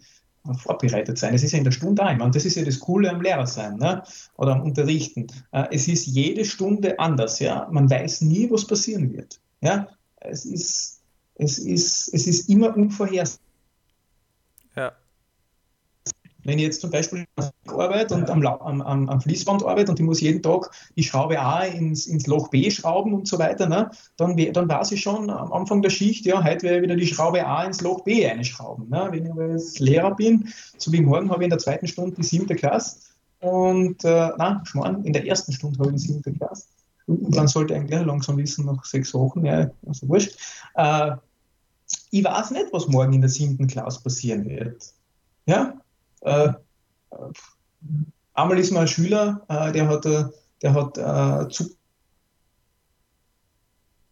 äh, 0.48 0.54
vorbereitet 0.54 1.18
sein. 1.18 1.34
Es 1.34 1.42
ist 1.42 1.52
ja 1.52 1.58
in 1.58 1.64
der 1.64 1.72
Stunde 1.72 2.02
immer. 2.02 2.24
Und 2.24 2.34
das 2.34 2.44
ist 2.44 2.56
ja 2.56 2.64
das 2.64 2.78
Coole 2.78 3.10
am 3.10 3.20
Lehrer 3.20 3.46
sein 3.46 3.76
ne? 3.76 4.02
oder 4.36 4.52
am 4.52 4.62
Unterrichten. 4.62 5.26
Äh, 5.52 5.64
es 5.72 5.88
ist 5.88 6.06
jede 6.06 6.44
Stunde 6.44 6.98
anders. 6.98 7.40
Ja? 7.40 7.68
Man 7.70 7.90
weiß 7.90 8.22
nie, 8.22 8.50
was 8.50 8.66
passieren 8.66 9.12
wird. 9.12 9.40
Ja? 9.60 9.88
Es 10.20 10.44
ist 10.44 10.95
es 11.38 11.58
ist, 11.58 12.12
es 12.14 12.26
ist 12.26 12.48
immer 12.48 12.76
unvorhersehbar. 12.76 13.40
Ja. 14.76 14.92
Wenn 16.44 16.58
ich 16.58 16.64
jetzt 16.64 16.80
zum 16.80 16.90
Beispiel 16.90 17.24
arbeite 17.66 18.14
und 18.14 18.30
am, 18.30 18.46
am, 18.46 19.08
am, 19.08 19.20
Fließband 19.20 19.64
arbeite 19.64 19.90
und 19.90 19.98
ich 19.98 20.06
muss 20.06 20.20
jeden 20.20 20.42
Tag 20.42 20.70
die 20.94 21.02
Schraube 21.02 21.40
A 21.40 21.64
ins, 21.64 22.06
ins 22.06 22.28
Loch 22.28 22.50
B 22.50 22.70
schrauben 22.70 23.14
und 23.14 23.26
so 23.26 23.40
weiter, 23.40 23.68
ne, 23.68 23.90
dann, 24.16 24.36
dann 24.36 24.68
weiß 24.68 24.92
ich 24.92 25.02
schon 25.02 25.28
am 25.28 25.52
Anfang 25.52 25.82
der 25.82 25.90
Schicht, 25.90 26.24
ja, 26.24 26.44
heute 26.44 26.62
werde 26.62 26.76
ich 26.76 26.82
wieder 26.84 26.96
die 26.96 27.06
Schraube 27.06 27.44
A 27.44 27.64
ins 27.64 27.80
Loch 27.80 28.04
B 28.04 28.24
einschrauben. 28.24 28.88
Ne. 28.88 29.08
Wenn 29.10 29.24
ich 29.24 29.32
aber 29.32 29.50
jetzt 29.50 29.80
Lehrer 29.80 30.14
bin, 30.14 30.48
so 30.78 30.92
wie 30.92 31.00
morgen 31.00 31.30
habe 31.30 31.42
ich 31.42 31.46
in 31.46 31.50
der 31.50 31.58
zweiten 31.58 31.88
Stunde 31.88 32.14
die 32.14 32.22
siebte 32.22 32.54
Klasse 32.54 32.98
und, 33.40 34.04
äh, 34.04 34.30
nein, 34.38 34.60
Schmarrn, 34.64 35.04
in 35.04 35.12
der 35.12 35.26
ersten 35.26 35.52
Stunde 35.52 35.80
habe 35.80 35.90
ich 35.90 36.02
die 36.02 36.12
siebte 36.12 36.32
Klasse. 36.32 36.66
Und 37.06 37.36
dann 37.36 37.48
sollte 37.48 37.74
eigentlich 37.74 38.04
langsam 38.04 38.36
wissen, 38.36 38.66
nach 38.66 38.84
sechs 38.84 39.14
Wochen, 39.14 39.44
ja, 39.44 39.70
also 39.86 40.08
wurscht. 40.08 40.36
Äh, 40.74 41.12
ich 42.10 42.24
weiß 42.24 42.50
nicht, 42.52 42.72
was 42.72 42.88
morgen 42.88 43.12
in 43.12 43.20
der 43.20 43.30
siebten 43.30 43.66
Klasse 43.66 44.02
passieren 44.02 44.44
wird. 44.48 44.92
Ja? 45.46 45.80
Äh, 46.22 46.52
einmal 48.34 48.58
ist 48.58 48.72
mal 48.72 48.80
ein 48.80 48.88
Schüler, 48.88 49.44
äh, 49.48 49.72
der 49.72 49.88
hat, 49.88 50.06
äh, 50.06 50.24
der 50.62 50.74
hat 50.74 50.98
äh, 50.98 51.48
zu, 51.48 51.76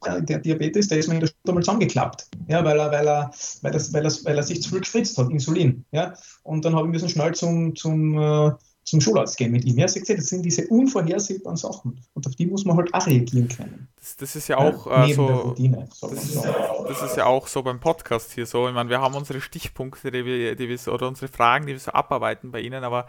der 0.07 0.39
Diabetes, 0.39 0.89
der 0.89 0.99
ist 0.99 1.09
mir 1.09 1.15
in 1.15 1.21
der 1.21 1.29
Stunde 1.29 1.55
mal 1.55 1.63
zusammengeklappt, 1.63 2.29
ja, 2.49 2.63
weil, 2.65 2.79
er, 2.79 2.91
weil, 2.91 3.07
er, 3.07 3.31
weil, 3.63 3.73
das, 3.73 3.93
weil, 3.93 4.05
er, 4.05 4.13
weil 4.25 4.37
er 4.37 4.43
sich 4.43 4.63
zu 4.63 4.69
viel 4.71 4.81
gespritzt 4.81 5.17
hat, 5.17 5.31
Insulin. 5.31 5.85
Ja? 5.93 6.15
Und 6.43 6.65
dann 6.65 6.75
habe 6.75 6.87
ich 6.87 6.93
müssen 6.93 7.09
schnell 7.09 7.35
zum, 7.35 7.75
zum 7.75 8.19
äh, 8.19 8.53
zum 8.85 9.01
Schularzt 9.01 9.37
gehen 9.37 9.51
mit 9.51 9.65
ihm. 9.65 9.79
Ja, 9.79 9.89
sagt 9.89 10.09
das 10.09 10.27
sind 10.27 10.43
diese 10.43 10.67
unvorhersehbaren 10.69 11.57
Sachen 11.57 11.99
und 12.15 12.27
auf 12.27 12.35
die 12.37 12.47
muss 12.47 12.65
man 12.65 12.77
halt 12.77 12.93
auch 12.93 13.07
reagieren 13.07 13.49
können. 13.49 13.89
Das, 13.99 14.17
das 14.17 14.37
ist 14.37 14.49
ja 14.49 14.59
auch 14.59 14.87
ja, 14.87 15.07
äh, 15.07 15.15
so. 15.15 15.27
Routine, 15.27 15.89
das, 16.01 16.13
ist, 16.13 16.45
das, 16.89 17.03
ist, 17.03 17.17
ja 17.17 17.27
auch 17.27 17.47
so 17.47 17.63
beim 17.63 17.81
Podcast 17.81 18.33
hier 18.33 18.47
so. 18.47 18.69
Ich 18.69 18.75
meine, 18.75 18.91
wir 18.91 19.01
haben 19.01 19.15
unsere 19.15 19.41
Stichpunkte, 19.41 20.11
die 20.11 20.25
wir, 20.25 20.55
die 20.55 20.69
wir 20.69 20.93
oder 20.93 21.09
unsere 21.09 21.29
Fragen, 21.29 21.67
die 21.67 21.73
wir 21.73 21.81
so 21.81 21.93
abarbeiten 21.93 22.51
bei 22.51 22.61
Ihnen, 22.61 22.85
aber 22.85 23.07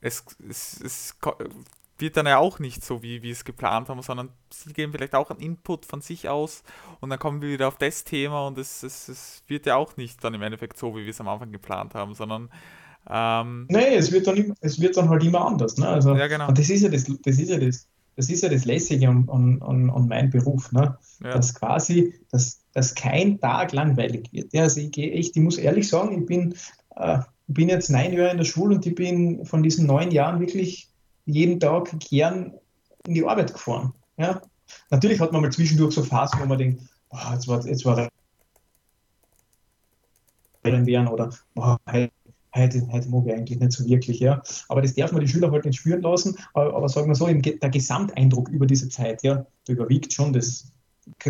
es, 0.00 0.24
es, 0.48 0.80
es 0.80 1.16
wird 1.98 2.16
dann 2.16 2.26
ja 2.26 2.38
auch 2.38 2.58
nicht 2.58 2.84
so, 2.84 3.02
wie 3.02 3.22
wir 3.22 3.32
es 3.32 3.44
geplant 3.44 3.88
haben, 3.88 4.00
sondern 4.02 4.30
Sie 4.50 4.72
geben 4.72 4.92
vielleicht 4.92 5.14
auch 5.14 5.30
einen 5.30 5.40
Input 5.40 5.84
von 5.84 6.00
sich 6.00 6.28
aus 6.28 6.62
und 7.00 7.10
dann 7.10 7.18
kommen 7.18 7.42
wir 7.42 7.50
wieder 7.50 7.68
auf 7.68 7.76
das 7.76 8.04
Thema 8.04 8.46
und 8.46 8.56
es, 8.56 8.82
es, 8.82 9.08
es 9.08 9.42
wird 9.48 9.66
ja 9.66 9.76
auch 9.76 9.96
nicht 9.96 10.22
dann 10.22 10.34
im 10.34 10.42
Endeffekt 10.42 10.78
so, 10.78 10.96
wie 10.96 11.04
wir 11.04 11.10
es 11.10 11.20
am 11.20 11.28
Anfang 11.28 11.52
geplant 11.52 11.94
haben, 11.94 12.14
sondern 12.14 12.50
ähm, 13.10 13.66
nee, 13.70 13.94
es 13.94 14.12
wird, 14.12 14.26
dann, 14.26 14.54
es 14.60 14.80
wird 14.80 14.96
dann 14.96 15.08
halt 15.08 15.24
immer 15.24 15.46
anders. 15.46 15.76
Ne? 15.78 15.88
Also, 15.88 16.14
ja, 16.14 16.26
genau. 16.26 16.48
Und 16.48 16.58
das 16.58 16.68
ist 16.68 16.82
ja 16.82 16.88
das, 16.88 17.04
das, 17.04 17.38
ist 17.38 17.48
ja 17.48 17.58
das, 17.58 17.86
das, 18.16 18.28
ist 18.28 18.42
ja 18.42 18.48
das 18.48 18.66
Lässige 18.66 19.08
an, 19.08 19.28
an, 19.30 19.62
an, 19.62 19.90
an 19.90 20.08
meinem 20.08 20.30
Beruf. 20.30 20.70
Ne? 20.72 20.96
Ja. 21.22 21.32
Dass 21.32 21.54
quasi, 21.54 22.14
dass, 22.30 22.60
dass 22.74 22.94
kein 22.94 23.40
Tag 23.40 23.72
langweilig 23.72 24.30
wird. 24.32 24.52
Ja, 24.52 24.64
also 24.64 24.80
ich 24.80 24.90
gehe 24.90 25.12
echt, 25.12 25.36
ich 25.36 25.42
muss 25.42 25.56
ehrlich 25.56 25.88
sagen, 25.88 26.20
ich 26.20 26.26
bin, 26.26 26.54
äh, 26.96 27.20
bin 27.46 27.70
jetzt 27.70 27.88
neun 27.88 28.12
Jahre 28.12 28.30
in 28.30 28.38
der 28.38 28.44
Schule 28.44 28.74
und 28.74 28.84
ich 28.84 28.94
bin 28.94 29.44
von 29.46 29.62
diesen 29.62 29.86
neun 29.86 30.10
Jahren 30.10 30.40
wirklich 30.40 30.88
jeden 31.24 31.60
Tag 31.60 31.98
gern 32.00 32.52
in 33.06 33.14
die 33.14 33.24
Arbeit 33.24 33.54
gefahren. 33.54 33.94
Ja? 34.18 34.42
Natürlich 34.90 35.18
hat 35.18 35.32
man 35.32 35.40
mal 35.40 35.52
zwischendurch 35.52 35.94
so 35.94 36.02
Phasen, 36.02 36.40
wo 36.40 36.44
man 36.44 36.58
denkt, 36.58 36.82
oh, 37.08 37.16
jetzt 37.32 37.48
war, 37.48 37.64
jetzt 37.66 37.86
war 37.86 38.08
werden 40.62 41.08
oder 41.08 41.30
heute, 41.56 42.10
heute, 42.58 42.86
heute 42.90 43.08
mag 43.08 43.26
ich 43.26 43.32
eigentlich 43.32 43.58
nicht 43.58 43.72
so 43.72 43.84
wirklich. 43.86 44.20
Ja? 44.20 44.42
Aber 44.68 44.82
das 44.82 44.94
darf 44.94 45.12
man 45.12 45.22
die 45.22 45.28
Schüler 45.28 45.50
halt 45.50 45.64
nicht 45.64 45.78
spüren 45.78 46.02
lassen. 46.02 46.36
Aber, 46.54 46.74
aber 46.74 46.88
sagen 46.88 47.08
wir 47.08 47.14
so, 47.14 47.26
der 47.26 47.70
Gesamteindruck 47.70 48.48
über 48.48 48.66
diese 48.66 48.88
Zeit, 48.88 49.22
ja, 49.22 49.46
der 49.66 49.74
überwiegt 49.74 50.12
schon 50.12 50.32
das 50.32 50.72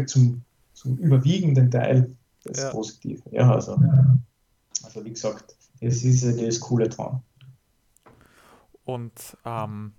zum, 0.06 0.42
zum 0.72 0.96
überwiegenden 0.96 1.70
Teil 1.70 2.16
das 2.44 2.58
ja. 2.58 2.70
Positive. 2.70 3.22
Ja, 3.30 3.52
also, 3.52 3.80
also 4.82 5.04
wie 5.04 5.10
gesagt, 5.10 5.56
das 5.80 6.02
ist 6.02 6.24
das 6.24 6.60
Coole 6.60 6.88
dran. 6.88 7.22
Und 8.84 9.36
ähm, 9.44 9.92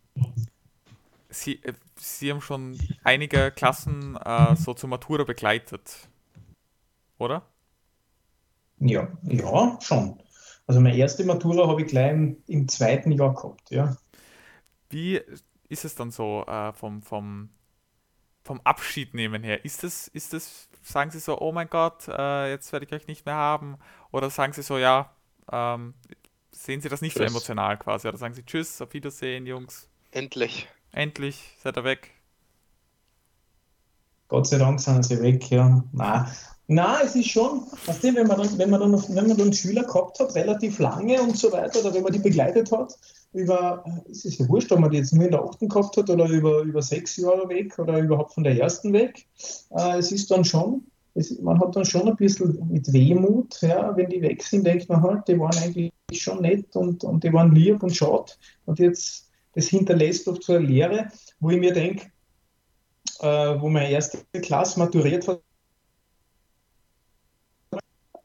Sie, 1.30 1.64
äh, 1.64 1.74
Sie 1.96 2.32
haben 2.32 2.42
schon 2.42 2.78
einige 3.04 3.52
Klassen 3.52 4.16
äh, 4.16 4.56
so 4.56 4.74
zur 4.74 4.90
Matura 4.90 5.24
begleitet, 5.24 6.10
oder? 7.20 7.46
Ja, 8.80 9.08
ja, 9.24 9.78
schon. 9.82 10.18
Also 10.70 10.82
meine 10.82 10.96
erste 10.96 11.24
Matura 11.24 11.68
habe 11.68 11.82
ich 11.82 11.88
gleich 11.88 12.12
im, 12.12 12.44
im, 12.46 12.68
zweiten 12.68 13.12
Jahr 13.12 13.34
gehabt, 13.34 13.72
ja. 13.72 13.98
Wie 14.92 15.20
ist 15.68 15.84
es 15.84 15.96
dann 15.96 16.12
so 16.12 16.46
äh, 16.46 16.74
vom, 16.74 17.02
vom, 17.02 17.50
vom 18.44 18.62
Abschied 18.66 19.16
nehmen 19.16 19.42
her? 19.44 19.66
Ist 19.66 19.84
es, 19.84 20.10
ist 20.10 20.32
es, 20.36 20.70
sagen 20.84 21.10
Sie 21.10 21.18
so, 21.18 21.42
oh 21.42 21.52
mein 21.52 21.72
Gott, 21.72 22.08
äh, 22.08 22.52
jetzt 22.52 22.72
werde 22.72 22.86
ich 22.86 22.94
euch 22.94 23.08
nicht 23.08 23.26
mehr 23.26 23.34
haben? 23.34 23.80
Oder 24.12 24.30
sagen 24.30 24.54
Sie 24.54 24.62
so, 24.62 24.78
ja, 24.78 25.12
ähm, 25.52 25.96
sehen 26.52 26.82
Sie 26.82 26.90
das 26.90 27.02
nicht 27.02 27.18
tschüss. 27.18 27.32
so 27.32 27.38
emotional 27.38 27.80
quasi? 27.80 28.08
Oder 28.08 28.18
sagen 28.20 28.36
Sie 28.36 28.46
Tschüss, 28.46 28.80
auf 28.80 28.94
Wiedersehen, 28.94 29.48
Jungs? 29.48 29.90
Endlich. 30.12 30.68
Endlich 30.92 31.58
seid 31.64 31.78
ihr 31.78 31.84
weg. 31.84 32.12
Gott 34.28 34.46
sei 34.46 34.60
Dank 34.60 34.80
sind 34.80 35.04
sie 35.04 35.20
weg, 35.20 35.50
ja. 35.50 35.84
Nein, 35.94 36.28
Nein, 36.72 37.02
es 37.04 37.16
ist 37.16 37.30
schon, 37.30 37.64
weißt 37.88 38.04
du, 38.04 38.14
wenn 38.14 38.28
man 38.28 38.38
dann, 38.38 38.58
wenn 38.60 38.70
man 38.70 38.80
dann, 38.80 38.92
wenn 38.94 39.28
man 39.28 39.38
dann 39.38 39.52
Schüler 39.52 39.84
gehabt 39.86 40.20
hat, 40.20 40.36
relativ 40.36 40.78
lange 40.78 41.20
und 41.20 41.36
so 41.36 41.52
weiter, 41.52 41.80
oder 41.80 41.96
wenn 41.96 42.04
man 42.04 42.14
die 42.14 42.20
begleitet 42.20 42.72
hat, 42.72 42.96
über, 43.34 43.84
es 44.08 44.24
ist 44.24 44.40
ja 44.40 44.48
wurscht, 44.48 44.72
ob 44.72 44.78
man 44.78 44.92
die 44.92 44.98
jetzt 44.98 45.12
nur 45.12 45.26
in 45.26 45.32
der 45.32 45.44
8. 45.44 45.62
gehabt 45.62 45.98
hat 45.98 46.12
oder 46.12 46.28
über, 46.30 46.62
über 46.62 46.84
sechs 46.84 47.18
Jahre 47.18 47.50
weg 47.50 47.80
oder 47.80 47.98
überhaupt 47.98 48.36
von 48.36 48.44
der 48.44 48.56
ersten 48.56 48.94
weg, 48.94 49.26
äh, 49.72 49.98
es 49.98 50.12
ist 50.12 50.30
dann 50.30 50.46
schon, 50.46 50.86
es, 51.16 51.40
man 51.40 51.60
hat 51.60 51.76
dann 51.76 51.86
schon 51.86 52.08
ein 52.08 52.16
bisschen 52.16 52.60
mit 52.70 52.94
Wehmut, 52.94 53.60
ja, 53.62 53.98
wenn 53.98 54.10
die 54.10 54.22
weg 54.22 54.44
sind, 54.44 54.64
denkt 54.64 54.90
man 54.90 55.02
halt, 55.02 55.28
die 55.28 55.40
waren 55.40 55.58
eigentlich 55.58 55.92
schon 56.12 56.44
nett 56.44 56.76
und, 56.76 57.04
und 57.04 57.24
die 57.24 57.34
waren 57.34 57.56
lieb 57.56 57.82
und 57.82 57.96
schade 57.96 58.32
und 58.68 58.78
jetzt, 58.78 59.28
das 59.56 59.66
hinterlässt 59.66 60.28
doch 60.28 60.40
so 60.40 60.54
eine 60.54 60.68
Lehre, 60.68 61.08
wo 61.40 61.50
ich 61.50 61.60
mir 61.60 61.74
denke, 61.74 62.12
äh, 63.22 63.60
wo 63.60 63.70
meine 63.70 63.90
erste 63.90 64.20
Klasse 64.40 64.78
maturiert 64.78 65.28
hat, 65.28 65.42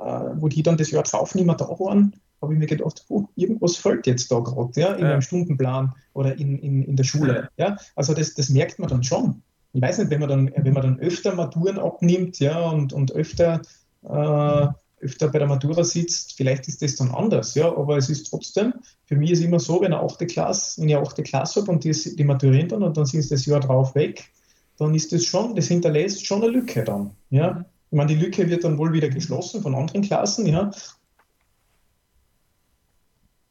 äh, 0.04 0.20
wo 0.40 0.48
die 0.48 0.62
dann 0.62 0.76
das 0.76 0.90
Jahr 0.90 1.02
drauf 1.02 1.34
nicht 1.34 1.46
mehr 1.46 1.56
da 1.56 1.68
waren, 1.68 2.14
habe 2.40 2.52
ich 2.54 2.58
mir 2.58 2.66
gedacht, 2.66 3.04
oh, 3.08 3.24
irgendwas 3.36 3.76
fällt 3.76 4.06
jetzt 4.06 4.30
da 4.30 4.40
gerade, 4.40 4.80
ja, 4.80 4.94
in 4.94 5.04
ja. 5.04 5.12
einem 5.12 5.22
Stundenplan 5.22 5.94
oder 6.12 6.38
in, 6.38 6.58
in, 6.58 6.82
in 6.82 6.96
der 6.96 7.04
Schule. 7.04 7.48
Ja? 7.56 7.76
Also 7.96 8.14
das, 8.14 8.34
das 8.34 8.48
merkt 8.50 8.78
man 8.78 8.88
dann 8.88 9.02
schon. 9.02 9.42
Ich 9.72 9.82
weiß 9.82 9.98
nicht, 9.98 10.10
wenn 10.10 10.20
man 10.20 10.28
dann, 10.28 10.52
wenn 10.56 10.72
man 10.72 10.82
dann 10.82 11.00
öfter 11.00 11.34
Maturen 11.34 11.78
abnimmt, 11.78 12.38
ja, 12.38 12.70
und, 12.70 12.92
und 12.92 13.12
öfter, 13.12 13.60
äh, 14.04 14.66
öfter 15.00 15.28
bei 15.28 15.38
der 15.38 15.48
Matura 15.48 15.82
sitzt, 15.82 16.34
vielleicht 16.36 16.68
ist 16.68 16.80
das 16.80 16.94
dann 16.96 17.10
anders, 17.10 17.54
ja, 17.56 17.66
aber 17.66 17.96
es 17.96 18.08
ist 18.08 18.30
trotzdem, 18.30 18.74
für 19.06 19.16
mich 19.16 19.32
ist 19.32 19.42
immer 19.42 19.58
so, 19.58 19.80
wenn, 19.80 19.92
eine 19.92 20.00
8. 20.00 20.28
Klasse, 20.28 20.80
wenn 20.80 20.88
ich 20.88 20.96
eine 20.96 21.04
8. 21.04 21.24
Klasse 21.24 21.60
habe 21.60 21.72
und 21.72 21.82
die, 21.82 21.90
die 21.90 22.24
maturieren 22.24 22.68
dann 22.68 22.82
und 22.84 22.96
dann 22.96 23.04
sind 23.04 23.22
sie 23.22 23.30
das 23.30 23.46
Jahr 23.46 23.60
drauf 23.60 23.96
weg, 23.96 24.30
dann 24.78 24.94
ist 24.94 25.12
das 25.12 25.24
schon, 25.24 25.56
das 25.56 25.66
hinterlässt 25.66 26.24
schon 26.24 26.42
eine 26.42 26.52
Lücke 26.52 26.84
dann, 26.84 27.10
ja. 27.30 27.64
Ich 27.94 27.96
meine, 27.96 28.12
die 28.12 28.20
Lücke 28.20 28.50
wird 28.50 28.64
dann 28.64 28.76
wohl 28.76 28.92
wieder 28.92 29.08
geschlossen 29.08 29.62
von 29.62 29.72
anderen 29.72 30.02
Klassen, 30.02 30.46
ja. 30.46 30.68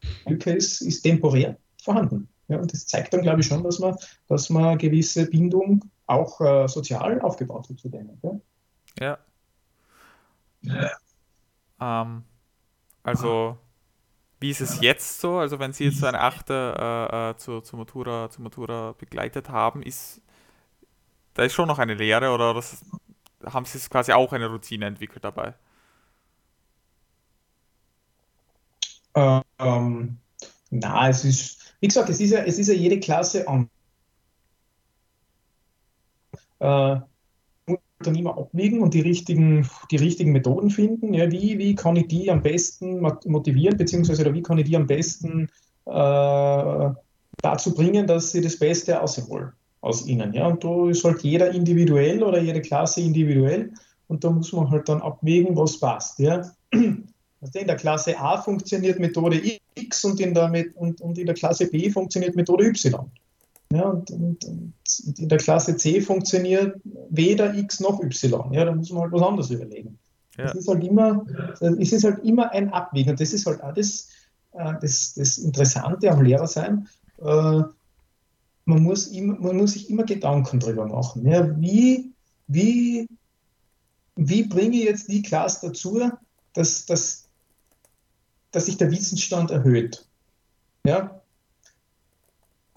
Die 0.04 0.32
Lücke 0.34 0.52
ist, 0.52 0.82
ist 0.82 1.02
temporär 1.02 1.56
vorhanden. 1.82 2.28
Ja, 2.50 2.58
und 2.58 2.74
das 2.74 2.86
zeigt 2.86 3.14
dann, 3.14 3.22
glaube 3.22 3.40
ich, 3.40 3.48
schon, 3.48 3.64
dass 3.64 3.80
man, 3.80 3.96
dass 4.28 4.50
man 4.50 4.78
gewisse 4.78 5.30
Bindung 5.30 5.86
auch 6.08 6.42
äh, 6.42 6.68
sozial 6.68 7.22
aufgebaut 7.22 7.70
hat 7.70 7.80
zu 7.80 7.88
denen. 7.88 8.20
Ja. 9.00 9.18
ja. 10.64 10.92
Ähm, 11.80 12.24
also, 13.02 13.58
wie 14.42 14.50
ist 14.50 14.60
es 14.60 14.82
jetzt 14.82 15.22
so? 15.22 15.38
Also, 15.38 15.58
wenn 15.60 15.72
Sie 15.72 15.86
jetzt 15.86 16.00
so 16.00 16.06
eine 16.06 16.20
Achte 16.20 16.76
äh, 16.78 17.30
äh, 17.30 17.38
zur, 17.38 17.64
zur, 17.64 17.80
Matura, 17.80 18.30
zur 18.30 18.44
Matura 18.44 18.94
begleitet 18.98 19.48
haben, 19.48 19.82
ist 19.82 20.20
da 21.34 21.44
ist 21.44 21.54
schon 21.54 21.68
noch 21.68 21.80
eine 21.80 21.96
Lehre 21.96 22.32
oder 22.32 22.54
das 22.54 22.84
haben 23.52 23.66
sie 23.66 23.80
quasi 23.90 24.12
auch 24.12 24.34
eine 24.34 24.48
Routine 24.48 24.86
entwickelt 24.86 25.24
dabei? 25.24 25.54
Ähm, 29.16 30.18
na, 30.70 31.10
es 31.10 31.24
ist, 31.24 31.76
wie 31.80 31.88
gesagt, 31.88 32.10
es 32.10 32.20
ist 32.20 32.32
ja, 32.32 32.44
es 32.44 32.58
ist 32.58 32.68
ja 32.68 32.74
jede 32.74 33.00
Klasse 33.00 33.48
an. 33.48 33.70
Äh, 36.60 37.00
dann 38.00 38.16
immer 38.16 38.38
abwägen 38.38 38.82
und 38.82 38.94
die 38.94 39.02
richtigen, 39.02 39.70
die 39.90 39.96
richtigen 39.96 40.34
Methoden 40.34 40.70
finden. 40.70 41.14
Ja, 41.14 41.32
wie, 41.32 41.58
wie 41.58 41.76
kann 41.76 41.96
ich 41.96 42.08
die 42.08 42.30
am 42.30 42.42
besten 42.42 43.00
motivieren, 43.00 43.78
beziehungsweise 43.78 44.34
wie 44.34 44.42
kann 44.42 44.58
ich 44.58 44.66
die 44.66 44.76
am 44.76 44.88
besten 44.88 45.50
äh, 45.86 46.90
dazu 47.38 47.74
bringen, 47.74 48.06
dass 48.06 48.32
sie 48.32 48.42
das 48.42 48.60
Beste 48.60 49.02
ausholen 49.02 49.54
aus 49.84 50.08
ihnen. 50.08 50.34
Ja? 50.34 50.48
Und 50.48 50.64
da 50.64 50.90
ist 50.90 51.04
halt 51.04 51.22
jeder 51.22 51.52
individuell 51.52 52.24
oder 52.24 52.42
jede 52.42 52.62
Klasse 52.62 53.02
individuell 53.02 53.72
und 54.08 54.24
da 54.24 54.32
muss 54.32 54.54
man 54.54 54.70
halt 54.72 54.88
dann 54.88 55.02
abwägen, 55.02 55.56
was 55.56 55.80
passt. 55.80 56.20
Ja? 56.20 56.50
Also 57.42 57.60
in 57.60 57.68
der 57.68 57.76
Klasse 57.76 58.18
A 58.18 58.42
funktioniert 58.42 59.00
Methode 59.00 59.42
X 59.76 60.06
und 60.06 60.18
in 60.22 60.34
der, 60.34 60.50
und, 60.76 61.02
und 61.02 61.18
in 61.18 61.26
der 61.26 61.36
Klasse 61.36 61.68
B 61.68 61.90
funktioniert 61.90 62.38
Methode 62.38 62.64
Y. 62.68 63.12
Ja, 63.74 63.90
und, 63.90 64.10
und, 64.12 64.46
und, 64.46 64.74
in 65.20 65.28
der 65.28 65.40
Klasse 65.40 65.76
C 65.76 66.00
funktioniert 66.00 66.80
weder 67.10 67.54
X 67.54 67.82
noch 67.82 68.02
Y. 68.02 68.54
Ja, 68.54 68.64
da 68.64 68.72
muss 68.74 68.90
man 68.92 69.02
halt 69.02 69.12
was 69.12 69.22
anderes 69.22 69.50
überlegen. 69.50 70.00
Ja. 70.38 70.46
Es, 70.46 70.56
ist 70.56 70.70
halt 70.70 70.86
immer, 70.86 71.26
es 71.60 71.92
ist 71.92 72.06
halt 72.06 72.24
immer 72.24 72.50
ein 72.52 72.72
Abwägen. 72.72 73.12
Und 73.12 73.20
das 73.20 73.34
ist 73.34 73.46
halt 73.46 73.62
auch 73.62 73.74
das, 73.74 74.08
äh, 74.54 74.76
das, 74.80 75.16
das 75.16 75.38
Interessante 75.38 76.10
am 76.12 76.22
Lehrer 76.22 76.48
sein. 76.48 76.88
Man 78.66 78.84
muss, 78.84 79.08
immer, 79.08 79.38
man 79.40 79.58
muss 79.58 79.74
sich 79.74 79.90
immer 79.90 80.04
Gedanken 80.04 80.60
darüber 80.60 80.88
machen. 80.88 81.28
Ja, 81.28 81.60
wie, 81.60 82.14
wie, 82.48 83.08
wie 84.16 84.44
bringe 84.44 84.78
ich 84.78 84.86
jetzt 84.86 85.10
die 85.10 85.22
Klasse 85.22 85.68
dazu, 85.68 86.10
dass, 86.54 86.86
dass, 86.86 87.28
dass 88.52 88.66
sich 88.66 88.78
der 88.78 88.92
Wissensstand 88.92 89.52
erhöht? 89.52 90.08
Ja? 90.86 91.22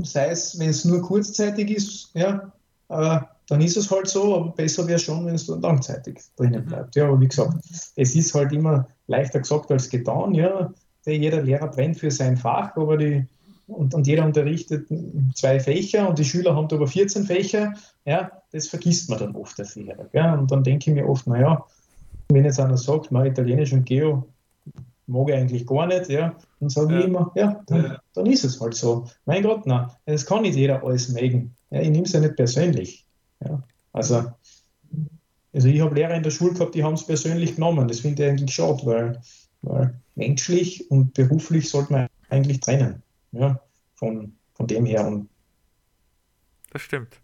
Sei 0.02 0.28
es, 0.30 0.58
wenn 0.58 0.70
es 0.70 0.84
nur 0.84 1.02
kurzzeitig 1.02 1.70
ist, 1.70 2.10
ja, 2.14 2.52
äh, 2.88 3.20
dann 3.48 3.60
ist 3.60 3.76
es 3.76 3.90
halt 3.90 4.08
so, 4.08 4.34
aber 4.34 4.50
besser 4.50 4.86
wäre 4.86 4.98
schon, 4.98 5.24
wenn 5.26 5.34
es 5.34 5.46
dann 5.46 5.60
langzeitig 5.60 6.20
drinnen 6.36 6.64
mhm. 6.64 6.68
bleibt. 6.68 6.96
Ja, 6.96 7.06
aber 7.06 7.20
wie 7.20 7.28
gesagt, 7.28 7.54
es 7.94 8.14
ist 8.14 8.34
halt 8.34 8.52
immer 8.52 8.88
leichter 9.06 9.40
gesagt 9.40 9.70
als 9.70 9.88
getan. 9.88 10.34
Ja. 10.34 10.72
Jeder 11.04 11.42
Lehrer 11.42 11.68
brennt 11.68 11.98
für 11.98 12.10
sein 12.10 12.36
Fach, 12.36 12.76
aber 12.76 12.96
die, 12.96 13.24
und, 13.66 13.94
und 13.94 14.06
jeder 14.06 14.24
unterrichtet 14.24 14.88
zwei 15.34 15.58
Fächer 15.58 16.08
und 16.08 16.18
die 16.18 16.24
Schüler 16.24 16.54
haben 16.54 16.68
aber 16.70 16.86
14 16.86 17.24
Fächer, 17.24 17.74
ja, 18.04 18.30
das 18.52 18.68
vergisst 18.68 19.10
man 19.10 19.18
dann 19.18 19.34
oft 19.34 19.58
als 19.58 19.74
Lehrer. 19.74 20.04
Gell? 20.12 20.38
Und 20.38 20.50
dann 20.50 20.62
denke 20.62 20.90
ich 20.90 20.94
mir 20.94 21.08
oft, 21.08 21.26
naja, 21.26 21.64
wenn 22.28 22.44
jetzt 22.44 22.60
einer 22.60 22.76
sagt, 22.76 23.10
mal 23.10 23.26
Italienisch 23.26 23.72
und 23.72 23.84
Geo 23.84 24.28
mag 25.06 25.28
ich 25.28 25.34
eigentlich 25.34 25.66
gar 25.66 25.86
nicht, 25.86 26.08
ja, 26.08 26.36
dann 26.60 26.68
sage 26.68 26.94
ja. 26.94 27.00
ich 27.00 27.06
immer, 27.06 27.32
ja, 27.34 27.62
dann, 27.66 27.98
dann, 28.14 28.26
ist 28.26 28.44
es 28.44 28.60
halt 28.60 28.74
so. 28.74 29.06
Mein 29.24 29.42
Gott, 29.42 29.62
na, 29.66 29.96
es 30.04 30.26
kann 30.26 30.42
nicht 30.42 30.56
jeder 30.56 30.82
alles 30.84 31.08
mögen. 31.08 31.54
Ja, 31.70 31.80
ich 31.80 31.90
nehme 31.90 32.04
es 32.04 32.12
ja 32.12 32.20
nicht 32.20 32.36
persönlich. 32.36 33.04
Ja. 33.44 33.62
Also, 33.92 34.24
also 35.52 35.68
ich 35.68 35.80
habe 35.80 35.94
Lehrer 35.94 36.14
in 36.14 36.22
der 36.22 36.30
Schule 36.30 36.54
gehabt, 36.54 36.74
die 36.74 36.84
haben 36.84 36.94
es 36.94 37.06
persönlich 37.06 37.54
genommen. 37.54 37.88
Das 37.88 38.00
finde 38.00 38.24
ich 38.24 38.30
eigentlich 38.30 38.54
schade, 38.54 38.84
weil, 38.84 39.20
weil 39.62 39.94
menschlich 40.14 40.90
und 40.90 41.14
beruflich 41.14 41.70
sollte 41.70 41.92
man 41.92 42.08
eigentlich 42.28 42.60
trennen. 42.60 43.02
Ja, 43.38 43.60
von, 43.94 44.34
von 44.54 44.66
dem 44.66 44.86
her. 44.86 45.06
Und 45.06 45.28
das 46.72 46.82
stimmt. 46.82 47.20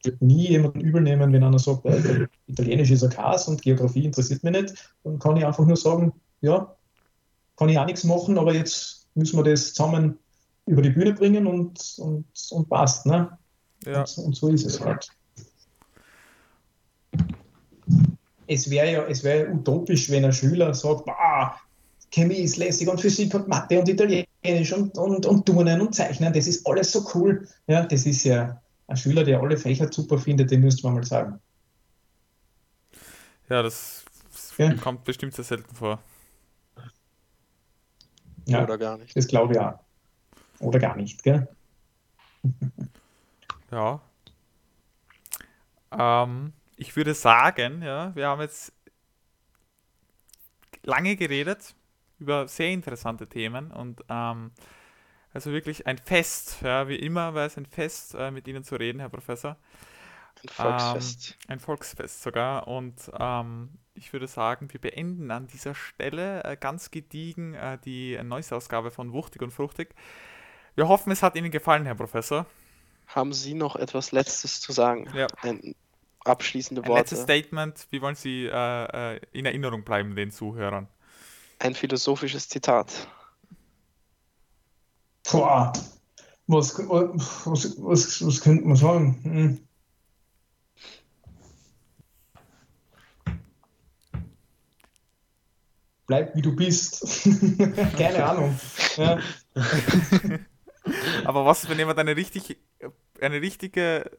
Ich 0.00 0.06
würde 0.06 0.24
nie 0.24 0.48
jemanden 0.48 0.80
übel 0.80 1.00
nehmen, 1.00 1.32
wenn 1.32 1.44
einer 1.44 1.58
sagt, 1.58 1.84
äh, 1.86 2.26
Italienisch 2.46 2.90
ist 2.90 3.04
ein 3.04 3.10
Chaos 3.10 3.46
und 3.46 3.62
Geografie 3.62 4.04
interessiert 4.04 4.42
mich 4.42 4.52
nicht. 4.52 4.94
Dann 5.04 5.18
kann 5.18 5.36
ich 5.36 5.46
einfach 5.46 5.64
nur 5.64 5.76
sagen, 5.76 6.12
ja, 6.40 6.74
kann 7.56 7.68
ich 7.68 7.78
auch 7.78 7.86
nichts 7.86 8.04
machen, 8.04 8.38
aber 8.38 8.54
jetzt 8.54 9.06
müssen 9.14 9.38
wir 9.38 9.44
das 9.44 9.74
zusammen 9.74 10.18
über 10.66 10.82
die 10.82 10.90
Bühne 10.90 11.12
bringen 11.12 11.46
und, 11.46 11.94
und, 11.98 12.24
und 12.50 12.68
passt. 12.68 13.06
Ne? 13.06 13.38
Ja. 13.84 14.00
Und, 14.00 14.18
und 14.18 14.36
so 14.36 14.48
ist 14.48 14.66
es 14.66 14.80
halt. 14.80 15.08
Es 18.48 18.68
wäre 18.68 18.92
ja, 18.92 19.04
es 19.04 19.22
wär 19.22 19.52
utopisch, 19.52 20.10
wenn 20.10 20.24
ein 20.24 20.32
Schüler 20.32 20.74
sagt, 20.74 21.04
bah, 21.04 21.60
Chemie 22.10 22.38
ist 22.42 22.56
lässig 22.56 22.88
und 22.88 23.00
Physik 23.00 23.34
und 23.34 23.48
Mathe 23.48 23.78
und 23.78 23.88
Italienisch 23.88 24.26
und, 24.44 24.98
und, 24.98 25.26
und 25.26 25.46
Turnen 25.46 25.80
und 25.80 25.94
Zeichnen, 25.94 26.32
das 26.32 26.46
ist 26.46 26.66
alles 26.66 26.92
so 26.92 27.06
cool. 27.14 27.46
Ja, 27.66 27.84
das 27.84 28.06
ist 28.06 28.24
ja 28.24 28.60
ein 28.88 28.96
Schüler, 28.96 29.24
der 29.24 29.40
alle 29.40 29.56
Fächer 29.56 29.90
super 29.92 30.18
findet, 30.18 30.50
den 30.50 30.60
müsste 30.60 30.86
man 30.86 30.94
mal 30.94 31.04
sagen. 31.04 31.40
Ja, 33.48 33.62
das 33.62 34.04
ja. 34.58 34.74
kommt 34.74 35.04
bestimmt 35.04 35.34
sehr 35.34 35.44
selten 35.44 35.74
vor. 35.74 36.02
Ja, 38.46 38.64
Oder 38.64 38.78
gar 38.78 38.98
nicht. 38.98 39.16
Das 39.16 39.26
glaube 39.26 39.54
ich 39.54 39.60
auch. 39.60 39.78
Oder 40.58 40.78
gar 40.78 40.96
nicht, 40.96 41.22
gell? 41.22 41.48
ja. 43.70 44.00
Ähm, 45.92 46.52
ich 46.76 46.96
würde 46.96 47.14
sagen, 47.14 47.82
ja, 47.82 48.14
wir 48.16 48.26
haben 48.26 48.40
jetzt 48.40 48.72
lange 50.82 51.16
geredet 51.16 51.74
über 52.22 52.48
sehr 52.48 52.70
interessante 52.70 53.26
Themen 53.26 53.72
und 53.72 54.02
ähm, 54.08 54.52
also 55.34 55.50
wirklich 55.50 55.86
ein 55.86 55.98
Fest, 55.98 56.58
ja, 56.62 56.88
wie 56.88 56.96
immer 56.96 57.34
war 57.34 57.46
es 57.46 57.56
ein 57.56 57.66
Fest, 57.66 58.14
äh, 58.14 58.30
mit 58.30 58.46
Ihnen 58.46 58.64
zu 58.64 58.76
reden, 58.76 59.00
Herr 59.00 59.08
Professor. 59.08 59.56
Ein 60.42 60.48
Volksfest. 60.48 61.30
Ähm, 61.30 61.52
ein 61.52 61.60
Volksfest 61.60 62.22
sogar. 62.22 62.68
Und 62.68 63.10
ähm, 63.18 63.70
ich 63.94 64.12
würde 64.12 64.26
sagen, 64.26 64.72
wir 64.72 64.80
beenden 64.80 65.30
an 65.30 65.46
dieser 65.46 65.74
Stelle 65.74 66.44
äh, 66.44 66.56
ganz 66.56 66.90
gediegen 66.90 67.54
äh, 67.54 67.78
die 67.84 68.18
neueste 68.22 68.56
Ausgabe 68.56 68.90
von 68.90 69.12
Wuchtig 69.12 69.42
und 69.42 69.52
Fruchtig. 69.52 69.94
Wir 70.74 70.88
hoffen, 70.88 71.12
es 71.12 71.22
hat 71.22 71.36
Ihnen 71.36 71.50
gefallen, 71.50 71.86
Herr 71.86 71.94
Professor. 71.94 72.46
Haben 73.06 73.32
Sie 73.32 73.54
noch 73.54 73.76
etwas 73.76 74.12
Letztes 74.12 74.60
zu 74.60 74.72
sagen? 74.72 75.08
Ja. 75.14 75.26
Ein 75.42 75.74
abschließende 76.24 76.82
Worte. 76.82 76.92
Ein 76.92 76.98
letztes 76.98 77.22
Statement. 77.22 77.86
Wie 77.90 78.00
wollen 78.02 78.14
Sie 78.14 78.46
äh, 78.46 79.14
äh, 79.16 79.20
in 79.32 79.46
Erinnerung 79.46 79.82
bleiben, 79.82 80.14
den 80.14 80.30
Zuhörern? 80.30 80.88
Ein 81.62 81.74
philosophisches 81.76 82.48
Zitat. 82.48 83.06
Boah, 85.30 85.72
was, 86.48 86.76
was, 86.76 87.76
was, 87.78 88.26
was 88.26 88.40
könnte 88.40 88.66
man 88.66 88.76
sagen? 88.76 89.20
Hm. 89.22 89.68
Bleib 96.08 96.34
wie 96.34 96.42
du 96.42 96.56
bist. 96.56 97.22
Keine 97.96 98.24
Ahnung. 98.28 98.58
Ja. 98.96 99.20
Aber 101.24 101.46
was, 101.46 101.68
wenn 101.68 101.78
jemand 101.78 102.00
eine, 102.00 102.16
richtig, 102.16 102.58
eine 103.20 103.40
richtige 103.40 104.10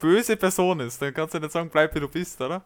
böse 0.00 0.36
Person 0.36 0.80
ist? 0.80 1.00
Dann 1.00 1.14
kannst 1.14 1.34
du 1.34 1.38
nicht 1.38 1.52
sagen, 1.52 1.70
bleib 1.70 1.94
wie 1.94 2.00
du 2.00 2.08
bist, 2.08 2.40
oder? 2.40 2.64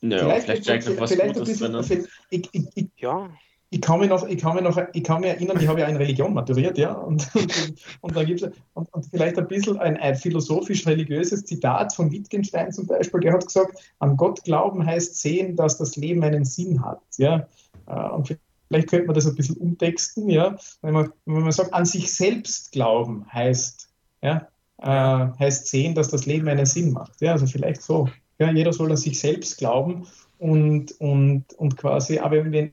Ja, 0.00 0.18
vielleicht, 0.18 0.64
vielleicht, 0.64 0.84
vielleicht, 0.84 1.12
vielleicht 1.12 1.36
ein 1.38 1.44
bisschen, 1.44 2.06
ich, 2.30 2.48
ich, 2.52 2.66
ich, 2.74 2.88
ja. 2.98 3.28
ich 3.70 3.80
kann 3.80 3.98
mich 3.98 4.08
noch, 4.08 4.26
ich 4.28 4.38
kann 4.38 4.54
mich 4.54 4.62
noch, 4.62 4.78
ich 4.92 5.02
kann 5.02 5.20
mich 5.20 5.30
erinnern, 5.30 5.58
ich 5.60 5.66
habe 5.66 5.80
ja 5.80 5.86
in 5.86 5.96
Religion 5.96 6.32
maturiert, 6.32 6.78
ja, 6.78 6.92
und, 6.92 7.28
und, 7.34 7.74
und 8.00 8.16
da 8.16 8.22
gibt 8.22 8.42
es 8.42 8.52
und, 8.74 8.92
und, 8.94 9.06
vielleicht 9.06 9.38
ein 9.38 9.48
bisschen 9.48 9.76
ein, 9.78 9.96
ein 9.96 10.14
philosophisch-religiöses 10.14 11.44
Zitat 11.44 11.94
von 11.94 12.12
Wittgenstein 12.12 12.72
zum 12.72 12.86
Beispiel, 12.86 13.20
der 13.20 13.32
hat 13.32 13.46
gesagt, 13.46 13.76
an 13.98 14.16
Gott 14.16 14.44
glauben 14.44 14.86
heißt 14.86 15.16
sehen, 15.16 15.56
dass 15.56 15.78
das 15.78 15.96
Leben 15.96 16.22
einen 16.22 16.44
Sinn 16.44 16.84
hat, 16.84 17.00
ja, 17.16 17.48
äh, 17.86 18.08
und 18.10 18.38
vielleicht 18.68 18.88
könnte 18.88 19.06
man 19.06 19.14
das 19.14 19.26
ein 19.26 19.34
bisschen 19.34 19.56
umtexten, 19.56 20.30
ja, 20.30 20.56
wenn 20.82 20.94
man, 20.94 21.12
wenn 21.26 21.42
man 21.42 21.52
sagt, 21.52 21.74
an 21.74 21.86
sich 21.86 22.14
selbst 22.14 22.70
glauben 22.70 23.26
heißt, 23.32 23.88
ja, 24.22 24.46
äh, 24.78 24.86
heißt 25.40 25.66
sehen, 25.66 25.96
dass 25.96 26.08
das 26.08 26.24
Leben 26.24 26.46
einen 26.46 26.66
Sinn 26.66 26.92
macht, 26.92 27.20
ja, 27.20 27.32
also 27.32 27.46
vielleicht 27.46 27.82
so, 27.82 28.08
ja, 28.38 28.52
jeder 28.52 28.72
soll 28.72 28.90
an 28.90 28.96
sich 28.96 29.18
selbst 29.18 29.58
glauben 29.58 30.06
und, 30.38 30.92
und, 31.00 31.44
und 31.54 31.76
quasi, 31.76 32.18
aber 32.18 32.44
wenn 32.50 32.72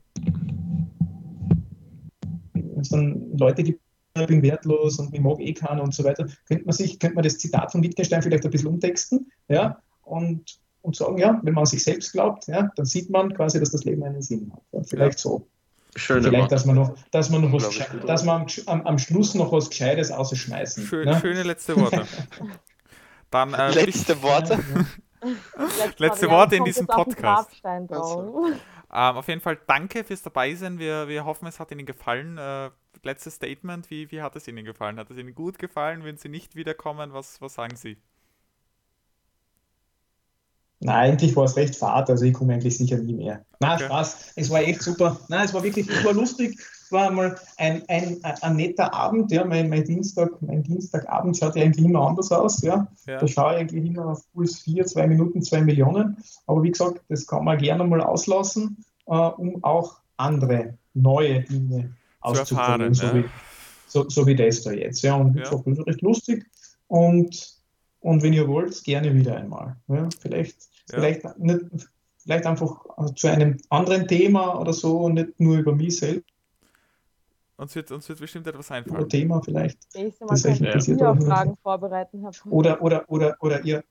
es 2.80 2.88
dann 2.88 3.36
Leute 3.36 3.62
gibt, 3.62 3.80
ich 4.18 4.26
bin 4.26 4.42
wertlos 4.42 4.98
und 4.98 5.12
ich 5.12 5.20
mag 5.20 5.40
eh 5.40 5.52
keinen 5.52 5.80
und 5.80 5.94
so 5.94 6.04
weiter, 6.04 6.26
könnte 6.46 6.64
man 6.64 6.72
sich, 6.72 6.98
könnte 6.98 7.16
man 7.16 7.24
das 7.24 7.38
Zitat 7.38 7.72
von 7.72 7.82
Wittgenstein 7.82 8.22
vielleicht 8.22 8.44
ein 8.44 8.50
bisschen 8.50 8.68
umtexten, 8.68 9.30
ja, 9.48 9.78
und, 10.02 10.58
und 10.82 10.96
sagen, 10.96 11.18
ja, 11.18 11.38
wenn 11.42 11.54
man 11.54 11.66
sich 11.66 11.82
selbst 11.82 12.12
glaubt, 12.12 12.46
ja, 12.46 12.70
dann 12.76 12.86
sieht 12.86 13.10
man 13.10 13.34
quasi, 13.34 13.58
dass 13.60 13.72
das 13.72 13.84
Leben 13.84 14.04
einen 14.04 14.22
Sinn 14.22 14.50
hat. 14.52 14.62
Ja, 14.72 14.82
vielleicht 14.84 15.18
ja. 15.18 15.22
so. 15.22 15.48
Schöne 15.96 16.28
Vielleicht, 16.28 16.52
dass 16.52 16.66
man 16.66 16.76
noch, 16.76 16.94
dass 17.10 17.30
man 17.30 17.40
noch 17.40 17.52
was, 17.52 17.70
dass 18.06 18.22
man 18.22 18.46
am, 18.66 18.82
am, 18.82 18.98
Schluss 18.98 19.34
noch 19.34 19.50
was 19.50 19.70
Gescheites 19.70 20.10
ausschmeißen. 20.10 20.84
Schön, 20.84 21.06
ne? 21.06 21.18
Schöne 21.20 21.42
letzte 21.42 21.74
Worte. 21.74 22.06
Dann, 23.30 23.54
äh, 23.54 23.72
letzte 23.72 24.22
Worte. 24.22 24.58
letzte 25.98 26.28
Worte 26.30 26.56
in 26.56 26.64
diesem 26.64 26.86
Podcast. 26.86 27.50
Also. 27.64 28.46
Ähm, 28.92 29.16
auf 29.16 29.28
jeden 29.28 29.40
Fall 29.40 29.58
danke 29.66 30.04
fürs 30.04 30.22
Dabeisein. 30.22 30.78
Wir, 30.78 31.08
wir 31.08 31.24
hoffen, 31.24 31.46
es 31.46 31.58
hat 31.58 31.70
Ihnen 31.72 31.86
gefallen. 31.86 32.38
Äh, 32.38 32.70
letztes 33.02 33.34
Statement, 33.34 33.90
wie, 33.90 34.10
wie 34.10 34.22
hat 34.22 34.36
es 34.36 34.48
Ihnen 34.48 34.64
gefallen? 34.64 34.98
Hat 34.98 35.10
es 35.10 35.18
Ihnen 35.18 35.34
gut 35.34 35.58
gefallen? 35.58 36.04
Wenn 36.04 36.16
Sie 36.16 36.28
nicht 36.28 36.56
wiederkommen, 36.56 37.12
was, 37.12 37.40
was 37.40 37.54
sagen 37.54 37.76
Sie? 37.76 37.96
Nein, 40.80 41.12
eigentlich 41.12 41.34
war 41.34 41.44
es 41.44 41.56
recht 41.56 41.74
fad, 41.74 42.10
also 42.10 42.24
ich 42.24 42.34
komme 42.34 42.52
eigentlich 42.52 42.76
sicher 42.76 42.98
nie 42.98 43.14
mehr. 43.14 43.44
Nein, 43.60 43.76
okay. 43.76 43.86
Spaß. 43.86 44.32
Es 44.36 44.50
war 44.50 44.60
echt 44.60 44.82
super. 44.82 45.18
Nein, 45.28 45.46
es 45.46 45.54
war 45.54 45.62
wirklich, 45.62 45.88
es 45.88 46.04
war 46.04 46.12
lustig. 46.12 46.60
War 46.90 47.08
einmal 47.08 47.36
ein, 47.56 47.82
ein, 47.88 48.18
ein 48.22 48.56
netter 48.56 48.92
Abend, 48.92 49.30
ja. 49.32 49.44
Mein, 49.44 49.68
mein, 49.68 49.84
Dienstag, 49.84 50.30
mein 50.40 50.62
Dienstagabend 50.62 51.36
schaut 51.36 51.56
ja 51.56 51.64
eigentlich 51.64 51.84
immer 51.84 52.06
anders 52.06 52.30
aus, 52.32 52.62
ja. 52.62 52.86
ja. 53.06 53.18
Da 53.18 53.26
schaue 53.26 53.54
ich 53.54 53.60
eigentlich 53.60 53.84
immer 53.86 54.06
auf 54.06 54.22
Puls 54.32 54.60
4, 54.60 54.86
2 54.86 55.06
Minuten, 55.06 55.42
2 55.42 55.62
Millionen. 55.62 56.16
Aber 56.46 56.62
wie 56.62 56.70
gesagt, 56.70 57.00
das 57.08 57.26
kann 57.26 57.44
man 57.44 57.58
gerne 57.58 57.84
mal 57.84 58.00
auslassen, 58.00 58.84
äh, 59.06 59.12
um 59.12 59.62
auch 59.64 60.00
andere, 60.16 60.74
neue 60.94 61.42
Dinge 61.42 61.92
auszuprobieren, 62.20 62.94
so, 62.94 63.06
ja. 63.06 63.14
wie, 63.16 63.24
so, 63.86 64.08
so, 64.08 64.26
wie 64.26 64.34
das 64.34 64.62
da 64.62 64.72
jetzt. 64.72 65.02
Ja, 65.02 65.14
und 65.14 65.34
wie 65.34 65.38
ja. 65.38 65.44
gesagt, 65.44 65.66
das 65.66 65.78
ist 65.78 65.86
recht 65.86 66.02
lustig. 66.02 66.46
Und, 66.88 67.58
und 68.00 68.22
wenn 68.22 68.32
ihr 68.32 68.48
wollt, 68.48 68.82
gerne 68.84 69.14
wieder 69.14 69.36
einmal. 69.36 69.76
Ja. 69.88 70.08
Vielleicht, 70.20 70.56
vielleicht 70.88 71.38
nicht 71.38 71.60
vielleicht 72.26 72.46
einfach 72.46 72.84
zu 73.14 73.28
einem 73.28 73.56
anderen 73.70 74.08
Thema 74.08 74.60
oder 74.60 74.72
so 74.72 74.98
und 75.02 75.14
nicht 75.14 75.38
nur 75.38 75.58
über 75.58 75.74
mich 75.74 75.96
selbst. 75.98 76.28
Uns 77.58 77.74
wird, 77.74 77.90
uns 77.90 78.08
wird 78.08 78.20
bestimmt 78.20 78.46
etwas 78.46 78.70
einfallen. 78.70 79.08
Thema 79.08 79.40
vielleicht. 79.42 79.78
Das 79.94 80.44
euch 80.44 80.60
interessiert. 80.60 81.00
Ja. 81.00 81.14
Fragen 81.14 81.56
vorbereiten. 81.62 82.26
Oder, 82.50 82.82
oder, 82.82 83.04
oder, 83.08 83.36
oder 83.40 83.64
ihr 83.64 83.82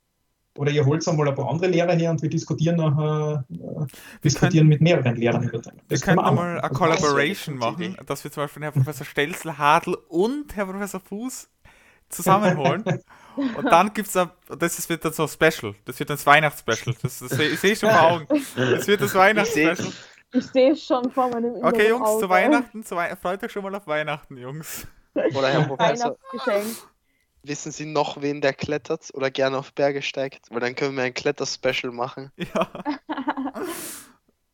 oder 0.58 0.72
ihr 0.72 0.86
holt 0.86 1.06
einmal 1.08 1.28
ein 1.28 1.36
paar 1.36 1.50
andere 1.50 1.70
Lehrer 1.70 1.94
her 1.94 2.12
und 2.12 2.22
wir 2.22 2.30
diskutieren 2.30 2.78
nachher 2.78 3.44
äh, 3.50 3.86
diskutieren 4.24 4.52
können, 4.52 4.70
mit 4.70 4.82
mehreren 4.82 5.16
Lehrern 5.16 5.44
über 5.44 5.60
das. 5.60 5.74
Wir 5.88 6.00
können 6.00 6.20
einmal 6.20 6.60
eine 6.60 6.74
Collaboration 6.74 7.58
machen, 7.58 7.98
dass 8.06 8.24
wir 8.24 8.32
zum 8.32 8.44
Beispiel 8.44 8.64
Herr 8.64 8.72
Professor 8.72 9.06
Stelzl, 9.06 9.58
Hadl 9.58 9.98
und 10.08 10.56
Herr 10.56 10.66
Professor 10.66 11.02
Fuß 11.02 11.50
zusammenholen. 12.08 12.84
und 13.58 13.66
dann 13.66 13.94
gibt 13.94 14.08
es, 14.08 14.14
das 14.14 14.90
wird 14.90 15.04
dann 15.04 15.12
so 15.12 15.28
Special, 15.28 15.76
das 15.84 16.00
wird 16.00 16.10
dann 16.10 16.18
das 16.18 16.26
Weihnachtsspecial. 16.26 16.96
Das, 17.02 17.20
das, 17.20 17.38
ich 17.38 17.60
sehe 17.60 17.76
schon 17.76 17.90
vor 17.90 18.02
Augen. 18.02 18.28
Das 18.56 18.88
wird 18.88 19.02
das 19.02 19.14
Weihnachtsspecial. 19.14 19.92
Ich 20.36 20.45
sehe 20.48 20.72
es 20.72 20.84
schon 20.84 21.10
vor 21.12 21.30
meinem 21.30 21.64
Okay, 21.64 21.90
Jungs, 21.90 22.07
Auge. 22.07 22.24
zu 22.24 22.30
Weihnachten, 22.30 22.84
zu 22.84 22.95
Wei 22.95 23.16
freut 23.16 23.44
euch 23.44 23.52
schon 23.52 23.64
mal 23.64 23.74
auf 23.74 23.88
Weihnachten, 23.88 24.38
Jungs. 24.38 24.86
Oder 25.14 25.49
Herr 25.49 25.66
Professor, 25.66 26.18
wissen 27.44 27.72
Sie 27.72 27.86
noch, 27.86 28.22
wen 28.22 28.41
der 28.41 28.53
klettert 28.53 29.12
oder 29.14 29.32
gerne 29.32 29.57
auf 29.57 29.74
Berge 29.74 30.02
steigt? 30.02 30.52
Weil 30.52 30.60
dann 30.60 30.76
können 30.76 30.98
wir 30.98 31.03
ein 31.03 31.14
Kletterspecial 31.14 31.94
machen. 31.94 32.32
Ja. 32.38 32.70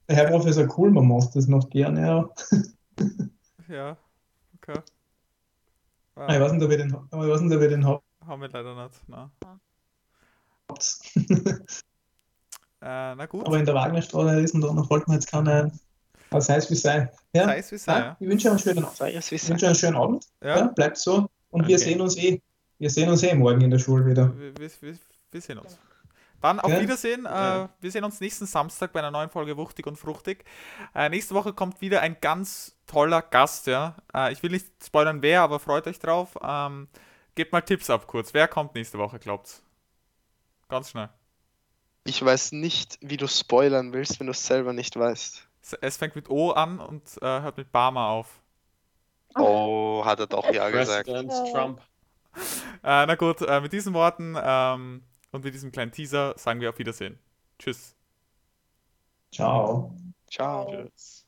Herr 0.08 0.30
Professor 0.30 0.68
Kuhlmann 0.68 1.08
macht 1.08 1.36
das 1.36 1.48
noch 1.48 1.70
gerne, 1.70 2.02
ja. 2.02 2.30
ja, 3.70 3.98
okay. 4.58 4.80
Ah. 6.16 6.34
Ich 6.34 6.40
weiß 6.40 6.52
nicht, 6.52 6.64
ob 6.64 6.70
wir 6.70 6.78
den, 6.78 6.90
ich 6.90 7.18
weiß 7.18 7.42
nicht, 7.42 7.56
ob 7.56 7.62
wir 7.62 7.70
den 7.70 7.86
haben. 7.86 8.04
Haben 8.28 8.42
wir 8.42 8.50
leider 8.50 8.84
nicht, 8.84 9.10
nein. 9.10 9.32
Äh, 12.82 13.16
na 13.16 13.26
gut. 13.28 13.46
Aber 13.46 13.58
in 13.58 13.66
der 13.66 13.76
Wagnerstraße 13.76 14.42
ist 14.42 14.56
und 14.56 14.62
da 14.62 14.90
wollten 14.90 15.12
wir 15.12 15.16
jetzt 15.16 15.30
keine. 15.30 15.72
Aber 16.30 16.42
sei 16.42 16.56
es 16.56 16.72
wie 16.72 16.76
sei. 16.76 17.12
Ja? 17.34 17.46
Sei 17.46 17.58
es 17.60 17.72
wie 17.72 17.78
sei. 17.78 18.00
Ja. 18.00 18.18
Ich 18.20 18.28
wünsche 18.28 18.50
einen 18.50 18.60
schönen, 18.60 18.86
ich 18.86 19.50
wünsche 19.50 19.66
einen 19.68 19.76
schönen 19.76 19.96
Abend. 19.96 20.26
Ja. 20.44 20.58
ja 20.58 20.68
bleibt 20.68 20.98
so. 20.98 21.30
Und 21.52 21.62
okay. 21.62 21.68
wir 21.68 21.80
sehen 21.80 22.02
uns 22.02 22.18
eh. 22.18 22.42
Wir 22.80 22.90
sehen 22.90 23.10
uns 23.10 23.22
eh 23.22 23.36
morgen 23.36 23.62
in 23.62 23.70
der 23.70 23.78
Schule 23.78 24.06
wieder. 24.06 24.34
Wir, 24.38 24.58
wir, 24.58 24.98
wir 25.32 25.42
sehen 25.42 25.60
uns. 25.60 25.78
Dann 26.42 26.60
auf 26.60 26.72
ja. 26.72 26.82
Wiedersehen. 26.82 27.26
Äh, 27.28 27.68
wir 27.80 27.92
sehen 27.92 28.04
uns 28.04 28.20
nächsten 28.20 28.48
Samstag 28.48 28.92
bei 28.92 29.00
einer 29.00 29.12
neuen 29.12 29.30
Folge 29.30 29.56
Wuchtig 29.56 29.86
und 29.86 29.98
Fruchtig. 29.98 30.44
Äh, 30.96 31.10
nächste 31.10 31.36
Woche 31.36 31.54
kommt 31.54 31.82
wieder 31.82 32.02
ein 32.02 32.18
ganz 32.20 32.76
toller 32.88 33.22
Gast. 33.22 33.68
Ja. 33.68 33.96
Äh, 34.14 34.34
ich 34.34 34.42
will 34.42 34.50
nicht 34.50 34.66
spoilern, 34.84 35.22
wer, 35.22 35.42
aber 35.42 35.60
freut 35.60 35.86
euch 35.86 36.00
drauf. 36.00 36.36
Ähm, 36.44 36.88
gebt 37.36 37.52
mal 37.52 37.62
Tipps 37.62 37.92
ab 37.92 38.08
kurz. 38.08 38.34
Wer 38.34 38.48
kommt 38.48 38.74
nächste 38.74 38.98
Woche, 38.98 39.20
glaubt's? 39.20 39.62
Ganz 40.68 40.90
schnell. 40.90 41.10
Ich 42.04 42.24
weiß 42.24 42.54
nicht, 42.54 42.98
wie 43.02 43.18
du 43.18 43.28
spoilern 43.28 43.94
willst, 43.94 44.20
wenn 44.20 44.28
du 44.28 44.32
es 44.32 44.46
selber 44.46 44.74
nicht 44.74 44.98
weißt. 44.98 45.48
Es 45.82 45.98
fängt 45.98 46.16
mit 46.16 46.30
O 46.30 46.52
an 46.52 46.80
und 46.80 47.04
äh, 47.22 47.42
hört 47.42 47.58
mit 47.58 47.72
Barmer 47.72 48.08
auf. 48.08 48.42
Oh, 49.36 50.04
hat 50.06 50.20
er 50.20 50.28
doch 50.28 50.52
ja 50.52 50.70
gesagt. 50.70 51.08
Trump. 51.08 51.82
Äh, 52.84 53.06
na 53.06 53.16
gut, 53.16 53.42
äh, 53.42 53.60
mit 53.62 53.74
diesen 53.74 53.94
Worten 53.94 54.36
ähm, 54.42 55.04
und 55.32 55.44
mit 55.44 55.54
diesem 55.54 55.72
kleinen 55.72 55.92
Teaser 55.92 56.34
sagen 56.38 56.62
wir 56.62 56.70
auf 56.70 56.80
Wiedersehen. 56.80 57.20
Tschüss. 57.60 57.94
Ciao. 59.32 59.94
Ciao. 60.28 60.72
Tschüss. 60.72 61.21